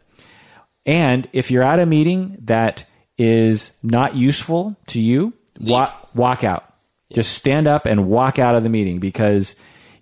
And 0.86 1.28
if 1.32 1.50
you're 1.50 1.62
at 1.64 1.78
a 1.80 1.86
meeting 1.86 2.38
that 2.44 2.86
is 3.18 3.72
not 3.82 4.14
useful 4.14 4.76
to 4.88 5.00
you, 5.00 5.34
walk, 5.60 6.08
walk 6.14 6.44
out. 6.44 6.64
Just 7.12 7.32
stand 7.34 7.66
up 7.66 7.84
and 7.84 8.08
walk 8.08 8.38
out 8.38 8.54
of 8.54 8.62
the 8.62 8.68
meeting 8.70 9.00
because 9.00 9.56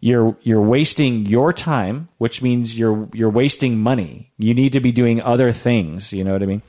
you're 0.07 0.37
you're 0.43 0.63
wasting 0.63 1.27
your 1.27 1.53
time, 1.53 2.09
which 2.19 2.41
means 2.41 2.79
you're 2.79 3.09
you're 3.13 3.29
wasting 3.29 3.81
money. 3.81 4.31
You 4.39 4.55
need 4.55 4.73
to 4.75 4.81
be 4.81 4.93
doing 4.93 5.21
other 5.21 5.51
things. 5.51 6.13
You 6.13 6.23
know 6.23 6.33
what 6.33 6.45
I 6.45 6.47
mean? 6.47 6.63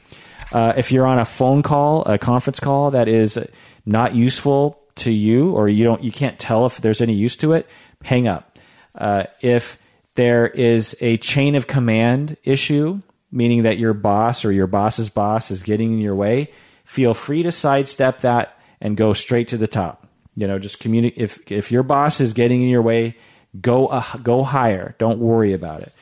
Uh, 0.51 0.73
if 0.75 0.91
you're 0.91 1.05
on 1.05 1.19
a 1.19 1.25
phone 1.25 1.61
call, 1.61 2.01
a 2.05 2.17
conference 2.17 2.59
call 2.59 2.89
that 2.91 3.07
is 3.07 3.37
not 3.85 4.15
useful 4.15 4.81
to 4.95 5.11
you, 5.11 5.51
or 5.51 5.69
you 5.69 5.83
don't 5.83 6.03
you 6.03 6.11
can't 6.11 6.39
tell 6.39 6.65
if 6.65 6.77
there's 6.77 6.99
any 6.99 7.13
use 7.13 7.37
to 7.37 7.53
it, 7.53 7.67
hang 8.03 8.27
up. 8.27 8.57
Uh, 8.95 9.25
if 9.41 9.79
there 10.15 10.47
is 10.47 10.97
a 10.99 11.17
chain 11.17 11.53
of 11.53 11.67
command 11.67 12.37
issue, 12.43 12.99
meaning 13.31 13.63
that 13.63 13.77
your 13.77 13.93
boss 13.93 14.45
or 14.45 14.51
your 14.51 14.65
boss's 14.65 15.09
boss 15.09 15.51
is 15.51 15.61
getting 15.61 15.93
in 15.93 15.99
your 15.99 16.15
way, 16.15 16.49
feel 16.85 17.13
free 17.13 17.43
to 17.43 17.51
sidestep 17.51 18.21
that 18.21 18.57
and 18.81 18.97
go 18.97 19.13
straight 19.13 19.49
to 19.49 19.57
the 19.57 19.67
top. 19.67 20.07
You 20.35 20.47
know, 20.47 20.57
just 20.57 20.79
communicate. 20.79 21.21
If 21.21 21.51
if 21.51 21.71
your 21.71 21.83
boss 21.83 22.19
is 22.19 22.33
getting 22.33 22.63
in 22.63 22.69
your 22.69 22.81
way, 22.81 23.15
go 23.61 23.87
uh, 23.87 24.17
go 24.17 24.43
higher. 24.43 24.95
Don't 24.97 25.19
worry 25.19 25.53
about 25.53 25.81
it. 25.81 25.93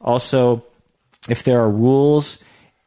Also, 0.00 0.64
if 1.28 1.44
there 1.44 1.60
are 1.60 1.70
rules 1.70 2.42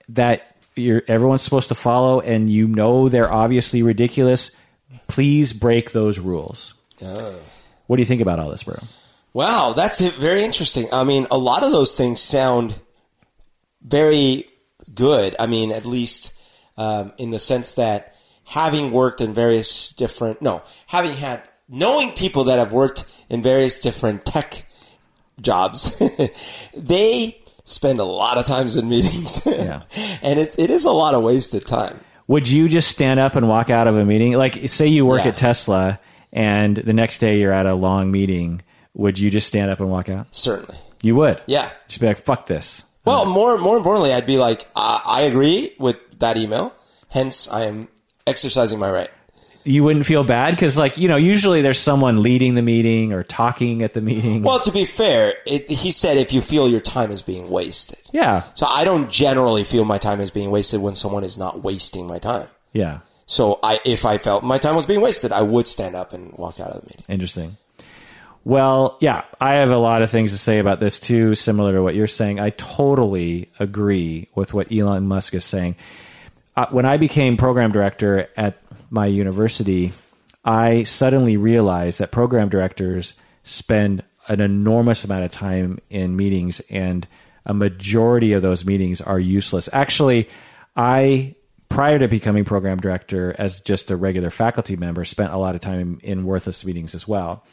that 0.09 0.55
you're, 0.75 1.03
everyone's 1.07 1.41
supposed 1.41 1.69
to 1.69 1.75
follow 1.75 2.19
and 2.19 2.49
you 2.49 2.67
know 2.67 3.09
they're 3.09 3.31
obviously 3.31 3.81
ridiculous, 3.81 4.51
please 5.07 5.53
break 5.53 5.91
those 5.91 6.19
rules. 6.19 6.73
What 7.87 7.95
do 7.97 8.01
you 8.01 8.05
think 8.05 8.21
about 8.21 8.39
all 8.39 8.49
this, 8.49 8.63
bro? 8.63 8.77
Wow, 9.33 9.73
that's 9.73 9.99
very 9.99 10.43
interesting. 10.43 10.87
I 10.91 11.03
mean, 11.03 11.27
a 11.29 11.37
lot 11.37 11.63
of 11.63 11.71
those 11.71 11.95
things 11.95 12.19
sound 12.19 12.75
very 13.81 14.45
good. 14.93 15.35
I 15.39 15.47
mean, 15.47 15.71
at 15.71 15.85
least 15.85 16.33
um, 16.77 17.13
in 17.17 17.31
the 17.31 17.39
sense 17.39 17.75
that 17.75 18.15
having 18.45 18.91
worked 18.91 19.21
in 19.21 19.33
various 19.33 19.91
different, 19.91 20.41
no, 20.41 20.63
having 20.87 21.13
had, 21.13 21.43
knowing 21.69 22.11
people 22.11 22.45
that 22.45 22.59
have 22.59 22.71
worked 22.71 23.05
in 23.29 23.41
various 23.41 23.79
different 23.79 24.25
tech 24.25 24.65
jobs, 25.41 25.99
they 26.75 27.41
spend 27.63 27.99
a 27.99 28.03
lot 28.05 28.37
of 28.37 28.45
times 28.45 28.75
in 28.77 28.87
meetings. 28.89 29.45
Yeah. 29.57 29.83
and 30.21 30.39
it, 30.39 30.55
it 30.57 30.69
is 30.69 30.85
a 30.85 30.91
lot 30.91 31.13
of 31.13 31.23
wasted 31.23 31.65
time. 31.65 31.99
Would 32.27 32.47
you 32.49 32.67
just 32.69 32.89
stand 32.89 33.19
up 33.19 33.35
and 33.35 33.47
walk 33.47 33.69
out 33.69 33.87
of 33.87 33.97
a 33.97 34.05
meeting? 34.05 34.33
Like, 34.33 34.69
say 34.69 34.87
you 34.87 35.05
work 35.05 35.23
Yeah. 35.23 35.29
at 35.29 35.37
Tesla 35.37 35.99
and 36.33 36.75
the 36.77 36.93
next 36.93 37.19
day 37.19 37.39
you're 37.39 37.53
at 37.53 37.65
a 37.65 37.73
long 37.73 38.11
meeting. 38.11 38.61
Would 38.93 39.17
you 39.19 39.29
just 39.29 39.47
stand 39.47 39.71
up 39.71 39.79
and 39.79 39.89
walk 39.89 40.09
out? 40.09 40.27
Certainly. 40.35 40.77
You 41.01 41.15
would. 41.15 41.41
Yeah. 41.45 41.69
Just 41.87 42.01
be 42.01 42.07
like, 42.07 42.17
fuck 42.19 42.47
this. 42.47 42.83
Well, 43.05 43.25
more 43.25 43.57
more 43.57 43.77
importantly, 43.77 44.11
I'd 44.11 44.25
be 44.25 44.37
like, 44.37 44.67
I 44.75 45.01
I 45.05 45.21
agree 45.21 45.71
with 45.79 45.95
that 46.19 46.35
email. 46.37 46.73
Hence, 47.09 47.47
I 47.49 47.61
am 47.63 47.87
exercising 48.25 48.79
my 48.79 48.89
right. 48.91 49.09
You 49.67 49.83
wouldn't 49.83 50.05
feel 50.05 50.23
bad 50.23 50.55
because, 50.55 50.77
like, 50.77 50.97
you 50.97 51.07
know, 51.07 51.17
usually 51.17 51.61
there's 51.61 51.79
someone 51.79 52.23
leading 52.23 52.55
the 52.55 52.61
meeting 52.61 53.11
or 53.11 53.23
talking 53.23 53.83
at 53.83 53.93
the 53.93 54.01
meeting. 54.01 54.41
Well, 54.41 54.61
to 54.61 54.71
be 54.71 54.85
fair, 54.85 55.33
it, 55.45 55.69
he 55.69 55.91
said 55.91 56.17
if 56.17 56.31
you 56.31 56.41
feel 56.41 56.69
your 56.69 56.79
time 56.79 57.11
is 57.11 57.21
being 57.21 57.49
wasted. 57.49 57.99
yeah. 58.11 58.43
So 58.53 58.65
I 58.65 58.85
don't 58.85 59.11
generally 59.11 59.63
feel 59.63 59.83
my 59.85 59.97
time 59.97 60.21
is 60.21 60.31
being 60.31 60.51
wasted 60.51 60.81
when 60.81 60.95
someone 60.95 61.23
is 61.23 61.37
not 61.37 61.63
wasting 61.63 62.07
my 62.07 62.17
time. 62.17 62.47
Yeah. 62.71 62.99
So 63.25 63.59
I, 63.61 63.79
if 63.83 64.05
I 64.05 64.17
felt 64.19 64.43
my 64.43 64.57
time 64.57 64.75
was 64.75 64.85
being 64.85 65.01
wasted, 65.01 65.33
I 65.33 65.41
would 65.41 65.67
stand 65.67 65.95
up 65.95 66.13
and 66.13 66.31
walk 66.37 66.61
out 66.61 66.69
of 66.69 66.81
the 66.81 66.87
meeting. 66.87 67.05
Interesting. 67.09 67.57
Well, 68.45 68.97
yeah, 69.01 69.25
I 69.41 69.55
have 69.55 69.71
a 69.71 69.77
lot 69.77 70.01
of 70.01 70.09
things 70.09 70.31
to 70.31 70.37
say 70.37 70.59
about 70.59 70.79
this 70.79 71.01
too, 71.01 71.35
similar 71.35 71.73
to 71.73 71.83
what 71.83 71.95
you're 71.95 72.07
saying. 72.07 72.39
I 72.39 72.51
totally 72.51 73.51
agree 73.59 74.29
with 74.33 74.53
what 74.53 74.71
Elon 74.71 75.05
Musk 75.07 75.33
is 75.33 75.43
saying. 75.43 75.75
Uh, 76.57 76.65
when 76.71 76.87
I 76.87 76.97
became 76.97 77.37
program 77.37 77.71
director 77.71 78.27
at 78.35 78.57
my 78.89 79.05
university, 79.05 79.93
I 80.43 80.83
suddenly 80.83 81.37
realized 81.37 81.99
that 81.99 82.11
program 82.11 82.49
directors 82.49 83.13
spend 83.43 84.03
an 84.27 84.41
enormous 84.41 85.03
amount 85.03 85.23
of 85.23 85.31
time 85.31 85.77
in 85.91 86.15
meetings, 86.15 86.59
and 86.71 87.07
a 87.45 87.53
majority 87.53 88.33
of 88.33 88.41
those 88.41 88.65
meetings 88.65 89.01
are 89.01 89.19
useless. 89.19 89.69
Actually, 89.71 90.29
I 90.75 91.35
prior 91.69 91.99
to 91.99 92.07
becoming 92.07 92.43
program 92.43 92.79
director 92.79 93.35
as 93.37 93.61
just 93.61 93.91
a 93.91 93.95
regular 93.95 94.31
faculty 94.31 94.75
member 94.75 95.05
spent 95.05 95.31
a 95.31 95.37
lot 95.37 95.53
of 95.53 95.61
time 95.61 95.99
in, 96.01 96.19
in 96.19 96.25
worthless 96.25 96.63
meetings 96.63 96.95
as 96.95 97.05
well 97.05 97.43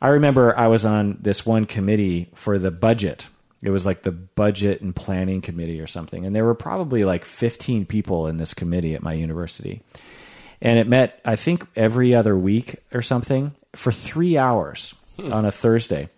i 0.00 0.08
remember 0.08 0.58
i 0.58 0.66
was 0.66 0.84
on 0.84 1.18
this 1.20 1.44
one 1.44 1.66
committee 1.66 2.30
for 2.34 2.58
the 2.58 2.70
budget 2.70 3.26
it 3.62 3.70
was 3.70 3.84
like 3.84 4.02
the 4.02 4.12
budget 4.12 4.80
and 4.80 4.96
planning 4.96 5.40
committee 5.40 5.80
or 5.80 5.86
something. 5.86 6.24
And 6.24 6.34
there 6.34 6.44
were 6.44 6.54
probably 6.54 7.04
like 7.04 7.24
15 7.24 7.86
people 7.86 8.26
in 8.26 8.38
this 8.38 8.54
committee 8.54 8.94
at 8.94 9.02
my 9.02 9.12
university. 9.12 9.82
And 10.62 10.78
it 10.78 10.86
met 10.86 11.20
i 11.24 11.36
think 11.36 11.66
every 11.74 12.14
other 12.14 12.36
week 12.36 12.76
or 12.92 13.00
something 13.00 13.54
for 13.74 13.92
three 13.92 14.36
hours 14.36 14.94
hmm. 15.16 15.32
on 15.32 15.44
a 15.44 15.52
thursday. 15.52 16.08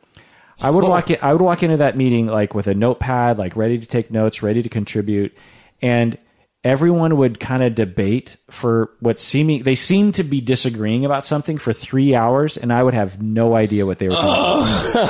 I 0.60 0.70
would 0.70 0.84
walk 0.84 1.10
in, 1.10 1.18
I 1.22 1.32
would 1.32 1.42
walk 1.42 1.62
into 1.62 1.78
that 1.78 1.96
meeting 1.96 2.26
like 2.26 2.54
with 2.54 2.66
a 2.68 2.74
notepad, 2.74 3.38
like 3.38 3.56
ready 3.56 3.78
to 3.78 3.86
take 3.86 4.10
notes, 4.10 4.42
ready 4.42 4.62
to 4.62 4.68
contribute, 4.68 5.36
and 5.80 6.18
everyone 6.62 7.16
would 7.16 7.40
kind 7.40 7.62
of 7.62 7.74
debate 7.74 8.36
for 8.50 8.90
what 9.00 9.18
seeming 9.18 9.64
they 9.64 9.74
seemed 9.74 10.14
to 10.16 10.22
be 10.22 10.40
disagreeing 10.40 11.04
about 11.04 11.26
something 11.26 11.58
for 11.58 11.72
three 11.72 12.14
hours, 12.14 12.56
and 12.56 12.72
I 12.72 12.82
would 12.82 12.94
have 12.94 13.20
no 13.20 13.54
idea 13.54 13.86
what 13.86 13.98
they 13.98 14.08
were 14.08 14.14
talking 14.14 15.00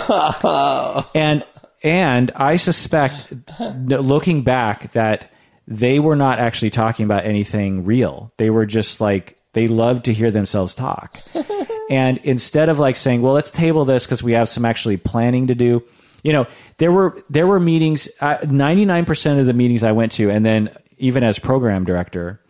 about. 0.41 1.11
And 1.15 1.45
and 1.83 2.31
I 2.37 2.57
suspect, 2.57 3.33
looking 3.59 4.43
back, 4.43 4.93
that 4.93 5.33
they 5.67 5.99
were 5.99 6.17
not 6.17 6.39
actually 6.39 6.71
talking 6.71 7.05
about 7.05 7.25
anything 7.25 7.85
real. 7.85 8.33
They 8.37 8.51
were 8.51 8.67
just 8.67 9.01
like 9.01 9.39
they 9.53 9.69
loved 9.69 10.07
to 10.07 10.13
hear 10.13 10.31
themselves 10.31 10.75
talk. 10.75 11.19
and 11.91 12.19
instead 12.19 12.69
of 12.69 12.79
like 12.79 12.97
saying, 12.97 13.23
"Well, 13.23 13.35
let's 13.35 13.51
table 13.51 13.85
this 13.85 14.05
because 14.07 14.23
we 14.23 14.33
have 14.33 14.49
some 14.49 14.65
actually 14.65 14.97
planning 14.97 15.49
to 15.49 15.55
do," 15.55 15.83
you 16.23 16.33
know, 16.33 16.47
there 16.79 16.93
were 16.93 17.23
there 17.31 17.47
were 17.47 17.61
meetings. 17.61 18.09
Uh, 18.21 18.39
Ninety 18.49 18.85
nine 18.85 19.05
percent 19.05 19.41
of 19.41 19.47
the 19.47 19.53
meetings 19.53 19.83
I 19.83 19.93
went 19.93 20.13
to, 20.13 20.31
and 20.31 20.45
then 20.45 20.71
even 20.99 21.23
as 21.25 21.39
program 21.39 21.85
director, 21.85 22.41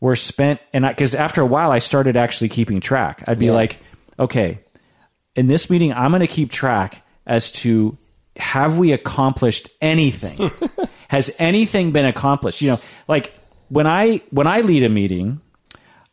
were 0.00 0.16
spent, 0.16 0.60
and 0.72 0.86
because 0.86 1.14
after 1.14 1.40
a 1.40 1.46
while, 1.46 1.70
I 1.72 1.78
started 1.80 2.16
actually 2.16 2.48
keeping 2.50 2.80
track. 2.80 3.24
I'd 3.26 3.38
be 3.38 3.46
Yeah. 3.46 3.52
like, 3.52 3.78
okay, 4.18 4.60
in 5.36 5.46
this 5.46 5.68
meeting, 5.70 5.92
I'm 5.92 6.10
going 6.10 6.20
to 6.20 6.26
keep 6.26 6.50
track 6.50 7.02
as 7.26 7.50
to 7.52 7.96
have 8.40 8.78
we 8.78 8.92
accomplished 8.92 9.68
anything? 9.80 10.50
Has 11.08 11.34
anything 11.38 11.90
been 11.92 12.06
accomplished? 12.06 12.60
You 12.62 12.70
know, 12.70 12.80
like 13.08 13.32
when 13.68 13.86
I 13.86 14.22
when 14.30 14.46
I 14.46 14.60
lead 14.60 14.82
a 14.84 14.88
meeting, 14.88 15.40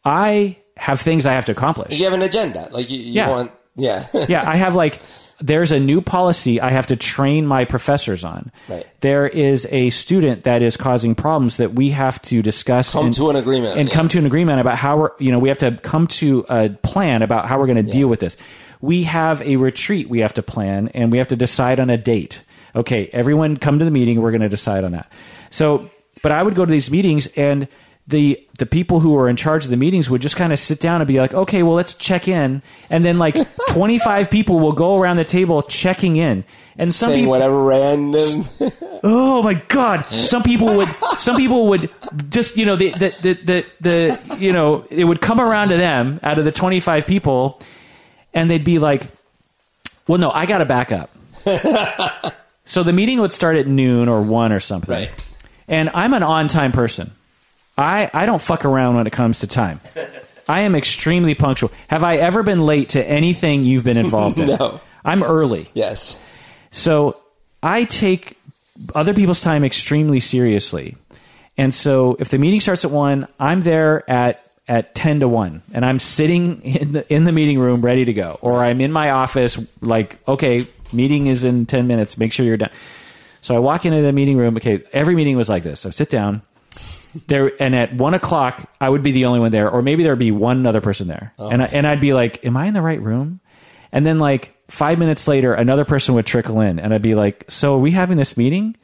I 0.03 0.57
have 0.75 1.01
things 1.01 1.25
I 1.25 1.33
have 1.33 1.45
to 1.45 1.51
accomplish. 1.51 1.97
You 1.97 2.05
have 2.05 2.13
an 2.13 2.21
agenda, 2.21 2.67
like 2.71 2.89
you, 2.89 2.99
you 2.99 3.13
Yeah. 3.13 3.29
want, 3.29 3.51
yeah, 3.75 4.05
yeah, 4.27 4.49
I 4.49 4.55
have 4.57 4.75
like 4.75 4.99
there's 5.39 5.71
a 5.71 5.79
new 5.79 6.01
policy 6.01 6.59
I 6.59 6.71
have 6.71 6.87
to 6.87 6.95
train 6.95 7.45
my 7.45 7.65
professors 7.65 8.23
on. 8.23 8.51
Right. 8.67 8.87
There 9.01 9.27
is 9.27 9.67
a 9.69 9.91
student 9.91 10.45
that 10.45 10.63
is 10.63 10.77
causing 10.77 11.13
problems 11.13 11.57
that 11.57 11.73
we 11.73 11.91
have 11.91 12.19
to 12.23 12.41
discuss 12.41 12.93
Come 12.93 13.07
and, 13.07 13.15
to 13.15 13.29
an 13.29 13.35
agreement, 13.35 13.77
and 13.77 13.87
yeah. 13.87 13.93
come 13.93 14.07
to 14.07 14.17
an 14.17 14.25
agreement 14.25 14.59
about 14.61 14.77
how 14.79 14.97
we're 14.97 15.11
you 15.19 15.31
know 15.31 15.37
we 15.39 15.49
have 15.49 15.59
to 15.59 15.71
come 15.77 16.07
to 16.07 16.43
a 16.49 16.69
plan 16.69 17.21
about 17.21 17.45
how 17.45 17.59
we're 17.59 17.67
going 17.67 17.85
to 17.85 17.91
deal 17.91 18.07
with 18.07 18.19
this. 18.19 18.35
We 18.81 19.03
have 19.03 19.41
a 19.41 19.55
retreat 19.55 20.09
we 20.09 20.19
have 20.19 20.33
to 20.35 20.43
plan 20.43 20.89
and 20.89 21.11
we 21.11 21.17
have 21.17 21.29
to 21.29 21.35
decide 21.35 21.79
on 21.79 21.89
a 21.89 21.97
date. 21.97 22.41
Okay, 22.75 23.09
everyone 23.11 23.57
come 23.57 23.79
to 23.79 23.85
the 23.85 23.91
meeting. 23.91 24.21
We're 24.21 24.31
going 24.31 24.41
to 24.41 24.49
decide 24.49 24.83
on 24.83 24.91
that. 24.91 25.11
So, 25.49 25.89
but 26.21 26.31
I 26.31 26.43
would 26.43 26.55
go 26.55 26.65
to 26.65 26.71
these 26.71 26.91
meetings 26.91 27.27
and 27.27 27.67
the 28.07 28.41
the 28.57 28.65
people 28.65 29.01
who 29.01 29.13
were 29.13 29.27
in 29.27 29.35
charge 29.35 29.65
of 29.65 29.71
the 29.71 29.77
meetings 29.77 30.09
would 30.09 30.21
just 30.21 30.37
kind 30.37 30.53
of 30.53 30.59
sit 30.59 30.79
down 30.79 31.01
and 31.01 31.07
be 31.07 31.19
like, 31.19 31.33
okay, 31.33 31.61
well, 31.61 31.73
let's 31.73 31.93
check 31.93 32.27
in, 32.27 32.63
and 32.89 33.03
then 33.03 33.17
like 33.17 33.35
twenty 33.69 33.99
five 33.99 34.29
people 34.29 34.59
will 34.59 34.71
go 34.71 34.97
around 34.97 35.17
the 35.17 35.25
table 35.25 35.61
checking 35.61 36.15
in, 36.15 36.45
and 36.77 36.89
some 36.89 37.09
saying 37.09 37.23
people, 37.23 37.31
whatever 37.31 37.63
random. 37.63 38.45
oh 39.03 39.43
my 39.43 39.55
god, 39.55 40.05
some 40.05 40.41
people 40.41 40.67
would 40.67 40.87
some 41.17 41.35
people 41.35 41.67
would 41.67 41.89
just 42.29 42.55
you 42.55 42.65
know 42.65 42.77
the 42.77 42.91
the 42.91 43.09
the 43.21 43.33
the, 43.33 43.65
the 43.81 44.37
you 44.39 44.53
know 44.53 44.85
it 44.89 45.03
would 45.03 45.19
come 45.19 45.41
around 45.41 45.69
to 45.69 45.77
them 45.77 46.21
out 46.23 46.39
of 46.39 46.45
the 46.45 46.51
twenty 46.51 46.79
five 46.79 47.05
people, 47.05 47.59
and 48.37 48.49
they'd 48.49 48.63
be 48.63 48.77
like, 48.79 49.03
well, 50.07 50.19
no, 50.19 50.29
I 50.31 50.45
got 50.45 50.59
to 50.59 50.65
back 50.65 50.91
up. 50.91 51.09
so 52.65 52.83
the 52.83 52.93
meeting 52.93 53.19
would 53.19 53.33
start 53.33 53.57
at 53.57 53.67
noon 53.67 54.07
or 54.09 54.21
one 54.21 54.51
or 54.51 54.59
something, 54.59 54.93
Right. 54.93 55.11
and 55.67 55.89
I'm 55.93 56.13
an 56.13 56.23
on 56.23 56.47
time 56.47 56.71
person. 56.71 57.11
I, 57.77 58.09
I 58.13 58.25
don't 58.25 58.41
fuck 58.41 58.65
around 58.65 58.95
when 58.95 59.07
it 59.07 59.13
comes 59.13 59.39
to 59.39 59.47
time. 59.47 59.79
I 60.49 60.61
am 60.61 60.75
extremely 60.75 61.35
punctual. 61.35 61.71
Have 61.89 62.03
I 62.03 62.15
ever 62.17 62.41
been 62.41 62.65
late 62.65 62.89
to 62.89 63.05
anything 63.05 63.63
you've 63.63 63.83
been 63.83 63.97
involved 63.97 64.39
in? 64.39 64.47
No. 64.57 64.79
I'm 65.05 65.23
early. 65.23 65.69
yes, 65.73 66.21
So 66.71 67.17
I 67.63 67.85
take 67.85 68.37
other 68.93 69.13
people's 69.13 69.39
time 69.41 69.63
extremely 69.63 70.19
seriously. 70.19 70.95
And 71.57 71.73
so 71.73 72.15
if 72.19 72.29
the 72.29 72.37
meeting 72.37 72.59
starts 72.61 72.83
at 72.85 72.91
one, 72.91 73.27
I'm 73.39 73.61
there 73.61 74.09
at 74.09 74.41
at 74.67 74.93
ten 74.93 75.21
to 75.21 75.27
one, 75.27 75.61
and 75.73 75.85
I'm 75.85 75.99
sitting 75.99 76.61
in 76.61 76.91
the 76.93 77.13
in 77.13 77.23
the 77.23 77.31
meeting 77.31 77.59
room 77.59 77.81
ready 77.81 78.05
to 78.05 78.13
go, 78.13 78.37
or 78.41 78.63
I'm 78.63 78.81
in 78.81 78.91
my 78.91 79.11
office 79.11 79.57
like, 79.81 80.19
okay, 80.27 80.65
meeting 80.91 81.27
is 81.27 81.43
in 81.43 81.65
ten 81.65 81.87
minutes. 81.87 82.17
Make 82.17 82.33
sure 82.33 82.45
you're 82.45 82.57
done. 82.57 82.71
So 83.41 83.55
I 83.55 83.59
walk 83.59 83.85
into 83.85 84.01
the 84.01 84.11
meeting 84.11 84.37
room. 84.37 84.57
Okay, 84.57 84.83
every 84.91 85.15
meeting 85.15 85.37
was 85.37 85.47
like 85.47 85.63
this. 85.63 85.85
I 85.85 85.91
sit 85.91 86.09
down 86.09 86.41
there, 87.27 87.51
and 87.61 87.75
at 87.75 87.93
one 87.93 88.13
o'clock, 88.13 88.69
I 88.81 88.89
would 88.89 89.03
be 89.03 89.13
the 89.13 89.25
only 89.25 89.39
one 89.39 89.51
there, 89.51 89.69
or 89.69 89.81
maybe 89.81 90.03
there'd 90.03 90.19
be 90.19 90.31
one 90.31 90.65
other 90.65 90.81
person 90.81 91.07
there, 91.07 91.33
oh. 91.39 91.49
and 91.49 91.63
I, 91.63 91.65
and 91.67 91.87
I'd 91.87 92.01
be 92.01 92.13
like, 92.13 92.45
"Am 92.45 92.57
I 92.57 92.65
in 92.65 92.73
the 92.73 92.81
right 92.81 93.01
room?" 93.01 93.39
And 93.91 94.05
then 94.05 94.19
like 94.19 94.53
five 94.67 94.99
minutes 94.99 95.27
later, 95.27 95.53
another 95.53 95.85
person 95.85 96.13
would 96.15 96.25
trickle 96.25 96.59
in, 96.59 96.79
and 96.79 96.93
I'd 96.93 97.01
be 97.01 97.15
like, 97.15 97.45
"So 97.47 97.75
are 97.75 97.79
we 97.79 97.91
having 97.91 98.17
this 98.17 98.35
meeting?" 98.35 98.75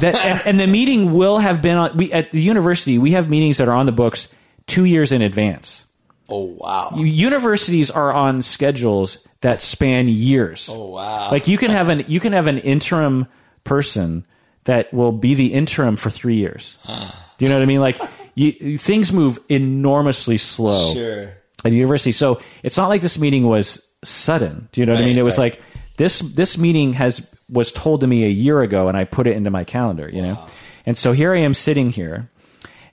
That 0.00 0.14
and, 0.16 0.42
and 0.46 0.60
the 0.60 0.66
meeting 0.66 1.12
will 1.12 1.38
have 1.38 1.60
been 1.60 1.76
on. 1.76 1.96
We 1.96 2.12
at 2.12 2.30
the 2.30 2.40
university, 2.40 2.98
we 2.98 3.12
have 3.12 3.28
meetings 3.28 3.58
that 3.58 3.68
are 3.68 3.74
on 3.74 3.86
the 3.86 3.92
books 3.92 4.28
two 4.68 4.84
years 4.84 5.10
in 5.10 5.22
advance. 5.22 5.84
oh 6.28 6.44
wow, 6.44 6.92
Universities 6.94 7.90
are 7.90 8.12
on 8.12 8.42
schedules 8.42 9.18
that 9.40 9.60
span 9.60 10.08
years. 10.08 10.68
oh 10.70 10.90
wow, 10.90 11.30
Like 11.30 11.48
you 11.48 11.58
can 11.58 11.70
have 11.70 11.88
an 11.88 12.04
you 12.06 12.20
can 12.20 12.32
have 12.32 12.46
an 12.46 12.58
interim 12.58 13.26
person 13.64 14.24
that 14.64 14.92
will 14.92 15.12
be 15.12 15.34
the 15.34 15.54
interim 15.54 15.96
for 15.96 16.10
three 16.10 16.36
years. 16.36 16.76
Do 16.86 17.44
you 17.44 17.48
know 17.48 17.56
what 17.56 17.62
I 17.62 17.66
mean? 17.66 17.80
Like 17.80 18.00
you, 18.34 18.78
things 18.78 19.12
move 19.12 19.38
enormously 19.48 20.38
slow 20.38 20.92
sure, 20.92 21.32
at 21.64 21.72
university. 21.72 22.12
So 22.12 22.40
it's 22.62 22.76
not 22.76 22.88
like 22.88 23.00
this 23.00 23.18
meeting 23.18 23.46
was 23.46 23.88
sudden. 24.04 24.68
Do 24.72 24.80
you 24.80 24.86
know 24.86 24.92
what 24.92 25.02
I 25.02 25.06
mean? 25.06 25.18
It 25.18 25.22
was 25.22 25.38
right. 25.38 25.52
like 25.54 25.62
this 25.96 26.18
this 26.20 26.58
meeting 26.58 26.92
has 26.94 27.26
was 27.48 27.72
told 27.72 28.02
to 28.02 28.06
me 28.06 28.24
a 28.24 28.28
year 28.28 28.60
ago, 28.60 28.88
and 28.88 28.96
I 28.96 29.04
put 29.04 29.26
it 29.26 29.36
into 29.36 29.50
my 29.50 29.64
calendar. 29.64 30.08
You 30.08 30.22
know, 30.22 30.46
and 30.86 30.98
so 30.98 31.12
here 31.12 31.34
I 31.34 31.40
am 31.40 31.54
sitting 31.54 31.90
here, 31.90 32.30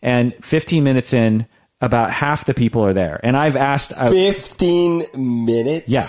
and 0.01 0.34
15 0.43 0.84
minutes 0.84 1.13
in, 1.13 1.45
about 1.86 2.11
half 2.11 2.45
the 2.45 2.53
people 2.53 2.83
are 2.86 2.93
there, 2.93 3.19
and 3.23 3.38
I've 3.38 3.55
asked. 3.55 3.93
I, 3.97 4.09
fifteen 4.09 5.05
minutes. 5.15 5.88
yeah, 5.88 6.05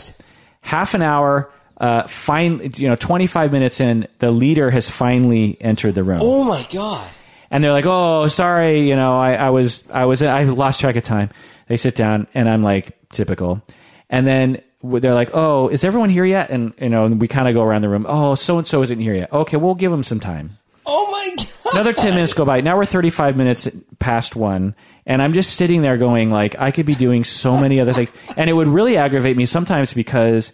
half 0.63 0.95
an 0.95 1.03
hour. 1.03 1.51
Uh, 1.79 2.07
fine, 2.07 2.71
you 2.77 2.89
know, 2.89 2.97
25 2.97 3.53
minutes 3.53 3.83
in, 3.83 4.09
the 4.19 4.31
leader 4.31 4.71
has 4.71 4.89
finally 4.89 5.59
entered 5.61 5.95
the 5.95 6.03
room 6.03 6.21
Oh 6.23 6.43
my 6.43 6.67
god. 6.73 7.07
and 7.51 7.63
they're 7.63 7.71
like, 7.73 7.85
"Oh, 7.85 8.29
sorry, 8.29 8.89
you 8.89 8.97
know, 8.97 9.19
I, 9.19 9.35
I 9.35 9.51
was, 9.51 9.85
I 9.91 10.07
was, 10.07 10.23
I 10.23 10.45
lost 10.45 10.81
track 10.81 10.97
of 10.97 11.05
time." 11.05 11.29
They 11.69 11.77
sit 11.77 11.95
down, 11.95 12.29
and 12.33 12.49
I'm 12.49 12.63
like, 12.63 12.97
"Typical," 13.13 13.61
and 14.09 14.27
then 14.27 14.63
they're 14.83 15.13
like, 15.13 15.31
"Oh, 15.35 15.69
is 15.69 15.85
everyone 15.85 16.09
here 16.09 16.25
yet?" 16.25 16.49
And 16.49 16.73
you 16.81 16.89
know, 16.89 17.05
and 17.05 17.21
we 17.21 17.29
kind 17.29 17.47
of 17.47 17.53
go 17.53 17.63
around 17.63 17.83
the 17.83 17.91
room. 17.91 18.07
Oh, 18.09 18.35
so 18.37 18.57
and 18.57 18.67
so 18.67 18.81
isn't 18.83 18.99
here 19.01 19.15
yet. 19.15 19.31
Okay, 19.31 19.59
we'll 19.59 19.75
give 19.75 19.91
them 19.91 20.03
some 20.03 20.19
time. 20.21 20.57
Oh 20.87 21.11
my 21.11 21.45
god. 21.65 21.75
Another 21.75 21.93
ten 21.93 22.15
minutes 22.15 22.33
go 22.33 22.47
by. 22.47 22.63
Now 22.63 22.79
we're 22.79 22.87
35 22.87 23.37
minutes 23.37 23.69
past 23.99 24.35
one, 24.35 24.75
and 25.07 25.23
I'm 25.23 25.33
just 25.33 25.55
sitting 25.55 25.81
there 25.83 25.97
going, 25.97 26.31
like, 26.31 26.59
I 26.59 26.71
could 26.71 26.85
be 26.87 26.95
doing 26.95 27.25
so 27.25 27.57
many 27.57 27.81
other 27.81 27.93
things, 27.93 28.13
and 28.37 28.51
it 28.51 28.53
would 28.53 28.69
really 28.69 28.97
aggravate 28.97 29.37
me 29.37 29.47
sometimes 29.47 29.95
because 29.95 30.53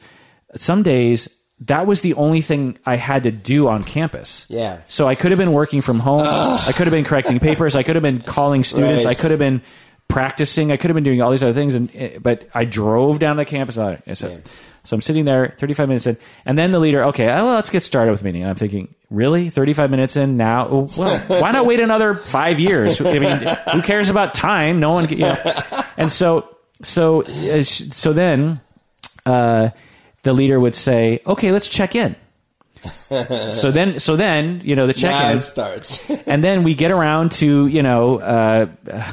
some 0.57 0.82
days. 0.82 1.28
That 1.66 1.86
was 1.86 2.00
the 2.00 2.14
only 2.14 2.40
thing 2.40 2.76
I 2.84 2.96
had 2.96 3.22
to 3.22 3.30
do 3.30 3.68
on 3.68 3.84
campus. 3.84 4.46
Yeah. 4.48 4.80
So 4.88 5.07
I 5.07 5.14
could 5.14 5.30
have 5.30 5.38
been 5.38 5.53
working 5.53 5.80
from 5.80 6.00
home. 6.00 6.22
I 6.22 6.72
could 6.74 6.88
have 6.88 6.90
been 6.92 7.05
correcting 7.05 7.38
papers. 7.38 7.76
I 7.76 7.84
could 7.84 7.94
have 7.94 8.03
been 8.03 8.20
calling 8.20 8.64
students. 8.64 9.05
Right. 9.05 9.16
I 9.16 9.20
could 9.20 9.30
have 9.30 9.38
been 9.38 9.62
practicing. 10.09 10.72
I 10.72 10.76
could 10.76 10.90
have 10.90 10.96
been 10.96 11.05
doing 11.05 11.22
all 11.22 11.30
these 11.30 11.42
other 11.44 11.53
things. 11.53 11.76
And 11.76 11.88
eh, 11.94 12.18
but 12.20 12.48
I 12.53 12.64
drove 12.64 13.20
down 13.20 13.36
to 13.36 13.44
campus. 13.44 13.76
So, 13.76 13.96
Yeah. 14.26 14.38
So 14.84 14.94
I'm 14.96 15.02
sitting 15.02 15.24
there, 15.24 15.54
35 15.58 15.88
minutes 15.88 16.06
in, 16.06 16.16
and 16.44 16.58
then 16.58 16.72
the 16.72 16.78
leader. 16.80 17.04
Okay, 17.04 17.28
uh, 17.28 17.44
well, 17.44 17.54
let's 17.54 17.70
get 17.70 17.82
started 17.82 18.12
with 18.12 18.22
meeting. 18.22 18.42
And 18.42 18.50
I'm 18.50 18.56
thinking, 18.56 18.94
really, 19.10 19.50
35 19.50 19.90
minutes 19.90 20.16
in 20.16 20.36
now? 20.36 20.68
Oh, 20.68 20.90
Well, 20.96 21.18
why 21.40 21.52
not 21.52 21.66
wait 21.66 21.80
another 21.80 22.14
five 22.14 22.58
years? 22.58 23.00
I 23.00 23.18
mean, 23.18 23.46
who 23.72 23.82
cares 23.82 24.08
about 24.10 24.34
time? 24.34 24.80
No 24.80 24.92
one, 24.92 25.08
you 25.08 25.18
know. 25.18 25.36
And 25.96 26.10
so, 26.10 26.56
so, 26.82 27.22
uh, 27.22 27.62
so 27.62 28.12
then. 28.12 28.60
Uh, 29.24 29.70
the 30.22 30.32
leader 30.32 30.58
would 30.58 30.74
say, 30.74 31.20
"Okay, 31.26 31.52
let's 31.52 31.68
check 31.68 31.94
in." 31.94 32.16
so 33.10 33.70
then, 33.70 34.00
so 34.00 34.16
then, 34.16 34.60
you 34.64 34.74
know, 34.74 34.88
the 34.88 34.94
check-in 34.94 35.40
starts. 35.40 36.10
and 36.26 36.42
then 36.42 36.64
we 36.64 36.74
get 36.74 36.90
around 36.90 37.30
to 37.32 37.66
you 37.66 37.82
know, 37.82 38.18
uh, 38.18 38.66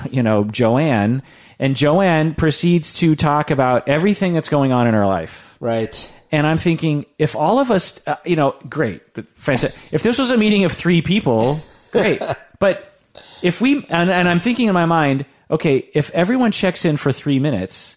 you 0.09 0.23
know, 0.23 0.43
Joanne, 0.45 1.21
and 1.59 1.75
Joanne 1.75 2.33
proceeds 2.33 2.93
to 2.93 3.15
talk 3.15 3.51
about 3.51 3.87
everything 3.87 4.33
that's 4.33 4.49
going 4.49 4.71
on 4.71 4.87
in 4.87 4.93
her 4.93 5.05
life. 5.05 5.48
Right. 5.59 6.13
And 6.31 6.45
I'm 6.45 6.57
thinking, 6.57 7.05
if 7.17 7.35
all 7.35 7.59
of 7.59 7.71
us, 7.71 7.99
uh, 8.05 8.17
you 8.25 8.35
know, 8.35 8.55
great, 8.69 9.01
fantastic. 9.35 9.79
if 9.91 10.03
this 10.03 10.17
was 10.17 10.29
a 10.31 10.37
meeting 10.37 10.63
of 10.65 10.71
three 10.71 11.01
people, 11.01 11.59
great. 11.91 12.21
But 12.59 12.93
if 13.41 13.61
we, 13.61 13.85
and, 13.85 14.09
and 14.11 14.27
I'm 14.27 14.41
thinking 14.41 14.67
in 14.67 14.73
my 14.73 14.85
mind, 14.85 15.25
okay, 15.49 15.89
if 15.93 16.09
everyone 16.11 16.51
checks 16.51 16.83
in 16.83 16.97
for 16.97 17.13
three 17.13 17.39
minutes, 17.39 17.95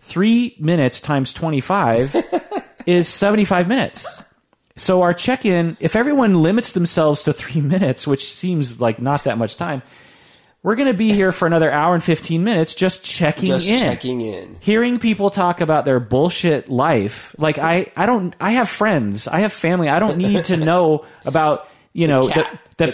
three 0.00 0.56
minutes 0.58 0.98
times 0.98 1.34
25 1.34 2.16
is 2.86 3.08
75 3.08 3.68
minutes. 3.68 4.06
So 4.76 5.02
our 5.02 5.12
check 5.12 5.44
in, 5.44 5.76
if 5.80 5.94
everyone 5.94 6.42
limits 6.42 6.72
themselves 6.72 7.24
to 7.24 7.32
three 7.32 7.60
minutes, 7.60 8.06
which 8.06 8.32
seems 8.32 8.80
like 8.80 9.00
not 9.00 9.24
that 9.24 9.36
much 9.36 9.56
time, 9.56 9.82
we're 10.62 10.76
going 10.76 10.88
to 10.88 10.94
be 10.94 11.12
here 11.12 11.32
for 11.32 11.46
another 11.46 11.70
hour 11.70 11.94
and 11.94 12.04
15 12.04 12.44
minutes 12.44 12.74
just 12.74 13.04
checking 13.04 13.46
Just 13.46 13.68
in. 13.68 13.80
checking 13.80 14.20
in. 14.20 14.56
hearing 14.60 14.98
people 14.98 15.30
talk 15.30 15.60
about 15.60 15.84
their 15.84 15.98
bullshit 16.00 16.68
life. 16.68 17.34
Like 17.38 17.58
i 17.58 17.90
i 17.96 18.06
don't 18.06 18.34
i 18.40 18.52
have 18.52 18.68
friends. 18.68 19.26
I 19.28 19.40
have 19.40 19.52
family. 19.52 19.88
I 19.88 19.98
don't 19.98 20.16
need 20.18 20.44
to 20.46 20.56
know 20.64 21.04
about 21.24 21.68
you 21.92 22.06
know 22.06 22.22
the 22.22 22.32
cat 22.32 22.58
the, 22.78 22.86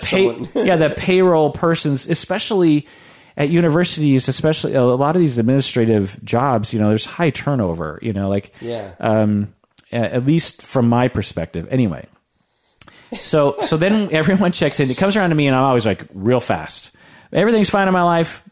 pay, 0.55 0.65
yeah 0.67 0.77
the 0.77 0.91
payroll 0.91 1.51
persons 1.53 2.09
especially 2.09 2.87
at 3.37 3.49
universities 3.49 4.27
especially 4.29 4.75
a 4.75 4.83
lot 4.85 5.15
of 5.15 5.21
these 5.21 5.39
administrative 5.39 6.19
jobs 6.25 6.73
you 6.73 6.81
know 6.81 6.89
there's 6.89 7.05
high 7.05 7.31
turnover 7.31 7.99
you 8.03 8.13
know 8.13 8.29
like 8.29 8.53
Yeah. 8.61 8.93
um 8.99 9.55
at 9.93 10.27
least 10.27 10.63
from 10.63 10.89
my 10.89 11.09
perspective. 11.09 11.67
Anyway. 11.71 12.07
So 13.13 13.57
so 13.61 13.77
then 13.77 14.09
everyone 14.13 14.53
checks 14.53 14.81
in. 14.81 14.91
It 14.91 14.97
comes 14.97 15.17
around 15.17 15.31
to 15.31 15.37
me 15.37 15.47
and 15.47 15.55
i'm 15.57 15.63
always 15.65 15.87
like 15.87 16.05
real 16.15 16.41
fast 16.41 16.91
everything's 17.33 17.71
fine 17.71 17.89
in 17.89 17.95
my 17.95 18.03
life 18.03 18.43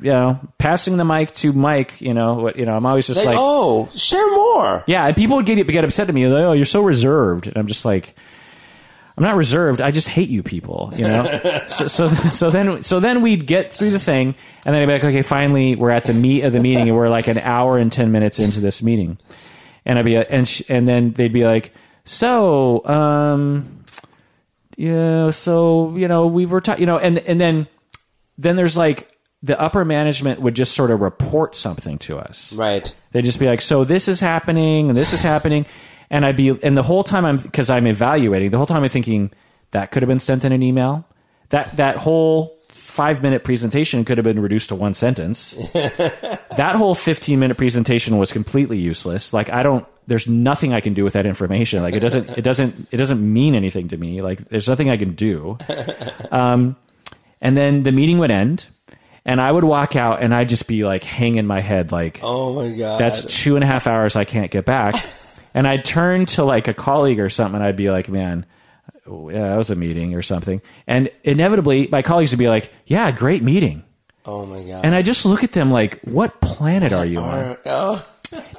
you 0.00 0.10
know 0.10 0.40
passing 0.58 0.96
the 0.96 1.04
mic 1.04 1.32
to 1.34 1.52
mike 1.52 2.00
you 2.00 2.12
know 2.14 2.34
what 2.34 2.56
you 2.56 2.64
know 2.66 2.74
i'm 2.74 2.86
always 2.86 3.06
just 3.06 3.24
Like, 3.24 3.36
oh, 3.38 3.88
share 3.94 4.30
more. 4.32 4.82
yeah, 4.86 5.06
and 5.06 5.14
people 5.16 5.36
would 5.36 5.46
get 5.46 5.64
get 5.68 5.84
upset 5.84 6.08
at 6.08 6.14
me. 6.14 6.26
Like, 6.26 6.42
oh, 6.44 6.52
you're 6.52 6.64
so 6.64 6.80
reserved, 6.82 7.46
and 7.46 7.56
I'm 7.56 7.66
just 7.68 7.84
like, 7.84 8.16
I'm 9.16 9.22
not 9.22 9.36
reserved. 9.36 9.80
I 9.80 9.90
just 9.90 10.08
hate 10.08 10.28
you 10.30 10.42
people, 10.42 10.90
you 10.96 11.04
know. 11.04 11.24
so, 11.68 11.86
so 11.88 12.08
so 12.08 12.50
then 12.50 12.82
so 12.82 12.98
then 13.00 13.22
we'd 13.22 13.46
get 13.46 13.70
through 13.72 13.90
the 13.90 13.98
thing, 14.00 14.34
and 14.64 14.74
then 14.74 14.82
I'd 14.82 14.86
be 14.86 14.92
like, 14.94 15.04
okay, 15.04 15.22
finally 15.22 15.76
we're 15.76 15.90
at 15.90 16.04
the 16.06 16.14
meat 16.14 16.42
of 16.42 16.52
the 16.52 16.60
meeting, 16.60 16.88
and 16.88 16.96
we're 16.96 17.10
like 17.10 17.28
an 17.28 17.38
hour 17.38 17.78
and 17.78 17.92
ten 17.92 18.10
minutes 18.10 18.38
into 18.40 18.58
this 18.60 18.82
meeting, 18.82 19.18
and 19.84 19.98
I'd 19.98 20.04
be 20.06 20.16
and 20.16 20.48
sh- 20.48 20.62
and 20.68 20.88
then 20.88 21.12
they'd 21.12 21.32
be 21.32 21.44
like, 21.44 21.72
so 22.04 22.84
um, 22.86 23.84
yeah, 24.76 25.30
so 25.30 25.94
you 25.96 26.08
know 26.08 26.26
we 26.26 26.46
were 26.46 26.60
talking, 26.60 26.80
you 26.80 26.86
know, 26.86 26.98
and 26.98 27.18
and 27.18 27.40
then 27.40 27.68
then 28.42 28.56
there's 28.56 28.76
like 28.76 29.08
the 29.42 29.60
upper 29.60 29.84
management 29.84 30.40
would 30.40 30.54
just 30.54 30.74
sort 30.74 30.90
of 30.90 31.00
report 31.00 31.54
something 31.54 31.98
to 31.98 32.18
us. 32.18 32.52
Right. 32.52 32.94
They'd 33.12 33.24
just 33.24 33.40
be 33.40 33.46
like, 33.46 33.60
"So 33.60 33.84
this 33.84 34.08
is 34.08 34.20
happening, 34.20 34.88
and 34.88 34.96
this 34.96 35.12
is 35.12 35.22
happening," 35.22 35.66
and 36.10 36.24
I'd 36.24 36.36
be, 36.36 36.50
and 36.62 36.76
the 36.76 36.82
whole 36.82 37.04
time 37.04 37.24
I'm 37.24 37.38
because 37.38 37.70
I'm 37.70 37.86
evaluating, 37.86 38.50
the 38.50 38.56
whole 38.56 38.66
time 38.66 38.82
I'm 38.82 38.90
thinking 38.90 39.32
that 39.72 39.90
could 39.90 40.02
have 40.02 40.08
been 40.08 40.20
sent 40.20 40.44
in 40.44 40.52
an 40.52 40.62
email. 40.62 41.06
That 41.48 41.76
that 41.76 41.96
whole 41.96 42.58
five 42.68 43.22
minute 43.22 43.42
presentation 43.44 44.04
could 44.04 44.18
have 44.18 44.24
been 44.24 44.40
reduced 44.40 44.68
to 44.68 44.74
one 44.74 44.94
sentence. 44.94 45.52
that 45.72 46.74
whole 46.76 46.94
fifteen 46.94 47.40
minute 47.40 47.56
presentation 47.56 48.18
was 48.18 48.32
completely 48.32 48.78
useless. 48.78 49.32
Like 49.32 49.50
I 49.50 49.62
don't, 49.62 49.86
there's 50.06 50.28
nothing 50.28 50.72
I 50.72 50.80
can 50.80 50.94
do 50.94 51.04
with 51.04 51.14
that 51.14 51.26
information. 51.26 51.82
Like 51.82 51.94
it 51.94 52.00
doesn't, 52.00 52.38
it 52.38 52.42
doesn't, 52.42 52.88
it 52.90 52.96
doesn't 52.96 53.32
mean 53.32 53.54
anything 53.54 53.88
to 53.88 53.96
me. 53.96 54.22
Like 54.22 54.48
there's 54.48 54.68
nothing 54.68 54.88
I 54.88 54.96
can 54.96 55.14
do. 55.14 55.58
Um, 56.30 56.76
and 57.42 57.54
then 57.54 57.82
the 57.82 57.92
meeting 57.92 58.18
would 58.20 58.30
end. 58.30 58.66
And 59.24 59.40
I 59.40 59.52
would 59.52 59.62
walk 59.62 59.94
out 59.94 60.20
and 60.20 60.34
I'd 60.34 60.48
just 60.48 60.66
be 60.66 60.84
like 60.84 61.04
hanging 61.04 61.46
my 61.46 61.60
head 61.60 61.92
like, 61.92 62.18
Oh 62.24 62.54
my 62.54 62.76
god. 62.76 62.98
that's 62.98 63.24
two 63.24 63.54
and 63.54 63.62
a 63.62 63.66
half 63.68 63.86
hours 63.86 64.16
I 64.16 64.24
can't 64.24 64.50
get 64.50 64.64
back. 64.64 64.96
and 65.54 65.64
I'd 65.64 65.84
turn 65.84 66.26
to 66.26 66.42
like 66.44 66.66
a 66.66 66.74
colleague 66.74 67.20
or 67.20 67.28
something 67.28 67.54
and 67.54 67.62
I'd 67.64 67.76
be 67.76 67.88
like, 67.90 68.08
man, 68.08 68.46
yeah, 69.06 69.48
that 69.50 69.56
was 69.56 69.70
a 69.70 69.76
meeting 69.76 70.14
or 70.16 70.22
something. 70.22 70.60
And 70.88 71.08
inevitably 71.22 71.86
my 71.86 72.02
colleagues 72.02 72.32
would 72.32 72.38
be 72.40 72.48
like, 72.48 72.72
yeah, 72.86 73.12
great 73.12 73.44
meeting. 73.44 73.84
oh 74.26 74.44
my 74.44 74.62
god. 74.64 74.84
And 74.84 74.92
I 74.92 75.02
just 75.02 75.24
look 75.24 75.44
at 75.44 75.52
them 75.52 75.70
like, 75.70 76.00
what 76.02 76.40
planet 76.40 76.92
are 76.92 77.06
you 77.06 77.20
on? 77.20 77.56
oh, 77.66 78.04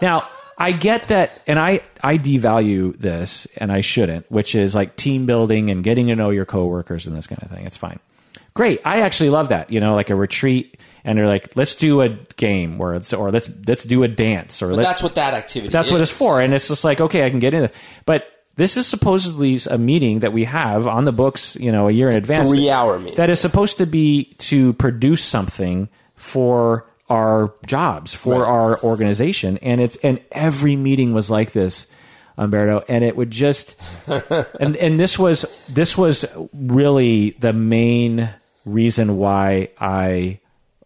Now, 0.01 0.29
I 0.57 0.71
get 0.71 1.07
that, 1.09 1.41
and 1.47 1.59
I, 1.59 1.81
I 2.01 2.17
devalue 2.19 2.95
this, 2.97 3.47
and 3.57 3.71
I 3.71 3.81
shouldn't, 3.81 4.31
which 4.31 4.53
is 4.53 4.75
like 4.75 4.95
team 4.95 5.25
building 5.25 5.71
and 5.71 5.84
getting 5.84 6.07
to 6.07 6.15
know 6.15 6.29
your 6.29 6.45
coworkers 6.45 7.07
and 7.07 7.17
this 7.17 7.25
kind 7.27 7.41
of 7.41 7.49
thing. 7.49 7.65
It's 7.65 7.75
fine. 7.75 7.99
Great. 8.53 8.81
I 8.85 9.01
actually 9.01 9.29
love 9.29 9.49
that. 9.49 9.71
You 9.71 9.79
know, 9.79 9.95
like 9.95 10.09
a 10.09 10.15
retreat, 10.15 10.79
and 11.03 11.17
they're 11.17 11.27
like, 11.27 11.55
let's 11.55 11.75
do 11.75 12.01
a 12.01 12.09
game, 12.37 12.79
or 12.79 12.95
it's, 12.95 13.13
or 13.13 13.31
let's 13.31 13.49
let's 13.67 13.83
do 13.83 14.03
a 14.03 14.07
dance, 14.07 14.61
or 14.61 14.73
let's 14.73 14.87
that's 14.87 15.03
what 15.03 15.15
that 15.15 15.33
activity. 15.33 15.67
Is. 15.67 15.73
That's 15.73 15.91
what 15.91 16.01
is. 16.01 16.09
it's 16.09 16.17
for. 16.17 16.39
And 16.41 16.53
it's 16.53 16.67
just 16.67 16.83
like, 16.83 17.01
okay, 17.01 17.25
I 17.25 17.29
can 17.29 17.39
get 17.39 17.53
in 17.53 17.61
this. 17.61 17.71
But 18.05 18.31
this 18.55 18.77
is 18.77 18.85
supposedly 18.85 19.59
a 19.69 19.77
meeting 19.79 20.19
that 20.19 20.31
we 20.33 20.43
have 20.45 20.85
on 20.87 21.05
the 21.05 21.11
books, 21.11 21.55
you 21.55 21.71
know, 21.71 21.89
a 21.89 21.91
year 21.91 22.09
in 22.09 22.15
advance. 22.15 22.49
Three-hour 22.49 22.99
meeting. 22.99 23.17
That 23.17 23.31
is 23.31 23.39
supposed 23.39 23.79
to 23.79 23.87
be 23.87 24.35
to 24.39 24.73
produce 24.73 25.23
something 25.23 25.89
for 26.15 26.85
our 27.09 27.53
jobs, 27.65 28.13
for 28.13 28.41
Right. 28.41 28.47
our 28.47 28.79
organization. 28.83 29.57
And 29.63 29.81
it's, 29.81 29.97
and 30.03 30.21
every 30.31 30.75
meeting 30.75 31.13
was 31.13 31.31
like 31.31 31.51
this, 31.51 31.87
Humberto. 32.37 32.83
And 32.87 33.03
it 33.03 33.15
would 33.15 33.31
just, 33.31 33.75
and, 34.59 34.77
and 34.77 34.99
this 34.99 35.17
was, 35.17 35.67
this 35.73 35.97
was 35.97 36.23
really 36.53 37.31
the 37.39 37.53
main 37.53 38.29
reason 38.66 39.18
why 39.18 39.70
I 39.80 40.39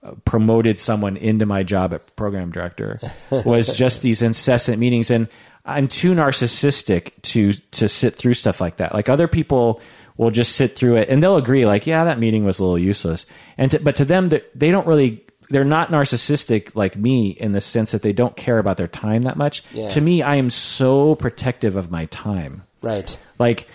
uh, 0.04 0.12
promoted 0.26 0.80
someone 0.80 1.18
into 1.18 1.46
my 1.46 1.64
job 1.64 1.94
at 1.94 2.16
program 2.16 2.52
director 2.52 3.00
was 3.32 3.76
just 3.76 4.02
these 4.02 4.22
incessant 4.22 4.80
meetings 4.80 5.10
and 5.12 5.28
I'm 5.66 5.88
too 5.90 6.14
narcissistic 6.14 7.12
to 7.24 7.52
to 7.72 7.90
sit 7.90 8.16
through 8.16 8.36
stuff 8.36 8.62
like 8.62 8.78
that. 8.78 8.94
Like 8.94 9.10
other 9.10 9.28
people 9.28 9.82
will 10.16 10.32
just 10.32 10.56
sit 10.56 10.76
through 10.78 10.96
it 10.98 11.10
and 11.10 11.22
they'll 11.22 11.36
agree 11.38 11.66
like 11.66 11.86
yeah 11.86 12.06
that 12.06 12.20
meeting 12.20 12.46
was 12.46 12.60
a 12.60 12.64
little 12.64 12.80
useless. 12.80 13.26
And 13.58 13.72
to, 13.72 13.80
but 13.84 13.96
to 13.98 14.06
them 14.06 14.30
they- 14.30 14.44
they 14.56 14.72
don't 14.72 14.88
really 14.88 15.24
they're 15.50 15.64
not 15.66 15.90
narcissistic 15.90 16.76
like 16.76 16.96
me 16.98 17.30
in 17.30 17.52
the 17.54 17.62
sense 17.62 17.92
that 17.92 18.02
they 18.02 18.12
don't 18.14 18.36
care 18.36 18.60
about 18.60 18.78
their 18.78 18.88
time 18.88 19.24
that 19.24 19.38
much. 19.38 19.64
Yeah. 19.74 19.90
To 19.90 20.02
me 20.02 20.22
I 20.22 20.36
am 20.36 20.50
so 20.50 21.16
protective 21.16 21.76
of 21.76 21.92
my 21.92 22.06
time 22.06 22.64
Right. 22.82 23.20
like 23.40 23.68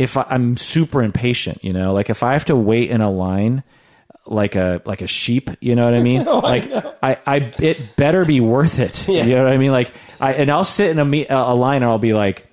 if 0.00 0.16
I, 0.16 0.24
I'm 0.30 0.56
super 0.56 1.02
impatient, 1.02 1.62
you 1.62 1.74
know, 1.74 1.92
like 1.92 2.08
if 2.08 2.22
I 2.22 2.32
have 2.32 2.46
to 2.46 2.56
wait 2.56 2.90
in 2.90 3.02
a 3.02 3.10
line 3.10 3.62
like 4.24 4.56
a 4.56 4.80
like 4.86 5.02
a 5.02 5.06
sheep, 5.06 5.50
you 5.60 5.74
know 5.76 5.84
what 5.84 5.92
I 5.92 6.02
mean? 6.02 6.24
Oh, 6.26 6.38
like 6.38 6.72
I, 7.02 7.18
I, 7.26 7.36
it 7.58 7.96
better 7.96 8.24
be 8.24 8.40
worth 8.40 8.78
it. 8.78 9.06
Yeah. 9.08 9.24
You 9.24 9.34
know 9.34 9.44
what 9.44 9.52
I 9.52 9.58
mean? 9.58 9.72
Like 9.72 9.92
I 10.18 10.32
and 10.34 10.50
I'll 10.50 10.64
sit 10.64 10.88
in 10.90 10.98
a 10.98 11.04
me- 11.04 11.26
a 11.28 11.54
line 11.54 11.82
and 11.82 11.84
I'll 11.84 11.98
be 11.98 12.14
like, 12.14 12.46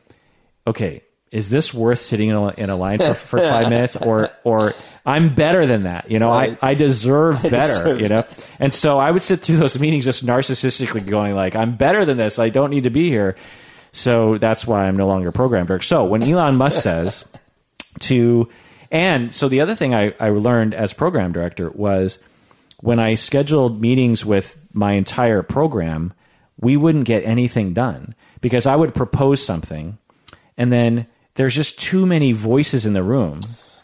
okay, 0.65 1.03
is 1.31 1.49
this 1.49 1.73
worth 1.73 2.01
sitting 2.01 2.29
in 2.29 2.35
a, 2.35 2.47
in 2.49 2.69
a 2.69 2.75
line 2.75 2.99
for, 2.99 3.13
for 3.13 3.39
five 3.39 3.69
minutes 3.69 3.95
or 3.95 4.29
or 4.43 4.73
I'm 5.05 5.33
better 5.33 5.65
than 5.65 5.83
that, 5.83 6.11
you 6.11 6.19
know. 6.19 6.31
Right. 6.31 6.57
I, 6.61 6.71
I 6.71 6.73
deserve 6.73 7.41
better, 7.43 7.51
deserve 7.51 8.01
you 8.01 8.09
know. 8.09 8.25
And 8.59 8.73
so 8.73 8.99
I 8.99 9.09
would 9.09 9.21
sit 9.21 9.39
through 9.39 9.55
those 9.55 9.79
meetings 9.79 10.03
just 10.03 10.25
narcissistically 10.25 11.07
going 11.07 11.33
like, 11.33 11.55
I'm 11.55 11.77
better 11.77 12.03
than 12.03 12.17
this. 12.17 12.39
I 12.39 12.49
don't 12.49 12.71
need 12.71 12.83
to 12.83 12.89
be 12.89 13.07
here. 13.07 13.37
So 13.97 14.37
that's 14.37 14.67
why 14.67 14.87
I'm 14.87 14.95
no 14.95 15.07
longer 15.07 15.29
a 15.29 15.33
program 15.33 15.65
director. 15.65 15.85
So 15.85 16.05
when 16.05 16.21
Elon 16.21 16.55
Musk 16.55 16.81
says 16.83 17.25
to, 18.01 18.47
and 18.91 19.33
so 19.33 19.49
the 19.49 19.61
other 19.61 19.73
thing 19.73 19.95
I, 19.95 20.13
I 20.19 20.29
learned 20.29 20.75
as 20.75 20.93
program 20.93 21.31
director 21.31 21.71
was 21.71 22.19
when 22.79 22.99
I 22.99 23.15
scheduled 23.15 23.81
meetings 23.81 24.23
with 24.23 24.55
my 24.71 24.93
entire 24.93 25.41
program, 25.41 26.13
we 26.59 26.77
wouldn't 26.77 27.05
get 27.05 27.23
anything 27.23 27.73
done 27.73 28.13
because 28.39 28.67
I 28.67 28.75
would 28.75 28.93
propose 28.93 29.43
something 29.43 29.97
and 30.57 30.71
then 30.71 31.07
there's 31.33 31.55
just 31.55 31.79
too 31.79 32.05
many 32.05 32.33
voices 32.33 32.85
in 32.85 32.93
the 32.93 33.03
room. 33.03 33.41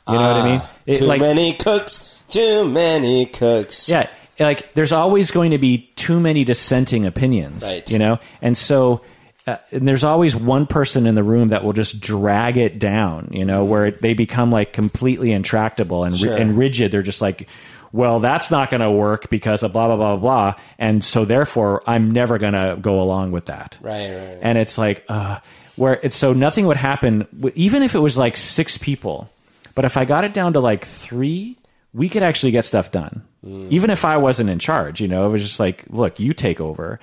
You 0.07 0.13
know 0.13 0.21
what 0.21 0.31
I 0.31 0.39
ah, 0.39 0.45
mean? 0.45 0.61
It, 0.85 0.99
too 0.99 1.05
like, 1.05 1.21
many 1.21 1.53
cooks. 1.53 2.21
Too 2.27 2.69
many 2.69 3.25
cooks. 3.25 3.89
yeah, 3.89 4.09
like 4.39 4.73
there's 4.75 4.91
always 4.91 5.31
going 5.31 5.51
to 5.51 5.57
be 5.57 5.91
too 5.95 6.19
many 6.19 6.43
dissenting 6.43 7.05
opinions, 7.07 7.63
Right. 7.63 7.89
You 7.89 7.99
know, 7.99 8.19
and 8.41 8.55
so 8.55 9.01
uh, 9.45 9.57
and 9.71 9.87
there's 9.87 10.03
always 10.03 10.35
one 10.35 10.65
person 10.65 11.05
in 11.05 11.15
the 11.15 11.23
room 11.23 11.49
that 11.49 11.63
will 11.63 11.73
just 11.73 11.99
drag 11.99 12.57
it 12.57 12.79
down, 12.79 13.29
you 13.31 13.43
know, 13.45 13.65
where 13.65 13.87
it, 13.87 14.01
they 14.01 14.13
become 14.13 14.51
like 14.51 14.71
completely 14.73 15.31
intractable 15.31 16.03
and 16.03 16.17
Sure. 16.17 16.35
and 16.35 16.57
rigid. 16.57 16.91
They're 16.91 17.01
just 17.01 17.21
like, 17.21 17.47
well, 17.91 18.19
that's 18.19 18.49
not 18.49 18.71
going 18.71 18.81
to 18.81 18.89
work 18.91 19.29
because 19.29 19.61
of 19.63 19.73
blah 19.73 19.87
blah 19.87 19.97
blah 19.97 20.15
blah, 20.17 20.55
and 20.79 21.03
so 21.03 21.25
therefore 21.25 21.83
I'm 21.85 22.11
never 22.11 22.37
going 22.37 22.53
to 22.53 22.77
go 22.81 23.01
along 23.01 23.31
with 23.31 23.45
that, 23.47 23.77
Right, 23.81 24.09
right, 24.15 24.27
right. 24.29 24.39
And 24.41 24.57
it's 24.57 24.77
like, 24.77 25.05
uh, 25.09 25.39
where 25.75 25.99
it's 26.03 26.15
so 26.15 26.33
nothing 26.33 26.67
would 26.67 26.77
happen, 26.77 27.27
even 27.55 27.83
if 27.83 27.95
it 27.95 27.99
was 27.99 28.17
like 28.17 28.37
six 28.37 28.77
people. 28.77 29.29
But 29.75 29.85
if 29.85 29.97
I 29.97 30.05
got 30.05 30.23
it 30.23 30.33
down 30.33 30.53
to 30.53 30.59
like 30.59 30.85
three, 30.85 31.57
we 31.93 32.09
could 32.09 32.21
actually 32.23 32.51
get 32.51 32.63
stuff 32.65 32.91
done. 32.91 33.23
Even 33.45 33.89
if 33.89 34.05
I 34.05 34.17
wasn't 34.17 34.49
in 34.49 34.57
charge, 34.59 35.01
you 35.01 35.07
know, 35.07 35.25
it 35.27 35.29
was 35.29 35.41
just 35.41 35.59
like, 35.59 35.83
look, 35.89 36.19
you 36.19 36.33
take 36.33 36.61
over. 36.61 36.99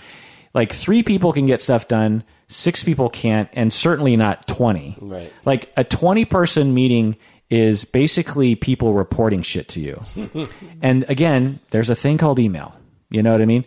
Like 0.53 0.73
three 0.73 1.03
people 1.03 1.33
can 1.33 1.47
get 1.47 1.61
stuff 1.61 1.89
done, 1.89 2.25
six 2.49 2.83
people 2.83 3.09
can't, 3.09 3.49
and 3.53 3.73
certainly 3.73 4.17
not 4.17 4.47
20. 4.49 4.97
Right. 5.01 5.33
Like 5.45 5.73
a 5.77 5.85
20 5.85 6.25
person 6.25 6.75
meeting 6.75 7.17
is 7.49 7.85
basically 7.85 8.55
people 8.55 8.95
reporting 8.95 9.43
shit 9.43 9.69
to 9.69 9.81
you. 9.81 10.03
and 10.83 11.05
again, 11.09 11.61
there's 11.71 11.91
a 11.91 11.95
thing 11.95 12.19
called 12.19 12.39
email. 12.39 12.75
You 13.11 13.23
know 13.23 13.33
what 13.33 13.43
I 13.43 13.47
mean? 13.47 13.65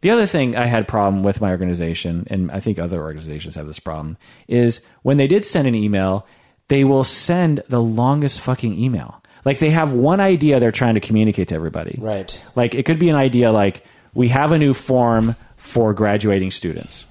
The 0.00 0.10
other 0.10 0.26
thing 0.26 0.56
I 0.56 0.66
had 0.66 0.86
problem 0.88 1.22
with 1.22 1.40
my 1.40 1.50
organization, 1.50 2.26
and 2.30 2.50
I 2.50 2.60
think 2.60 2.78
other 2.78 3.02
organizations 3.02 3.54
have 3.54 3.66
this 3.66 3.78
problem, 3.78 4.16
is 4.46 4.80
when 5.02 5.16
they 5.16 5.26
did 5.26 5.44
send 5.44 5.66
an 5.66 5.74
email, 5.74 6.26
they 6.68 6.84
will 6.84 7.04
send 7.04 7.62
the 7.68 7.80
longest 7.80 8.40
fucking 8.40 8.78
email. 8.78 9.22
Like 9.44 9.58
they 9.58 9.70
have 9.70 9.92
one 9.92 10.20
idea 10.20 10.58
they're 10.58 10.72
trying 10.72 10.94
to 10.94 11.00
communicate 11.00 11.48
to 11.48 11.54
everybody. 11.54 11.96
Right. 12.00 12.42
Like 12.54 12.74
it 12.74 12.84
could 12.84 12.98
be 12.98 13.08
an 13.08 13.16
idea 13.16 13.52
like 13.52 13.84
we 14.12 14.28
have 14.28 14.52
a 14.52 14.58
new 14.58 14.74
form 14.74 15.36
for 15.66 15.92
graduating 15.92 16.50
students. 16.50 17.04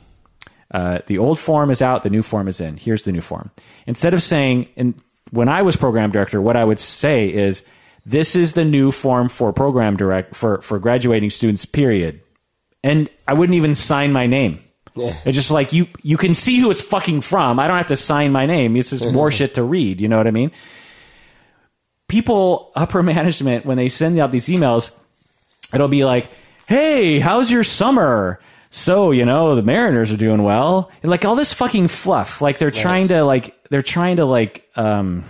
Uh, 0.72 1.00
the 1.08 1.18
old 1.18 1.40
form 1.40 1.70
is 1.70 1.82
out, 1.82 2.04
the 2.04 2.10
new 2.10 2.24
form 2.24 2.48
is 2.48 2.60
in. 2.60 2.78
Here's 2.78 3.04
the 3.04 3.12
new 3.12 3.22
form. 3.22 3.52
Instead 3.86 4.14
of 4.14 4.24
saying, 4.24 4.68
and 4.76 4.96
when 5.32 5.50
I 5.50 5.62
was 5.62 5.76
program 5.76 6.12
director, 6.12 6.42
what 6.42 6.56
I 6.56 6.64
would 6.64 6.80
say 6.80 7.28
is, 7.32 7.66
this 8.06 8.36
is 8.36 8.54
the 8.54 8.66
new 8.66 8.92
form 8.92 9.30
for 9.30 9.52
program 9.52 9.98
direct 9.98 10.36
for 10.36 10.62
for 10.62 10.78
graduating 10.80 11.32
students. 11.32 11.66
Period. 11.66 12.22
And 12.84 13.10
I 13.28 13.34
wouldn't 13.34 13.56
even 13.56 13.74
sign 13.74 14.14
my 14.14 14.28
name. 14.28 14.60
Yeah. 14.96 15.18
It's 15.26 15.36
just 15.36 15.50
like 15.50 15.74
you 15.74 15.88
you 16.04 16.18
can 16.18 16.34
see 16.34 16.60
who 16.60 16.70
it's 16.72 16.82
fucking 16.82 17.22
from. 17.22 17.60
I 17.60 17.68
don't 17.68 17.78
have 17.78 17.88
to 17.88 17.96
sign 17.96 18.32
my 18.32 18.46
name. 18.46 18.76
It's 18.76 18.92
just 18.92 19.12
more 19.12 19.32
shit 19.38 19.56
to 19.56 19.64
read. 19.64 20.00
You 20.00 20.08
know 20.08 20.18
what 20.18 20.28
I 20.28 20.32
mean? 20.32 20.52
People, 22.08 22.72
upper 22.76 23.02
management, 23.14 23.66
when 23.66 23.78
they 23.78 23.90
send 23.90 24.20
out 24.20 24.32
these 24.32 24.48
emails, 24.48 24.92
it'll 25.74 25.88
be 25.88 26.06
like, 26.06 26.30
"Hey, 26.68 27.20
how's 27.20 27.52
your 27.52 27.64
summer?" 27.64 28.40
So 28.70 29.12
you 29.12 29.24
know 29.26 29.56
the 29.56 29.64
Mariners 29.64 30.12
are 30.12 30.18
doing 30.18 30.44
well, 30.44 30.92
and 31.02 31.10
like 31.10 31.24
all 31.24 31.36
this 31.36 31.54
fucking 31.54 31.88
fluff. 31.88 32.42
Like 32.42 32.58
they're 32.58 32.72
trying 32.72 33.08
to 33.08 33.24
like 33.24 33.56
they're 33.70 33.82
trying 33.82 34.18
to 34.18 34.26
like 34.26 34.70
um 34.76 35.24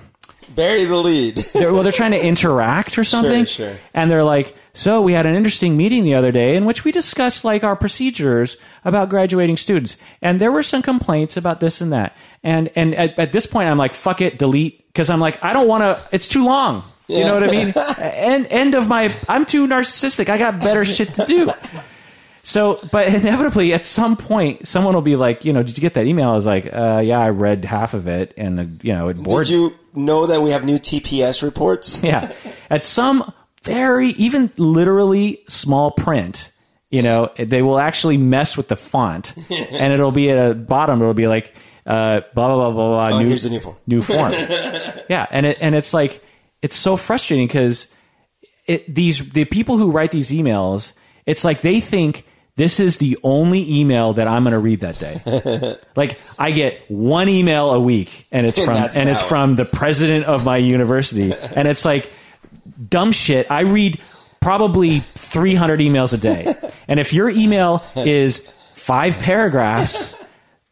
Bury 0.56 0.86
the 0.86 0.96
lead. 0.96 1.36
they're, 1.54 1.74
well 1.74 1.84
they're 1.84 1.92
trying 1.92 2.12
to 2.12 2.24
interact 2.24 2.98
or 2.98 3.04
something. 3.04 3.46
sure. 3.46 3.78
And 3.94 4.10
they're 4.10 4.24
like, 4.24 4.56
so 4.74 5.02
we 5.02 5.12
had 5.14 5.26
an 5.26 5.36
interesting 5.36 5.76
meeting 5.76 6.04
the 6.06 6.16
other 6.16 6.32
day 6.32 6.56
in 6.56 6.66
which 6.66 6.84
we 6.86 6.92
discussed 6.92 7.44
like 7.44 7.64
our 7.64 7.76
procedures 7.76 8.58
about 8.86 9.10
graduating 9.10 9.58
students, 9.58 9.98
and 10.22 10.40
there 10.40 10.52
were 10.52 10.64
some 10.64 10.82
complaints 10.82 11.38
about 11.38 11.60
this 11.60 11.82
and 11.82 11.92
that. 11.94 12.16
And 12.44 12.72
and 12.76 12.96
at, 12.96 13.20
at 13.20 13.32
this 13.32 13.46
point, 13.46 13.70
I'm 13.70 13.78
like, 13.78 13.94
fuck 13.94 14.22
it, 14.22 14.38
delete. 14.38 14.88
because 14.88 15.10
I'm 15.10 15.20
like, 15.20 15.44
I 15.44 15.54
don't 15.54 15.68
want 15.68 15.82
to. 15.84 16.02
It's 16.12 16.28
too 16.28 16.46
long. 16.46 16.84
You 17.08 17.20
know 17.20 17.34
what 17.36 17.44
I 17.44 17.52
mean? 17.52 17.74
end 18.00 18.48
end 18.50 18.76
of 18.76 18.88
my. 18.88 19.14
I'm 19.30 19.46
too 19.46 19.68
narcissistic. 19.68 20.30
I 20.30 20.38
got 20.38 20.60
better 20.60 20.86
shit 20.86 21.14
to 21.16 21.26
do. 21.26 21.52
So, 22.46 22.80
but 22.92 23.08
inevitably, 23.08 23.74
at 23.74 23.86
some 23.86 24.16
point, 24.16 24.68
someone 24.68 24.94
will 24.94 25.02
be 25.02 25.16
like, 25.16 25.46
you 25.46 25.52
know, 25.52 25.64
did 25.64 25.78
you 25.78 25.82
get 25.82 25.96
that 25.96 26.06
email? 26.06 26.30
I 26.30 26.34
was 26.34 26.46
like, 26.46 26.72
uh, 26.72 27.02
yeah, 27.04 27.20
I 27.20 27.30
read 27.30 27.66
half 27.66 27.96
of 27.96 28.08
it, 28.08 28.36
and 28.38 28.60
uh, 28.60 28.64
you 28.84 28.94
know, 28.94 29.08
it 29.08 29.18
bored. 29.18 29.48
Did 29.48 29.54
you 29.54 29.76
know 29.96 30.28
that 30.28 30.44
we 30.44 30.52
have 30.52 30.64
new 30.64 30.78
TPS 30.78 31.42
reports? 31.42 32.00
yeah, 32.04 32.32
at 32.70 32.86
some 32.86 33.34
very, 33.64 34.10
even 34.10 34.52
literally 34.58 35.42
small 35.48 35.90
print, 35.90 36.52
you 36.92 37.02
know, 37.02 37.32
they 37.36 37.64
will 37.64 37.80
actually 37.80 38.18
mess 38.18 38.56
with 38.56 38.68
the 38.68 38.76
font, 38.76 39.34
and 39.72 39.92
it'll 39.92 40.12
be 40.12 40.30
at 40.30 40.50
the 40.50 40.54
bottom. 40.54 41.02
It'll 41.02 41.16
be 41.16 41.28
like, 41.28 41.52
uh, 41.88 42.22
blah 42.36 42.48
blah 42.48 42.56
blah 42.56 42.72
blah 42.72 43.10
blah. 43.10 43.18
Oh, 43.18 43.20
new, 43.22 43.28
here's 43.28 43.42
the 43.42 43.50
new 43.50 43.60
form. 43.60 43.78
New 43.88 44.04
form. 44.04 44.32
yeah, 45.10 45.26
and 45.32 45.48
it 45.48 45.58
and 45.62 45.74
it's 45.74 45.96
like 45.96 46.24
it's 46.66 46.76
so 46.76 46.98
frustrating 46.98 47.46
because 47.46 47.94
it 48.66 48.94
these 48.94 49.30
the 49.34 49.46
people 49.46 49.78
who 49.78 49.92
write 49.92 50.10
these 50.10 50.32
emails, 50.32 50.94
it's 51.28 51.44
like 51.44 51.62
they 51.62 51.80
think 51.80 52.26
this 52.56 52.80
is 52.80 52.98
the 52.98 53.20
only 53.22 53.80
email 53.80 54.14
that 54.14 54.28
I'm 54.28 54.46
going 54.46 54.54
to 54.54 54.60
read 54.60 54.80
that 54.80 54.98
day. 54.98 55.78
like 55.96 56.18
I 56.40 56.50
get 56.50 56.90
one 56.90 57.30
email 57.30 57.72
a 57.72 57.80
week, 57.80 58.26
and 58.32 58.48
it's 58.48 58.58
from 58.66 58.74
That's 58.74 58.98
and 58.98 59.08
it's 59.08 59.22
one. 59.22 59.30
from 59.30 59.56
the 59.58 59.66
president 59.66 60.26
of 60.26 60.44
my 60.44 60.58
university, 60.58 61.32
and 61.56 61.68
it's 61.68 61.86
like 61.86 62.12
dumb 62.90 63.12
shit. 63.12 63.52
I 63.52 63.62
read 63.62 64.02
probably 64.40 65.02
300 65.02 65.82
emails 65.82 66.14
a 66.14 66.18
day, 66.18 66.56
and 66.88 67.00
if 67.00 67.14
your 67.14 67.30
email 67.30 67.84
is 67.96 68.40
five 68.74 69.20
paragraphs, 69.20 70.16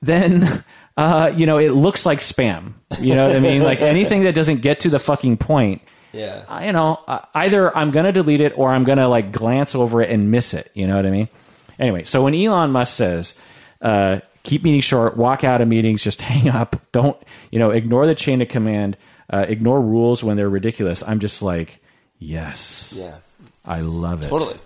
then 0.02 0.64
uh, 0.98 1.32
you 1.36 1.46
know 1.46 1.58
it 1.58 1.72
looks 1.72 2.06
like 2.06 2.20
spam. 2.20 2.74
You 3.00 3.16
know 3.16 3.28
what 3.28 3.36
I 3.36 3.40
mean? 3.40 3.64
Like 3.64 3.82
anything 3.82 4.24
that 4.24 4.36
doesn't 4.36 4.62
get 4.62 4.82
to 4.82 4.90
the 4.90 5.00
fucking 5.00 5.38
point. 5.38 5.82
Yeah. 6.12 6.46
I- 6.48 6.68
you 6.68 6.72
know, 6.74 7.00
uh, 7.08 7.20
either 7.34 7.76
I'm 7.76 7.90
going 7.92 8.06
to 8.06 8.12
delete 8.12 8.40
it 8.42 8.54
or 8.56 8.72
I'm 8.72 8.84
going 8.84 9.00
to 9.00 9.08
like 9.08 9.32
glance 9.32 9.74
over 9.74 10.02
it 10.02 10.12
and 10.12 10.30
miss 10.30 10.54
it. 10.54 10.70
You 10.76 10.86
know 10.86 10.96
what 10.96 11.06
I 11.08 11.10
mean? 11.10 11.28
Anyway, 11.80 12.04
so 12.04 12.22
when 12.24 12.36
Elon 12.36 12.70
Musk 12.72 12.96
says, 12.96 13.36
uh, 13.82 14.20
keep 14.44 14.64
meetings 14.64 14.86
short, 14.86 15.18
walk 15.18 15.44
out 15.44 15.60
of 15.62 15.68
meetings, 15.68 16.04
just 16.04 16.22
hang 16.32 16.50
up, 16.50 16.76
don't, 16.92 17.18
you 17.50 17.58
know, 17.58 17.72
ignore 17.72 18.06
the 18.06 18.14
chain 18.14 18.44
of 18.44 18.48
command, 18.48 18.96
uh, 19.32 19.46
ignore 19.48 19.82
rules 19.82 20.24
when 20.24 20.38
they're 20.38 20.50
ridiculous, 20.50 21.02
I'm 21.02 21.20
just 21.20 21.42
like, 21.42 21.80
yes, 22.20 22.94
Yeah. 22.96 23.18
I 23.66 23.80
love 23.80 24.20
it. 24.24 24.28
Totally. 24.30 24.58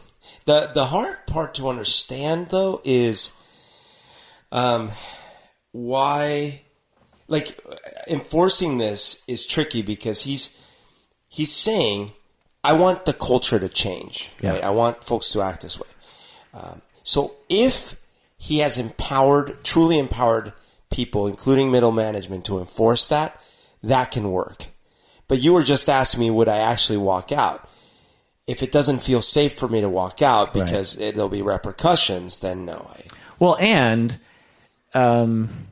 The 0.45 0.71
the 0.73 0.85
hard 0.87 1.25
part 1.27 1.53
to 1.55 1.69
understand 1.69 2.49
though 2.49 2.81
is 2.83 3.31
um 4.51 4.89
why 5.77 6.61
like 7.27 7.61
enforcing 8.07 8.79
this 8.79 9.23
is 9.27 9.45
tricky 9.45 9.81
because 9.83 10.23
he's 10.23 10.61
he's 11.27 11.51
saying 11.51 12.11
I 12.63 12.73
want 12.73 13.05
the 13.05 13.13
culture 13.13 13.59
to 13.59 13.69
change. 13.69 14.31
Yeah. 14.41 14.53
Right? 14.53 14.63
I 14.63 14.69
want 14.71 15.03
folks 15.03 15.31
to 15.31 15.41
act 15.41 15.61
this 15.61 15.79
way. 15.79 15.87
Um, 16.53 16.81
so 17.03 17.35
if 17.47 17.95
he 18.37 18.59
has 18.59 18.77
empowered, 18.77 19.63
truly 19.63 19.99
empowered 19.99 20.53
people, 20.89 21.27
including 21.27 21.71
middle 21.71 21.91
management, 21.91 22.43
to 22.45 22.59
enforce 22.59 23.07
that, 23.09 23.39
that 23.83 24.11
can 24.11 24.31
work. 24.31 24.67
But 25.27 25.41
you 25.41 25.53
were 25.53 25.63
just 25.63 25.87
asking 25.87 26.21
me, 26.21 26.31
would 26.31 26.47
I 26.47 26.57
actually 26.57 26.97
walk 26.97 27.31
out? 27.31 27.69
If 28.47 28.63
it 28.63 28.71
doesn't 28.71 28.99
feel 28.99 29.21
safe 29.21 29.53
for 29.53 29.67
me 29.67 29.81
to 29.81 29.89
walk 29.89 30.21
out 30.21 30.53
because 30.53 30.97
it, 30.97 31.15
there'll 31.15 31.29
be 31.29 31.41
repercussions, 31.41 32.39
then 32.39 32.65
no. 32.65 32.89
I, 32.89 33.03
Well, 33.39 33.57
and 33.59 34.19
um, 34.93 35.66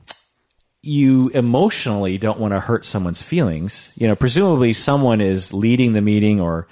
you 0.86 1.30
emotionally 1.34 2.18
don't 2.18 2.40
want 2.40 2.54
to 2.54 2.60
hurt 2.60 2.86
someone's 2.86 3.22
feelings. 3.24 3.92
You 3.96 4.08
know, 4.08 4.16
presumably 4.16 4.74
someone 4.74 5.22
is 5.22 5.54
leading 5.54 5.94
the 5.94 6.02
meeting 6.02 6.40
or 6.40 6.68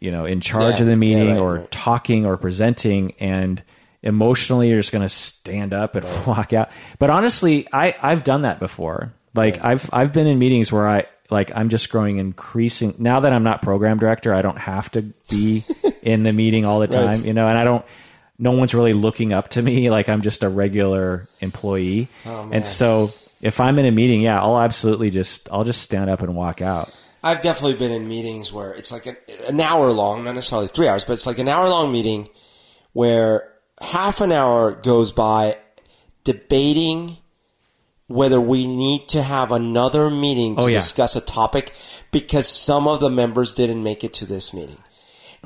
you 0.00 0.10
know 0.10 0.24
in 0.24 0.40
charge 0.40 0.76
Yeah, 0.76 0.80
of 0.80 0.86
the 0.86 0.92
yeah, 0.92 0.96
meeting 0.96 1.28
right, 1.30 1.38
or 1.38 1.54
right. 1.56 1.70
talking 1.70 2.24
or 2.26 2.36
presenting, 2.36 3.14
and 3.20 3.62
emotionally 4.02 4.68
you're 4.68 4.78
just 4.78 4.92
going 4.92 5.02
to 5.02 5.08
stand 5.08 5.72
up 5.74 5.94
and 5.96 6.06
walk 6.26 6.52
out. 6.52 6.70
But 6.98 7.10
honestly, 7.10 7.66
I 7.72 7.94
I've 8.02 8.24
done 8.24 8.42
that 8.42 8.58
before. 8.60 9.12
Like 9.34 9.64
I've 9.64 9.88
I've 9.92 10.12
been 10.12 10.26
in 10.26 10.38
meetings 10.38 10.72
where 10.72 10.88
I 10.88 11.06
like 11.30 11.54
I'm 11.54 11.68
just 11.68 11.90
growing 11.90 12.18
increasing 12.18 12.94
now 12.98 13.20
that 13.20 13.32
I'm 13.32 13.44
not 13.44 13.62
program 13.62 13.98
director, 13.98 14.34
I 14.34 14.42
don't 14.42 14.58
have 14.58 14.90
to 14.92 15.02
be 15.30 15.64
in 16.02 16.22
the 16.24 16.32
meeting 16.32 16.64
all 16.64 16.80
the 16.80 16.88
Right. 16.88 17.14
time, 17.16 17.24
you 17.24 17.32
know, 17.34 17.46
and 17.46 17.56
I 17.58 17.64
don't 17.64 17.84
no 18.40 18.52
one's 18.52 18.74
really 18.74 18.94
looking 18.94 19.32
up 19.32 19.50
to 19.50 19.62
me 19.62 19.90
like 19.90 20.08
I'm 20.08 20.22
just 20.22 20.42
a 20.42 20.48
regular 20.48 21.28
employee. 21.40 22.08
Oh, 22.26 22.48
and 22.50 22.64
so 22.66 23.12
if 23.40 23.60
I'm 23.60 23.78
in 23.78 23.84
a 23.86 23.90
meeting, 23.92 24.22
yeah, 24.22 24.40
I'll 24.40 24.58
absolutely 24.58 25.10
just 25.10 25.48
I'll 25.52 25.64
just 25.64 25.82
stand 25.82 26.10
up 26.10 26.22
and 26.22 26.34
walk 26.34 26.60
out. 26.60 26.92
I've 27.22 27.42
definitely 27.42 27.76
been 27.76 27.92
in 27.92 28.08
meetings 28.08 28.50
where 28.50 28.72
it's 28.72 28.90
like 28.90 29.04
an, 29.06 29.16
an 29.48 29.60
hour 29.60 29.92
long, 29.92 30.24
not 30.24 30.34
necessarily 30.34 30.68
three 30.68 30.88
hours, 30.88 31.04
but 31.04 31.12
it's 31.12 31.26
like 31.26 31.38
an 31.38 31.48
hour 31.48 31.68
long 31.68 31.92
meeting 31.92 32.28
where 32.94 33.52
half 33.80 34.22
an 34.22 34.32
hour 34.32 34.72
goes 34.72 35.12
by 35.12 35.56
debating 36.24 37.18
whether 38.06 38.40
we 38.40 38.66
need 38.66 39.06
to 39.08 39.22
have 39.22 39.52
another 39.52 40.10
meeting 40.10 40.54
oh, 40.54 40.62
to 40.62 40.62
Oh, 40.62 40.66
yeah. 40.66 40.78
discuss 40.78 41.14
a 41.14 41.20
topic 41.20 41.72
because 42.10 42.48
some 42.48 42.88
of 42.88 43.00
the 43.00 43.10
members 43.10 43.54
didn't 43.54 43.82
make 43.82 44.02
it 44.02 44.12
to 44.14 44.26
this 44.26 44.52
meeting. 44.52 44.78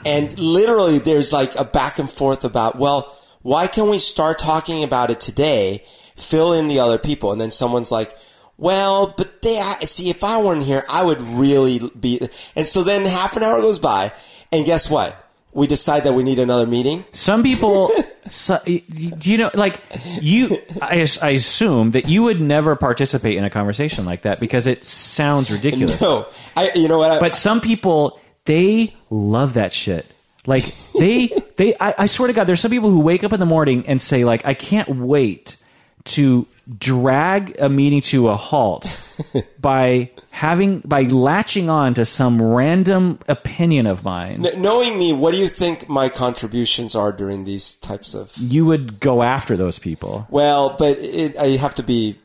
And 0.04 0.38
literally 0.38 0.98
there's 0.98 1.32
like 1.32 1.54
a 1.56 1.64
back 1.64 1.98
and 1.98 2.10
forth 2.10 2.44
about, 2.44 2.78
well, 2.78 3.16
why 3.42 3.66
can 3.66 3.88
we 3.88 3.98
start 3.98 4.38
talking 4.38 4.82
about 4.84 5.10
it 5.10 5.20
today? 5.20 5.82
Fill 6.16 6.52
in 6.52 6.68
the 6.68 6.78
other 6.80 6.98
people. 6.98 7.32
And 7.32 7.40
then 7.40 7.50
someone's 7.50 7.90
like, 7.90 8.14
well, 8.56 9.12
but 9.16 9.42
they, 9.42 9.60
see, 9.84 10.10
if 10.10 10.22
I 10.22 10.40
weren't 10.40 10.62
here, 10.64 10.84
I 10.88 11.02
would 11.04 11.20
really 11.20 11.80
be. 11.98 12.20
And 12.54 12.66
so 12.66 12.82
then 12.84 13.04
half 13.04 13.36
an 13.36 13.42
hour 13.42 13.60
goes 13.60 13.78
by. 13.78 14.12
And 14.52 14.64
guess 14.64 14.88
what? 14.90 15.16
We 15.52 15.66
decide 15.68 16.02
that 16.04 16.14
we 16.14 16.22
need 16.24 16.38
another 16.38 16.66
meeting. 16.66 17.04
Some 17.12 17.42
people, 17.42 17.90
so, 18.28 18.60
y- 18.66 18.82
y- 18.92 19.12
do 19.18 19.30
you 19.30 19.38
know, 19.38 19.50
like 19.54 19.80
you, 20.20 20.56
I, 20.82 21.06
I 21.22 21.30
assume 21.30 21.92
that 21.92 22.08
you 22.08 22.24
would 22.24 22.40
never 22.40 22.74
participate 22.76 23.36
in 23.36 23.44
a 23.44 23.50
conversation 23.50 24.04
like 24.04 24.22
that 24.22 24.40
because 24.40 24.66
it 24.66 24.84
sounds 24.84 25.50
ridiculous. 25.52 26.00
No, 26.00 26.26
I, 26.56 26.72
you 26.74 26.88
know 26.88 26.98
what? 26.98 27.12
I, 27.12 27.20
But 27.20 27.34
some 27.36 27.60
people, 27.60 28.18
they 28.44 28.94
love 29.10 29.54
that 29.54 29.72
shit. 29.72 30.06
Like 30.46 30.64
they, 30.98 31.28
they, 31.56 31.74
I, 31.80 31.94
I 31.98 32.06
swear 32.06 32.28
to 32.28 32.32
God, 32.34 32.44
there's 32.44 32.60
some 32.60 32.70
people 32.70 32.90
who 32.90 33.00
wake 33.00 33.24
up 33.24 33.32
in 33.32 33.40
the 33.40 33.46
morning 33.46 33.86
and 33.86 34.00
say, 34.00 34.24
like, 34.24 34.44
I 34.44 34.54
can't 34.54 34.88
wait 34.88 35.56
to 36.04 36.46
drag 36.78 37.58
a 37.58 37.68
meeting 37.70 38.02
to 38.02 38.28
a 38.28 38.36
halt 38.36 38.86
by 39.60 40.10
having, 40.30 40.80
by 40.80 41.02
latching 41.02 41.70
on 41.70 41.94
to 41.94 42.04
some 42.04 42.42
random 42.42 43.18
opinion 43.28 43.86
of 43.86 44.04
mine. 44.04 44.44
N- 44.44 44.60
knowing 44.60 44.98
me, 44.98 45.14
what 45.14 45.32
do 45.32 45.38
you 45.38 45.48
think 45.48 45.88
my 45.88 46.10
contributions 46.10 46.94
are 46.94 47.10
during 47.12 47.44
these 47.44 47.74
types 47.76 48.12
of? 48.14 48.36
You 48.36 48.66
would 48.66 49.00
go 49.00 49.22
after 49.22 49.56
those 49.56 49.78
people. 49.78 50.26
Well, 50.28 50.76
but 50.78 50.98
it, 50.98 51.38
I 51.38 51.48
have 51.56 51.74
to 51.76 51.82
be 51.82 52.18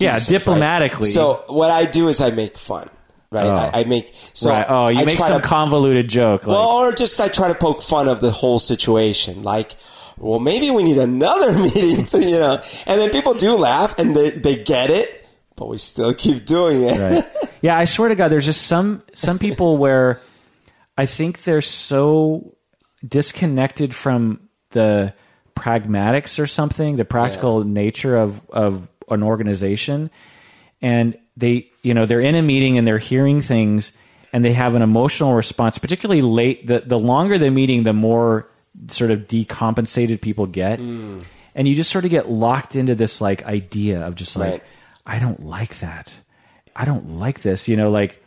Yeah, 0.00 0.14
decent, 0.14 0.32
right? 0.34 0.38
diplomatically. 0.40 1.10
So 1.10 1.44
what 1.46 1.70
I 1.70 1.84
do 1.84 2.08
is 2.08 2.20
I 2.20 2.30
make 2.30 2.58
fun, 2.58 2.90
right? 3.30 3.46
Oh. 3.46 3.70
I, 3.78 3.80
I 3.80 3.84
make 3.84 4.12
so 4.32 4.50
right. 4.50 4.66
Oh, 4.68 4.88
you 4.88 5.00
I 5.00 5.04
make 5.04 5.18
some 5.18 5.40
to, 5.40 5.46
convoluted 5.46 6.08
joke. 6.08 6.46
Like, 6.46 6.56
well, 6.56 6.68
or 6.68 6.92
just 6.92 7.20
I 7.20 7.28
try 7.28 7.48
to 7.48 7.54
poke 7.54 7.82
fun 7.82 8.08
of 8.08 8.20
the 8.20 8.30
whole 8.30 8.58
situation, 8.58 9.42
like. 9.42 9.74
Well, 10.18 10.38
maybe 10.38 10.70
we 10.70 10.82
need 10.82 10.98
another 10.98 11.50
meeting 11.58 12.04
to, 12.04 12.20
you 12.22 12.38
know, 12.38 12.62
and 12.86 13.00
then 13.00 13.08
people 13.08 13.32
do 13.32 13.54
laugh 13.56 13.98
and 13.98 14.14
they, 14.14 14.28
they 14.28 14.62
get 14.62 14.90
it, 14.90 15.26
but 15.56 15.66
we 15.66 15.78
still 15.78 16.12
keep 16.12 16.44
doing 16.44 16.82
it. 16.82 16.98
right. 16.98 17.24
Yeah, 17.62 17.78
I 17.78 17.84
swear 17.84 18.10
to 18.10 18.14
God, 18.14 18.28
there's 18.28 18.46
just 18.46 18.66
some 18.66 19.02
some 19.14 19.38
people 19.38 19.76
where 19.76 20.20
I 20.96 21.06
think 21.06 21.42
they're 21.44 21.62
so 21.62 22.56
disconnected 23.06 23.94
from 23.94 24.48
the 24.70 25.14
pragmatics 25.54 26.38
or 26.38 26.46
something, 26.46 26.96
the 26.96 27.04
practical 27.04 27.64
nature 27.64 28.16
of 28.16 28.40
of 28.50 28.88
an 29.08 29.22
organization, 29.22 30.10
and 30.80 31.18
they, 31.36 31.69
you 31.82 31.94
know, 31.94 32.06
they're 32.06 32.20
in 32.20 32.34
a 32.34 32.42
meeting 32.42 32.78
and 32.78 32.86
they're 32.86 32.98
hearing 32.98 33.40
things 33.40 33.92
and 34.32 34.44
they 34.44 34.52
have 34.52 34.74
an 34.74 34.82
emotional 34.82 35.34
response, 35.34 35.78
particularly 35.78 36.22
late. 36.22 36.66
The 36.66 36.80
the 36.80 36.98
longer 36.98 37.38
the 37.38 37.50
meeting, 37.50 37.82
the 37.84 37.92
more 37.92 38.46
sort 38.88 39.10
of 39.10 39.26
decompensated 39.28 40.20
people 40.20 40.46
get, 40.46 40.78
Hmm. 40.78 41.20
and 41.54 41.66
you 41.66 41.74
just 41.74 41.90
sort 41.90 42.04
of 42.04 42.10
get 42.10 42.30
locked 42.30 42.76
into 42.76 42.94
this 42.94 43.20
like 43.20 43.44
idea 43.44 44.06
of 44.06 44.14
just 44.14 44.36
like, 44.36 44.50
Right. 44.52 44.62
I 45.06 45.18
don't 45.18 45.44
like 45.46 45.80
that. 45.80 46.10
I 46.76 46.84
don't 46.84 47.18
like 47.18 47.40
this. 47.42 47.66
You 47.66 47.76
know, 47.76 47.90
like 47.90 48.22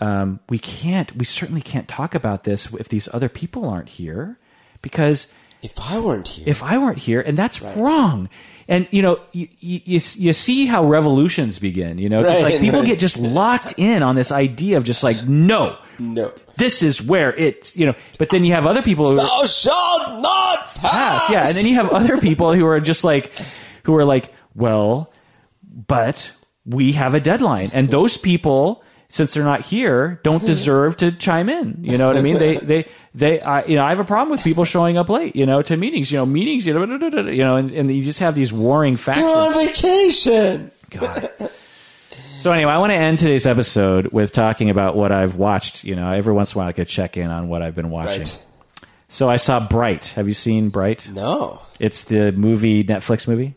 um, 0.00 0.40
we 0.50 0.58
can't. 0.58 1.14
We 1.16 1.24
certainly 1.24 1.62
can't 1.62 1.88
talk 1.88 2.14
about 2.14 2.44
this 2.44 2.72
if 2.74 2.88
these 2.90 3.08
other 3.14 3.30
people 3.30 3.66
aren't 3.68 3.88
here, 3.88 4.36
because 4.82 5.28
If 5.62 5.80
I 5.80 5.98
weren't 6.00 6.28
here, 6.28 6.44
if 6.46 6.62
I 6.62 6.76
weren't 6.76 6.98
here, 6.98 7.22
and 7.22 7.36
that's 7.38 7.62
wrong. 7.62 8.28
And 8.68 8.88
you 8.90 9.02
know, 9.02 9.20
you, 9.32 9.48
you 9.60 10.00
you 10.14 10.32
see 10.32 10.66
how 10.66 10.84
revolutions 10.84 11.58
begin. 11.58 11.98
You 11.98 12.08
know 12.08 12.22
Right, 12.22 12.42
like 12.42 12.60
people 12.60 12.80
right. 12.80 12.86
get 12.86 12.98
just 12.98 13.16
locked 13.16 13.74
in 13.76 14.02
on 14.02 14.16
this 14.16 14.32
idea 14.32 14.76
of 14.76 14.84
just 14.84 15.02
like 15.02 15.24
no. 15.26 15.78
no. 15.98 16.32
This 16.56 16.82
is 16.82 17.00
where 17.00 17.34
it's, 17.34 17.76
you 17.76 17.86
know, 17.86 17.94
but 18.18 18.30
then 18.30 18.44
you 18.44 18.54
have 18.54 18.66
other 18.66 18.82
people 18.82 19.10
who 19.10 19.16
Thou 19.16 19.44
shalt 19.46 20.20
not 20.20 20.64
pass. 20.64 20.78
pass. 20.78 21.30
Yeah, 21.30 21.46
and 21.46 21.54
then 21.54 21.66
you 21.66 21.74
have 21.74 21.90
other 21.90 22.18
people 22.18 22.52
who 22.54 22.66
are 22.66 22.80
just 22.80 23.04
like, 23.04 23.30
who 23.84 23.94
are 23.96 24.04
like, 24.04 24.32
well, 24.54 25.12
but 25.62 26.32
we 26.64 26.92
have 26.92 27.14
a 27.14 27.20
deadline, 27.20 27.70
and 27.72 27.88
those 27.88 28.16
people, 28.16 28.82
since 29.08 29.34
they're 29.34 29.44
not 29.44 29.60
here, 29.60 30.20
don't 30.24 30.38
mm-hmm. 30.38 30.46
deserve 30.46 30.96
to 30.96 31.12
chime 31.12 31.48
in. 31.48 31.78
You 31.82 31.98
know 31.98 32.08
what 32.08 32.16
I 32.16 32.22
mean? 32.22 32.38
They 32.38 32.56
they 32.56 32.88
they. 33.16 33.40
I 33.40 33.64
you 33.64 33.74
know, 33.74 33.84
I 33.84 33.88
have 33.88 33.98
a 33.98 34.04
problem 34.04 34.30
with 34.30 34.44
people 34.44 34.64
showing 34.64 34.96
up 34.96 35.08
late. 35.08 35.34
You 35.34 35.46
know, 35.46 35.62
to 35.62 35.76
meetings. 35.76 36.12
You 36.12 36.18
know, 36.18 36.26
meetings. 36.26 36.66
You 36.66 36.74
know, 36.74 36.84
you 36.84 37.42
know, 37.42 37.56
and, 37.56 37.72
and 37.72 37.90
you 37.90 38.04
just 38.04 38.20
have 38.20 38.34
these 38.36 38.52
warring 38.52 38.96
factions. 38.96 39.26
You're 39.26 39.36
on 39.36 39.66
vacation. 39.66 40.70
God. 40.90 41.50
So 42.38 42.52
anyway, 42.52 42.70
I 42.70 42.78
want 42.78 42.92
to 42.92 42.96
end 42.96 43.18
today's 43.18 43.46
episode 43.46 44.12
with 44.12 44.30
talking 44.30 44.70
about 44.70 44.94
what 44.94 45.10
I've 45.10 45.34
watched. 45.34 45.82
You 45.82 45.96
know, 45.96 46.12
every 46.12 46.32
once 46.32 46.52
in 46.52 46.58
a 46.58 46.60
while 46.60 46.68
I 46.68 46.72
could 46.72 46.86
check 46.86 47.16
in 47.16 47.30
on 47.30 47.48
what 47.48 47.62
I've 47.62 47.74
been 47.74 47.90
watching. 47.90 48.20
Right. 48.20 48.46
So 49.08 49.28
I 49.30 49.36
saw 49.36 49.66
Bright. 49.66 50.06
Have 50.08 50.28
you 50.28 50.34
seen 50.34 50.68
Bright? 50.68 51.08
No. 51.08 51.60
It's 51.80 52.04
the 52.04 52.32
movie 52.32 52.84
Netflix 52.84 53.26
movie 53.26 53.54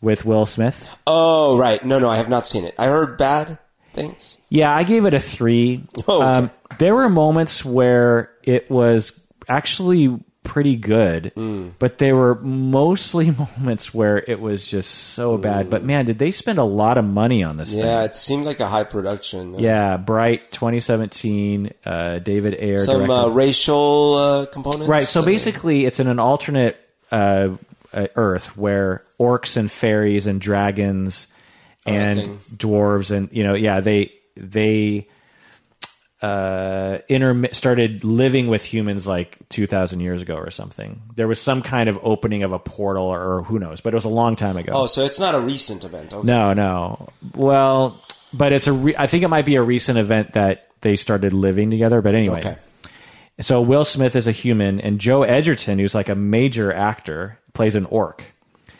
with 0.00 0.24
Will 0.24 0.46
Smith. 0.46 0.90
Oh, 1.06 1.58
right. 1.58 1.84
No, 1.84 1.98
no, 1.98 2.08
I 2.08 2.16
have 2.16 2.28
not 2.28 2.46
seen 2.46 2.64
it. 2.64 2.74
I 2.78 2.86
heard 2.86 3.18
bad 3.18 3.58
things. 3.92 4.35
Yeah, 4.48 4.74
I 4.74 4.84
gave 4.84 5.04
it 5.06 5.14
a 5.14 5.20
three. 5.20 5.84
Oh, 6.06 6.22
okay. 6.22 6.50
there 6.78 6.94
were 6.94 7.08
moments 7.08 7.64
where 7.64 8.30
it 8.44 8.70
was 8.70 9.18
actually 9.48 10.18
pretty 10.44 10.76
good, 10.76 11.32
Hmm. 11.34 11.70
but 11.80 11.98
there 11.98 12.14
were 12.14 12.36
mostly 12.36 13.30
moments 13.58 13.92
where 13.92 14.18
it 14.28 14.40
was 14.40 14.64
just 14.64 14.90
so 14.94 15.36
bad. 15.36 15.68
But 15.70 15.82
man, 15.82 16.04
did 16.06 16.20
they 16.20 16.30
spend 16.30 16.60
a 16.60 16.64
lot 16.64 16.98
of 16.98 17.04
money 17.04 17.42
on 17.42 17.56
this 17.56 17.70
thing? 17.72 17.80
Yeah, 17.80 18.04
it 18.04 18.14
seemed 18.14 18.44
like 18.44 18.60
a 18.60 18.68
high 18.68 18.84
production. 18.84 19.58
Yeah, 19.58 19.96
Bright 19.96 20.52
2017, 20.52 21.72
uh, 21.84 22.18
David 22.20 22.54
Ayer 22.60 22.78
Some 22.78 23.10
uh, 23.10 23.26
racial 23.28 24.14
uh, 24.14 24.46
components. 24.46 24.86
right. 24.88 25.02
So 25.02 25.24
basically, 25.24 25.84
it's 25.84 25.98
in 25.98 26.06
an 26.06 26.20
alternate 26.20 26.76
uh, 27.10 27.48
uh, 27.92 28.06
Earth 28.14 28.56
where 28.56 29.02
orcs 29.18 29.56
and 29.56 29.68
fairies 29.70 30.28
and 30.28 30.40
dragons 30.40 31.26
and 31.84 32.18
dwarves 32.56 33.10
and 33.10 33.28
you 33.32 33.42
know, 33.44 33.54
yeah, 33.54 33.80
they 33.80 34.12
they 34.36 35.08
uh, 36.22 36.98
intermi- 37.10 37.54
started 37.54 38.02
living 38.04 38.46
with 38.48 38.64
humans 38.64 39.06
like 39.06 39.38
2,000 39.50 40.00
years 40.00 40.22
ago 40.22 40.34
or 40.36 40.50
something. 40.50 41.02
There 41.14 41.28
was 41.28 41.40
some 41.40 41.62
kind 41.62 41.88
of 41.88 41.98
opening 42.02 42.42
of 42.42 42.52
a 42.52 42.58
portal 42.58 43.04
or, 43.04 43.34
or 43.36 43.42
who 43.42 43.58
knows, 43.58 43.80
but 43.80 43.92
it 43.92 43.96
was 43.96 44.04
a 44.06 44.08
long 44.10 44.34
time 44.36 44.56
ago. 44.56 44.72
Oh, 44.74 44.86
so 44.86 45.04
it's 45.04 45.20
not 45.20 45.34
a 45.34 45.40
recent 45.40 45.84
event. 45.84 46.14
Okay. 46.14 46.26
No, 46.26 46.52
no. 46.54 47.08
Well, 47.34 48.00
but 48.32 48.52
it's 48.52 48.66
a. 48.66 48.72
Re- 48.72 48.96
I 48.96 49.06
think 49.06 49.24
it 49.24 49.28
might 49.28 49.44
be 49.44 49.56
a 49.56 49.62
recent 49.62 49.98
event 49.98 50.32
that 50.32 50.68
they 50.80 50.96
started 50.96 51.32
living 51.32 51.70
together. 51.70 52.00
But 52.00 52.14
anyway, 52.14 52.38
Okay. 52.40 52.56
so 53.40 53.60
Will 53.60 53.84
Smith 53.84 54.16
is 54.16 54.26
a 54.26 54.32
human, 54.32 54.80
and 54.80 54.98
Joel 54.98 55.24
Edgerton, 55.24 55.78
who's 55.78 55.94
like 55.94 56.08
a 56.08 56.14
major 56.14 56.72
actor, 56.72 57.38
plays 57.52 57.74
an 57.74 57.84
orc. 57.86 58.24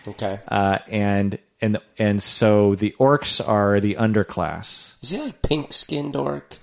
Okay. 0.08 0.38
Uh, 0.48 0.78
and 0.88 1.38
and 1.60 1.78
and 1.98 2.22
so 2.22 2.74
the 2.74 2.94
orcs 2.98 3.46
are 3.46 3.80
the 3.80 3.94
underclass. 3.94 4.94
Is 5.02 5.10
he 5.10 5.18
like 5.20 5.42
pink 5.42 5.72
skinned 5.72 6.16
orc? 6.16 6.56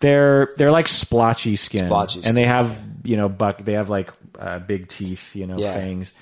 They're 0.00 0.54
they're 0.56 0.70
like 0.72 0.88
splotchy 0.88 1.56
skin, 1.56 1.86
Splotchy 1.86 2.22
and 2.24 2.36
they 2.36 2.46
have 2.46 2.76
you 3.04 3.16
know 3.16 3.28
buck. 3.28 3.58
They 3.64 3.74
have 3.74 3.88
like 3.90 4.10
uh, 4.38 4.58
big 4.60 4.88
teeth, 4.88 5.36
you 5.36 5.46
know, 5.46 5.58
Yeah. 5.58 5.74
fangs, 5.74 6.12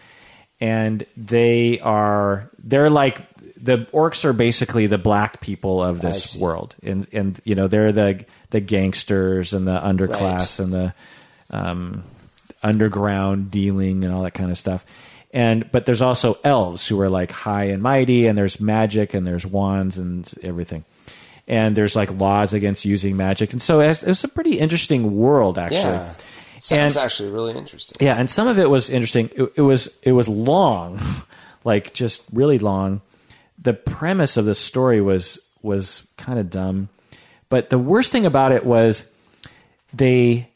and 0.60 1.06
they 1.16 1.78
are 1.80 2.50
they're 2.58 2.90
like 2.90 3.18
the 3.56 3.86
orcs 3.92 4.24
are 4.24 4.32
basically 4.32 4.86
the 4.88 4.98
black 4.98 5.40
people 5.40 5.82
of 5.82 6.00
this 6.00 6.36
world, 6.36 6.74
and 6.82 7.06
and 7.12 7.40
you 7.44 7.54
know 7.54 7.68
they're 7.68 7.92
the 7.92 8.24
the 8.50 8.60
gangsters 8.60 9.52
and 9.52 9.66
the 9.66 9.78
underclass 9.78 10.58
Right. 10.58 10.60
and 10.60 10.72
the 10.72 10.94
um, 11.50 12.02
underground 12.62 13.50
dealing 13.50 14.04
and 14.04 14.12
all 14.12 14.22
that 14.22 14.34
kind 14.34 14.50
of 14.50 14.58
stuff. 14.58 14.84
And 15.30 15.70
but 15.70 15.84
there's 15.84 16.00
also 16.02 16.38
elves 16.42 16.86
who 16.86 16.98
are 17.00 17.10
like 17.10 17.30
high 17.30 17.64
and 17.64 17.82
mighty, 17.82 18.26
and 18.26 18.36
there's 18.38 18.60
magic 18.60 19.12
and 19.14 19.26
there's 19.26 19.44
wands 19.46 19.98
and 19.98 20.32
everything. 20.42 20.84
And 21.46 21.76
there's 21.76 21.94
like 21.96 22.10
laws 22.12 22.52
against 22.54 22.84
using 22.84 23.16
magic, 23.16 23.52
and 23.52 23.60
so 23.60 23.80
it's, 23.80 24.02
it's 24.02 24.24
a 24.24 24.28
pretty 24.28 24.58
interesting 24.58 25.16
world 25.16 25.58
actually. 25.58 25.78
Yeah. 25.80 26.14
Sounds 26.60 26.96
And- 26.96 27.04
actually 27.04 27.30
really 27.30 27.54
interesting. 27.56 27.96
Yeah, 28.04 28.16
and 28.16 28.28
some 28.28 28.48
of 28.48 28.58
it 28.58 28.68
was 28.68 28.90
interesting. 28.90 29.30
It, 29.36 29.52
it 29.56 29.62
was 29.62 29.96
it 30.02 30.12
was 30.12 30.28
long, 30.28 30.98
like 31.64 31.92
just 31.94 32.24
really 32.32 32.58
long. 32.58 33.00
The 33.62 33.74
premise 33.74 34.36
of 34.36 34.44
the 34.46 34.54
story 34.54 35.00
was 35.00 35.38
was 35.62 36.06
kind 36.16 36.38
of 36.38 36.48
dumb, 36.50 36.88
but 37.48 37.68
the 37.70 37.78
worst 37.78 38.12
thing 38.12 38.24
about 38.26 38.52
it 38.52 38.64
was 38.64 39.10
they. 39.92 40.48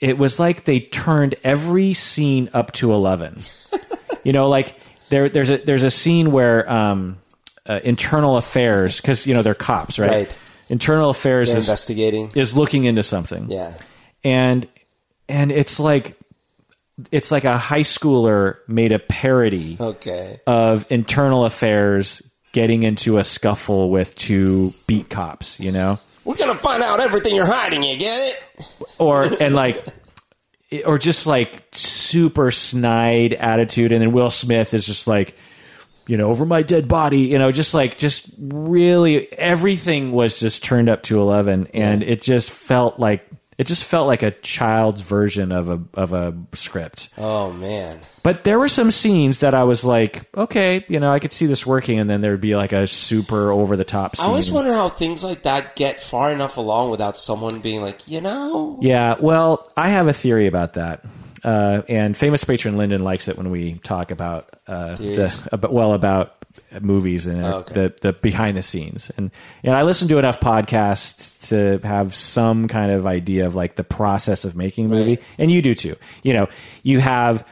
It 0.00 0.18
was 0.18 0.38
like 0.38 0.64
they 0.64 0.80
turned 0.80 1.34
every 1.42 1.94
scene 1.94 2.50
up 2.52 2.72
to 2.72 2.92
eleven. 2.92 3.40
you 4.24 4.32
know, 4.32 4.48
like 4.48 4.76
there 5.08 5.28
there's 5.28 5.50
a 5.50 5.56
there's 5.58 5.82
a 5.82 5.90
scene 5.90 6.32
where 6.32 6.70
um, 6.70 7.18
uh, 7.66 7.80
internal 7.82 8.36
affairs 8.36 9.00
because 9.00 9.26
you 9.26 9.34
know 9.34 9.42
they're 9.42 9.54
cops, 9.54 9.98
right? 9.98 10.10
Right. 10.10 10.38
Internal 10.68 11.10
affairs 11.10 11.50
They're 11.50 11.58
is 11.58 11.66
investigating. 11.68 12.32
is 12.34 12.56
looking 12.56 12.84
into 12.84 13.02
something 13.04 13.48
Yeah. 13.48 13.74
and 14.24 14.66
and 15.28 15.52
it's 15.52 15.78
like 15.78 16.18
it's 17.12 17.30
like 17.30 17.44
a 17.44 17.56
high 17.56 17.82
schooler 17.82 18.56
made 18.66 18.90
a 18.90 18.98
parody 18.98 19.76
Okay. 19.78 20.40
of 20.46 20.84
internal 20.90 21.44
affairs 21.44 22.20
getting 22.50 22.82
into 22.82 23.18
a 23.18 23.22
scuffle 23.24 23.90
with 23.90 24.16
two 24.16 24.74
beat 24.88 25.08
cops 25.08 25.60
you 25.60 25.70
know 25.70 26.00
We're 26.26 26.36
gonna 26.36 26.58
find 26.58 26.82
out 26.82 27.00
everything 27.00 27.34
you're 27.34 27.46
hiding. 27.46 27.82
You 27.82 27.96
get 27.96 28.18
it? 28.20 28.42
or 28.98 29.22
and 29.40 29.54
like 29.54 29.84
or 30.84 30.98
just 30.98 31.26
like 31.26 31.62
super 31.72 32.50
snide 32.50 33.32
attitude 33.34 33.92
and 33.92 34.02
then 34.02 34.12
will 34.12 34.30
smith 34.30 34.74
is 34.74 34.84
just 34.84 35.06
like 35.06 35.36
you 36.06 36.16
know 36.16 36.30
over 36.30 36.44
my 36.44 36.62
dead 36.62 36.88
body 36.88 37.20
you 37.20 37.38
know 37.38 37.52
just 37.52 37.74
like 37.74 37.98
just 37.98 38.28
really 38.38 39.32
everything 39.34 40.12
was 40.12 40.40
just 40.40 40.64
turned 40.64 40.88
up 40.88 41.02
to 41.04 41.20
11 41.20 41.68
and 41.74 42.02
it 42.02 42.22
just 42.22 42.50
felt 42.50 42.98
like 42.98 43.28
it 43.58 43.66
just 43.66 43.84
felt 43.84 44.06
like 44.06 44.22
a 44.22 44.30
child's 44.30 45.00
version 45.00 45.50
of 45.52 45.68
a 45.70 45.80
of 45.94 46.12
a 46.12 46.34
script 46.54 47.08
Oh 47.16 47.52
man. 47.52 47.98
but 48.22 48.44
there 48.44 48.58
were 48.58 48.68
some 48.68 48.90
scenes 48.90 49.38
that 49.38 49.54
I 49.54 49.64
was 49.64 49.84
like, 49.84 50.28
okay, 50.36 50.84
you 50.88 51.00
know, 51.00 51.12
I 51.12 51.18
could 51.20 51.32
see 51.32 51.46
this 51.46 51.64
working, 51.66 51.98
and 51.98 52.08
then 52.10 52.20
there'd 52.20 52.40
be 52.40 52.56
like 52.56 52.72
a 52.72 52.86
super 52.86 53.50
over 53.52 53.76
the 53.76 53.84
top 53.84 54.16
scene. 54.16 54.24
I 54.26 54.28
always 54.28 54.50
wonder 54.50 54.72
how 54.72 54.88
things 54.88 55.22
like 55.24 55.42
that 55.42 55.74
get 55.76 56.00
far 56.00 56.30
enough 56.32 56.56
along 56.56 56.90
without 56.90 57.16
someone 57.16 57.60
being 57.60 57.80
like, 57.82 58.06
you 58.08 58.20
know, 58.20 58.78
Yeah, 58.82 59.16
well, 59.20 59.70
I 59.76 59.88
have 59.90 60.08
a 60.08 60.12
theory 60.12 60.46
about 60.48 60.74
that. 60.74 61.04
Uh, 61.44 61.82
and 61.88 62.16
famous 62.16 62.42
patron 62.42 62.76
Lyndon 62.76 63.04
likes 63.04 63.28
it 63.28 63.36
when 63.36 63.50
we 63.50 63.74
talk 63.78 64.10
about 64.10 64.50
uh, 64.66 64.96
the 64.96 65.48
about, 65.52 65.72
well 65.72 65.92
about 65.92 66.34
movies 66.80 67.26
and 67.26 67.44
uh, 67.44 67.56
okay. 67.58 67.74
the 67.74 67.94
the 68.00 68.12
behind 68.12 68.56
the 68.56 68.62
scenes. 68.62 69.10
And 69.16 69.30
know, 69.70 69.76
I 69.76 69.82
listen 69.82 70.08
to 70.08 70.18
enough 70.18 70.40
podcasts 70.40 71.48
to 71.48 71.78
have 71.86 72.14
some 72.14 72.68
kind 72.68 72.92
of 72.92 73.06
idea 73.06 73.46
of 73.46 73.54
like 73.54 73.76
the 73.76 73.84
process 73.84 74.44
of 74.44 74.56
making 74.56 74.86
a 74.86 74.88
movie, 74.88 75.10
Right. 75.16 75.22
and 75.38 75.50
you 75.50 75.62
do 75.62 75.74
too. 75.74 75.96
You 76.22 76.34
know, 76.34 76.48
you 76.82 77.00
have 77.00 77.46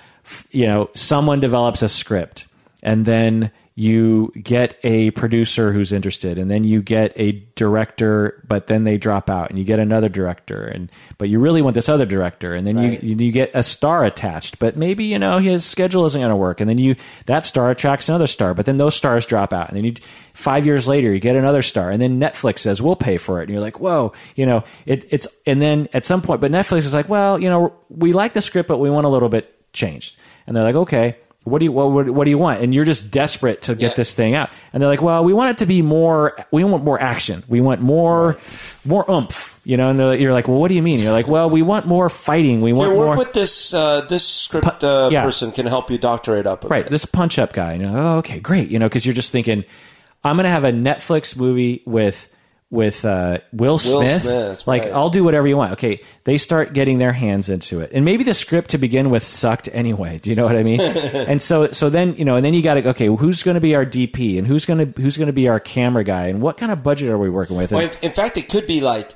you 0.51 0.67
know 0.67 0.91
someone 0.95 1.41
develops 1.41 1.83
a 1.83 1.89
script, 1.89 2.47
and 2.83 3.05
then 3.07 3.51
you 3.77 4.33
get 4.41 4.79
a 4.85 5.11
producer 5.13 5.73
who's 5.73 5.93
interested 5.93 6.39
and 6.39 6.49
then 6.49 6.63
you 6.63 6.81
get 6.81 7.13
a 7.17 7.33
director 7.57 8.41
but 8.47 8.69
then 8.69 8.85
they 8.85 8.97
drop 8.97 9.29
out 9.29 9.51
and 9.51 9.59
you 9.59 9.65
get 9.65 9.81
another 9.81 10.09
director 10.09 10.65
and 10.65 10.93
but 11.19 11.29
you 11.29 11.41
really 11.41 11.61
want 11.61 11.75
this 11.75 11.89
other 11.89 12.07
director 12.07 12.55
and 12.55 12.65
then 12.69 12.77
Right. 12.77 13.03
you 13.03 13.17
you 13.17 13.33
get 13.33 13.51
a 13.53 13.65
star 13.65 14.05
attached 14.05 14.61
but 14.61 14.77
maybe 14.77 15.07
you 15.07 15.19
know 15.19 15.39
his 15.39 15.65
schedule 15.65 16.05
isn't 16.05 16.21
going 16.21 16.31
to 16.31 16.37
work 16.37 16.61
and 16.61 16.71
then 16.71 16.79
you 16.79 16.95
that 17.27 17.45
star 17.45 17.71
attracts 17.73 18.09
another 18.09 18.29
star 18.29 18.55
but 18.55 18.65
then 18.65 18.77
those 18.77 18.95
stars 18.95 19.27
drop 19.27 19.53
out 19.53 19.69
and 19.69 19.77
then 19.77 19.85
you 19.85 19.95
5 20.35 20.67
years 20.67 20.87
later 20.87 21.13
you 21.13 21.19
get 21.19 21.35
another 21.35 21.63
star 21.63 21.91
and 21.91 22.01
then 22.01 22.21
Netflix 22.21 22.61
says 22.61 22.81
we'll 22.81 22.95
pay 22.95 23.17
for 23.17 23.41
it 23.41 23.45
and 23.45 23.51
you're 23.51 23.61
like 23.61 23.81
whoa 23.81 24.13
you 24.37 24.47
know 24.47 24.63
it, 24.87 25.05
it's 25.13 25.27
and 25.47 25.61
then 25.61 25.89
at 25.93 26.05
some 26.05 26.23
point 26.23 26.41
but 26.41 26.53
Netflix 26.53 26.79
is 26.85 26.95
like 26.95 27.09
well 27.09 27.41
you 27.41 27.49
know 27.49 27.73
we 27.89 28.13
like 28.13 28.35
the 28.35 28.41
script 28.41 28.69
but 28.69 28.79
we 28.79 28.89
want 28.89 29.05
a 29.05 29.09
little 29.11 29.29
bit 29.29 29.53
changed 29.73 30.17
and 30.47 30.57
they're 30.57 30.63
like 30.65 30.77
okay 30.77 31.17
what 31.45 31.59
do 31.59 31.67
you 31.67 31.73
what, 31.73 31.91
what, 31.93 32.11
what 32.11 32.25
do 32.25 32.31
you 32.31 32.39
want? 32.39 32.63
And 32.63 32.75
you're 32.75 32.85
just 32.85 33.11
desperate 33.11 33.63
to 33.63 33.75
get 33.75 33.91
Yeah. 33.91 33.95
this 33.97 34.15
thing 34.15 34.35
out. 34.35 34.51
And 34.73 34.83
they're 34.83 34.91
like, 34.91 35.03
well, 35.03 35.23
we 35.25 35.33
want 35.33 35.51
it 35.51 35.59
to 35.59 35.67
be 35.67 35.83
more. 35.83 36.37
We 36.51 36.65
want 36.65 36.85
more 36.85 37.01
action. 37.01 37.45
We 37.49 37.61
want 37.61 37.81
more, 37.81 38.39
more 38.85 39.05
oomph. 39.11 39.61
You 39.65 39.77
know. 39.77 39.91
And 39.91 39.99
they're, 40.01 40.15
you're 40.15 40.33
like, 40.33 40.49
well, 40.49 40.59
what 40.59 40.69
do 40.69 40.75
you 40.75 40.83
mean? 40.83 41.01
You're 41.01 41.13
like, 41.13 41.29
well, 41.29 41.49
we 41.49 41.63
want 41.63 41.87
more 41.87 42.09
fighting. 42.09 42.61
We 42.61 42.73
want 42.73 42.91
Here, 42.91 42.99
work 42.99 43.07
more. 43.09 43.17
with 43.19 43.33
this 43.35 43.73
uh, 43.75 44.03
this 44.03 44.27
script 44.27 44.83
uh, 44.83 45.09
yeah. 45.13 45.23
person 45.23 45.53
can 45.53 45.67
help 45.67 45.91
you 45.91 45.99
doctor 45.99 46.37
it 46.37 46.47
up. 46.47 46.65
A 46.65 46.69
right, 46.69 46.85
bit. 46.85 46.91
this 46.91 47.05
punch 47.05 47.39
up 47.39 47.53
guy. 47.53 47.75
You're 47.75 47.91
like, 47.91 47.97
oh, 47.97 48.17
okay, 48.19 48.41
great. 48.41 48.71
You 48.71 48.79
know, 48.79 48.89
because 48.89 49.05
you're 49.07 49.15
just 49.15 49.31
thinking, 49.33 49.65
I'm 50.25 50.37
going 50.37 50.45
to 50.45 50.51
have 50.51 50.65
a 50.65 50.73
Netflix 50.73 51.37
movie 51.37 51.83
with 51.87 52.31
with 52.71 53.05
uh, 53.05 53.39
Will 53.53 53.79
Smith. 53.79 54.23
Smith, 54.23 54.67
like, 54.67 54.83
right. 54.83 54.93
I'll 54.93 55.11
do 55.11 55.23
whatever 55.23 55.47
you 55.47 55.57
want. 55.57 55.73
Okay, 55.73 56.01
they 56.25 56.39
start 56.39 56.73
getting 56.73 56.99
their 56.99 57.13
hands 57.13 57.49
into 57.49 57.81
it, 57.81 57.91
and 57.93 58.05
maybe 58.05 58.25
the 58.25 58.35
script 58.35 58.71
to 58.71 58.79
begin 58.79 59.11
with 59.11 59.23
sucked 59.23 59.69
anyway. 59.73 60.19
Do 60.19 60.31
you 60.31 60.37
know 60.37 60.45
what 60.45 60.57
I 60.57 60.63
mean? 60.63 60.81
and 60.81 61.41
so, 61.41 61.71
so 61.71 61.91
then 61.91 62.15
you 62.17 62.25
know, 62.25 62.37
and 62.37 62.45
then 62.45 62.55
you 62.55 62.63
got 62.63 62.75
to 62.75 62.89
okay, 62.89 63.07
who's 63.07 63.43
going 63.43 63.55
to 63.55 63.61
be 63.61 63.75
our 63.75 63.87
DP, 63.87 64.39
and 64.39 64.47
who's 64.47 64.65
going 64.65 64.93
to 64.93 65.01
who's 65.01 65.17
going 65.17 65.29
to 65.29 65.33
be 65.33 65.49
our 65.49 65.61
camera 65.61 66.05
guy, 66.05 66.27
and 66.27 66.41
what 66.43 66.57
kind 66.57 66.73
of 66.73 66.83
budget 66.83 67.11
are 67.11 67.19
we 67.19 67.31
working 67.31 67.57
with? 67.57 67.71
Well, 67.71 67.83
in, 67.83 67.91
in 68.03 68.13
fact, 68.13 68.37
it 68.37 68.49
could 68.49 68.67
be 68.67 68.81
like 68.81 69.13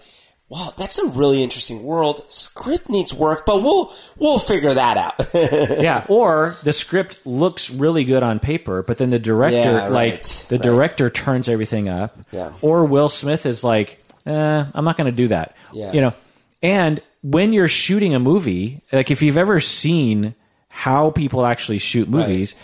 wow, 0.49 0.73
that's 0.77 0.99
a 0.99 1.07
really 1.09 1.43
interesting 1.43 1.83
world. 1.83 2.25
Script 2.29 2.89
needs 2.89 3.13
work, 3.13 3.45
but 3.47 3.63
we'll 3.63 3.93
we'll 4.17 4.39
figure 4.39 4.73
that 4.75 4.97
out. 4.97 5.31
yeah, 5.83 6.07
or 6.09 6.57
the 6.63 6.73
script 6.73 7.25
looks 7.27 7.71
really 7.71 8.05
good 8.05 8.23
on 8.23 8.39
paper, 8.41 8.83
but 8.83 8.99
then 8.99 9.11
the 9.11 9.19
director, 9.19 9.57
Yeah, 9.59 9.89
like 9.89 10.23
the 10.23 10.57
right. 10.57 10.63
director, 10.63 11.11
turns 11.11 11.49
everything 11.49 11.89
up. 11.89 12.19
Yeah. 12.33 12.53
Or 12.63 12.85
Will 12.87 13.09
Smith 13.09 13.47
is 13.47 13.63
like, 13.63 14.03
eh, 14.27 14.65
I'm 14.75 14.85
not 14.85 14.97
going 14.97 15.11
to 15.11 15.17
do 15.17 15.29
that. 15.29 15.55
Yeah. 15.73 15.93
You 15.93 16.01
know, 16.01 16.15
and 16.63 17.01
when 17.23 17.53
you're 17.53 17.69
shooting 17.69 18.15
a 18.15 18.19
movie, 18.21 18.81
like 18.93 19.11
if 19.11 19.23
you've 19.23 19.37
ever 19.39 19.61
seen 19.61 20.35
how 20.71 21.11
people 21.11 21.45
actually 21.45 21.79
shoot 21.79 22.09
movies, 22.09 22.55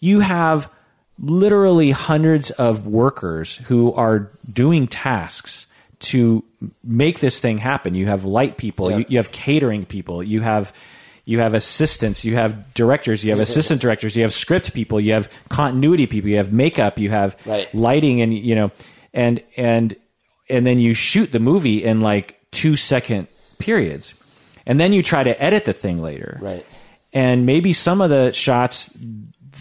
you 0.00 0.20
have 0.20 0.70
literally 1.18 1.90
hundreds 1.90 2.50
of 2.50 2.86
workers 2.86 3.56
who 3.56 3.92
are 3.94 4.30
doing 4.52 4.86
tasks 4.86 5.66
to 6.02 6.44
make 6.84 7.20
this 7.20 7.40
thing 7.40 7.58
happen. 7.58 7.94
You 7.94 8.06
have 8.06 8.24
light 8.24 8.56
people, 8.56 8.90
Yeah. 8.90 8.98
you, 8.98 9.04
you 9.08 9.16
have 9.18 9.30
catering 9.32 9.84
people, 9.84 10.22
you 10.22 10.40
have 10.40 10.72
you 11.24 11.38
have 11.38 11.54
assistants, 11.54 12.24
you 12.24 12.34
have 12.34 12.74
directors, 12.74 13.22
you 13.24 13.30
have 13.30 13.38
assistant 13.38 13.80
directors, 13.80 14.16
you 14.16 14.22
have 14.22 14.32
script 14.32 14.74
people, 14.74 14.98
you 15.00 15.12
have 15.12 15.28
continuity 15.50 16.08
people, 16.08 16.28
you 16.28 16.36
have 16.36 16.52
makeup, 16.52 16.98
you 16.98 17.10
have 17.10 17.36
Right. 17.46 17.72
lighting, 17.74 18.20
and 18.20 18.34
you 18.36 18.54
know, 18.56 18.70
and 19.14 19.40
and 19.56 19.94
and 20.48 20.66
then 20.66 20.78
you 20.80 20.94
shoot 20.94 21.30
the 21.30 21.38
movie 21.38 21.82
in 21.84 22.00
like 22.00 22.40
two 22.50 22.74
second 22.76 23.28
periods, 23.58 24.14
and 24.66 24.80
then 24.80 24.92
you 24.92 25.02
try 25.02 25.22
to 25.22 25.40
edit 25.42 25.64
the 25.64 25.72
thing 25.72 26.02
later, 26.02 26.38
Right. 26.40 26.66
And 27.14 27.44
maybe 27.46 27.72
some 27.74 28.00
of 28.00 28.08
the 28.10 28.32
shots 28.32 28.90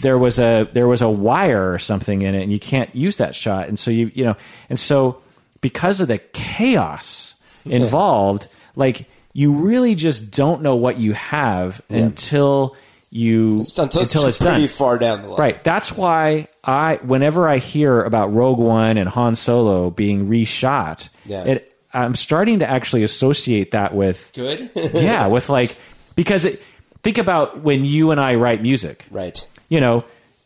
there 0.01 0.17
was 0.17 0.39
a 0.39 0.67
there 0.73 0.87
was 0.87 1.01
a 1.03 1.09
wire 1.09 1.71
or 1.71 1.77
something 1.77 2.23
in 2.23 2.33
it, 2.33 2.41
and 2.41 2.51
you 2.51 2.59
can't 2.59 2.89
use 2.95 3.17
that 3.17 3.35
shot, 3.35 3.67
and 3.67 3.77
so 3.77 3.91
you 3.91 4.09
you 4.15 4.23
know, 4.25 4.35
and 4.69 4.79
so 4.79 5.21
because 5.61 6.01
of 6.01 6.07
the 6.07 6.17
chaos 6.17 7.35
involved, 7.65 8.47
like 8.75 9.07
you 9.33 9.53
really 9.53 9.95
just 9.95 10.31
don't 10.35 10.61
know 10.61 10.75
what 10.75 10.97
you 10.97 11.13
have 11.13 11.81
until 11.89 12.75
you 13.09 13.65
until 13.77 14.27
it's, 14.27 14.39
pretty 14.39 14.61
done. 14.61 14.67
far 14.67 14.97
down 14.97 15.21
the 15.21 15.27
line. 15.29 15.37
Right. 15.39 15.63
That's 15.63 15.91
why 15.91 16.47
I, 16.63 16.95
whenever 17.03 17.47
I 17.47 17.57
hear 17.57 18.01
about 18.01 18.33
Rogue 18.33 18.57
One 18.57 18.97
and 18.97 19.07
Han 19.09 19.35
Solo 19.35 19.89
being 19.89 20.29
reshot, 20.29 21.09
Yeah. 21.25 21.43
it, 21.43 21.77
I'm 21.93 22.15
starting 22.15 22.59
to 22.59 22.69
actually 22.69 23.03
associate 23.03 23.71
that 23.71 23.93
with, 23.93 24.31
Good. 24.33 24.69
yeah, 24.93 25.27
with 25.27 25.49
like, 25.49 25.77
because 26.15 26.45
it, 26.45 26.63
think 27.03 27.17
about 27.17 27.59
when 27.59 27.83
you 27.83 28.11
and 28.11 28.19
I 28.19 28.35
write 28.35 28.61
music, 28.61 29.05
right. 29.11 29.45
you 29.67 29.81
know, 29.81 30.05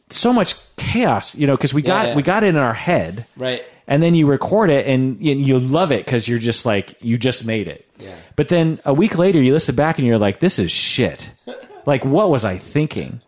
so 0.10 0.34
much 0.34 0.56
chaos, 0.76 1.36
you 1.36 1.46
know, 1.46 1.56
because 1.56 1.74
we 1.74 1.84
got 1.84 2.08
yeah. 2.08 2.16
we 2.16 2.24
got 2.24 2.44
it 2.44 2.48
in 2.48 2.58
our 2.58 2.74
head, 2.74 3.26
Right. 3.36 3.64
And 3.88 4.02
then 4.02 4.16
you 4.16 4.26
record 4.26 4.70
it 4.70 4.88
and 4.88 5.22
you, 5.22 5.60
love 5.60 5.92
it 5.92 6.06
because 6.06 6.28
you're 6.28 6.40
just 6.40 6.66
like 6.66 6.96
you 7.04 7.18
just 7.18 7.46
made 7.46 7.68
it. 7.68 7.88
Yeah. 8.00 8.16
But 8.36 8.48
then 8.48 8.80
a 8.84 8.94
week 8.94 9.18
later, 9.18 9.42
you 9.42 9.54
listen 9.54 9.76
back 9.76 10.00
and 10.00 10.08
you're 10.08 10.18
like, 10.18 10.40
"This 10.40 10.58
is 10.60 10.72
shit." 10.72 11.32
like, 11.86 12.04
what 12.04 12.30
was 12.30 12.44
I 12.44 12.58
thinking? 12.58 13.22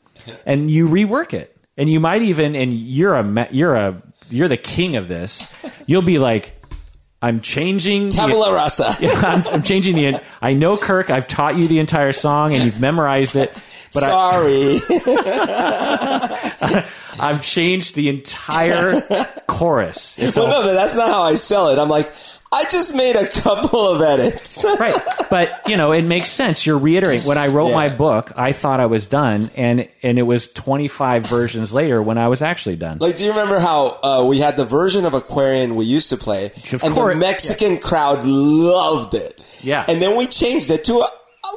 And 0.45 0.69
you 0.69 0.89
rework 0.89 1.33
it, 1.33 1.55
and 1.77 1.89
you 1.89 1.99
might 1.99 2.23
even 2.23 2.55
and 2.55 2.73
you're 2.73 3.15
a 3.15 3.47
you're 3.51 3.75
a 3.75 4.01
you're 4.29 4.47
the 4.47 4.57
king 4.57 4.95
of 4.95 5.07
this. 5.07 5.47
You'll 5.85 6.01
be 6.01 6.17
like, 6.19 6.59
"I'm 7.21 7.41
changing." 7.41 8.09
the- 8.09 8.15
Tabula 8.15 8.51
rasa. 8.53 8.97
yeah, 9.01 9.11
I'm, 9.23 9.43
I'm 9.53 9.63
changing 9.63 9.95
the. 9.95 10.21
I 10.41 10.53
know 10.53 10.75
Kirk. 10.75 11.09
I've 11.09 11.27
taught 11.27 11.55
you 11.55 11.67
the 11.67 11.79
entire 11.79 12.13
song 12.13 12.53
and 12.53 12.63
you've 12.63 12.79
memorized 12.81 13.35
it. 13.35 13.55
But 13.93 14.03
I, 14.03 14.79
Sorry. 14.79 14.79
I've 17.19 17.41
changed 17.43 17.95
the 17.95 18.09
entire 18.09 19.01
chorus. 19.47 20.17
It's 20.19 20.37
well, 20.37 20.45
all, 20.47 20.61
no, 20.61 20.67
but 20.67 20.73
that's 20.73 20.95
not 20.95 21.07
how 21.09 21.21
I 21.21 21.35
sell 21.35 21.69
it. 21.69 21.79
I'm 21.79 21.89
like, 21.89 22.11
I 22.51 22.63
just 22.65 22.95
made 22.95 23.15
a 23.17 23.27
couple 23.27 23.87
of 23.89 24.01
edits. 24.01 24.63
right, 24.79 24.95
but 25.29 25.67
you 25.67 25.75
know 25.75 25.91
it 25.91 26.03
makes 26.03 26.29
sense. 26.29 26.65
You're 26.65 26.77
reiterating. 26.77 27.27
When 27.27 27.37
I 27.37 27.47
wrote 27.47 27.69
Yeah. 27.69 27.75
my 27.75 27.89
book, 27.89 28.31
I 28.37 28.53
thought 28.53 28.79
I 28.79 28.85
was 28.85 29.05
done, 29.07 29.49
and 29.57 29.87
and 30.01 30.17
it 30.17 30.23
was 30.23 30.51
25 30.53 31.27
versions 31.27 31.73
later 31.73 32.01
when 32.01 32.17
I 32.17 32.29
was 32.29 32.41
actually 32.41 32.77
done. 32.77 32.99
Like, 32.99 33.17
do 33.17 33.25
you 33.25 33.31
remember 33.31 33.59
how 33.59 33.99
uh, 34.01 34.25
we 34.25 34.37
had 34.39 34.55
the 34.55 34.65
version 34.65 35.05
of 35.05 35.13
Aquarian 35.13 35.75
we 35.75 35.85
used 35.85 36.09
to 36.09 36.17
play, 36.17 36.45
Of 36.71 36.83
and 36.83 36.93
course. 36.93 37.13
the 37.13 37.19
Mexican 37.19 37.77
crowd 37.79 38.25
loved 38.25 39.13
it. 39.13 39.39
Yeah. 39.61 39.83
and 39.87 40.01
then 40.01 40.15
we 40.17 40.27
changed 40.27 40.69
it 40.71 40.83
to 40.85 40.99
a, 40.99 41.07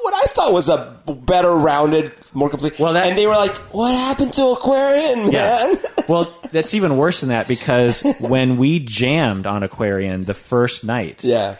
what 0.02 0.14
I 0.14 0.26
thought 0.32 0.52
was 0.52 0.68
a 0.68 0.96
better 1.06 1.54
rounded, 1.54 2.12
more 2.34 2.48
complete. 2.48 2.78
Well, 2.78 2.92
that- 2.94 3.06
and 3.06 3.16
they 3.18 3.26
were 3.26 3.34
like, 3.34 3.54
"What 3.74 3.94
happened 3.94 4.32
to 4.34 4.46
Aquarian, 4.48 5.30
man?" 5.32 5.78
well, 6.08 6.32
that's 6.50 6.74
even 6.74 6.96
worse 6.96 7.20
than 7.20 7.28
that 7.30 7.48
because 7.48 8.02
when 8.20 8.56
we 8.56 8.78
jammed 8.80 9.46
on 9.46 9.62
Aquarian 9.62 10.22
the 10.22 10.34
first 10.34 10.84
night, 10.84 11.22
yeah, 11.24 11.56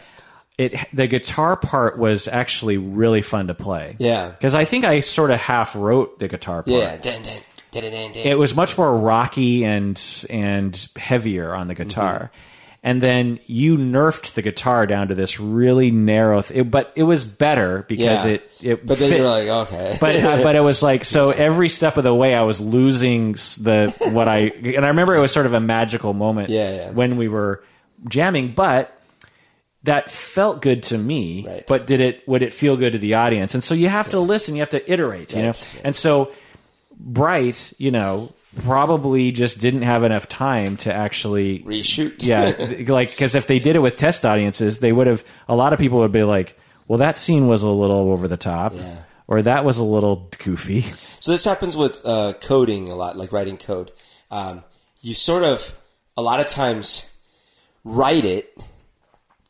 it 0.59 0.75
the 0.93 1.07
guitar 1.07 1.57
part 1.57 1.99
was 1.99 2.29
actually 2.29 2.77
really 2.79 3.23
fun 3.23 3.47
to 3.49 3.55
play. 3.55 3.97
Yeah. 3.99 4.29
because 4.29 4.55
I 4.55 4.65
think 4.65 4.85
I 4.85 5.01
sort 5.01 5.31
of 5.31 5.39
half 5.41 5.75
wrote 5.75 6.19
the 6.19 6.29
guitar 6.29 6.63
part. 6.63 6.77
yeah. 6.77 6.97
Dun, 6.97 7.23
dun, 7.23 7.35
dun. 7.73 8.13
it 8.15 8.37
was 8.39 8.55
much 8.55 8.77
more 8.77 8.97
rocky 8.99 9.65
and 9.65 10.01
and 10.29 10.89
heavier 10.97 11.55
on 11.55 11.69
the 11.69 11.75
guitar. 11.75 12.15
Mm-hmm. 12.33 12.50
And 12.83 13.03
then 13.03 13.41
you 13.45 13.77
nerfed 13.77 14.33
the 14.33 14.41
guitar 14.41 14.87
down 14.87 15.09
to 15.09 15.15
this 15.15 15.39
really 15.39 15.91
narrow, 15.91 16.41
th- 16.41 16.61
it, 16.61 16.71
but 16.71 16.93
it 16.97 17.03
was 17.03 17.25
better 17.25 17.85
because 17.89 18.25
Yeah. 18.25 18.27
it 18.27 18.51
it. 18.63 18.87
but 18.87 18.99
then 18.99 19.11
fit. 19.11 19.19
you're 19.19 19.29
like, 19.29 19.49
okay, 19.49 19.99
but 20.01 20.17
uh, 20.17 20.43
but 20.43 20.57
it 20.57 20.61
was 20.61 20.83
like 20.83 21.05
so 21.05 21.29
every 21.29 21.69
step 21.69 21.99
of 21.99 22.05
the 22.05 22.15
way 22.15 22.35
I 22.35 22.43
was 22.43 22.59
losing 22.59 23.33
the 23.33 23.95
what 24.13 24.29
I 24.29 24.39
and 24.39 24.85
I 24.87 24.89
remember 24.89 25.15
it 25.15 25.21
was 25.21 25.31
sort 25.31 25.45
of 25.45 25.53
a 25.53 25.61
magical 25.61 26.15
moment 26.15 26.49
Yeah, 26.49 26.71
yeah. 26.75 26.91
when 26.91 27.19
we 27.19 27.29
were 27.29 27.63
jamming, 28.09 28.53
but 28.55 28.97
that 29.83 30.11
felt 30.11 30.63
good 30.63 30.83
to 30.85 30.97
me. 30.97 31.45
Right. 31.47 31.65
But 31.67 31.87
did 31.87 32.01
it 32.01 32.27
would 32.27 32.43
it 32.43 32.55
feel 32.55 32.79
good 32.79 32.93
to 32.95 32.99
the 32.99 33.15
audience? 33.15 33.53
And 33.53 33.63
so 33.63 33.75
you 33.75 33.91
have 33.91 34.09
to 34.11 34.21
listen, 34.21 34.55
you 34.55 34.61
have 34.63 34.71
to 34.71 34.91
iterate, 34.91 35.33
you 35.35 35.43
know. 35.43 35.49
Right. 35.49 35.81
And 35.85 35.95
so 35.95 36.33
Bright, 36.99 37.73
you 37.79 37.91
know, 37.91 38.33
probably 38.65 39.33
just 39.33 39.61
didn't 39.61 39.83
have 39.83 40.03
enough 40.05 40.29
time 40.29 40.77
to 40.79 40.93
actually 40.93 41.61
reshoot. 41.61 42.15
yeah, 42.19 42.85
like 42.93 43.11
because 43.11 43.35
if 43.35 43.47
they 43.47 43.59
did 43.59 43.77
it 43.77 43.81
with 43.81 43.97
test 43.97 44.25
audiences, 44.25 44.79
they 44.79 44.93
would 44.93 45.07
have. 45.07 45.25
A 45.49 45.55
lot 45.55 45.73
of 45.73 45.79
people 45.79 45.99
would 45.99 46.13
be 46.13 46.23
like, 46.25 46.59
"Well, 46.89 46.99
that 46.99 47.17
scene 47.19 47.47
was 47.47 47.63
a 47.63 47.69
little 47.69 48.11
over 48.11 48.29
the 48.29 48.37
top, 48.37 48.73
Yeah. 48.75 49.03
or 49.29 49.43
that 49.43 49.65
was 49.65 49.79
a 49.79 49.85
little 49.85 50.29
goofy." 50.43 50.83
So 51.21 51.33
this 51.33 51.45
happens 51.45 51.77
with 51.77 52.01
uh, 52.05 52.35
coding 52.41 52.89
a 52.89 52.95
lot, 52.95 53.17
like 53.17 53.33
writing 53.33 53.57
code. 53.57 53.93
Um, 54.31 54.65
you 55.01 55.15
sort 55.15 55.43
of 55.45 55.75
a 56.17 56.23
lot 56.23 56.41
of 56.41 56.49
times 56.49 57.15
write 57.85 58.25
it 58.25 58.57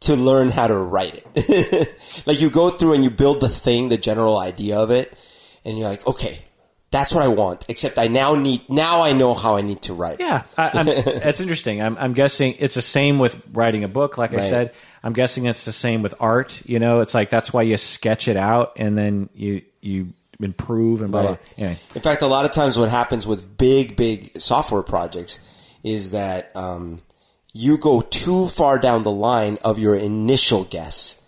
to 0.00 0.14
learn 0.14 0.48
how 0.50 0.66
to 0.66 0.76
write 0.76 1.24
it. 1.34 1.98
like 2.26 2.40
you 2.40 2.48
go 2.48 2.70
through 2.70 2.94
and 2.94 3.04
you 3.04 3.10
build 3.10 3.40
the 3.40 3.48
thing, 3.48 3.88
the 3.88 3.98
general 3.98 4.38
idea 4.38 4.78
of 4.78 4.90
it, 4.90 5.12
and 5.64 5.76
you're 5.76 5.88
like, 5.88 6.06
okay, 6.06 6.38
that's 6.90 7.14
what 7.14 7.24
I 7.24 7.28
want. 7.28 7.66
Except 7.68 7.98
I 7.98 8.08
now 8.08 8.34
need 8.34 8.68
now 8.68 9.02
I 9.02 9.12
know 9.12 9.34
how 9.34 9.56
I 9.56 9.62
need 9.62 9.82
to 9.82 9.94
write. 9.94 10.20
Yeah, 10.20 10.42
I, 10.56 10.70
I'm, 10.74 10.86
that's 11.20 11.40
interesting. 11.40 11.80
I'm, 11.82 11.96
I'm 11.98 12.14
guessing 12.14 12.56
it's 12.58 12.74
the 12.74 12.82
same 12.82 13.18
with 13.18 13.48
writing 13.52 13.84
a 13.84 13.88
book. 13.88 14.18
Like 14.18 14.34
I 14.34 14.40
said, 14.40 14.74
I'm 15.02 15.12
guessing 15.12 15.46
it's 15.46 15.64
the 15.64 15.72
same 15.72 16.02
with 16.02 16.14
art. 16.20 16.62
You 16.64 16.78
know, 16.78 17.00
it's 17.00 17.14
like 17.14 17.30
that's 17.30 17.52
why 17.52 17.62
you 17.62 17.76
sketch 17.76 18.28
it 18.28 18.36
out 18.36 18.72
and 18.76 18.96
then 18.98 19.28
you 19.34 19.62
you 19.80 20.12
improve 20.40 21.02
and 21.02 21.12
blah 21.12 21.22
blah. 21.22 21.36
Anyway, 21.56 21.78
In 21.94 22.02
fact, 22.02 22.22
a 22.22 22.26
lot 22.26 22.44
of 22.44 22.50
times 22.52 22.78
what 22.78 22.88
happens 22.88 23.26
with 23.26 23.56
big, 23.56 23.96
big 23.96 24.38
software 24.40 24.82
projects 24.82 25.38
is 25.82 26.10
that 26.10 26.54
um, 26.56 26.96
you 27.52 27.78
go 27.78 28.00
too 28.00 28.48
far 28.48 28.78
down 28.78 29.02
the 29.02 29.10
line 29.10 29.58
of 29.64 29.78
your 29.78 29.94
initial 29.94 30.64
guess. 30.64 31.19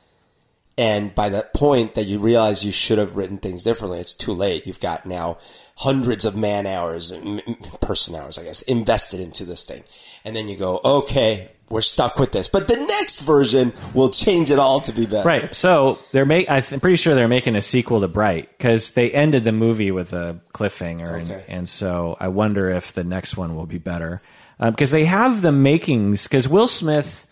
And 0.78 1.14
by 1.14 1.28
that 1.28 1.52
point 1.52 1.94
that 1.96 2.04
you 2.04 2.18
realize 2.18 2.64
you 2.64 2.72
should 2.72 2.96
have 2.98 3.14
written 3.14 3.36
things 3.38 3.62
differently, 3.62 3.98
it's 4.00 4.14
too 4.14 4.32
late. 4.32 4.66
You've 4.66 4.80
got 4.80 5.04
now 5.04 5.36
hundreds 5.76 6.24
of 6.24 6.34
man 6.34 6.66
hours, 6.66 7.12
person 7.80 8.14
hours, 8.14 8.38
I 8.38 8.44
guess, 8.44 8.62
invested 8.62 9.20
into 9.20 9.44
this 9.44 9.64
thing. 9.66 9.82
And 10.24 10.34
then 10.34 10.48
you 10.48 10.56
go, 10.56 10.80
okay, 10.82 11.50
we're 11.68 11.82
stuck 11.82 12.18
with 12.18 12.32
this. 12.32 12.48
But 12.48 12.68
the 12.68 12.76
next 12.76 13.20
version 13.22 13.72
will 13.92 14.08
change 14.08 14.50
it 14.50 14.58
all 14.58 14.80
to 14.82 14.92
be 14.92 15.04
better. 15.06 15.26
right. 15.28 15.54
So 15.54 15.98
they're 16.10 16.24
make. 16.26 16.50
I'm 16.50 16.62
pretty 16.62 16.96
sure 16.96 17.14
they're 17.14 17.28
making 17.28 17.54
a 17.56 17.62
sequel 17.62 18.00
to 18.00 18.08
Bright 18.08 18.48
because 18.56 18.92
they 18.92 19.10
ended 19.10 19.44
the 19.44 19.52
movie 19.52 19.90
with 19.90 20.12
a 20.14 20.40
cliffhanger, 20.54 21.22
Okay. 21.22 21.32
and, 21.34 21.44
and 21.48 21.68
so 21.68 22.16
I 22.18 22.28
wonder 22.28 22.70
if 22.70 22.92
the 22.94 23.04
next 23.04 23.36
one 23.36 23.56
will 23.56 23.66
be 23.66 23.78
better 23.78 24.20
um, 24.58 24.72
because 24.72 24.90
they 24.90 25.04
have 25.04 25.42
the 25.42 25.52
makings. 25.52 26.22
Because 26.24 26.48
Will 26.48 26.68
Smith 26.68 27.26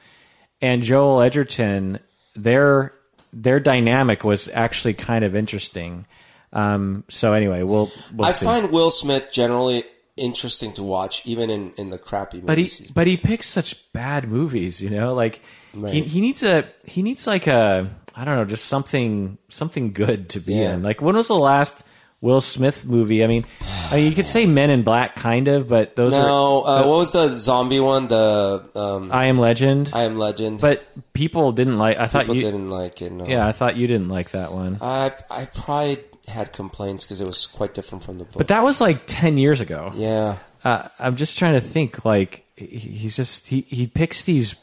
and 0.63 0.83
Joel 0.83 1.21
Edgerton, 1.23 1.99
their 2.35 2.93
their 3.33 3.61
dynamic 3.61 4.25
was 4.25 4.49
actually 4.49 4.95
kind 4.95 5.25
of 5.25 5.35
interesting. 5.37 6.07
Um, 6.53 7.05
so 7.09 7.33
anyway, 7.33 7.63
we'll, 7.63 7.91
we'll 8.15 8.27
I 8.29 8.33
see. 8.33 8.45
find 8.45 8.71
Will 8.73 8.91
Smith 8.91 9.31
generally 9.33 9.85
interesting 10.17 10.73
to 10.75 10.83
watch, 10.83 11.23
even 11.25 11.49
in, 11.51 11.73
in 11.77 11.91
the 11.91 11.99
crappy 11.99 12.41
movies. 12.41 12.47
but 12.47 12.59
he 12.59 12.93
but 12.93 13.07
he 13.07 13.17
picks 13.17 13.47
such 13.47 13.91
bad 13.93 14.29
movies, 14.29 14.83
you 14.83 14.91
know. 14.91 15.15
Like 15.15 15.41
he, 15.73 16.03
he 16.03 16.21
needs 16.21 16.43
a 16.43 16.67
he 16.85 17.03
needs 17.03 17.27
like 17.27 17.47
a 17.47 17.89
I 18.17 18.25
don't 18.25 18.35
know, 18.37 18.45
just 18.45 18.67
something 18.67 19.39
something 19.49 19.93
good 19.93 20.29
to 20.31 20.41
be 20.41 20.55
Yeah. 20.55 20.75
in. 20.75 20.83
Like 20.83 21.01
when 21.01 21.15
was 21.17 21.29
the 21.29 21.39
last 21.39 21.83
Will 22.23 22.41
Smith 22.43 22.85
movie. 22.85 23.25
I 23.25 23.27
mean, 23.27 23.47
I 23.91 23.97
mean, 23.97 24.07
you 24.11 24.15
could 24.15 24.27
say 24.27 24.45
Men 24.45 24.69
in 24.69 24.83
Black, 24.83 25.17
kind 25.17 25.49
of, 25.49 25.69
but 25.69 25.97
those 25.97 26.13
No, 26.13 26.63
are 26.65 26.83
uh, 26.85 26.87
what 26.87 26.97
was 26.99 27.13
the 27.13 27.29
zombie 27.35 27.81
one? 27.81 28.09
The 28.09 28.63
um, 28.75 29.11
I 29.11 29.25
Am 29.27 29.39
Legend. 29.39 29.91
I 29.95 30.03
Am 30.03 30.19
Legend. 30.19 30.61
but 30.61 30.85
people 31.15 31.53
didn't 31.53 31.79
like. 31.79 31.99
I 31.99 32.07
thought 32.09 32.23
people 32.23 32.35
you. 32.37 32.43
didn't 32.43 32.69
like 32.69 33.01
it. 33.01 33.11
No. 33.11 33.27
Yeah, 33.27 33.47
I 33.47 33.53
thought 33.53 33.77
you 33.77 33.87
didn't 33.87 34.09
like 34.11 34.33
that 34.33 34.53
one. 34.53 34.77
I 34.83 35.13
I 35.31 35.47
probably 35.47 35.99
had 36.29 36.53
complaints 36.53 37.07
because 37.07 37.21
it 37.23 37.27
was 37.27 37.47
quite 37.47 37.73
different 37.73 38.05
from 38.05 38.19
the 38.19 38.25
book. 38.25 38.35
But 38.37 38.49
that 38.49 38.63
was 38.65 38.81
like 38.83 39.05
ten 39.07 39.39
years 39.39 39.63
ago. 39.63 39.91
yeah, 39.95 40.37
uh, 40.63 40.89
I'm 40.99 41.17
just 41.17 41.39
trying 41.39 41.55
to 41.55 41.61
think. 41.63 42.05
Like 42.05 42.45
he's 42.57 43.17
just 43.17 43.47
he 43.47 43.63
he 43.63 43.87
picks 43.87 44.25
these 44.25 44.57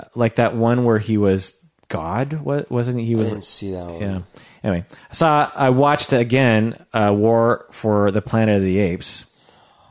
uh, 0.00 0.06
like 0.16 0.34
that 0.34 0.56
one 0.56 0.84
where 0.84 0.98
he 0.98 1.16
was 1.16 1.54
God. 1.86 2.32
What 2.42 2.72
wasn't 2.72 2.98
he? 2.98 3.06
He 3.06 3.14
I 3.14 3.18
was 3.18 3.28
didn't 3.28 3.44
see 3.44 3.70
that 3.70 3.84
one. 3.86 4.00
yeah. 4.00 4.20
Anyway, 4.64 4.84
I 5.10 5.14
saw 5.14 5.50
I 5.54 5.70
watched 5.70 6.12
again 6.12 6.84
uh, 6.92 7.12
War 7.16 7.66
for 7.70 8.10
the 8.10 8.22
Planet 8.22 8.56
of 8.56 8.62
the 8.62 8.78
Apes. 8.78 9.24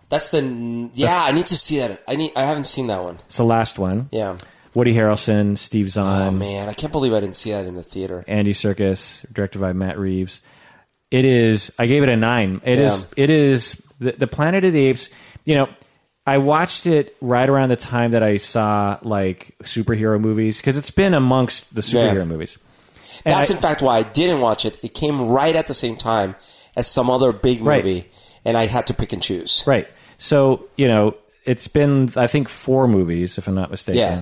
That's 0.10 0.32
the 0.32 0.90
yeah. 0.94 1.22
I 1.24 1.32
need 1.32 1.48
to 1.48 1.58
see 1.58 1.80
that. 1.80 2.02
I 2.08 2.16
need. 2.16 2.32
I 2.36 2.44
haven't 2.44 2.66
seen 2.66 2.88
that 2.88 3.04
one. 3.04 3.16
It's 3.26 3.38
the 3.38 3.44
last 3.44 3.78
one. 3.80 4.10
Yeah. 4.12 4.38
Woody 4.74 4.94
Harrelson, 4.94 5.58
Steve 5.58 5.90
Zahn. 5.92 6.28
Oh 6.28 6.32
man, 6.32 6.70
I 6.70 6.74
can't 6.74 6.92
believe 6.92 7.12
I 7.14 7.20
didn't 7.20 7.36
see 7.36 7.52
that 7.52 7.66
in 7.66 7.76
the 7.76 7.84
theater. 7.84 8.24
Andy 8.28 8.54
Serkis, 8.54 9.26
directed 9.34 9.60
by 9.60 9.74
Matt 9.74 9.98
Reeves. 9.98 10.40
It 11.10 11.26
is. 11.26 11.74
I 11.80 11.88
gave 11.88 12.04
it 12.04 12.10
a 12.10 12.16
nine. 12.16 12.62
It 12.64 12.80
is. 12.80 13.12
Yeah. 13.18 13.24
It 13.24 13.30
is 13.32 13.82
the, 14.00 14.12
the 14.12 14.28
Planet 14.28 14.66
of 14.66 14.74
the 14.74 14.86
Apes. 14.86 15.10
You 15.46 15.56
know, 15.56 15.70
I 16.26 16.38
watched 16.38 16.86
it 16.86 17.16
right 17.22 17.50
around 17.50 17.70
the 17.70 17.76
time 17.78 18.12
that 18.12 18.22
I 18.24 18.38
saw 18.38 19.00
like 19.02 19.56
superhero 19.64 20.20
movies 20.20 20.58
because 20.58 20.78
it's 20.78 20.92
been 20.92 21.14
amongst 21.14 21.74
the 21.74 21.82
superhero 21.82 22.16
Yeah. 22.18 22.26
movies. 22.26 22.58
And 23.26 23.34
That's 23.36 23.52
I- 23.52 23.56
in 23.56 23.60
fact 23.60 23.82
why 23.82 23.98
I 23.98 24.04
didn't 24.04 24.42
watch 24.42 24.66
it. 24.66 24.78
It 24.84 24.94
came 24.94 25.22
right 25.30 25.56
at 25.56 25.68
the 25.68 25.74
same 25.74 25.96
time 25.96 26.36
as 26.76 26.88
some 26.88 27.10
other 27.10 27.32
big 27.32 27.62
Right. 27.62 27.84
movie, 27.84 28.10
and 28.46 28.56
I 28.58 28.68
had 28.68 28.88
to 28.88 28.94
pick 28.94 29.14
and 29.14 29.22
choose. 29.22 29.64
Right. 29.66 29.88
So, 30.18 30.66
you 30.78 30.88
know, 30.88 31.16
it's 31.46 31.68
been 31.68 32.12
I 32.16 32.28
think 32.28 32.50
four 32.50 32.88
movies 32.88 33.38
if 33.38 33.48
I'm 33.48 33.56
not 33.56 33.72
mistaken. 33.72 34.00
Yeah. 34.00 34.22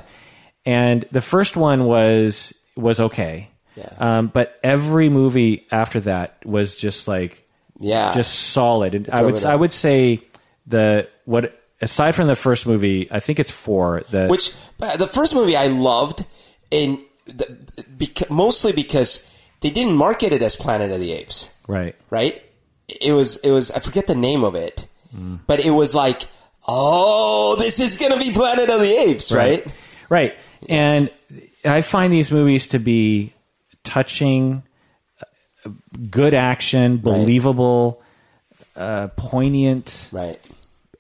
And 0.65 1.05
the 1.11 1.22
first 1.22 1.55
one 1.55 1.85
was 1.85 2.53
was 2.76 2.99
okay. 2.99 3.49
Yeah. 3.76 3.89
Um, 3.99 4.27
but 4.27 4.59
every 4.63 5.09
movie 5.09 5.65
after 5.72 5.99
that 6.01 6.38
was 6.45 6.76
just 6.76 7.07
like 7.07 7.43
Yeah, 7.80 8.13
just 8.13 8.34
solid. 8.34 8.95
And 8.95 9.09
I 9.09 9.22
would 9.22 9.43
I 9.45 9.55
would 9.55 9.73
say 9.73 10.22
the 10.67 11.07
what 11.26 11.59
aside 11.81 12.15
from 12.15 12.27
the 12.27 12.35
first 12.35 12.65
movie, 12.65 13.07
I 13.11 13.19
think 13.19 13.39
it's 13.39 13.51
four. 13.51 14.01
The 14.09 14.27
Which 14.27 14.51
the 14.80 15.07
first 15.07 15.34
movie 15.35 15.55
I 15.57 15.67
loved, 15.67 16.26
and 16.72 17.01
the, 17.26 17.57
beca- 18.15 18.29
mostly 18.29 18.71
because 18.73 19.29
they 19.61 19.69
didn't 19.69 19.95
market 19.95 20.31
it 20.33 20.41
as 20.41 20.55
Planet 20.55 20.91
of 20.91 20.99
the 20.99 21.11
Apes, 21.13 21.49
right. 21.67 21.95
right? 22.09 22.41
It 22.87 23.13
was 23.13 23.37
it 23.37 23.51
was 23.51 23.71
I 23.71 23.79
forget 23.79 24.07
the 24.07 24.15
name 24.15 24.43
of 24.43 24.55
it, 24.55 24.87
but 25.47 25.65
it 25.65 25.71
was 25.71 25.93
like, 25.95 26.27
oh, 26.67 27.55
this 27.57 27.79
is 27.79 27.97
gonna 27.97 28.17
be 28.17 28.31
Planet 28.31 28.69
of 28.69 28.79
the 28.79 28.91
Apes, 29.09 29.31
right? 29.31 29.65
Right. 30.09 30.35
And 30.69 31.09
I 31.63 31.81
find 31.81 32.11
these 32.13 32.31
movies 32.31 32.67
to 32.69 32.79
be 32.79 33.33
touching, 33.83 34.61
uh, 35.65 35.69
good 36.11 36.33
action, 36.33 36.97
believable, 36.97 38.01
uh, 38.75 39.07
poignant, 39.15 40.07
Right. 40.11 40.37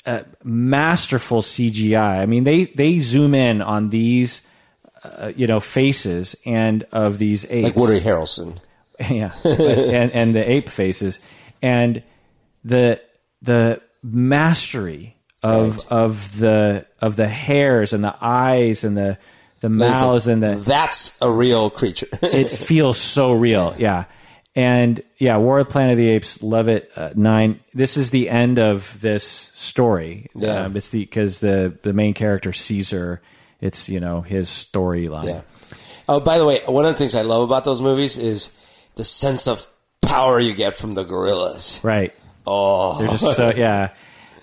uh, 0.05 0.21
masterful 0.43 1.41
CGI. 1.43 2.19
I 2.21 2.25
mean, 2.25 2.43
they 2.45 2.65
they 2.65 2.99
zoom 2.99 3.35
in 3.35 3.61
on 3.61 3.89
these, 3.91 4.41
uh, 5.17 5.33
you 5.35 5.47
know, 5.47 5.59
faces 5.59 6.35
and 6.45 6.83
of 6.91 7.17
these 7.17 7.45
apes, 7.49 7.63
Like 7.65 7.75
Woody 7.75 7.99
Harrelson. 7.99 8.57
yeah, 8.99 9.33
and 9.43 10.11
and 10.11 10.35
the 10.35 10.49
ape 10.49 10.69
faces, 10.69 11.19
and 11.61 12.01
the 12.63 13.01
the 13.41 13.81
mastery 14.03 15.15
of 15.43 15.77
Right. 15.77 15.91
of 15.91 16.39
the 16.39 16.85
of 17.01 17.15
the 17.15 17.27
hairs 17.27 17.93
and 17.93 18.03
the 18.03 18.15
eyes 18.21 18.83
and 18.83 18.97
the 18.97 19.17
the 19.61 19.69
mouths 19.69 20.27
and 20.27 20.41
the 20.41 20.55
That's 20.55 21.17
a 21.21 21.29
real 21.29 21.69
creature. 21.69 22.07
it 22.21 22.49
feels 22.49 22.97
so 22.97 23.31
real. 23.33 23.75
Yeah. 23.77 24.05
And 24.55 25.03
yeah, 25.17 25.37
War 25.37 25.59
of 25.59 25.67
the 25.67 25.71
Planet 25.71 25.93
of 25.93 25.97
the 25.97 26.09
Apes, 26.09 26.41
love 26.41 26.69
it. 26.69 26.89
Uh, 26.95 27.09
nine. 27.15 27.59
This 27.73 27.97
is 27.97 28.09
the 28.09 28.29
end 28.29 28.57
of 28.57 28.97
this 29.01 29.23
story. 29.25 30.29
Yeah. 30.33 30.61
Um, 30.61 30.77
it's 30.77 30.89
the 30.89 30.99
because 31.01 31.39
the 31.39 31.77
the 31.83 31.93
main 31.93 32.13
character 32.13 32.53
Caesar. 32.53 33.21
It's 33.61 33.89
you 33.89 33.99
know 33.99 34.21
his 34.21 34.47
storyline. 34.49 35.25
yeah. 35.25 35.41
Oh, 36.07 36.19
by 36.19 36.37
the 36.37 36.45
way, 36.45 36.59
one 36.67 36.85
of 36.85 36.91
the 36.91 36.97
things 36.97 37.15
I 37.15 37.23
love 37.23 37.41
about 37.43 37.63
those 37.63 37.81
movies 37.81 38.17
is 38.17 38.55
the 38.95 39.03
sense 39.03 39.47
of 39.47 39.67
power 40.01 40.39
you 40.39 40.53
get 40.53 40.75
from 40.75 40.91
the 40.91 41.03
gorillas. 41.03 41.81
Right. 41.83 42.13
Oh, 42.45 42.99
They're 42.99 43.07
just 43.17 43.35
so 43.35 43.51
yeah. 43.55 43.89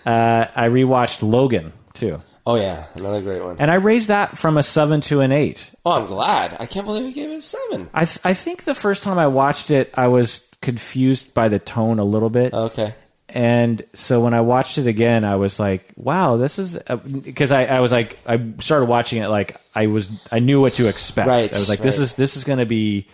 Uh, 0.05 0.47
I 0.56 0.68
rewatched 0.68 1.22
Logan 1.22 1.72
too, 1.94 2.20
oh 2.44 2.56
yeah, 2.56 2.86
another 2.97 3.22
great 3.22 3.44
one. 3.44 3.56
and 3.60 3.70
I 3.70 3.74
raised 3.74 4.09
that 4.09 4.36
from 4.36 4.56
a 4.56 4.62
seven 4.64 5.01
to 5.02 5.20
an 5.20 5.30
eight. 5.30 5.70
Oh, 5.86 5.93
I'm 6.01 6.06
glad. 6.06 6.56
I 6.59 6.66
can't 6.66 6.84
believe 6.86 7.05
we 7.05 7.12
gave 7.12 7.30
it 7.30 7.36
a 7.36 7.43
seven. 7.43 7.89
I 7.94 8.06
th- 8.06 8.18
I 8.24 8.34
think 8.34 8.64
the 8.64 8.74
first 8.74 9.05
time 9.05 9.18
I 9.20 9.28
watched 9.28 9.70
it, 9.70 9.94
I 9.97 10.09
was 10.09 10.48
confused 10.60 11.34
by 11.34 11.47
the 11.48 11.60
tone 11.60 12.01
a 12.01 12.05
little 12.05 12.30
bit. 12.30 12.52
Okay. 12.52 12.94
And 13.34 13.82
so 13.94 14.20
when 14.20 14.34
I 14.34 14.42
watched 14.42 14.76
it 14.76 14.86
again, 14.86 15.24
I 15.24 15.36
was 15.36 15.59
like, 15.59 15.90
"Wow, 15.96 16.36
this 16.36 16.59
is," 16.59 16.76
because 17.22 17.50
I, 17.50 17.64
I 17.64 17.80
was 17.80 17.90
like, 17.90 18.18
I 18.26 18.38
started 18.60 18.86
watching 18.86 19.22
it 19.22 19.28
like 19.28 19.56
I 19.74 19.86
was, 19.86 20.09
I 20.30 20.38
knew 20.38 20.60
what 20.60 20.74
to 20.74 20.86
expect. 20.86 21.28
Right, 21.28 21.50
I 21.50 21.59
was 21.59 21.68
like, 21.70 21.80
"This 21.80 21.96
right. 21.96 22.04
is 22.04 22.14
this 22.14 22.36
is 22.36 22.44
going 22.44 22.59
to 22.59 22.66
be 22.66 23.09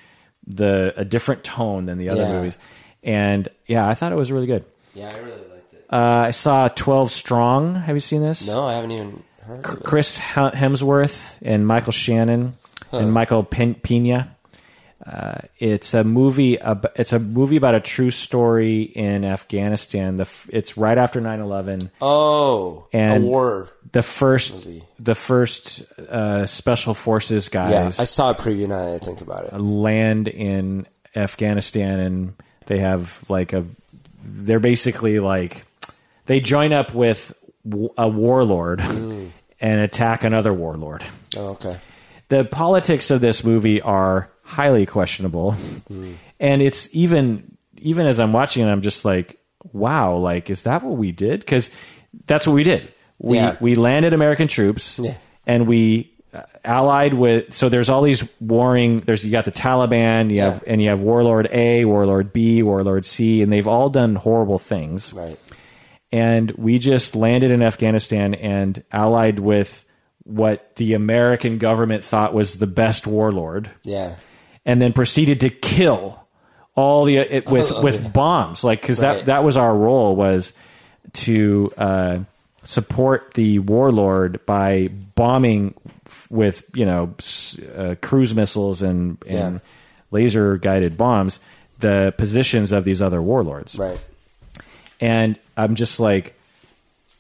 the 0.47 0.93
a 0.97 1.05
different 1.05 1.45
tone 1.45 1.87
than 1.87 1.99
the 1.99 2.09
other 2.11 2.23
Yeah. 2.23 2.33
movies," 2.33 2.59
and 3.05 3.49
yeah, 3.67 3.89
I 3.89 3.95
thought 3.95 4.11
it 4.11 4.17
was 4.17 4.33
really 4.33 4.47
good. 4.49 4.65
Yeah, 4.95 5.09
I 5.15 5.19
really 5.19 5.31
liked 5.53 5.73
it. 5.73 5.87
Uh, 5.89 5.97
I 6.27 6.31
saw 6.33 6.67
Twelve 6.67 7.13
Strong. 7.13 7.77
Have 7.77 7.95
you 7.95 8.01
seen 8.01 8.21
this? 8.23 8.45
No, 8.45 8.65
I 8.65 8.75
haven't 8.75 8.91
even 8.91 9.23
heard 9.47 9.65
of 9.65 9.73
it. 9.75 9.85
Chris 9.85 10.19
Hemsworth 10.19 11.37
and 11.43 11.65
Michael 11.65 11.93
Shannon 11.93 12.57
and 12.91 13.13
Michael 13.13 13.45
Pen- 13.45 13.75
Pena. 13.77 14.35
Uh, 15.11 15.39
it's 15.59 15.95
a 15.95 16.05
movie. 16.05 16.59
Ab- 16.61 16.91
it's 16.97 17.13
a 17.15 17.19
movie 17.19 17.57
about 17.57 17.75
a 17.75 17.81
true 17.81 18.11
story 18.11 18.83
in 18.83 19.25
Afghanistan. 19.25 20.17
The 20.17 20.23
f- 20.23 20.51
it's 20.53 20.77
right 20.77 20.99
after 20.99 21.21
9-11. 21.21 21.91
Oh, 22.03 22.87
And- 22.93 23.25
a 23.25 23.27
war. 23.27 23.69
The 23.93 24.03
first, 24.03 24.53
Movie. 24.67 24.83
the 24.99 25.15
first 25.15 25.81
uh, 25.99 26.45
special 26.45 26.93
forces 26.93 27.49
guys. 27.49 27.71
Yeah, 27.71 27.87
I 28.03 28.05
saw 28.05 28.33
a 28.33 28.35
preview 28.35 28.69
now 28.69 28.85
that 28.85 28.95
I 28.97 28.99
think 28.99 29.23
about 29.23 29.47
it. 29.47 29.59
land 29.59 30.29
in 30.29 30.87
Afghanistan, 31.17 31.99
and 31.99 32.35
they 32.67 32.81
have 32.81 33.19
like 33.31 33.55
a. 33.55 33.65
They're 34.23 34.61
basically 34.61 35.21
like 35.21 35.65
they 36.27 36.41
join 36.41 36.75
up 36.75 36.93
with 36.93 37.33
a 37.97 38.07
warlord 38.09 38.81
Mm. 38.81 39.31
and 39.59 39.81
attack 39.81 40.23
another 40.23 40.53
warlord. 40.53 41.03
Oh, 41.35 41.49
okay. 41.57 41.79
the 42.29 42.45
politics 42.45 43.11
of 43.11 43.23
this 43.23 43.43
movie 43.43 43.81
are 43.81 44.29
highly 44.49 44.87
questionable 44.87 45.55
and 46.41 46.63
it's 46.63 46.89
even 46.95 47.57
even 47.77 48.07
as 48.07 48.19
i'm 48.19 48.33
watching 48.33 48.67
it 48.67 48.71
i'm 48.71 48.81
just 48.81 49.05
like 49.05 49.39
wow 49.73 50.15
like 50.17 50.49
is 50.49 50.63
that 50.63 50.83
what 50.83 50.97
we 50.97 51.13
did 51.13 51.41
because 51.41 51.71
that's 52.27 52.47
what 52.47 52.55
we 52.55 52.65
did 52.65 52.91
we 53.19 53.37
Yeah. 53.37 53.57
we 53.61 53.75
landed 53.75 54.15
american 54.15 54.49
troops 54.49 54.99
Yeah. 54.99 55.15
and 55.47 55.67
we 55.67 56.11
uh, 56.33 56.43
allied 56.65 57.13
with 57.13 57.55
so 57.55 57.69
there's 57.69 57.91
all 57.91 58.01
these 58.01 58.27
warring 58.41 59.01
there's 59.01 59.23
you 59.25 59.31
got 59.31 59.45
the 59.45 59.53
taliban 59.53 60.31
you 60.33 60.41
have 60.41 60.63
Yeah. 60.65 60.73
and 60.73 60.83
you 60.83 60.89
have 60.89 61.01
warlord 61.01 61.47
a 61.53 61.85
warlord 61.85 62.33
b 62.33 62.63
warlord 62.63 63.05
c 63.05 63.43
and 63.43 63.53
they've 63.53 63.69
all 63.69 63.91
done 63.91 64.15
horrible 64.15 64.59
things 64.59 65.13
Right. 65.13 65.39
and 66.11 66.51
we 66.53 66.79
just 66.79 67.15
landed 67.15 67.51
in 67.51 67.63
Afghanistan 67.63 68.33
and 68.35 68.83
allied 68.91 69.39
with 69.41 69.85
what 70.25 70.75
the 70.77 70.95
American 70.95 71.59
government 71.59 72.05
thought 72.05 72.35
was 72.35 72.55
the 72.59 72.67
best 72.67 73.07
warlord, 73.07 73.71
Yeah. 73.85 74.15
And 74.69 74.81
then 74.81 74.93
proceeded 74.93 75.41
to 75.41 75.51
kill 75.51 76.23
all 76.77 77.05
the 77.05 77.17
it, 77.17 77.49
with 77.49 77.73
Oh, 77.73 77.83
with 77.83 78.03
yeah. 78.03 78.09
bombs, 78.11 78.63
like 78.63 78.81
because 78.81 79.01
Right. 79.01 79.17
that 79.17 79.27
that 79.27 79.43
was 79.45 79.57
our 79.57 79.75
role 79.75 80.15
was 80.15 80.53
to 81.15 81.71
uh, 81.77 82.19
support 82.63 83.35
the 83.35 83.59
warlord 83.59 84.45
by 84.47 84.89
bombing 85.17 85.75
with 86.31 86.65
you 86.75 86.85
know 86.87 87.15
uh, 87.77 87.95
cruise 88.01 88.35
missiles 88.35 88.83
and 88.83 89.17
and 89.27 89.55
Yeah. 89.55 89.59
laser 90.13 90.57
guided 90.59 90.97
bombs 90.97 91.41
the 91.81 92.13
positions 92.19 92.71
of 92.73 92.85
these 92.85 93.01
other 93.01 93.23
warlords. 93.23 93.77
Right. 93.79 93.99
And 95.01 95.39
I'm 95.57 95.77
just 95.77 96.01
like, 96.01 96.35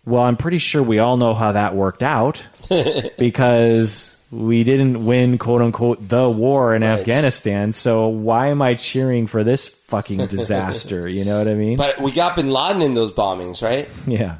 well, 0.04 0.22
I'm 0.22 0.36
pretty 0.36 0.58
sure 0.58 0.82
we 0.82 0.98
all 0.98 1.16
know 1.16 1.32
how 1.32 1.52
that 1.52 1.74
worked 1.76 2.02
out 2.02 2.42
because 3.18 4.16
we 4.30 4.62
didn't 4.64 5.04
win, 5.06 5.38
quote 5.38 5.62
unquote, 5.62 6.06
the 6.08 6.28
war 6.28 6.74
in 6.74 6.82
Right. 6.82 6.98
Afghanistan. 6.98 7.72
So 7.72 8.08
why 8.08 8.48
am 8.48 8.60
I 8.60 8.74
cheering 8.74 9.26
for 9.26 9.42
this 9.44 9.68
fucking 9.68 10.26
disaster? 10.28 11.08
you 11.08 11.24
know 11.24 11.38
what 11.38 11.48
I 11.48 11.54
mean? 11.54 11.76
But 11.76 12.00
we 12.00 12.12
got 12.12 12.36
Bin 12.36 12.50
Laden 12.50 12.82
in 12.82 12.94
those 12.94 13.12
bombings, 13.12 13.62
right? 13.62 13.88
Yeah. 14.06 14.38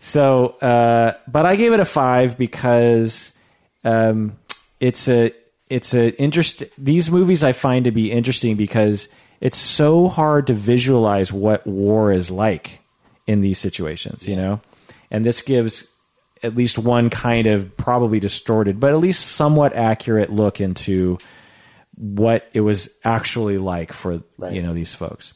So, 0.00 0.46
uh, 0.60 1.12
but 1.28 1.46
I 1.46 1.56
gave 1.56 1.72
it 1.72 1.80
a 1.80 1.84
five 1.84 2.36
because 2.36 3.32
um, 3.84 4.36
it's 4.80 5.08
a 5.08 5.32
it's 5.70 5.94
a 5.94 6.10
interest. 6.20 6.64
These 6.76 7.10
movies 7.10 7.44
I 7.44 7.52
find 7.52 7.84
to 7.84 7.90
be 7.92 8.10
interesting 8.10 8.56
because 8.56 9.08
it's 9.40 9.58
so 9.58 10.08
hard 10.08 10.46
to 10.48 10.54
visualize 10.54 11.32
what 11.32 11.66
war 11.66 12.12
is 12.12 12.30
like 12.30 12.80
in 13.26 13.40
these 13.42 13.58
situations, 13.58 14.26
you 14.26 14.36
know? 14.36 14.60
And 15.10 15.24
this 15.24 15.40
gives 15.42 15.86
at 16.42 16.54
least 16.56 16.78
one 16.78 17.10
kind 17.10 17.46
of 17.46 17.76
probably 17.76 18.20
distorted, 18.20 18.80
but 18.80 18.90
at 18.92 18.98
least 18.98 19.26
somewhat 19.26 19.72
accurate 19.74 20.30
look 20.30 20.60
into 20.60 21.18
what 21.96 22.48
it 22.52 22.60
was 22.60 22.88
actually 23.04 23.58
like 23.58 23.92
for 23.92 24.22
Right. 24.38 24.52
you 24.54 24.62
know 24.62 24.72
these 24.74 24.94
folks. 24.94 25.32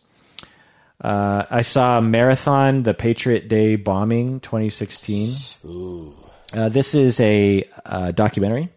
Uh, 1.01 1.45
I 1.51 1.61
saw 1.63 2.01
Marathon, 2.01 2.83
the 2.83 2.95
Patriot 2.95 3.49
Day 3.49 3.77
bombing, 3.77 4.41
2016. 4.41 5.35
Uh, 6.55 6.69
this 6.71 6.95
is 6.95 7.21
a 7.21 7.65
uh, 7.85 8.13
documentary, 8.13 8.71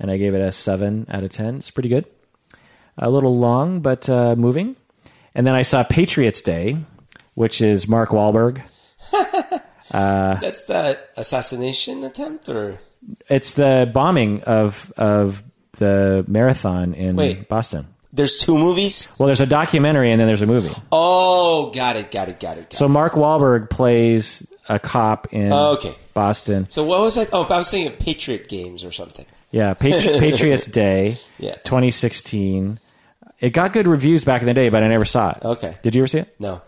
and 0.00 0.10
I 0.10 0.16
gave 0.16 0.34
it 0.34 0.40
a 0.40 0.50
seven 0.50 1.06
out 1.08 1.22
of 1.22 1.30
ten. 1.30 1.56
It's 1.58 1.70
pretty 1.70 1.88
good. 1.88 2.04
A 2.98 3.08
little 3.08 3.38
long, 3.38 3.80
but 3.80 4.08
uh, 4.08 4.34
moving. 4.36 4.76
And 5.34 5.46
then 5.46 5.54
I 5.54 5.62
saw 5.62 5.82
Patriots 5.84 6.42
Day, 6.42 6.76
which 7.34 7.60
is 7.62 7.88
Mark 7.88 8.10
Wahlberg. 8.10 8.60
Uh, 9.92 10.34
That's 10.40 10.64
that 10.64 11.10
assassination 11.16 12.02
attempt, 12.04 12.48
or 12.48 12.80
It's 13.28 13.52
the 13.52 13.90
bombing 13.92 14.42
of 14.44 14.92
of 14.96 15.42
the 15.78 16.24
marathon 16.28 16.94
in 16.94 17.16
Wait. 17.16 17.48
Boston. 17.48 17.86
there's 18.12 18.38
two 18.38 18.56
movies. 18.56 19.08
Well, 19.18 19.26
there's 19.26 19.40
a 19.40 19.46
documentary 19.46 20.10
and 20.12 20.20
then 20.20 20.26
there's 20.28 20.42
a 20.42 20.46
movie. 20.46 20.74
Oh, 20.92 21.70
got 21.74 21.96
it, 21.96 22.10
got 22.10 22.28
it, 22.28 22.38
got 22.40 22.58
it. 22.58 22.70
Got 22.70 22.74
So 22.74 22.88
Mark 22.88 23.14
Wahlberg 23.14 23.70
plays 23.70 24.46
a 24.68 24.78
cop 24.78 25.32
in 25.32 25.50
Oh, 25.52 25.72
okay. 25.72 25.94
Boston. 26.14 26.68
So 26.70 26.84
what 26.84 27.00
was 27.00 27.14
that? 27.16 27.30
Oh, 27.32 27.44
I 27.44 27.56
was 27.58 27.70
thinking 27.70 27.90
of 27.92 27.98
Patriot 27.98 28.48
games 28.48 28.84
or 28.84 28.92
something. 28.92 29.24
Yeah, 29.50 29.72
Patri- 29.74 30.12
Patriots 30.20 30.66
Day, 30.66 31.16
Yeah. 31.38 31.52
2016. 31.64 32.78
It 33.40 33.50
got 33.50 33.72
good 33.72 33.86
reviews 33.88 34.24
back 34.24 34.40
in 34.42 34.46
the 34.46 34.54
day, 34.54 34.68
but 34.68 34.82
I 34.82 34.88
never 34.88 35.04
saw 35.04 35.30
it. 35.30 35.38
Okay. 35.44 35.76
Did 35.82 35.94
you 35.94 36.02
ever 36.02 36.06
see 36.06 36.18
it? 36.20 36.34
No. 36.38 36.62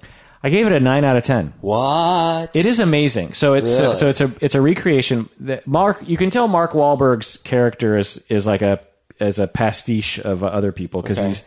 I 0.45 0.51
gave 0.51 0.67
it 0.67 0.73
a 0.73 0.79
nine 0.81 1.05
out 1.07 1.17
of 1.17 1.25
ten. 1.25 1.55
What? 1.63 2.55
It 2.55 2.67
is 2.67 2.79
amazing. 2.79 3.33
So 3.33 3.55
it's 3.55 3.79
Really? 3.81 3.95
so 3.97 4.09
it's 4.11 4.21
a 4.21 4.31
it's 4.43 4.55
a 4.55 4.61
recreation. 4.61 5.29
That 5.41 5.67
Mark, 5.67 6.07
you 6.07 6.19
can 6.19 6.29
tell 6.29 6.47
Mark 6.49 6.73
Wahlberg's 6.73 7.39
character 7.39 7.97
is 7.97 8.23
is 8.29 8.47
like 8.47 8.61
a 8.61 8.81
as 9.19 9.39
a 9.39 9.47
pastiche 9.49 10.19
of 10.19 10.45
other 10.45 10.71
people 10.71 11.01
because 11.01 11.19
Okay. 11.19 11.29
he's 11.29 11.45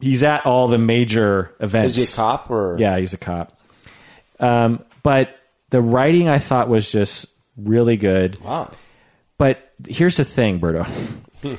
he's 0.00 0.22
at 0.22 0.44
all 0.44 0.68
the 0.68 0.76
major 0.76 1.54
events. 1.60 1.96
Is 1.96 2.08
he 2.08 2.12
a 2.12 2.16
cop 2.16 2.50
or? 2.50 2.76
Yeah, 2.78 2.98
he's 2.98 3.14
a 3.14 3.18
cop. 3.18 3.58
Um, 4.38 4.84
but 5.02 5.34
the 5.70 5.80
writing 5.80 6.28
I 6.28 6.38
thought 6.40 6.68
was 6.68 6.92
just 6.92 7.26
really 7.56 7.96
good. 7.96 8.38
Wow. 8.40 8.70
But 9.38 9.72
here's 9.88 10.16
the 10.18 10.24
thing, 10.24 10.60
Berto. 10.60 10.86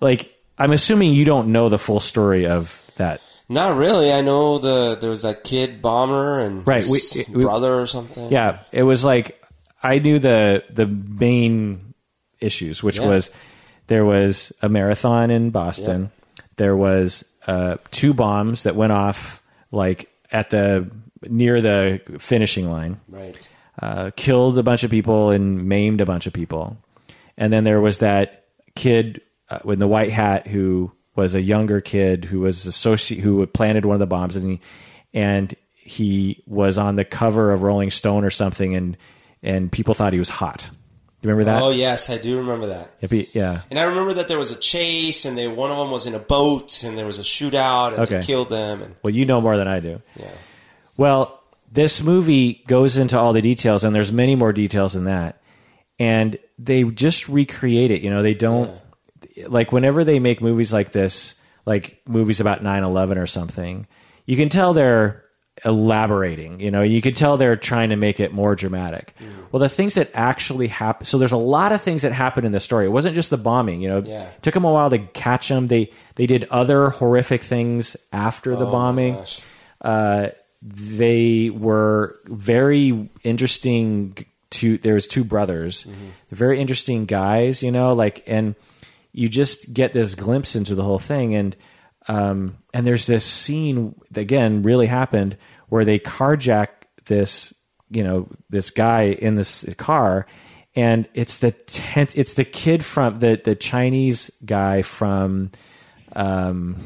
like, 0.00 0.34
I'm 0.58 0.72
assuming 0.72 1.12
you 1.12 1.24
don't 1.24 1.48
know 1.52 1.68
the 1.68 1.78
full 1.78 2.00
story 2.00 2.46
of 2.48 2.82
that. 2.96 3.20
Not 3.48 3.76
really. 3.76 4.12
I 4.12 4.20
know 4.20 4.58
the 4.58 4.96
there 5.00 5.10
was 5.10 5.22
that 5.22 5.42
kid 5.44 5.80
bomber 5.80 6.38
and 6.40 6.66
Right, 6.66 6.82
his 6.84 7.24
we- 7.28 7.34
we- 7.36 7.42
brother 7.42 7.74
or 7.80 7.86
something. 7.86 8.30
Yeah, 8.30 8.58
it 8.72 8.82
was 8.82 9.04
like 9.04 9.42
I 9.82 9.98
knew 10.00 10.18
the 10.18 10.64
the 10.70 10.86
main 10.86 11.94
issues, 12.40 12.82
which 12.82 12.98
Yeah. 12.98 13.08
was 13.08 13.30
there 13.86 14.04
was 14.04 14.52
a 14.60 14.68
marathon 14.68 15.30
in 15.30 15.50
Boston. 15.50 16.10
There 16.56 16.76
was 16.76 17.24
uh, 17.46 17.76
two 17.90 18.12
bombs 18.12 18.64
that 18.64 18.76
went 18.76 18.92
off 18.92 19.42
like 19.72 20.08
at 20.30 20.50
the 20.50 20.90
near 21.28 21.60
the 21.62 22.00
finishing 22.18 22.70
line. 22.70 23.00
Right. 23.08 23.48
uh, 23.80 24.10
killed 24.16 24.58
a 24.58 24.62
bunch 24.64 24.82
of 24.82 24.90
people 24.90 25.30
and 25.30 25.68
maimed 25.68 26.00
a 26.00 26.04
bunch 26.06 26.26
of 26.26 26.32
people. 26.32 26.76
And 27.36 27.52
then 27.52 27.62
there 27.62 27.80
was 27.80 27.98
that 27.98 28.44
kid 28.74 29.20
uh, 29.50 29.60
with 29.62 29.78
the 29.78 29.86
white 29.86 30.10
hat 30.10 30.48
who 30.48 30.90
was 31.18 31.34
a 31.34 31.42
younger 31.42 31.80
kid 31.82 32.24
who 32.24 32.40
was 32.40 32.64
associate 32.64 33.20
who 33.20 33.40
had 33.40 33.52
planted 33.52 33.84
one 33.84 33.94
of 33.94 34.00
the 34.00 34.06
bombs 34.06 34.36
and 34.36 34.48
he, 34.52 34.60
and 35.12 35.54
he 35.74 36.42
was 36.46 36.78
on 36.78 36.96
the 36.96 37.04
cover 37.04 37.52
of 37.52 37.60
Rolling 37.62 37.90
Stone 37.90 38.24
or 38.24 38.30
something 38.30 38.74
and 38.74 38.96
and 39.42 39.70
people 39.70 39.94
thought 39.94 40.12
he 40.12 40.18
was 40.18 40.28
hot. 40.30 40.60
Do 41.20 41.26
you 41.26 41.30
remember 41.30 41.50
that? 41.50 41.62
Oh 41.62 41.70
yes, 41.70 42.08
I 42.10 42.16
do 42.18 42.38
remember 42.38 42.66
that. 42.68 43.08
Be- 43.10 43.28
yeah. 43.32 43.62
And 43.70 43.78
I 43.78 43.82
remember 43.82 44.14
that 44.14 44.28
there 44.28 44.38
was 44.38 44.52
a 44.52 44.56
chase, 44.56 45.24
and 45.24 45.36
they 45.36 45.48
one 45.48 45.70
of 45.72 45.76
them 45.76 45.90
was 45.90 46.06
in 46.06 46.14
a 46.14 46.18
boat, 46.20 46.84
and 46.84 46.96
there 46.96 47.06
was 47.06 47.18
a 47.18 47.22
shootout, 47.22 47.88
and 47.88 47.98
Okay. 48.00 48.20
they 48.20 48.26
killed 48.26 48.50
them. 48.50 48.82
And 48.82 48.94
Well, 49.02 49.12
you 49.12 49.24
know 49.26 49.40
more 49.40 49.56
than 49.56 49.66
I 49.66 49.80
do. 49.80 50.00
yeah, 50.16 50.26
Well, 50.96 51.40
this 51.72 52.00
movie 52.02 52.62
goes 52.68 52.96
into 52.96 53.18
all 53.18 53.32
the 53.32 53.42
details, 53.42 53.82
and 53.82 53.94
there's 53.94 54.12
many 54.12 54.36
more 54.36 54.52
details 54.52 54.92
than 54.92 55.04
that. 55.04 55.40
And 55.98 56.38
they 56.58 56.84
just 56.84 57.28
recreate 57.28 57.90
it. 57.90 58.02
You 58.02 58.10
know, 58.10 58.22
they 58.22 58.34
don't 58.34 58.70
like 59.46 59.72
whenever 59.72 60.04
they 60.04 60.18
make 60.18 60.40
movies 60.40 60.72
like 60.72 60.92
this, 60.92 61.34
like 61.66 62.00
movies 62.06 62.40
about 62.40 62.62
9/11 62.62 63.16
or 63.18 63.26
something. 63.26 63.86
You 64.26 64.36
can 64.36 64.48
tell 64.48 64.72
they're 64.74 65.24
elaborating. 65.64 66.60
You 66.60 66.70
know, 66.70 66.82
you 66.82 67.00
can 67.02 67.14
tell 67.14 67.36
they're 67.36 67.56
trying 67.56 67.90
to 67.90 67.96
make 67.96 68.20
it 68.20 68.32
more 68.32 68.54
dramatic. 68.54 69.14
Well, 69.50 69.60
the 69.60 69.68
things 69.68 69.94
that 69.94 70.10
actually 70.14 70.68
happen. 70.68 71.04
So 71.06 71.18
there's 71.18 71.32
a 71.32 71.36
lot 71.36 71.72
of 71.72 71.80
things 71.82 72.02
that 72.02 72.12
happened 72.12 72.44
in 72.46 72.52
the 72.52 72.60
story. 72.60 72.86
It 72.86 72.90
wasn't 72.90 73.14
just 73.14 73.30
the 73.30 73.36
bombing. 73.38 73.80
You 73.80 73.88
know, 73.88 74.02
Yeah. 74.04 74.22
it 74.24 74.42
took 74.42 74.54
them 74.54 74.64
a 74.64 74.72
while 74.72 74.90
to 74.90 74.98
catch 74.98 75.48
them. 75.48 75.66
They 75.68 75.90
they 76.16 76.26
did 76.26 76.44
other 76.50 76.90
horrific 76.90 77.42
things 77.42 77.96
after 78.12 78.54
the 78.56 78.66
Oh, 78.66 78.72
bombing 78.72 79.16
uh, 79.80 80.28
they 80.62 81.50
were 81.50 82.16
very 82.26 83.08
interesting 83.24 84.16
two 84.50 84.78
there 84.78 84.94
was 84.94 85.06
two 85.06 85.22
brothers 85.24 85.86
very 86.32 86.58
interesting 86.58 87.04
guys 87.04 87.62
you 87.62 87.70
know 87.70 87.92
like 87.92 88.24
and 88.26 88.54
you 89.18 89.28
just 89.28 89.74
get 89.74 89.92
this 89.92 90.14
glimpse 90.14 90.54
into 90.54 90.76
the 90.76 90.82
whole 90.82 91.00
thing 91.00 91.34
and 91.34 91.56
um 92.06 92.56
and 92.72 92.86
there's 92.86 93.06
this 93.06 93.24
scene 93.24 93.94
that 94.12 94.20
again 94.20 94.62
really 94.62 94.86
happened 94.86 95.36
where 95.68 95.84
they 95.84 95.98
carjack 95.98 96.68
this 97.06 97.52
you 97.90 98.04
know 98.04 98.28
this 98.48 98.70
guy 98.70 99.02
in 99.02 99.34
this 99.34 99.64
car 99.76 100.24
and 100.76 101.08
it's 101.14 101.38
the 101.38 101.50
tenth 101.50 102.16
it's 102.16 102.34
the 102.34 102.44
kid 102.44 102.84
from 102.84 103.18
the 103.18 103.40
the 103.44 103.56
chinese 103.56 104.30
guy 104.44 104.82
from 104.82 105.50
um 106.14 106.76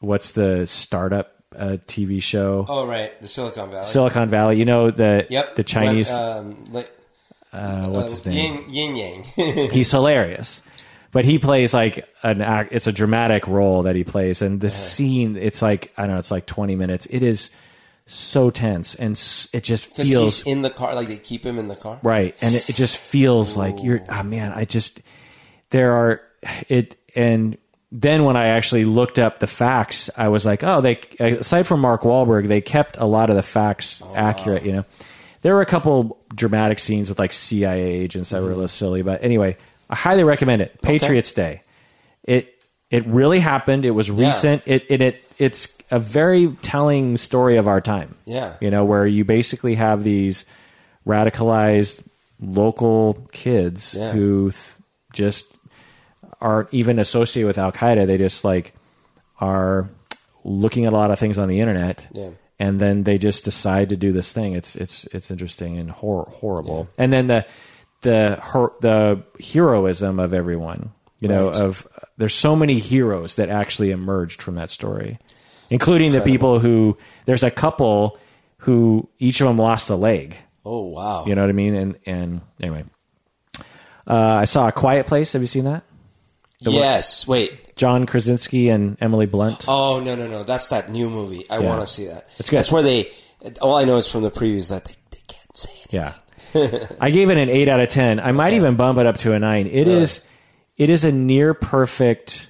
what's 0.00 0.32
the 0.32 0.66
startup 0.66 1.28
uh, 1.54 1.76
TV 1.86 2.22
show 2.22 2.64
Oh 2.66 2.86
right, 2.86 3.12
the 3.20 3.28
Silicon 3.28 3.70
Valley. 3.70 3.84
Silicon 3.84 4.30
Valley. 4.30 4.56
You 4.56 4.64
know 4.64 4.90
the 4.90 5.26
yep, 5.28 5.54
the 5.54 5.62
Chinese. 5.62 6.10
Um, 6.10 6.56
like, 6.70 6.90
uh, 7.52 7.88
what's 7.88 8.10
his 8.10 8.24
name? 8.24 8.64
Yin, 8.70 8.96
yin 8.96 9.24
Yang. 9.36 9.70
He's 9.70 9.90
hilarious, 9.90 10.62
but 11.12 11.24
he 11.24 11.38
plays 11.38 11.72
like 11.72 12.08
an 12.22 12.40
act. 12.40 12.72
It's 12.72 12.86
a 12.86 12.92
dramatic 12.92 13.46
role 13.46 13.84
that 13.84 13.94
he 13.94 14.02
plays, 14.02 14.42
and 14.42 14.60
the 14.60 14.70
scene. 14.70 15.36
It's 15.36 15.62
like 15.62 15.92
I 15.96 16.02
don't 16.06 16.16
know. 16.16 16.18
It's 16.18 16.30
like 16.30 16.46
twenty 16.46 16.74
minutes. 16.74 17.06
It 17.08 17.22
is 17.22 17.50
so 18.06 18.50
tense, 18.50 18.94
and 18.94 19.12
it 19.52 19.62
just 19.62 19.86
feels 19.86 20.38
he's 20.38 20.46
in 20.46 20.62
the 20.62 20.70
car, 20.70 20.94
like 20.94 21.08
they 21.08 21.18
keep 21.18 21.44
him 21.44 21.58
in 21.58 21.68
the 21.68 21.76
car. 21.76 21.98
right 22.02 22.36
and 22.42 22.54
it, 22.54 22.68
it 22.68 22.76
just 22.76 22.96
feels 22.96 23.56
like 23.56 23.82
you're 23.82 24.02
oh 24.08 24.22
man 24.22 24.52
i 24.52 24.64
just 24.64 25.00
there 25.70 25.92
are 25.92 26.22
it 26.68 26.96
and 27.14 27.56
then 27.92 28.24
when 28.24 28.36
i 28.36 28.48
actually 28.48 28.84
looked 28.84 29.18
up 29.18 29.38
the 29.38 29.46
facts 29.46 30.10
i 30.16 30.28
was 30.28 30.44
like 30.44 30.64
oh 30.64 30.80
they 30.80 30.98
aside 31.20 31.66
from 31.66 31.80
mark 31.80 32.02
Wahlberg, 32.02 32.48
they 32.48 32.60
kept 32.60 32.96
a 32.96 33.06
lot 33.06 33.30
of 33.30 33.36
the 33.36 33.42
facts 33.42 34.02
oh, 34.04 34.14
accurate 34.14 34.64
you 34.64 34.72
know 34.72 34.84
there 35.42 35.54
were 35.54 35.62
a 35.62 35.66
couple 35.66 36.20
dramatic 36.34 36.78
scenes 36.80 37.08
with 37.08 37.18
like 37.18 37.32
cia 37.32 37.80
agents 37.80 38.30
that 38.30 38.40
were 38.40 38.48
a 38.48 38.50
mm-hmm. 38.50 38.56
little 38.56 38.68
silly 38.68 39.02
but 39.02 39.22
anyway 39.22 39.56
i 39.92 39.94
highly 39.94 40.24
recommend 40.24 40.60
it 40.62 40.80
patriots 40.82 41.32
day 41.32 41.62
it 42.24 42.44
it 42.90 43.06
really 43.06 43.38
happened 43.40 43.84
it 43.84 43.92
was 43.92 44.10
recent 44.10 44.62
it, 44.66 44.84
it 44.88 45.00
it 45.00 45.24
it's 45.38 45.78
a 45.90 45.98
very 45.98 46.48
telling 46.62 47.16
story 47.18 47.56
of 47.58 47.68
our 47.68 47.80
time 47.80 48.16
Yeah. 48.24 48.54
you 48.60 48.70
know 48.70 48.84
where 48.84 49.06
you 49.06 49.24
basically 49.24 49.74
have 49.76 50.02
these 50.02 50.44
radicalized 51.06 52.02
local 52.40 53.14
kids 53.32 53.94
Yeah. 53.94 54.12
who 54.12 54.50
th- 54.50 54.62
just 55.12 55.54
aren't 56.40 56.68
even 56.72 56.98
associated 56.98 57.46
with 57.46 57.58
Al 57.58 57.70
Qaeda. 57.72 58.06
They 58.06 58.18
just 58.18 58.44
like 58.44 58.74
are 59.40 59.88
looking 60.44 60.86
at 60.86 60.92
a 60.92 60.96
lot 60.96 61.10
of 61.10 61.18
things 61.18 61.38
on 61.38 61.48
the 61.48 61.60
internet, 61.60 62.06
Yeah. 62.12 62.30
and 62.58 62.80
then 62.80 63.04
they 63.04 63.18
just 63.18 63.44
decide 63.44 63.90
to 63.90 63.96
do 63.96 64.10
this 64.12 64.32
thing. 64.32 64.54
It's 64.54 64.74
it's 64.74 65.04
it's 65.12 65.30
interesting 65.30 65.78
and 65.78 65.90
hor- 65.90 66.28
horrible. 66.40 66.88
And 66.98 67.12
then 67.12 67.26
the 67.26 67.44
the 68.02 68.38
her- 68.42 68.72
the 68.80 69.22
heroism 69.42 70.18
of 70.20 70.32
everyone. 70.34 70.90
You 71.20 71.28
know, 71.28 71.46
Right. 71.48 71.56
of 71.56 71.86
there's 72.18 72.34
so 72.34 72.56
many 72.56 72.78
heroes 72.80 73.36
that 73.36 73.48
actually 73.48 73.90
emerged 73.92 74.42
from 74.42 74.56
that 74.56 74.70
story, 74.70 75.18
including 75.70 76.12
the 76.12 76.20
people 76.20 76.58
who 76.58 76.96
there's 77.26 77.42
a 77.44 77.50
couple 77.50 78.18
who 78.58 79.08
each 79.18 79.40
of 79.40 79.46
them 79.48 79.56
lost 79.58 79.88
a 79.90 79.94
leg. 79.96 80.36
Oh 80.64 80.82
wow. 80.88 81.24
You 81.26 81.34
know 81.34 81.42
what 81.42 81.50
I 81.50 81.52
mean? 81.54 81.74
And 81.74 81.96
and 82.06 82.40
anyway, 82.60 82.84
uh, 84.08 84.14
I 84.14 84.44
saw 84.46 84.68
a 84.68 84.72
Quiet 84.72 85.06
Place. 85.06 85.32
Have 85.32 85.42
you 85.42 85.46
seen 85.46 85.64
that? 85.64 85.84
yes. 86.60 87.26
Wait. 87.26 87.74
John 87.76 88.04
Krasinski 88.06 88.68
and 88.68 88.96
Emily 89.00 89.26
Blunt. 89.26 89.64
Oh 89.66 89.98
no 90.00 90.14
no 90.14 90.28
no! 90.28 90.42
That's 90.44 90.68
that 90.68 90.90
new 90.90 91.08
movie. 91.08 91.46
I 91.50 91.58
Yeah. 91.58 91.68
want 91.68 91.80
to 91.80 91.86
see 91.86 92.06
that. 92.06 92.28
That's 92.50 92.70
where 92.70 92.82
they. 92.82 93.10
All 93.60 93.76
I 93.76 93.84
know 93.84 93.96
is 93.96 94.06
from 94.06 94.22
the 94.22 94.30
previews 94.30 94.68
that 94.68 94.84
they, 94.84 94.94
they 95.10 95.22
can't 95.26 95.56
say 95.56 95.70
anything. 95.72 96.00
Yeah, 96.00 96.12
I 97.00 97.10
gave 97.10 97.30
it 97.30 97.36
an 97.38 97.48
eight 97.48 97.68
out 97.68 97.80
of 97.80 97.88
ten. 97.88 98.20
I 98.20 98.32
might 98.32 98.52
even 98.54 98.76
bump 98.76 98.98
it 98.98 99.06
up 99.06 99.16
to 99.18 99.32
a 99.32 99.38
nine. 99.38 99.66
It 99.66 99.88
is, 99.88 100.18
Really? 100.76 100.84
it 100.84 100.90
is 100.90 101.04
a 101.04 101.12
near 101.12 101.54
perfect. 101.54 102.48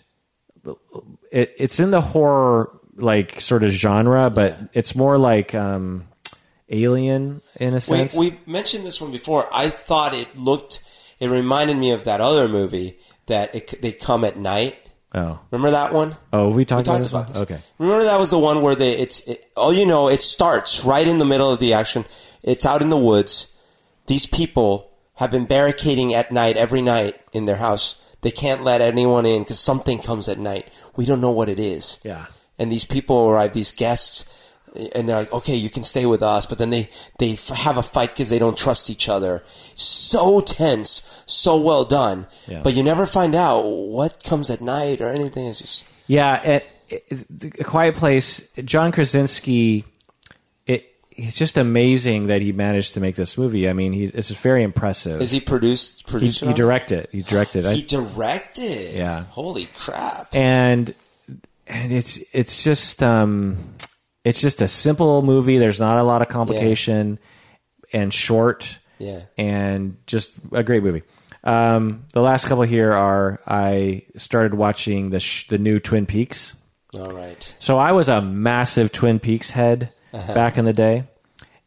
It, 1.31 1.55
it's 1.59 1.81
in 1.81 1.91
the 1.91 2.01
horror 2.01 2.70
like 2.97 3.41
sort 3.41 3.65
of 3.65 3.70
genre, 3.70 4.29
but 4.31 4.57
it's 4.74 4.95
more 4.95 5.16
like 5.19 5.55
um, 5.55 6.07
Alien 6.69 7.41
in 7.59 7.70
a 7.70 7.74
We, 7.77 7.81
sense. 7.81 8.15
we 8.15 8.39
mentioned 8.47 8.85
this 8.87 9.01
one 9.01 9.11
before. 9.12 9.49
I 9.53 9.70
thought 9.70 10.15
it 10.15 10.37
looked, 10.37 10.83
it 11.19 11.29
reminded 11.29 11.77
me 11.79 11.91
of 11.91 12.05
that 12.05 12.20
other 12.20 12.49
movie 12.49 12.99
that 13.27 13.55
it, 13.55 13.81
they 13.81 13.93
come 13.93 14.24
at 14.24 14.37
night. 14.37 14.77
oh, 15.15 15.41
Remember 15.51 15.70
that 15.70 15.93
one? 15.95 16.16
oh, 16.33 16.51
we 16.51 16.65
talked, 16.66 16.87
We 16.87 16.93
about, 16.93 16.99
talked 16.99 17.03
this 17.03 17.12
about 17.12 17.29
this. 17.29 17.43
Okay. 17.43 17.59
Remember 17.79 18.05
that 18.05 18.19
was 18.20 18.31
the 18.31 18.39
one 18.39 18.61
where 18.62 18.74
they 18.74 18.93
it's 18.93 19.20
it, 19.20 19.51
all 19.57 19.73
you 19.73 19.87
know. 19.87 20.09
It 20.09 20.20
starts 20.20 20.85
right 20.85 21.07
in 21.09 21.19
the 21.19 21.24
middle 21.24 21.51
of 21.51 21.61
the 21.61 21.73
action. 21.73 22.05
It's 22.43 22.66
out 22.66 22.83
in 22.83 22.91
the 22.91 22.97
woods. 22.99 23.52
These 24.12 24.26
people 24.26 24.90
have 25.14 25.30
been 25.30 25.47
barricading 25.47 26.12
at 26.12 26.30
night 26.30 26.59
every 26.59 26.82
night 26.82 27.14
in 27.32 27.47
their 27.47 27.56
house. 27.56 27.86
They 28.20 28.30
can't 28.30 28.62
let 28.62 28.82
anyone 28.82 29.24
in 29.24 29.43
because 29.43 29.59
something 29.59 29.98
comes 30.01 30.28
at 30.28 30.39
night. 30.39 30.68
We 30.97 31.06
don't 31.06 31.22
know 31.22 31.30
what 31.30 31.48
it 31.48 31.59
is. 31.59 31.98
Yeah. 32.05 32.26
And 32.59 32.70
these 32.70 32.84
people 32.84 33.16
arrive, 33.30 33.55
these 33.55 33.72
guests, 33.72 34.14
and 34.94 35.09
they're 35.09 35.16
like, 35.22 35.32
"Okay, 35.32 35.55
you 35.55 35.70
can 35.70 35.82
stay 35.82 36.05
with 36.05 36.22
us," 36.22 36.44
but 36.44 36.59
then 36.59 36.68
they 36.68 36.84
they 37.18 37.32
f- 37.32 37.48
have 37.66 37.78
a 37.78 37.82
fight 37.82 38.10
because 38.10 38.28
they 38.28 38.39
don't 38.39 38.56
trust 38.64 38.90
each 38.90 39.09
other. 39.09 39.43
So 39.74 40.40
tense, 40.43 41.22
so 41.26 41.56
well 41.68 41.84
done, 41.86 42.26
Yeah. 42.47 42.60
but 42.62 42.74
you 42.74 42.82
never 42.82 43.06
find 43.06 43.34
out 43.34 43.62
what 43.64 44.22
comes 44.24 44.51
at 44.51 44.60
night 44.60 45.01
or 45.01 45.09
anything. 45.09 45.47
It's 45.47 45.60
just 45.60 45.84
Yeah, 46.06 46.34
it, 46.55 46.66
it, 46.90 47.02
A 47.60 47.64
Quiet 47.64 47.94
Place. 47.97 48.47
John 48.72 48.93
Krasinski. 48.93 49.84
It 51.23 51.28
it's 51.28 51.39
just 51.39 51.57
amazing 51.57 52.27
that 52.27 52.43
he 52.43 52.53
managed 52.53 52.94
to 52.94 53.01
make 53.01 53.16
this 53.16 53.39
movie. 53.39 53.69
I 53.69 53.73
mean, 53.73 53.93
he's 53.93 54.11
it's 54.12 54.31
very 54.31 54.62
impressive. 54.62 55.20
is 55.20 55.31
he 55.31 55.40
produced? 55.40 56.03
he, 56.07 56.11
Produced? 56.11 56.40
he 56.40 56.53
directed. 56.53 57.09
He 57.12 57.23
directed. 57.23 57.65
He 57.66 57.82
directed. 57.82 58.94
Yeah. 58.94 59.24
Holy 59.24 59.66
crap! 59.77 60.35
and 60.35 60.94
and 61.66 61.93
it's 61.93 62.19
it's 62.32 62.62
just 62.65 63.03
um 63.03 63.57
it's 64.24 64.40
just 64.40 64.61
a 64.61 64.69
simple 64.69 65.23
movie 65.23 65.59
there's 65.59 65.81
not 65.81 65.97
a 65.99 66.03
lot 66.03 66.20
of 66.23 66.28
complication 66.28 67.19
and 67.93 68.12
short 68.12 68.78
Yeah. 68.99 69.23
and 69.39 69.97
just 70.07 70.32
a 70.53 70.62
great 70.62 70.82
movie 70.82 71.03
um 71.44 72.05
the 72.12 72.20
last 72.20 72.47
couple 72.47 72.62
here 72.65 72.93
are 72.93 73.40
i 73.47 74.03
started 74.16 74.55
watching 74.55 75.11
the 75.11 75.20
sh- 75.20 75.49
the 75.49 75.59
new 75.59 75.78
twin 75.81 76.05
peaks 76.07 76.55
All 76.94 77.12
right. 77.12 77.57
so 77.59 77.78
I 77.78 77.93
was 77.93 78.09
a 78.09 78.20
massive 78.20 78.93
Twin 78.93 79.19
Peaks 79.19 79.51
head 79.51 79.90
back 80.12 80.59
in 80.59 80.65
the 80.66 80.73
day, 80.74 81.05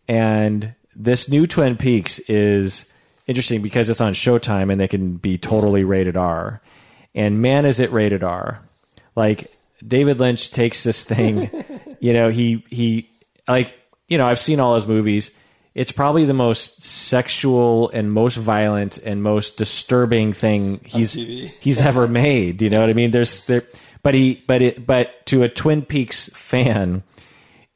and 0.08 0.74
this 0.96 1.30
new 1.30 1.46
Twin 1.46 1.78
Peaks 1.78 2.20
is 2.20 2.92
interesting 3.28 3.62
because 3.62 3.90
it's 3.90 4.02
on 4.02 4.14
Showtime 4.14 4.72
and 4.72 4.80
they 4.80 4.88
can 4.88 5.18
be 5.18 5.38
totally 5.38 5.84
rated 5.84 6.16
R. 6.16 6.62
And 7.14 7.42
man, 7.42 7.66
is 7.66 7.80
it 7.80 7.92
rated 7.92 8.24
R! 8.24 8.62
Like 9.16 9.52
David 9.86 10.20
Lynch 10.20 10.52
takes 10.52 10.84
this 10.84 11.04
thing, 11.04 11.50
you 12.00 12.14
know, 12.14 12.30
he 12.30 12.64
he 12.70 13.10
like 13.48 13.74
you 14.08 14.18
know 14.18 14.28
I've 14.28 14.40
seen 14.40 14.60
all 14.60 14.76
his 14.76 14.88
movies. 14.88 15.32
It's 15.74 15.92
probably 15.92 16.24
the 16.24 16.34
most 16.34 16.84
sexual 16.84 17.90
and 17.90 18.10
most 18.10 18.38
violent 18.38 18.98
and 18.98 19.22
most 19.22 19.58
disturbing 19.58 20.32
thing 20.32 20.80
he's 20.86 21.14
he's 21.60 21.82
ever 21.82 22.08
made. 22.08 22.62
You 22.62 22.70
know 22.70 22.82
what 22.82 22.90
I 22.90 22.94
mean? 22.94 23.12
There's 23.12 23.42
there, 23.46 23.64
but 24.04 24.14
he, 24.14 24.44
but 24.48 24.62
it, 24.62 24.86
but 24.86 25.26
to 25.28 25.44
a 25.44 25.50
Twin 25.50 25.82
Peaks 25.82 26.30
fan, 26.34 27.04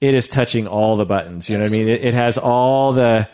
it 0.02 0.14
is 0.14 0.28
touching 0.28 0.68
all 0.68 0.96
the 0.96 1.06
buttons. 1.06 1.50
You 1.50 1.58
know 1.58 1.64
what 1.64 1.70
I 1.72 1.76
mean? 1.76 1.88
It, 1.90 2.04
it 2.06 2.14
has 2.14 2.38
all 2.38 2.94
the. 2.94 3.28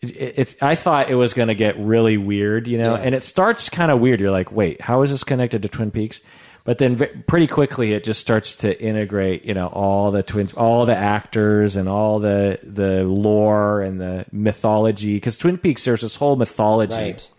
It, 0.00 0.34
it's. 0.36 0.56
I 0.62 0.74
thought 0.74 1.10
it 1.10 1.14
was 1.16 1.34
going 1.34 1.48
to 1.48 1.54
get 1.54 1.78
really 1.78 2.16
weird, 2.16 2.68
you 2.68 2.78
know, 2.78 2.94
Yeah. 2.94 3.02
and 3.02 3.14
it 3.14 3.24
starts 3.24 3.68
kind 3.68 3.90
of 3.90 4.00
weird. 4.00 4.20
You're 4.20 4.30
like, 4.30 4.52
wait, 4.52 4.80
how 4.80 5.02
is 5.02 5.10
this 5.10 5.24
connected 5.24 5.62
to 5.62 5.68
Twin 5.68 5.90
Peaks? 5.90 6.20
But 6.66 6.78
then, 6.78 6.96
ve- 6.96 7.08
pretty 7.26 7.46
quickly, 7.46 7.92
it 7.92 8.04
just 8.04 8.20
starts 8.20 8.56
to 8.56 8.82
integrate, 8.82 9.44
you 9.44 9.52
know, 9.52 9.66
all 9.66 10.10
the 10.10 10.22
twin, 10.22 10.48
all 10.56 10.86
the 10.86 10.96
actors, 10.96 11.76
and 11.76 11.88
all 11.88 12.20
the 12.20 12.58
the 12.62 13.04
lore 13.04 13.82
and 13.82 14.00
the 14.00 14.24
mythology. 14.32 15.14
Because 15.14 15.36
Twin 15.36 15.58
Peaks, 15.58 15.84
there's 15.84 16.00
this 16.00 16.14
whole 16.16 16.36
mythology, 16.36 16.94
Right. 16.94 17.30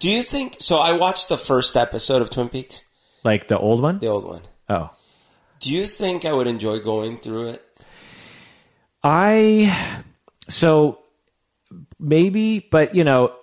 Do 0.00 0.10
you 0.10 0.22
think 0.22 0.56
so? 0.58 0.78
I 0.78 0.92
watched 0.96 1.30
the 1.30 1.38
first 1.38 1.76
episode 1.78 2.20
of 2.20 2.28
Twin 2.28 2.50
Peaks, 2.50 2.82
like 3.22 3.48
the 3.48 3.58
old 3.58 3.80
one. 3.80 4.00
the 4.00 4.08
old 4.08 4.26
one. 4.26 4.42
Oh, 4.68 4.90
Do 5.60 5.72
you 5.72 5.86
think 5.86 6.26
I 6.26 6.32
would 6.34 6.46
enjoy 6.46 6.78
going 6.80 7.16
through 7.18 7.48
it? 7.48 7.63
I 9.04 9.94
so 10.48 10.98
maybe, 12.00 12.58
but 12.58 12.94
you 12.94 13.04
know, 13.04 13.34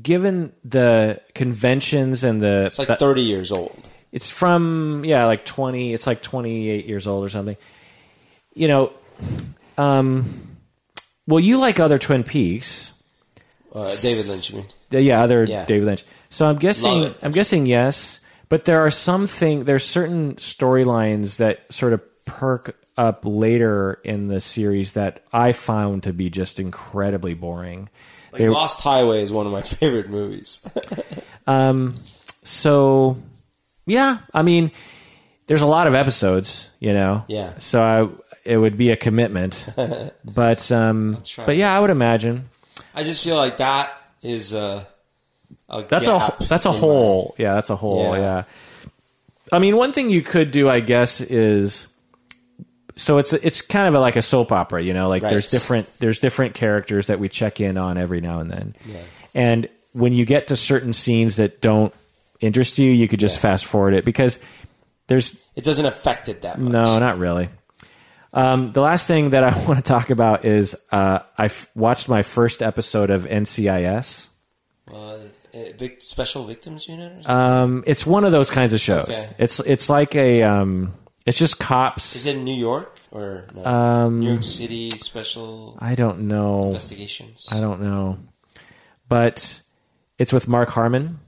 given 0.00 0.52
the 0.64 1.20
conventions 1.34 2.22
and 2.24 2.40
the 2.40 2.66
It's 2.66 2.78
like 2.78 2.88
the- 2.88 2.96
thirty 2.96 3.22
years 3.22 3.50
old. 3.50 3.88
it's 4.12 4.30
from 4.30 5.04
yeah, 5.04 5.24
like 5.26 5.44
twenty. 5.44 5.92
It's 5.92 6.06
like 6.06 6.22
twenty 6.22 6.70
eight 6.70 6.86
years 6.86 7.06
old 7.06 7.24
or 7.24 7.28
something. 7.28 7.56
You 8.54 8.68
know, 8.68 8.92
um, 9.76 10.56
well, 11.26 11.40
you 11.40 11.58
like 11.58 11.80
other 11.80 11.98
Twin 11.98 12.22
Peaks, 12.24 12.92
Uh, 13.72 13.94
David 14.02 14.26
Lynch, 14.26 14.50
you 14.50 14.56
mean? 14.58 14.66
Uh, 14.92 14.98
yeah, 14.98 15.22
other 15.22 15.44
Yeah. 15.44 15.64
David 15.64 15.86
Lynch. 15.86 16.04
So 16.30 16.48
I'm 16.48 16.56
guessing, 16.58 17.04
it, 17.04 17.16
I'm 17.22 17.30
guessing 17.32 17.66
yes, 17.66 18.20
but 18.48 18.64
there 18.64 18.80
are 18.84 18.90
some 18.90 19.26
thing, 19.28 19.64
there's 19.64 19.84
certain 19.86 20.34
storylines 20.36 21.36
that 21.36 21.60
sort 21.72 21.92
of 21.92 22.00
perk 22.24 22.76
up 23.00 23.22
later 23.24 23.98
in 24.04 24.28
the 24.28 24.40
series 24.40 24.92
that 24.92 25.24
I 25.32 25.52
found 25.52 26.02
to 26.02 26.12
be 26.12 26.28
just 26.28 26.60
incredibly 26.60 27.32
boring. 27.34 27.88
Like 28.32 28.42
Lost 28.42 28.80
Highway 28.80 29.22
is 29.22 29.32
one 29.32 29.46
of 29.46 29.52
my 29.52 29.62
favorite 29.80 30.10
movies. 30.10 30.60
um, 31.46 31.96
So, 32.44 33.16
yeah, 33.86 34.18
I 34.34 34.42
mean, 34.42 34.70
there's 35.46 35.62
a 35.62 35.66
lot 35.66 35.86
of 35.86 35.94
episodes, 35.94 36.68
you 36.78 36.92
know. 36.92 37.24
Yeah. 37.26 37.58
So 37.58 37.82
I, 37.82 38.08
it 38.44 38.56
would 38.56 38.76
be 38.76 38.90
a 38.90 38.96
commitment, 38.96 39.66
but 40.24 40.70
um, 40.70 41.22
but 41.44 41.56
yeah, 41.56 41.74
I 41.76 41.80
would 41.80 41.90
imagine 41.90 42.48
I 42.94 43.02
just 43.02 43.24
feel 43.24 43.36
like 43.36 43.58
that 43.58 43.92
is 44.22 44.52
a, 44.52 44.86
a 45.68 45.82
that's 45.82 46.06
a 46.06 46.36
that's 46.48 46.66
a 46.66 46.70
in 46.70 46.74
my- 46.74 46.80
hole. 46.80 47.34
Yeah, 47.38 47.54
that's 47.54 47.70
a 47.70 47.76
hole. 47.76 48.14
Yeah. 48.14 48.20
Yeah. 48.20 48.42
I 49.52 49.58
mean, 49.58 49.76
one 49.76 49.92
thing 49.92 50.10
you 50.10 50.22
could 50.22 50.52
do, 50.52 50.68
I 50.68 50.80
guess, 50.80 51.20
is 51.20 51.88
so 52.96 53.18
it's 53.18 53.32
it's 53.32 53.60
kind 53.62 53.94
of 53.94 54.00
like 54.00 54.16
a 54.16 54.22
soap 54.22 54.52
opera, 54.52 54.82
you 54.82 54.92
know. 54.94 55.08
Like 55.08 55.22
there's 55.22 55.50
different 55.50 55.88
there's 56.00 56.18
different 56.18 56.54
characters 56.54 57.06
that 57.08 57.18
we 57.18 57.28
check 57.28 57.60
in 57.60 57.76
on 57.78 57.96
every 57.98 58.20
now 58.20 58.40
and 58.40 58.50
then, 58.50 58.74
Yeah. 58.86 58.96
and 59.34 59.68
when 59.92 60.12
you 60.12 60.24
get 60.24 60.48
to 60.48 60.56
certain 60.56 60.92
scenes 60.92 61.36
that 61.36 61.60
don't 61.60 61.92
interest 62.40 62.78
you, 62.78 62.90
you 62.90 63.08
could 63.08 63.20
just 63.20 63.36
Yeah. 63.36 63.42
fast 63.42 63.64
forward 63.66 63.94
it 63.94 64.04
because 64.04 64.38
there's 65.08 65.36
It 65.56 65.64
doesn't 65.64 65.86
affect 65.86 66.28
it 66.28 66.42
that 66.42 66.58
much. 66.58 66.72
No, 66.72 66.98
not 66.98 67.18
really. 67.18 67.48
Um, 68.32 68.70
the 68.70 68.80
last 68.80 69.06
thing 69.08 69.30
that 69.30 69.42
I 69.42 69.50
want 69.66 69.78
to 69.78 69.82
talk 69.82 70.10
about 70.10 70.44
is 70.44 70.76
uh, 70.92 71.18
I 71.36 71.46
f- 71.46 71.68
watched 71.74 72.08
my 72.08 72.22
first 72.22 72.62
episode 72.62 73.10
of 73.10 73.24
NCIS. 73.24 74.28
Uh, 74.92 75.18
eh, 75.52 75.88
special 75.98 76.44
victims 76.44 76.86
unit. 76.86 77.10
Or 77.10 77.22
something? 77.22 77.30
Um, 77.32 77.84
it's 77.86 78.06
one 78.06 78.24
of 78.24 78.30
those 78.32 78.50
kinds 78.50 78.72
of 78.72 78.80
shows. 78.80 79.08
Okay. 79.08 79.28
It's 79.38 79.58
it's 79.60 79.90
like 79.90 80.14
a 80.14 80.44
um, 80.44 80.92
it's 81.30 81.38
just 81.38 81.58
cops. 81.60 82.16
is 82.16 82.26
it 82.26 82.36
in 82.36 82.44
New 82.44 82.54
York 82.54 82.98
or 83.12 83.46
no? 83.54 83.64
Um, 83.64 84.20
New 84.20 84.30
York 84.30 84.42
City 84.42 84.90
special 84.98 85.78
I 85.80 85.94
don't 85.94 86.22
know. 86.28 86.66
investigations? 86.66 87.48
I 87.52 87.60
don't 87.60 87.80
know, 87.80 88.18
but 89.08 89.62
it's 90.18 90.32
with 90.32 90.48
Mark 90.48 90.68
Harmon. 90.70 91.20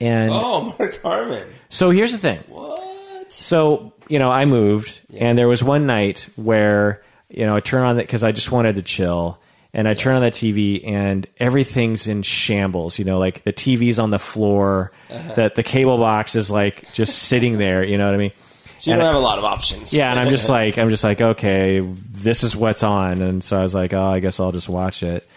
And 0.00 0.30
Oh, 0.32 0.74
Mark 0.78 1.00
Harmon. 1.02 1.48
so 1.68 1.90
here's 1.90 2.12
the 2.12 2.18
thing. 2.18 2.38
What? 2.48 3.32
So 3.32 3.92
you 4.08 4.18
know, 4.18 4.30
I 4.30 4.44
moved, 4.44 5.00
and 5.18 5.36
there 5.36 5.48
was 5.48 5.62
one 5.64 5.86
night 5.86 6.28
where 6.36 7.02
you 7.28 7.44
know 7.46 7.56
I 7.56 7.60
turn 7.60 7.82
on 7.82 7.96
it 7.98 8.02
because 8.02 8.22
I 8.24 8.32
just 8.32 8.50
wanted 8.52 8.76
to 8.76 8.82
chill, 8.82 9.40
and 9.74 9.88
I 9.88 9.94
turn 9.94 10.16
on 10.16 10.22
the 10.22 10.30
TV, 10.30 10.86
and 10.86 11.26
everything's 11.38 12.06
in 12.06 12.22
shambles. 12.22 12.98
You 12.98 13.04
know, 13.04 13.18
like 13.18 13.42
the 13.44 13.52
TV's 13.52 13.98
on 13.98 14.10
the 14.10 14.18
floor, 14.18 14.92
that 15.36 15.54
the 15.56 15.62
cable 15.62 15.98
box 15.98 16.36
is 16.36 16.50
like 16.50 16.92
just 16.94 17.18
sitting 17.24 17.58
there. 17.58 17.82
You 17.84 17.98
know 17.98 18.06
what 18.06 18.14
I 18.14 18.18
mean? 18.18 18.32
So 18.78 18.90
you 18.90 18.94
And 18.94 19.00
don't 19.00 19.08
I- 19.10 19.12
have 19.12 19.20
a 19.20 19.24
lot 19.24 19.38
of 19.38 19.44
options. 19.44 19.92
Yeah, 19.92 20.10
and 20.10 20.18
I'm 20.20 20.28
just 20.28 20.48
like, 20.58 20.78
I'm 20.78 20.90
just 20.90 21.04
like, 21.04 21.20
okay, 21.20 21.80
this 21.80 22.42
is 22.44 22.54
what's 22.56 22.82
on, 22.82 23.20
and 23.22 23.42
so 23.44 23.58
I 23.58 23.62
was 23.62 23.74
like, 23.74 23.92
oh, 23.92 24.06
I 24.06 24.20
guess 24.20 24.38
I'll 24.40 24.52
just 24.52 24.68
watch 24.68 25.02
it, 25.02 25.28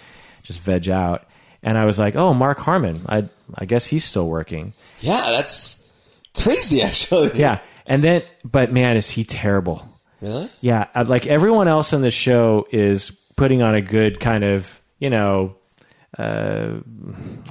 just 0.43 0.59
veg 0.61 0.89
out, 0.89 1.26
and 1.63 1.77
I 1.77 1.85
was 1.85 1.97
like, 1.99 2.15
oh, 2.15 2.34
Mark 2.34 2.59
Harmon, 2.59 3.01
I 3.09 3.27
I 3.55 3.65
guess 3.65 3.85
he's 3.85 4.05
still 4.05 4.27
working. 4.27 4.73
yeah, 4.99 5.22
that's 5.31 5.85
crazy. 6.35 6.81
Actually, 6.81 7.31
Yeah, 7.35 7.59
and 7.85 8.03
then, 8.03 8.22
but 8.45 8.72
man, 8.72 8.95
is 8.97 9.09
he 9.09 9.23
terrible? 9.23 9.88
Really? 10.22 10.49
Yeah, 10.61 10.88
like 11.07 11.26
everyone 11.27 11.68
else 11.68 11.93
in 11.93 12.01
the 12.03 12.11
show 12.11 12.68
is 12.72 13.09
putting 13.35 13.63
on 13.63 13.73
a 13.73 13.81
good 13.81 14.19
kind 14.19 14.43
of, 14.43 14.80
you 14.99 15.09
know, 15.09 15.55
uh, 16.18 16.68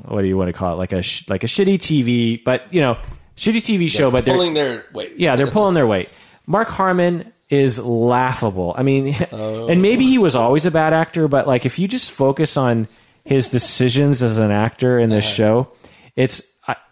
what 0.06 0.22
do 0.22 0.28
you 0.28 0.36
want 0.36 0.48
to 0.48 0.52
call 0.52 0.74
it? 0.74 0.76
Like 0.76 0.92
a 0.92 1.02
sh- 1.02 1.28
like 1.28 1.42
a 1.42 1.46
shitty 1.48 1.78
TV, 1.78 2.44
but 2.44 2.72
you 2.72 2.80
know, 2.80 2.96
shitty 3.40 3.62
TV 3.62 3.90
show. 3.90 4.10
but 4.10 4.24
they're 4.24 4.34
Pulling 4.34 4.54
their 4.54 4.84
weight. 4.92 5.14
yeah, 5.16 5.34
they're 5.36 5.46
pulling 5.50 5.74
their 5.74 5.86
weight. 5.86 6.08
Mark 6.46 6.68
Harmon 6.68 7.32
is 7.48 7.78
laughable. 7.78 8.74
I 8.76 8.82
mean, 8.82 9.16
Oh. 9.32 9.68
and 9.70 9.82
maybe 9.82 10.04
he 10.06 10.18
was 10.18 10.34
always 10.36 10.66
a 10.66 10.70
bad 10.70 10.92
actor, 10.92 11.26
but 11.26 11.46
like 11.46 11.64
if 11.66 11.78
you 11.78 11.88
just 11.88 12.10
focus 12.12 12.56
on 12.56 12.86
his 13.24 13.48
decisions 13.48 14.22
as 14.22 14.36
an 14.38 14.50
actor 14.50 14.98
in 14.98 15.10
Uh-huh. 15.10 15.16
this 15.20 15.24
show, 15.28 15.68
it's 16.16 16.42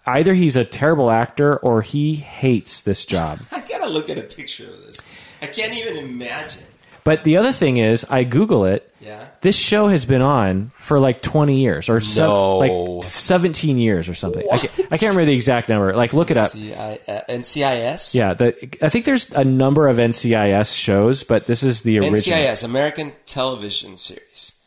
either 0.07 0.33
he's 0.35 0.57
a 0.57 0.65
terrible 0.65 1.11
actor 1.11 1.57
or 1.59 1.83
he 1.83 2.15
hates 2.17 2.81
this 2.83 3.05
job. 3.05 3.39
I 3.53 3.61
gotta 3.61 3.89
look 3.89 4.09
at 4.11 4.19
a 4.19 4.23
picture 4.23 4.65
of 4.69 4.87
this. 4.87 5.01
I 5.43 5.47
can't 5.47 5.75
even 5.77 5.97
imagine. 5.99 6.63
But 7.09 7.25
the 7.25 7.39
other 7.39 7.53
thing 7.53 7.79
is, 7.79 8.05
I 8.11 8.25
Google 8.25 8.67
it. 8.67 8.93
Yeah. 9.01 9.25
This 9.41 9.57
show 9.57 9.89
has 9.89 10.05
been 10.05 10.21
on 10.21 10.73
for 10.79 11.01
like 11.01 11.23
20 11.23 11.59
years 11.59 11.89
or 11.89 12.01
sev- 12.01 12.27
No. 12.29 12.59
like 12.59 13.03
17 13.11 13.79
years 13.79 14.11
or 14.11 14.15
something. 14.15 14.47
I 14.53 14.59
can't, 14.59 14.73
I 14.93 14.99
can't 14.99 15.03
remember 15.17 15.25
the 15.25 15.33
exact 15.33 15.71
number. 15.71 15.95
Like, 15.95 16.13
look 16.13 16.31
it 16.31 16.37
up. 16.37 16.51
Uh, 16.53 16.97
NCIS? 17.31 18.15
Yeah, 18.15 18.35
the, 18.35 18.53
I 18.83 18.91
think 18.91 19.07
there's 19.07 19.31
a 19.31 19.43
number 19.43 19.89
of 19.89 19.97
NCIS 19.97 20.77
shows, 20.77 21.25
but 21.25 21.47
this 21.47 21.63
is 21.63 21.81
the 21.81 21.97
original. 21.99 22.19
NCIS, 22.21 22.63
American 22.63 23.13
Television 23.25 23.97
Series. 23.97 24.61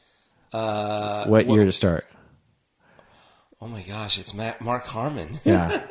Uh, 0.51 1.26
What 1.27 1.47
year 1.47 1.65
to 1.65 1.72
start? 1.72 2.07
oh 3.61 3.68
my 3.68 3.84
gosh, 3.84 4.18
it's 4.18 4.34
Matt, 4.34 4.61
Mark 4.61 4.85
Harmon. 4.88 5.39
Yeah. 5.43 5.85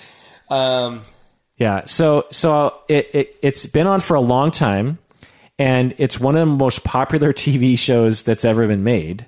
um, 0.50 1.02
Yeah, 1.56 1.84
so 1.84 2.26
so 2.32 2.78
it, 2.88 3.10
it 3.14 3.36
it's 3.42 3.66
been 3.66 3.86
on 3.86 4.00
for 4.00 4.14
a 4.16 4.20
long 4.20 4.50
time, 4.50 4.98
and 5.58 5.94
it's 5.98 6.18
one 6.20 6.36
of 6.36 6.40
the 6.40 6.54
most 6.54 6.84
popular 6.84 7.32
TV 7.32 7.78
shows 7.78 8.22
that's 8.22 8.44
ever 8.44 8.66
been 8.66 8.84
made, 8.84 9.26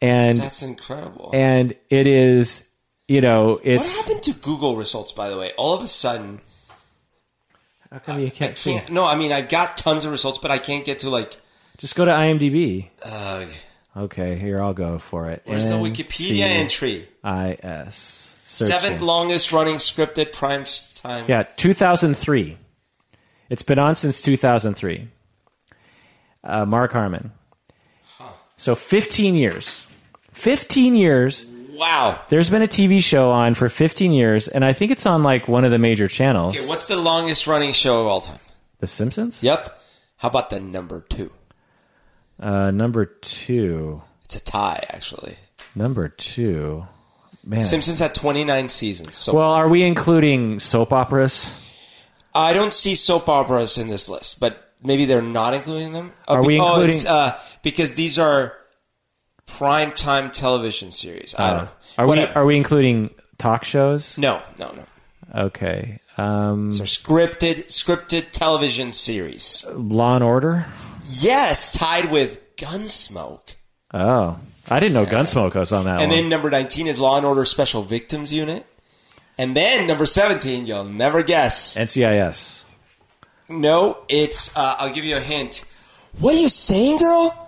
and 0.00 0.38
that's 0.38 0.62
incredible. 0.62 1.30
and 1.32 1.74
it 1.90 2.06
is, 2.06 2.68
you 3.08 3.20
know, 3.20 3.60
it's 3.62 3.96
what 3.96 4.06
happened 4.06 4.22
to 4.24 4.32
Google 4.34 4.76
results, 4.76 5.12
by 5.12 5.28
the 5.30 5.38
way? 5.38 5.52
All 5.56 5.74
of 5.74 5.82
a 5.82 5.86
sudden, 5.88 6.40
how 7.90 7.98
come 7.98 8.20
you 8.20 8.26
I 8.26 8.30
can't 8.30 8.54
see? 8.56 8.72
can't, 8.74 8.90
no, 8.90 9.04
I 9.06 9.16
mean, 9.16 9.32
I've 9.32 9.48
got 9.48 9.76
tons 9.76 10.04
of 10.04 10.10
results, 10.12 10.38
but 10.38 10.50
I 10.50 10.58
can't 10.58 10.84
get 10.84 10.98
to 11.00 11.10
like, 11.10 11.36
Just 11.78 11.94
go 11.96 12.04
to 12.04 12.10
IMDb. 12.12 12.88
uh, 13.02 13.44
Okay, 13.96 14.36
here 14.36 14.60
I'll 14.62 14.74
go 14.74 14.98
for 14.98 15.28
it. 15.28 15.42
where's 15.44 15.66
the 15.66 15.74
Wikipedia 15.74 16.42
entry? 16.42 17.08
I 17.24 17.56
S 17.60 18.36
Seventh 18.44 19.00
longest 19.00 19.50
running 19.52 19.76
scripted 19.76 20.32
prime 20.32 20.64
time. 20.96 21.24
Yeah, 21.28 21.42
2003. 21.42 22.58
It's 23.50 23.62
been 23.62 23.78
on 23.78 23.94
since 23.96 24.20
2003. 24.22 25.08
Uh, 26.48 26.64
Mark 26.64 26.92
Harmon. 26.92 27.30
So 28.56 28.74
15 28.74 29.36
years. 29.36 29.86
15 30.32 30.96
years. 30.96 31.46
Wow. 31.74 32.18
There's 32.28 32.50
been 32.50 32.62
a 32.62 32.66
TV 32.68 33.02
show 33.02 33.30
on 33.30 33.54
for 33.54 33.68
15 33.68 34.12
years, 34.12 34.48
and 34.48 34.64
I 34.64 34.72
think 34.72 34.90
it's 34.90 35.06
on 35.06 35.22
like 35.22 35.46
one 35.46 35.64
of 35.64 35.70
the 35.70 35.78
major 35.78 36.08
channels. 36.08 36.56
Okay, 36.56 36.66
what's 36.66 36.86
the 36.86 36.96
longest 36.96 37.46
running 37.46 37.72
show 37.72 38.00
of 38.00 38.06
all 38.08 38.20
time? 38.20 38.40
The 38.80 38.86
Simpsons? 38.86 39.44
Yep. 39.44 39.78
How 40.16 40.28
about 40.28 40.50
the 40.50 40.58
number 40.58 41.02
two? 41.02 41.30
Uh, 42.40 42.70
number 42.70 43.04
two. 43.04 44.02
It's 44.24 44.36
a 44.36 44.40
tie, 44.40 44.84
actually. 44.90 45.36
Number 45.74 46.08
two. 46.08 46.86
Man. 47.44 47.60
Simpsons 47.60 48.00
had 48.00 48.14
29 48.14 48.68
seasons. 48.68 49.16
So 49.16 49.34
well, 49.34 49.50
are 49.52 49.68
we 49.68 49.84
including 49.84 50.58
soap 50.58 50.92
operas? 50.92 51.62
I 52.34 52.52
don't 52.52 52.74
see 52.74 52.94
soap 52.94 53.28
operas 53.28 53.78
in 53.78 53.88
this 53.88 54.08
list, 54.08 54.40
but 54.40 54.67
maybe 54.82 55.04
they're 55.04 55.22
not 55.22 55.54
including 55.54 55.92
them. 55.92 56.12
Oh, 56.26 56.34
Are 56.36 56.42
be- 56.42 56.46
we 56.48 56.60
oh, 56.60 56.66
including- 56.68 56.96
it's, 56.96 57.06
uh, 57.06 57.38
because 57.62 57.94
these 57.94 58.18
are 58.18 58.54
prime 59.46 59.92
time 59.92 60.30
television 60.30 60.90
series. 60.90 61.34
I 61.38 61.50
don't 61.50 61.64
know. 61.64 61.70
Are 61.98 62.06
we 62.06 62.20
are 62.20 62.44
we 62.44 62.56
including 62.56 63.10
talk 63.38 63.64
shows? 63.64 64.16
no, 64.18 64.42
no, 64.58 64.72
no. 64.72 64.84
Okay. 65.34 66.00
Um, 66.16 66.72
So 66.72 66.84
scripted, 66.84 67.66
scripted 67.66 68.30
television 68.32 68.92
series. 68.92 69.64
Law 69.72 70.14
and 70.16 70.24
Order? 70.24 70.66
Yes, 71.04 71.72
tied 71.72 72.10
with 72.10 72.56
Gunsmoke. 72.56 73.54
Oh. 73.94 74.38
I 74.70 74.80
didn't 74.80 74.94
know 74.94 75.06
Gunsmoke 75.06 75.54
was 75.54 75.72
on 75.72 75.84
that 75.84 76.00
And 76.02 76.10
one. 76.10 76.18
then 76.20 76.28
number 76.28 76.50
19 76.50 76.86
is 76.88 76.98
Law 76.98 77.16
and 77.16 77.24
Order 77.24 77.44
Special 77.46 77.82
Victims 77.82 78.32
Unit. 78.34 78.66
And 79.38 79.56
then 79.56 79.86
number 79.86 80.04
17, 80.04 80.66
you'll 80.66 80.84
never 80.84 81.22
guess. 81.22 81.76
NCIS. 81.76 82.64
No, 83.48 83.98
it's, 84.08 84.54
uh, 84.56 84.76
I'll 84.78 84.92
give 84.92 85.04
you 85.04 85.16
a 85.16 85.20
hint. 85.20 85.64
What 86.18 86.34
are 86.34 86.38
you 86.38 86.48
saying, 86.48 86.98
girl? 86.98 87.44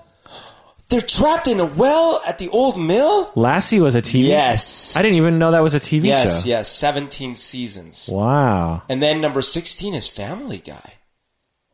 They're 0.88 1.00
trapped 1.00 1.46
in 1.46 1.60
a 1.60 1.64
well 1.66 2.20
at 2.26 2.38
the 2.38 2.48
old 2.48 2.80
mill? 2.80 3.30
Lassie 3.36 3.78
was 3.80 3.94
a 3.94 4.02
TV 4.02 4.24
Yes. 4.24 4.96
I 4.96 5.02
didn't 5.02 5.18
even 5.18 5.38
know 5.38 5.52
that 5.52 5.62
was 5.62 5.74
a 5.74 5.78
TV 5.80 6.06
Yes, 6.06 6.42
show. 6.42 6.48
yes, 6.48 6.68
17 6.68 7.36
seasons. 7.36 8.08
Wow. 8.12 8.82
And 8.88 9.00
then 9.00 9.20
number 9.20 9.40
16 9.40 9.94
is 9.94 10.08
Family 10.08 10.58
Guy. 10.58 10.94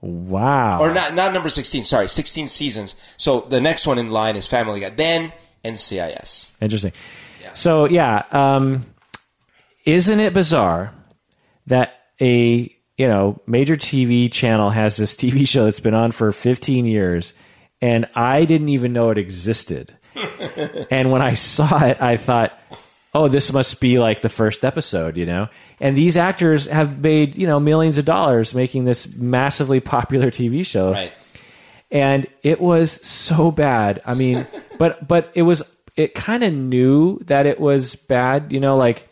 Wow. 0.03 0.81
Or 0.81 0.93
not, 0.93 1.15
not 1.15 1.33
number 1.33 1.49
16, 1.49 1.85
sorry, 1.85 2.09
16 2.09 2.49
seasons. 2.49 2.95
So 3.17 3.41
the 3.41 3.61
next 3.61 3.87
one 3.87 3.99
in 3.99 4.11
line 4.11 4.37
is 4.37 4.47
Family 4.47 4.81
Guy. 4.81 4.91
Then 4.91 5.33
NCIS. 5.65 6.51
Interesting. 6.61 6.93
So 7.55 7.87
yeah, 7.87 8.25
um, 8.33 8.85
isn't 9.87 10.21
it 10.21 10.35
bizarre 10.35 10.93
that 11.69 11.95
a 12.21 12.76
you 12.97 13.07
know 13.09 13.41
major 13.47 13.77
TV 13.77 14.31
channel 14.31 14.71
has 14.71 14.97
this 14.97 15.15
TV 15.23 15.47
show 15.47 15.65
that's 15.65 15.81
been 15.81 15.95
on 15.95 16.13
for 16.13 16.33
15 16.33 16.87
years, 16.87 17.35
and 17.81 18.07
I 18.15 18.45
didn't 18.45 18.71
even 18.71 18.93
know 18.93 19.11
it 19.11 19.19
existed. 19.19 19.95
and 20.91 21.11
when 21.11 21.21
I 21.23 21.35
saw 21.35 21.85
it, 21.85 22.01
I 22.01 22.17
thought, 22.17 22.59
oh, 23.15 23.29
this 23.29 23.53
must 23.53 23.81
be 23.83 23.99
like 23.99 24.23
the 24.23 24.31
first 24.31 24.65
episode, 24.65 25.17
you 25.19 25.27
know. 25.27 25.49
And 25.79 25.95
these 25.97 26.17
actors 26.17 26.67
have 26.67 27.01
made 27.01 27.37
you 27.37 27.47
know 27.47 27.61
millions 27.61 27.99
of 27.99 28.05
dollars 28.07 28.55
making 28.55 28.85
this 28.87 29.15
massively 29.15 29.81
popular 29.81 30.31
TV 30.31 30.65
show 30.65 30.93
Right. 30.93 31.13
and 31.91 32.27
it 32.43 32.61
was 32.61 32.93
so 33.07 33.51
bad. 33.51 34.01
I 34.07 34.15
mean, 34.15 34.47
but 34.79 35.07
but 35.07 35.31
it 35.35 35.43
was 35.43 35.63
it 35.97 36.15
kind 36.15 36.43
of 36.45 36.53
knew 36.55 37.19
that 37.27 37.45
it 37.47 37.61
was 37.61 37.95
bad. 37.95 38.53
You 38.53 38.61
know, 38.61 38.79
like 38.79 39.07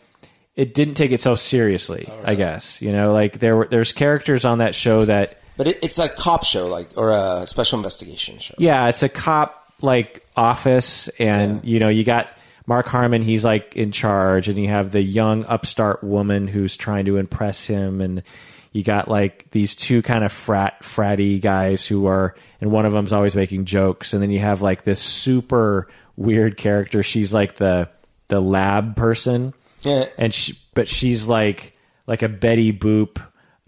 it 0.55 0.73
didn't 0.73 0.95
take 0.95 1.11
itself 1.11 1.39
seriously. 1.39 2.07
I 2.23 2.35
guess 2.35 2.81
you 2.81 2.91
know, 2.91 3.13
like 3.13 3.39
there 3.39 3.55
were 3.55 3.67
there's 3.67 3.91
characters 3.91 4.45
on 4.45 4.59
that 4.59 4.75
show 4.75 5.05
that 5.05 5.39
But 5.57 5.67
it, 5.67 5.79
it's 5.83 5.99
a 5.99 6.09
cop 6.09 6.43
show, 6.43 6.67
like, 6.67 6.89
or 6.97 7.11
a 7.11 7.45
special 7.47 7.77
investigation 7.77 8.39
show. 8.39 8.55
yeah, 8.57 8.87
it's 8.87 9.03
a 9.03 9.09
cop 9.09 9.71
like 9.81 10.25
office, 10.35 11.07
and 11.19 11.63
you 11.63 11.79
know 11.79 11.89
you 11.89 12.03
got. 12.03 12.29
Mark 12.67 12.87
Harmon, 12.87 13.21
he's 13.21 13.45
like 13.45 13.75
in 13.75 13.91
charge, 13.91 14.47
and 14.47 14.57
you 14.57 14.69
have 14.69 14.91
the 14.91 14.99
young 14.99 15.45
upstart 15.45 16.03
woman 16.03 16.47
who's 16.47 16.75
trying 16.75 17.05
to 17.05 17.17
impress 17.17 17.67
him, 17.67 18.01
and 18.01 18.23
you 18.71 18.81
got 18.81 19.07
like 19.07 19.51
these 19.51 19.75
two 19.75 20.01
kind 20.01 20.23
of 20.23 20.31
frat 20.31 20.81
fratty 20.81 21.39
guys 21.39 21.85
who 21.85 22.07
are, 22.07 22.33
and 22.59 22.71
one 22.71 22.87
of 22.87 22.91
them's 22.91 23.13
always 23.13 23.35
making 23.35 23.65
jokes, 23.65 24.13
and 24.13 24.23
then 24.23 24.31
you 24.31 24.39
have 24.39 24.63
like 24.63 24.83
this 24.83 24.99
super 24.99 25.87
weird 26.15 26.57
character. 26.57 27.03
She's 27.03 27.35
like 27.35 27.57
the 27.57 27.87
the 28.29 28.39
lab 28.41 28.95
person, 28.95 29.53
Yeah. 29.85 30.05
and 30.17 30.33
she, 30.33 30.57
but 30.73 30.87
she's 30.87 31.27
like 31.27 31.77
like 32.07 32.21
a 32.21 32.29
Betty 32.29 32.73
Boop 32.73 33.21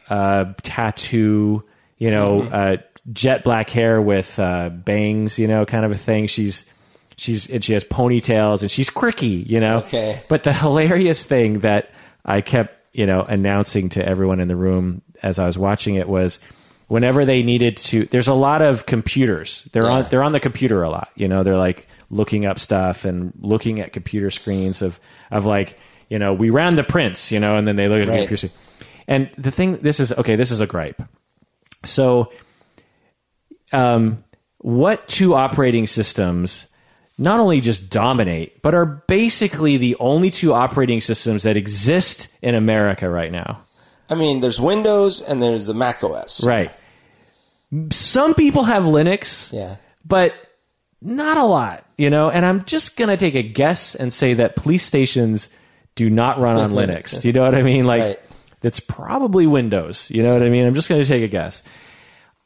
uh, 0.10 0.53
tattoo, 0.64 1.64
you 1.98 2.11
know, 2.11 2.44
uh, 2.44 2.77
jet 3.11 3.44
black 3.44 3.69
hair 3.69 4.02
with 4.02 4.39
uh, 4.39 4.69
bangs, 4.69 5.39
you 5.39 5.48
know, 5.48 5.65
kind 5.65 5.85
of 5.85 5.91
a 5.91 5.98
thing. 5.98 6.27
She's 6.27 6.69
she's 7.18 7.49
and 7.49 7.64
she 7.64 7.73
has 7.73 7.84
ponytails 7.84 8.61
and 8.61 8.72
she's 8.72 8.89
quirky, 8.89 9.27
you 9.27 9.60
know. 9.60 9.80
Okay. 9.80 10.22
But 10.30 10.44
the 10.44 10.53
hilarious 10.53 11.26
thing 11.26 11.60
that 11.60 11.91
I 12.26 12.41
kept, 12.41 12.73
you 12.94 13.06
know, 13.06 13.22
announcing 13.23 13.89
to 13.89 14.07
everyone 14.07 14.39
in 14.39 14.48
the 14.48 14.56
room 14.56 15.02
as 15.23 15.39
I 15.39 15.45
was 15.45 15.57
watching 15.57 15.95
it 15.95 16.07
was 16.07 16.39
whenever 16.88 17.26
they 17.26 17.44
needed 17.44 17.76
to 17.77 18.06
there's 18.06 18.27
a 18.27 18.34
lot 18.34 18.61
of 18.61 18.85
computers. 18.85 19.68
They're 19.72 19.89
on 19.89 20.06
they're 20.10 20.23
on 20.23 20.31
the 20.31 20.39
computer 20.39 20.84
a 20.84 20.89
lot. 20.89 21.10
You 21.15 21.27
know, 21.27 21.44
they're 21.44 21.57
like 21.57 21.88
looking 22.10 22.45
up 22.45 22.60
stuff 22.60 23.03
and 23.03 23.34
looking 23.41 23.80
at 23.80 23.91
computer 23.94 24.31
screens 24.31 24.81
of 24.81 24.99
of 25.31 25.45
like, 25.45 25.77
you 26.09 26.19
know, 26.19 26.34
we 26.34 26.49
ran 26.49 26.75
the 26.75 26.84
prints, 26.84 27.31
you 27.31 27.39
know, 27.39 27.57
and 27.57 27.67
then 27.67 27.75
they 27.75 27.88
look 27.88 28.01
at 28.01 28.07
Right. 28.07 28.27
computer. 28.27 28.49
And 29.07 29.29
the 29.38 29.51
thing 29.51 29.77
this 29.77 29.99
is 29.99 30.11
okay, 30.13 30.35
this 30.35 30.51
is 30.51 30.59
a 30.61 30.67
gripe. 30.67 31.01
So 31.85 32.31
um 33.73 34.23
what 34.59 35.07
two 35.07 35.35
operating 35.35 35.88
systems 35.88 36.67
not 37.19 37.39
only 37.39 37.59
just 37.61 37.89
dominate, 37.89 38.61
but 38.61 38.75
are 38.75 38.85
basically 39.07 39.77
the 39.77 39.95
only 39.99 40.29
two 40.29 40.53
operating 40.53 41.01
systems 41.01 41.43
that 41.43 41.57
exist 41.57 42.27
in 42.43 42.53
America 42.53 43.09
right 43.09 43.31
now. 43.31 43.61
I 44.09 44.13
mean, 44.15 44.39
there's 44.39 44.61
Windows 44.61 45.21
and 45.21 45.41
there's 45.41 45.65
the 45.65 45.73
Mac 45.73 46.03
OS. 46.03 46.45
Right. 46.45 46.71
Some 47.91 48.35
people 48.35 48.63
have 48.65 48.84
Linux, 48.84 49.51
Yeah. 49.51 49.77
but 50.05 50.34
not 51.01 51.38
a 51.38 51.43
lot, 51.43 51.84
you 51.97 52.09
know. 52.11 52.29
And 52.29 52.45
I'm 52.45 52.63
just 52.65 52.97
going 52.97 53.09
to 53.09 53.17
take 53.17 53.34
a 53.35 53.41
guess 53.43 53.95
and 53.95 54.13
say 54.13 54.35
that 54.35 54.55
police 54.55 54.85
stations 54.85 55.49
do 55.97 56.09
not 56.09 56.39
run 56.39 56.55
on 56.55 56.71
Linux. 56.79 57.19
Do 57.21 57.27
you 57.27 57.33
know 57.33 57.41
what 57.43 57.53
I 57.55 57.61
mean? 57.63 57.83
Like, 57.85 58.01
Right. 58.01 58.19
it's 58.63 58.79
probably 58.79 59.45
Windows. 59.47 60.09
You 60.09 60.23
know 60.23 60.31
what 60.31 60.43
I 60.43 60.49
mean? 60.49 60.65
I'm 60.65 60.73
just 60.75 60.87
going 60.87 61.01
to 61.01 61.07
take 61.07 61.23
a 61.23 61.27
guess. 61.27 61.61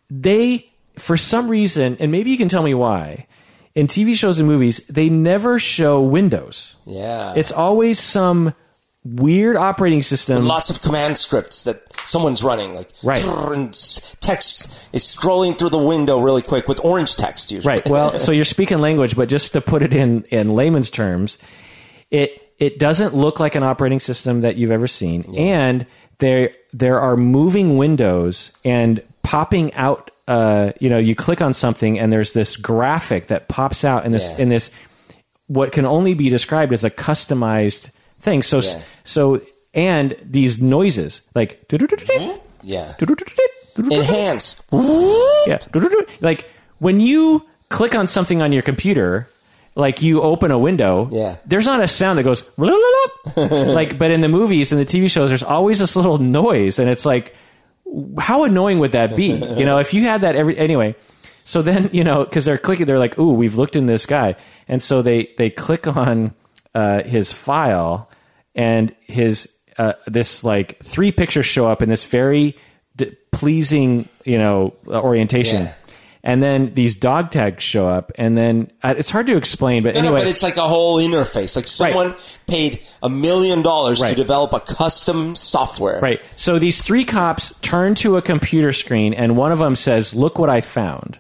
They, 0.10 0.70
for 0.98 1.18
some 1.18 1.48
reason, 1.48 1.98
and 2.00 2.12
maybe 2.12 2.32
you 2.32 2.38
can 2.38 2.50
tell 2.50 2.64
me 2.64 2.74
why, 2.74 3.28
in 3.76 3.88
TV 3.88 4.16
shows 4.16 4.40
and 4.40 4.48
movies, 4.48 4.86
they 4.88 5.10
never 5.10 5.60
show 5.60 6.02
Windows. 6.02 6.76
Yeah. 6.86 7.34
It's 7.36 7.52
always 7.52 8.00
some 8.00 8.54
weird 9.04 9.56
operating 9.56 10.04
system. 10.04 10.46
lots 10.46 10.70
of 10.70 10.82
command 10.82 11.18
scripts 11.18 11.64
that 11.64 11.82
someone's 12.06 12.44
running, 12.44 12.76
like 12.76 12.90
Right. 13.02 13.24
and 13.24 13.74
text 14.20 14.88
is 14.94 15.04
scrolling 15.04 15.58
through 15.58 15.70
the 15.72 15.80
window 15.80 16.20
really 16.20 16.42
quick 16.44 16.68
with 16.68 16.80
orange 16.84 17.16
text 17.16 17.52
usually. 17.52 17.74
Right. 17.76 17.90
Well, 17.90 18.20
so 18.20 18.32
you're 18.32 18.46
speaking 18.46 18.78
language, 18.80 19.16
but 19.16 19.28
just 19.30 19.54
to 19.54 19.62
put 19.62 19.82
it 19.82 19.94
in 19.96 20.24
in 20.26 20.54
layman's 20.54 20.90
terms, 20.92 21.40
it 22.12 22.51
it 22.62 22.80
doesn't 22.80 23.14
look 23.14 23.40
like 23.42 23.56
an 23.56 23.64
operating 23.64 24.00
system 24.00 24.42
that 24.42 24.56
you've 24.56 24.72
ever 24.72 24.88
seen, 24.88 25.36
and 25.38 25.86
they 26.20 26.54
there 26.72 27.00
are 27.02 27.18
moving 27.18 27.78
windows 27.78 28.52
and 28.64 29.02
popping 29.24 29.74
out. 29.74 30.12
Uh, 30.28 30.72
you 30.80 30.90
know, 30.90 30.98
you 31.00 31.14
click 31.16 31.42
on 31.42 31.54
something 31.54 32.00
and 32.00 32.14
there's 32.14 32.32
this 32.32 32.56
graphic 32.56 33.28
that 33.28 33.50
pops 33.50 33.84
out 33.84 34.06
in 34.06 34.12
this 34.14 34.30
Yeah. 34.30 34.38
in 34.44 34.50
this 34.50 34.72
what 35.48 35.74
can 35.74 35.86
only 35.86 36.14
be 36.14 36.30
described 36.30 36.72
as 36.72 36.86
a 36.86 36.90
customized 36.90 37.90
thing. 38.22 38.42
So 38.44 38.60
Yeah. 38.62 38.80
so 39.04 39.42
and 39.74 40.16
these 40.24 40.62
noises 40.62 41.22
like 41.36 41.60
Yeah. 42.64 42.94
enhance 43.78 44.62
yeah 45.48 45.58
Enhance. 45.74 46.22
like 46.22 46.50
when 46.80 47.00
you 47.02 47.44
click 47.70 47.96
on 47.96 48.06
something 48.08 48.42
on 48.42 48.52
your 48.54 48.62
computer 48.62 49.28
like 49.76 50.02
you 50.02 50.22
open 50.22 50.52
a 50.52 50.60
window 50.60 51.08
Yeah. 51.12 51.38
there's 51.46 51.66
not 51.66 51.82
a 51.84 51.88
sound 51.88 52.20
that 52.20 52.24
goes 52.24 52.44
like 52.58 53.98
but 53.98 54.12
in 54.12 54.22
the 54.22 54.28
movies 54.28 54.72
and 54.72 54.80
the 54.82 54.86
tv 54.86 55.10
shows 55.10 55.30
there's 55.30 55.44
always 55.44 55.80
this 55.80 55.96
little 55.96 56.18
noise 56.18 56.80
and 56.80 56.90
it's 56.90 57.06
like 57.06 57.36
how 58.18 58.44
annoying 58.44 58.80
would 58.80 58.92
that 58.94 59.16
be 59.16 59.28
you 59.58 59.66
know 59.66 59.80
if 59.80 59.94
you 59.94 60.04
had 60.04 60.22
that 60.22 60.36
every 60.36 60.58
anyway 60.58 60.96
so 61.44 61.62
then 61.62 61.90
you 61.94 62.04
know 62.04 62.24
because 62.24 62.46
they're 62.46 62.58
clicking 62.58 62.86
they're 62.86 63.00
like 63.00 63.18
ooh 63.20 63.34
we've 63.34 63.56
looked 63.56 63.76
in 63.76 63.86
this 63.86 64.06
guy 64.06 64.36
and 64.68 64.82
so 64.82 65.02
they 65.02 65.30
they 65.38 65.50
click 65.50 65.88
on 65.88 66.34
uh, 66.74 67.04
his 67.04 67.34
file 67.34 68.10
and 68.56 68.96
his 69.02 69.54
uh, 69.78 69.94
this 70.08 70.44
like 70.44 70.80
three 70.84 71.12
pictures 71.12 71.46
show 71.46 71.68
up 71.68 71.82
in 71.82 71.90
this 71.90 72.06
very 72.06 72.56
d- 72.96 73.16
pleasing 73.32 74.08
you 74.26 74.38
know 74.38 74.74
uh, 74.88 75.00
orientation 75.02 75.64
Yeah. 75.64 75.74
And 76.24 76.42
then 76.42 76.74
these 76.74 76.96
dog 76.96 77.32
tags 77.32 77.64
show 77.64 77.88
up 77.88 78.12
and 78.16 78.38
then 78.38 78.72
uh, 78.84 78.94
it's 78.98 79.10
hard 79.10 79.28
to 79.28 79.38
explain 79.38 79.84
but 79.84 79.96
No, 79.96 80.02
anyway 80.02 80.18
no, 80.18 80.22
but 80.22 80.28
it's 80.28 80.44
like 80.44 80.58
a 80.58 80.68
whole 80.68 80.98
interface. 80.98 81.56
Like 81.56 81.68
someone 81.68 82.16
paid 82.48 82.82
a 83.02 83.10
million 83.10 83.62
dollars 83.62 84.00
to 84.00 84.14
develop 84.14 84.54
a 84.54 84.60
custom 84.60 85.36
software. 85.36 86.00
Right. 86.00 86.22
So 86.36 86.60
these 86.60 86.82
three 86.82 87.06
cops 87.06 87.58
turn 87.62 87.96
to 87.96 88.18
a 88.18 88.22
computer 88.22 88.72
screen, 88.72 89.14
and 89.14 89.36
one 89.38 89.52
of 89.52 89.60
them 89.60 89.76
says, 89.76 90.14
"Look 90.14 90.38
what 90.38 90.50
I 90.50 90.62
found." 90.62 91.20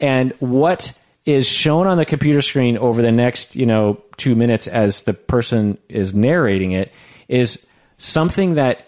And 0.00 0.32
what 0.38 0.96
is 1.26 1.46
shown 1.46 1.86
on 1.86 1.98
the 1.98 2.06
computer 2.06 2.40
screen 2.40 2.78
over 2.78 3.02
the 3.02 3.12
next, 3.12 3.56
you 3.56 3.66
know, 3.66 4.00
two 4.16 4.34
minutes 4.34 4.66
as 4.66 5.02
the 5.02 5.12
person 5.12 5.76
is 5.88 6.14
narrating 6.14 6.72
it 6.72 6.92
is 7.28 7.66
something 7.98 8.54
that 8.54 8.84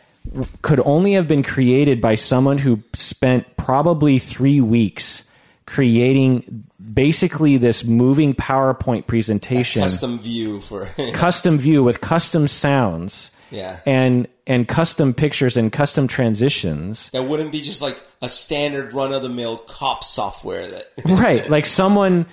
could 0.63 0.81
only 0.85 1.15
have 1.15 1.27
been 1.27 1.43
created 1.43 2.01
by 2.01 2.15
someone 2.15 2.59
who 2.59 2.83
spent 2.95 3.57
probably 3.57 4.19
three 4.19 4.61
weeks 4.61 5.25
creating 5.71 6.65
basically 6.93 7.57
this 7.57 7.85
moving 7.85 8.35
PowerPoint 8.35 9.07
presentation 9.07 9.83
Custom 9.83 10.19
view 10.19 10.61
for. 10.61 10.87
custom 11.15 11.59
view 11.59 11.85
with 11.85 12.01
custom 12.01 12.49
sounds 12.49 13.31
Yeah. 13.53 13.79
and 13.87 14.27
and 14.49 14.67
custom 14.67 15.15
pictures 15.15 15.57
and 15.57 15.71
custom 15.71 16.09
transitions 16.09 17.09
that 17.11 17.23
wouldn't 17.23 17.53
be 17.53 17.61
just 17.61 17.81
like 17.81 18.03
a 18.21 18.29
standard 18.29 18.93
run 18.95 19.13
of 19.13 19.23
the 19.23 19.29
mill 19.29 19.59
cop 19.59 20.03
software 20.03 20.67
that. 20.67 20.87
right 21.05 21.49
like 21.49 21.67
someone 21.67 22.27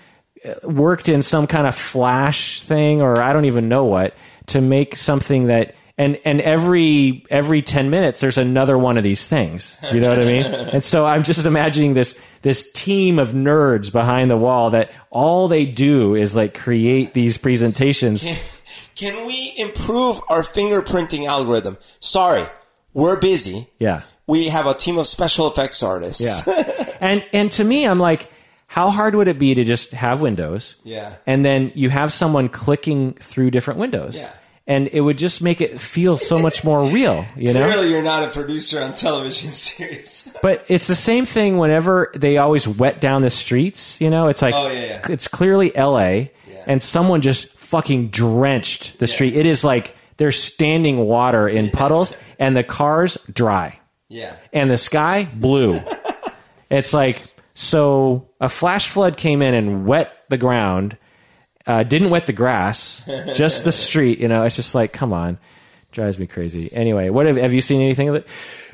uh, 0.44 0.56
worked 0.68 1.08
in 1.08 1.22
some 1.22 1.46
kind 1.46 1.68
of 1.68 1.76
flash 1.76 2.64
thing 2.64 3.04
or 3.04 3.22
i 3.22 3.34
don't 3.34 3.46
even 3.46 3.70
know 3.70 3.84
what 3.86 4.16
to 4.48 4.62
make 4.62 4.96
something 4.96 5.46
that 5.48 5.76
and 6.00 6.20
and 6.26 6.42
every 6.42 7.24
every 7.30 7.62
10 7.62 7.92
minutes 7.92 8.20
there's 8.20 8.40
another 8.40 8.78
one 8.80 8.98
of 8.98 9.04
these 9.04 9.28
things 9.28 9.78
you 9.94 10.00
know 10.00 10.10
what 10.10 10.20
i 10.20 10.26
mean 10.26 10.46
and 10.74 10.84
so 10.84 11.06
i'm 11.06 11.24
just 11.24 11.46
imagining 11.46 11.94
this 11.94 12.20
this 12.48 12.72
team 12.72 13.20
of 13.20 13.30
nerds 13.30 13.92
behind 13.92 14.32
the 14.32 14.38
wall 14.38 14.70
that 14.72 14.90
all 15.12 15.48
they 15.48 15.66
do 15.66 16.16
is 16.16 16.36
like 16.36 16.58
create 16.58 17.14
these 17.14 17.38
presentations 17.38 18.24
Can 18.96 19.28
we 19.28 19.54
improve 19.58 20.20
our 20.30 20.42
fingerprinting 20.42 21.26
algorithm? 21.28 21.78
Sorry, 22.00 22.46
we're 22.94 23.20
busy. 23.20 23.68
yeah 23.80 24.02
We 24.26 24.48
have 24.48 24.66
a 24.66 24.74
team 24.74 24.98
of 24.98 25.06
special 25.08 25.48
effects 25.48 25.84
artists. 25.84 26.22
Yeah. 26.48 26.94
and 27.02 27.26
and 27.32 27.52
to 27.54 27.64
me, 27.64 27.86
I'm 27.86 28.00
like, 28.00 28.32
how 28.68 28.90
hard 28.90 29.14
would 29.16 29.28
it 29.28 29.40
be 29.40 29.54
to 29.56 29.64
just 29.64 29.92
have 29.92 30.22
windows? 30.22 30.76
Yeah. 30.84 31.16
And 31.26 31.46
then 31.46 31.72
you 31.76 31.90
have 31.90 32.12
someone 32.12 32.50
clicking 32.50 33.14
through 33.14 33.52
different 33.52 33.80
windows. 33.80 34.16
Yeah. 34.18 34.32
And 34.70 34.90
it 34.90 35.00
would 35.00 35.18
just 35.18 35.42
make 35.42 35.62
it 35.62 35.80
feel 35.80 36.18
so 36.18 36.38
much 36.40 36.64
more 36.66 36.84
real, 36.84 37.26
you 37.38 37.54
know? 37.54 37.70
Clearly, 37.72 37.90
you're 37.90 38.04
not 38.04 38.24
a 38.24 38.28
producer 38.28 38.82
on 38.82 38.94
television 38.94 39.52
series. 39.54 40.30
But 40.42 40.66
it's 40.68 40.88
the 40.88 40.96
same 40.96 41.26
thing 41.26 41.58
whenever 41.58 42.12
they 42.16 42.38
always 42.38 42.68
wet 42.68 43.00
down 43.00 43.22
the 43.22 43.30
streets, 43.30 44.02
you 44.02 44.10
know? 44.10 44.28
It's 44.28 44.42
like 44.42 44.54
Oh, 44.56 44.70
yeah, 44.70 44.82
yeah. 44.86 45.02
it's 45.10 45.28
clearly 45.30 45.72
LA 45.74 46.02
Yeah. 46.10 46.28
and 46.68 46.84
someone 46.84 47.22
just 47.22 47.48
fucking 47.58 48.10
drenched 48.10 49.00
the 49.00 49.08
street. 49.08 49.36
It 49.38 49.46
is 49.46 49.64
like 49.64 49.96
there's 50.18 50.42
standing 50.42 50.98
water 50.98 51.48
in 51.48 51.70
puddles 51.70 52.14
and 52.38 52.56
the 52.58 52.64
cars 52.64 53.18
dry. 53.32 53.80
yeah. 54.10 54.36
and 54.52 54.70
the 54.70 54.78
sky 54.78 55.28
blue. 55.34 55.80
it's 56.70 56.92
like 56.94 57.24
so 57.54 58.28
a 58.42 58.50
flash 58.50 58.90
flood 58.90 59.16
came 59.18 59.42
in 59.42 59.54
and 59.54 59.86
wet 59.86 60.14
the 60.30 60.38
ground, 60.38 60.98
uh, 61.68 61.84
didn't 61.84 62.10
wet 62.10 62.26
the 62.26 62.34
grass, 62.34 63.08
just 63.36 63.64
the 63.64 63.72
street. 63.72 64.20
You 64.20 64.28
know, 64.28 64.44
it's 64.44 64.56
just 64.56 64.74
like, 64.74 64.94
come 64.94 65.14
on, 65.14 65.38
drives 65.92 66.18
me 66.18 66.28
crazy. 66.28 66.72
Anyway, 66.72 67.10
what 67.10 67.26
have, 67.26 67.36
have 67.36 67.54
you 67.54 67.62
seen 67.62 67.82
anything 67.82 68.10
of 68.10 68.16
it? 68.16 68.28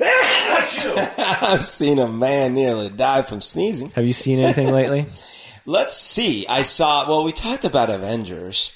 I've 1.42 1.64
seen 1.64 1.98
a 1.98 2.08
man 2.08 2.54
nearly 2.54 2.88
die 2.88 3.22
from 3.22 3.40
sneezing. 3.40 3.90
Have 3.90 4.06
you 4.06 4.12
seen 4.12 4.38
anything 4.38 4.70
lately? 4.70 5.06
Let's 5.66 5.96
see. 5.96 6.46
I 6.48 6.62
saw. 6.62 7.08
Well, 7.08 7.24
we 7.24 7.32
talked 7.32 7.64
about 7.64 7.90
Avengers. 7.90 8.72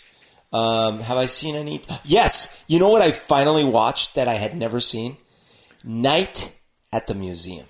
Um, 0.53 1.01
have 1.01 1.19
I 1.19 1.27
seen 1.27 1.55
any? 1.55 1.82
Yes. 2.05 2.62
You 2.66 2.78
know 2.78 2.89
what 2.89 3.03
I 3.03 3.11
finally 3.11 3.65
watched 3.65 4.15
that 4.15 4.28
I 4.28 4.35
had 4.35 4.57
never 4.57 4.81
seen? 4.81 5.19
Night 5.85 6.55
at 6.93 7.07
the 7.07 7.15
Museum. 7.15 7.66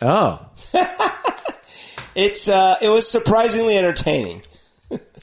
Oh, 0.00 0.46
It's 2.14 2.48
uh, 2.48 2.76
it 2.82 2.90
was 2.90 3.08
surprisingly 3.08 3.78
entertaining. 3.78 4.42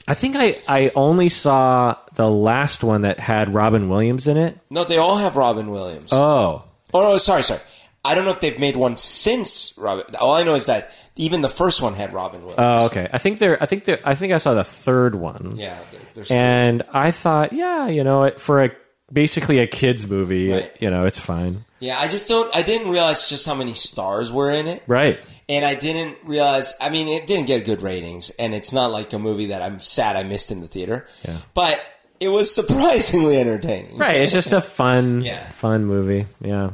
I 0.08 0.14
think 0.14 0.36
I 0.36 0.58
I 0.68 0.90
only 0.94 1.28
saw 1.28 1.96
the 2.14 2.28
last 2.28 2.82
one 2.82 3.02
that 3.02 3.20
had 3.20 3.52
Robin 3.54 3.88
Williams 3.88 4.26
in 4.26 4.36
it. 4.36 4.58
No, 4.70 4.84
they 4.84 4.98
all 4.98 5.16
have 5.18 5.36
Robin 5.36 5.70
Williams. 5.70 6.12
Oh, 6.12 6.64
oh 6.94 7.02
no, 7.02 7.16
sorry, 7.18 7.42
sorry. 7.42 7.60
I 8.04 8.14
don't 8.14 8.24
know 8.24 8.30
if 8.30 8.40
they've 8.40 8.58
made 8.58 8.76
one 8.76 8.96
since 8.96 9.74
Robin. 9.76 10.04
All 10.20 10.32
I 10.34 10.42
know 10.42 10.54
is 10.54 10.66
that 10.66 10.90
even 11.16 11.42
the 11.42 11.50
first 11.50 11.82
one 11.82 11.92
had 11.94 12.14
Robin 12.14 12.40
Williams. 12.40 12.58
oh, 12.58 12.86
okay. 12.86 13.08
I 13.12 13.18
think 13.18 13.38
they're. 13.38 13.62
I 13.62 13.66
think 13.66 13.84
they're. 13.84 14.00
I 14.04 14.14
think 14.14 14.32
I 14.32 14.38
saw 14.38 14.54
the 14.54 14.64
third 14.64 15.14
one. 15.14 15.52
yeah, 15.56 15.78
there- 16.14 16.24
and 16.30 16.82
I 16.92 17.10
thought, 17.10 17.52
yeah, 17.52 17.88
you 17.88 18.02
know, 18.02 18.30
for 18.38 18.64
a 18.64 18.70
basically 19.12 19.58
a 19.58 19.66
kids 19.66 20.08
movie, 20.08 20.50
Right. 20.52 20.72
you 20.80 20.88
know, 20.88 21.04
it's 21.04 21.18
fine, 21.18 21.64
yeah. 21.78 21.98
I 21.98 22.08
just 22.08 22.26
don't. 22.26 22.54
I 22.56 22.62
didn't 22.62 22.90
realize 22.90 23.28
just 23.28 23.44
how 23.44 23.54
many 23.54 23.74
stars 23.74 24.32
were 24.32 24.50
in 24.50 24.66
it. 24.66 24.82
right? 24.86 25.18
And 25.50 25.64
I 25.64 25.74
didn't 25.74 26.16
realize, 26.24 26.72
I 26.80 26.88
mean, 26.90 27.08
it 27.08 27.26
didn't 27.26 27.46
get 27.46 27.64
good 27.64 27.82
ratings, 27.82 28.30
and 28.38 28.54
it's 28.54 28.72
not 28.72 28.92
like 28.92 29.12
a 29.12 29.18
movie 29.18 29.46
that 29.46 29.60
I'm 29.62 29.80
sad 29.80 30.14
I 30.14 30.22
missed 30.22 30.50
in 30.52 30.60
the 30.60 30.68
theater. 30.68 31.06
Yeah. 31.26 31.38
But 31.54 31.82
it 32.20 32.28
was 32.28 32.54
surprisingly 32.54 33.36
entertaining. 33.38 33.98
Right. 33.98 34.16
It's 34.20 34.32
just 34.32 34.52
a 34.52 34.60
fun, 34.60 35.22
Yeah. 35.22 35.42
fun 35.50 35.86
movie. 35.86 36.26
Yeah. 36.40 36.70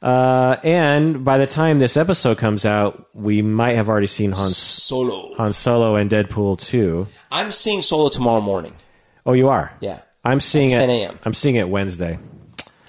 Uh, 0.00 0.56
and 0.64 1.24
by 1.24 1.38
the 1.38 1.46
time 1.46 1.78
this 1.78 1.96
episode 1.96 2.38
comes 2.38 2.64
out, 2.64 3.08
we 3.14 3.42
might 3.42 3.76
have 3.76 3.88
already 3.88 4.06
seen 4.08 4.32
Han, 4.32 4.48
Solo. 4.50 5.34
Han 5.36 5.52
Solo 5.52 5.94
and 5.96 6.10
Deadpool 6.10 6.60
2. 6.60 7.06
I'm 7.30 7.50
seeing 7.50 7.82
Solo 7.82 8.08
tomorrow 8.08 8.40
morning. 8.40 8.74
Oh, 9.26 9.32
you 9.32 9.48
are? 9.48 9.72
Yeah. 9.80 10.00
I'm 10.24 10.40
seeing 10.40 10.68
it. 10.70 10.74
10 10.78 10.90
a.m.. 10.90 11.18
I'm 11.24 11.34
seeing 11.34 11.56
it 11.56 11.68
Wednesday. 11.68 12.18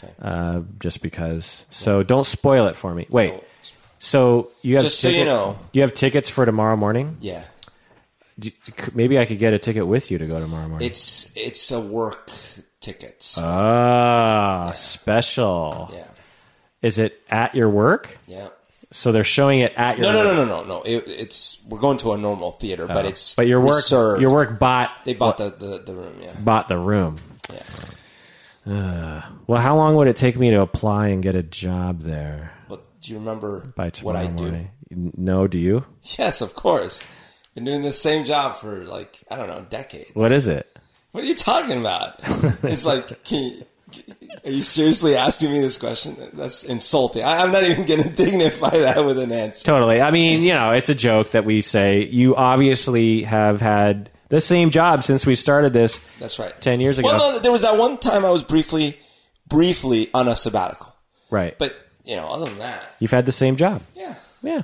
Okay. 0.03 0.13
Uh, 0.21 0.61
just 0.79 1.01
because. 1.01 1.65
So 1.71 2.03
don't 2.03 2.25
spoil 2.27 2.65
it 2.67 2.75
for 2.75 2.93
me. 2.93 3.07
Wait. 3.09 3.33
So 4.03 4.49
you 4.61 4.73
have 4.75 4.83
Just 4.83 4.99
so 4.99 5.07
you 5.07 5.23
know. 5.23 5.55
you 5.71 5.81
have 5.81 5.93
tickets 5.93 6.27
for 6.27 6.45
tomorrow 6.45 6.75
morning. 6.75 7.15
Yeah. 7.21 7.41
Do- 8.37 8.51
Maybe 8.93 9.17
I 9.17 9.23
could 9.23 9.39
get 9.39 9.53
a 9.53 9.59
ticket 9.59 9.87
with 9.87 10.11
you 10.11 10.17
to 10.17 10.25
go 10.25 10.41
tomorrow 10.41 10.67
morning. 10.67 10.85
It's 10.85 11.31
it's 11.37 11.71
a 11.71 11.79
work 11.79 12.29
ticket. 12.81 13.33
Ah, 13.37 14.71
special. 14.75 15.89
yeah. 15.93 16.03
Is 16.81 16.99
it 16.99 17.17
at 17.29 17.55
your 17.55 17.69
work? 17.69 18.17
Yeah. 18.27 18.49
So 18.91 19.13
they're 19.13 19.23
showing 19.23 19.61
it 19.61 19.71
at 19.77 19.97
your 19.97 20.11
No, 20.11 20.21
no, 20.21 20.33
no, 20.35 20.45
no, 20.45 20.61
no, 20.61 20.63
no. 20.65 20.81
It, 20.81 21.05
it's 21.07 21.63
we're 21.69 21.79
going 21.79 21.97
to 21.99 22.11
a 22.11 22.17
normal 22.17 22.51
theater, 22.51 22.87
but 22.87 23.05
it's 23.05 23.33
Oh. 23.33 23.35
But 23.37 23.47
your 23.47 23.61
work, 23.61 23.77
reserved. 23.77 24.21
your 24.21 24.33
work 24.33 24.59
bought 24.59 24.91
They 25.05 25.13
bought 25.13 25.37
the, 25.37 25.49
the, 25.49 25.77
the 25.85 25.93
room. 25.93 26.15
Yeah. 26.21 26.33
bought 26.39 26.67
the 26.67 26.77
room. 26.77 27.19
Yeah. 28.65 29.23
Well, 29.47 29.61
how 29.61 29.75
long 29.77 29.95
would 29.95 30.07
it 30.07 30.15
take 30.17 30.37
me 30.37 30.49
to 30.51 30.59
apply 30.61 31.07
and 31.07 31.23
get 31.23 31.35
a 31.35 31.43
job 31.43 32.01
there 32.01 32.52
do 33.03 33.11
you 33.11 33.19
remember 33.19 33.73
by 33.75 33.91
what 34.01 34.15
I 34.15 34.27
do? 34.27 34.67
No, 34.89 35.47
do 35.47 35.59
you? 35.59 35.85
Yes, 36.17 36.41
of 36.41 36.55
course. 36.55 37.03
Been 37.53 37.65
doing 37.65 37.81
the 37.81 37.91
same 37.91 38.25
job 38.25 38.55
for 38.55 38.85
like 38.85 39.19
I 39.29 39.35
don't 39.35 39.47
know 39.47 39.65
decades. 39.69 40.11
What 40.13 40.31
is 40.31 40.47
it? 40.47 40.67
What 41.11 41.23
are 41.23 41.27
you 41.27 41.35
talking 41.35 41.79
about? 41.79 42.15
it's 42.63 42.85
like, 42.85 43.23
can 43.25 43.43
you, 43.43 43.65
are 44.43 44.51
you 44.51 44.63
seriously 44.63 45.15
asking 45.15 45.51
me 45.51 45.59
this 45.59 45.77
question? 45.77 46.17
That's 46.33 46.63
insulting. 46.63 47.23
I, 47.23 47.37
I'm 47.37 47.51
not 47.51 47.63
even 47.63 47.85
going 47.85 48.03
to 48.03 48.09
dignify 48.09 48.71
that 48.71 49.05
with 49.05 49.19
an 49.19 49.31
answer. 49.31 49.65
Totally. 49.65 50.01
I 50.01 50.09
mean, 50.09 50.41
you 50.41 50.53
know, 50.53 50.71
it's 50.71 50.89
a 50.89 50.95
joke 50.95 51.31
that 51.31 51.45
we 51.45 51.61
say 51.61 52.05
you 52.05 52.35
obviously 52.35 53.23
have 53.23 53.61
had 53.61 54.09
the 54.29 54.41
same 54.41 54.71
job 54.71 55.03
since 55.03 55.25
we 55.25 55.35
started 55.35 55.73
this. 55.73 56.03
That's 56.19 56.39
right. 56.39 56.59
10 56.61 56.79
years 56.79 56.97
ago. 56.97 57.09
Well, 57.09 57.33
no, 57.33 57.39
there 57.39 57.51
was 57.51 57.61
that 57.61 57.77
one 57.77 57.97
time 57.99 58.25
I 58.25 58.31
was 58.31 58.41
briefly, 58.41 58.97
briefly 59.47 60.09
on 60.15 60.27
a 60.27 60.35
sabbatical. 60.35 60.95
Right. 61.29 61.55
But 61.59 61.75
you 62.03 62.15
know, 62.15 62.27
other 62.29 62.45
than 62.45 62.59
that, 62.59 62.95
You've 62.99 63.11
had 63.11 63.25
the 63.25 63.31
same 63.31 63.55
job. 63.55 63.81
yeah. 63.95 64.15
Yeah. 64.41 64.61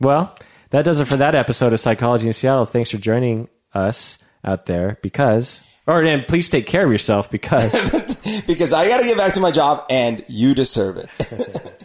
Well, 0.00 0.34
that 0.70 0.84
does 0.84 1.00
it 1.00 1.06
for 1.06 1.16
that 1.16 1.34
episode 1.34 1.72
of 1.72 1.80
Psychology 1.80 2.26
in 2.26 2.32
Seattle. 2.32 2.64
Thanks 2.64 2.90
for 2.90 2.98
joining 2.98 3.48
us 3.74 4.18
out 4.44 4.66
there 4.66 4.98
because, 5.02 5.60
or 5.86 6.02
and 6.02 6.26
please 6.26 6.48
take 6.48 6.66
care 6.66 6.84
of 6.84 6.90
yourself 6.92 7.30
because 7.30 7.72
because 8.46 8.72
I 8.72 8.88
got 8.88 8.98
to 8.98 9.04
get 9.04 9.16
back 9.16 9.32
to 9.34 9.40
my 9.40 9.50
job 9.50 9.84
and 9.90 10.24
you 10.28 10.54
deserve 10.54 10.96
it. 10.98 11.08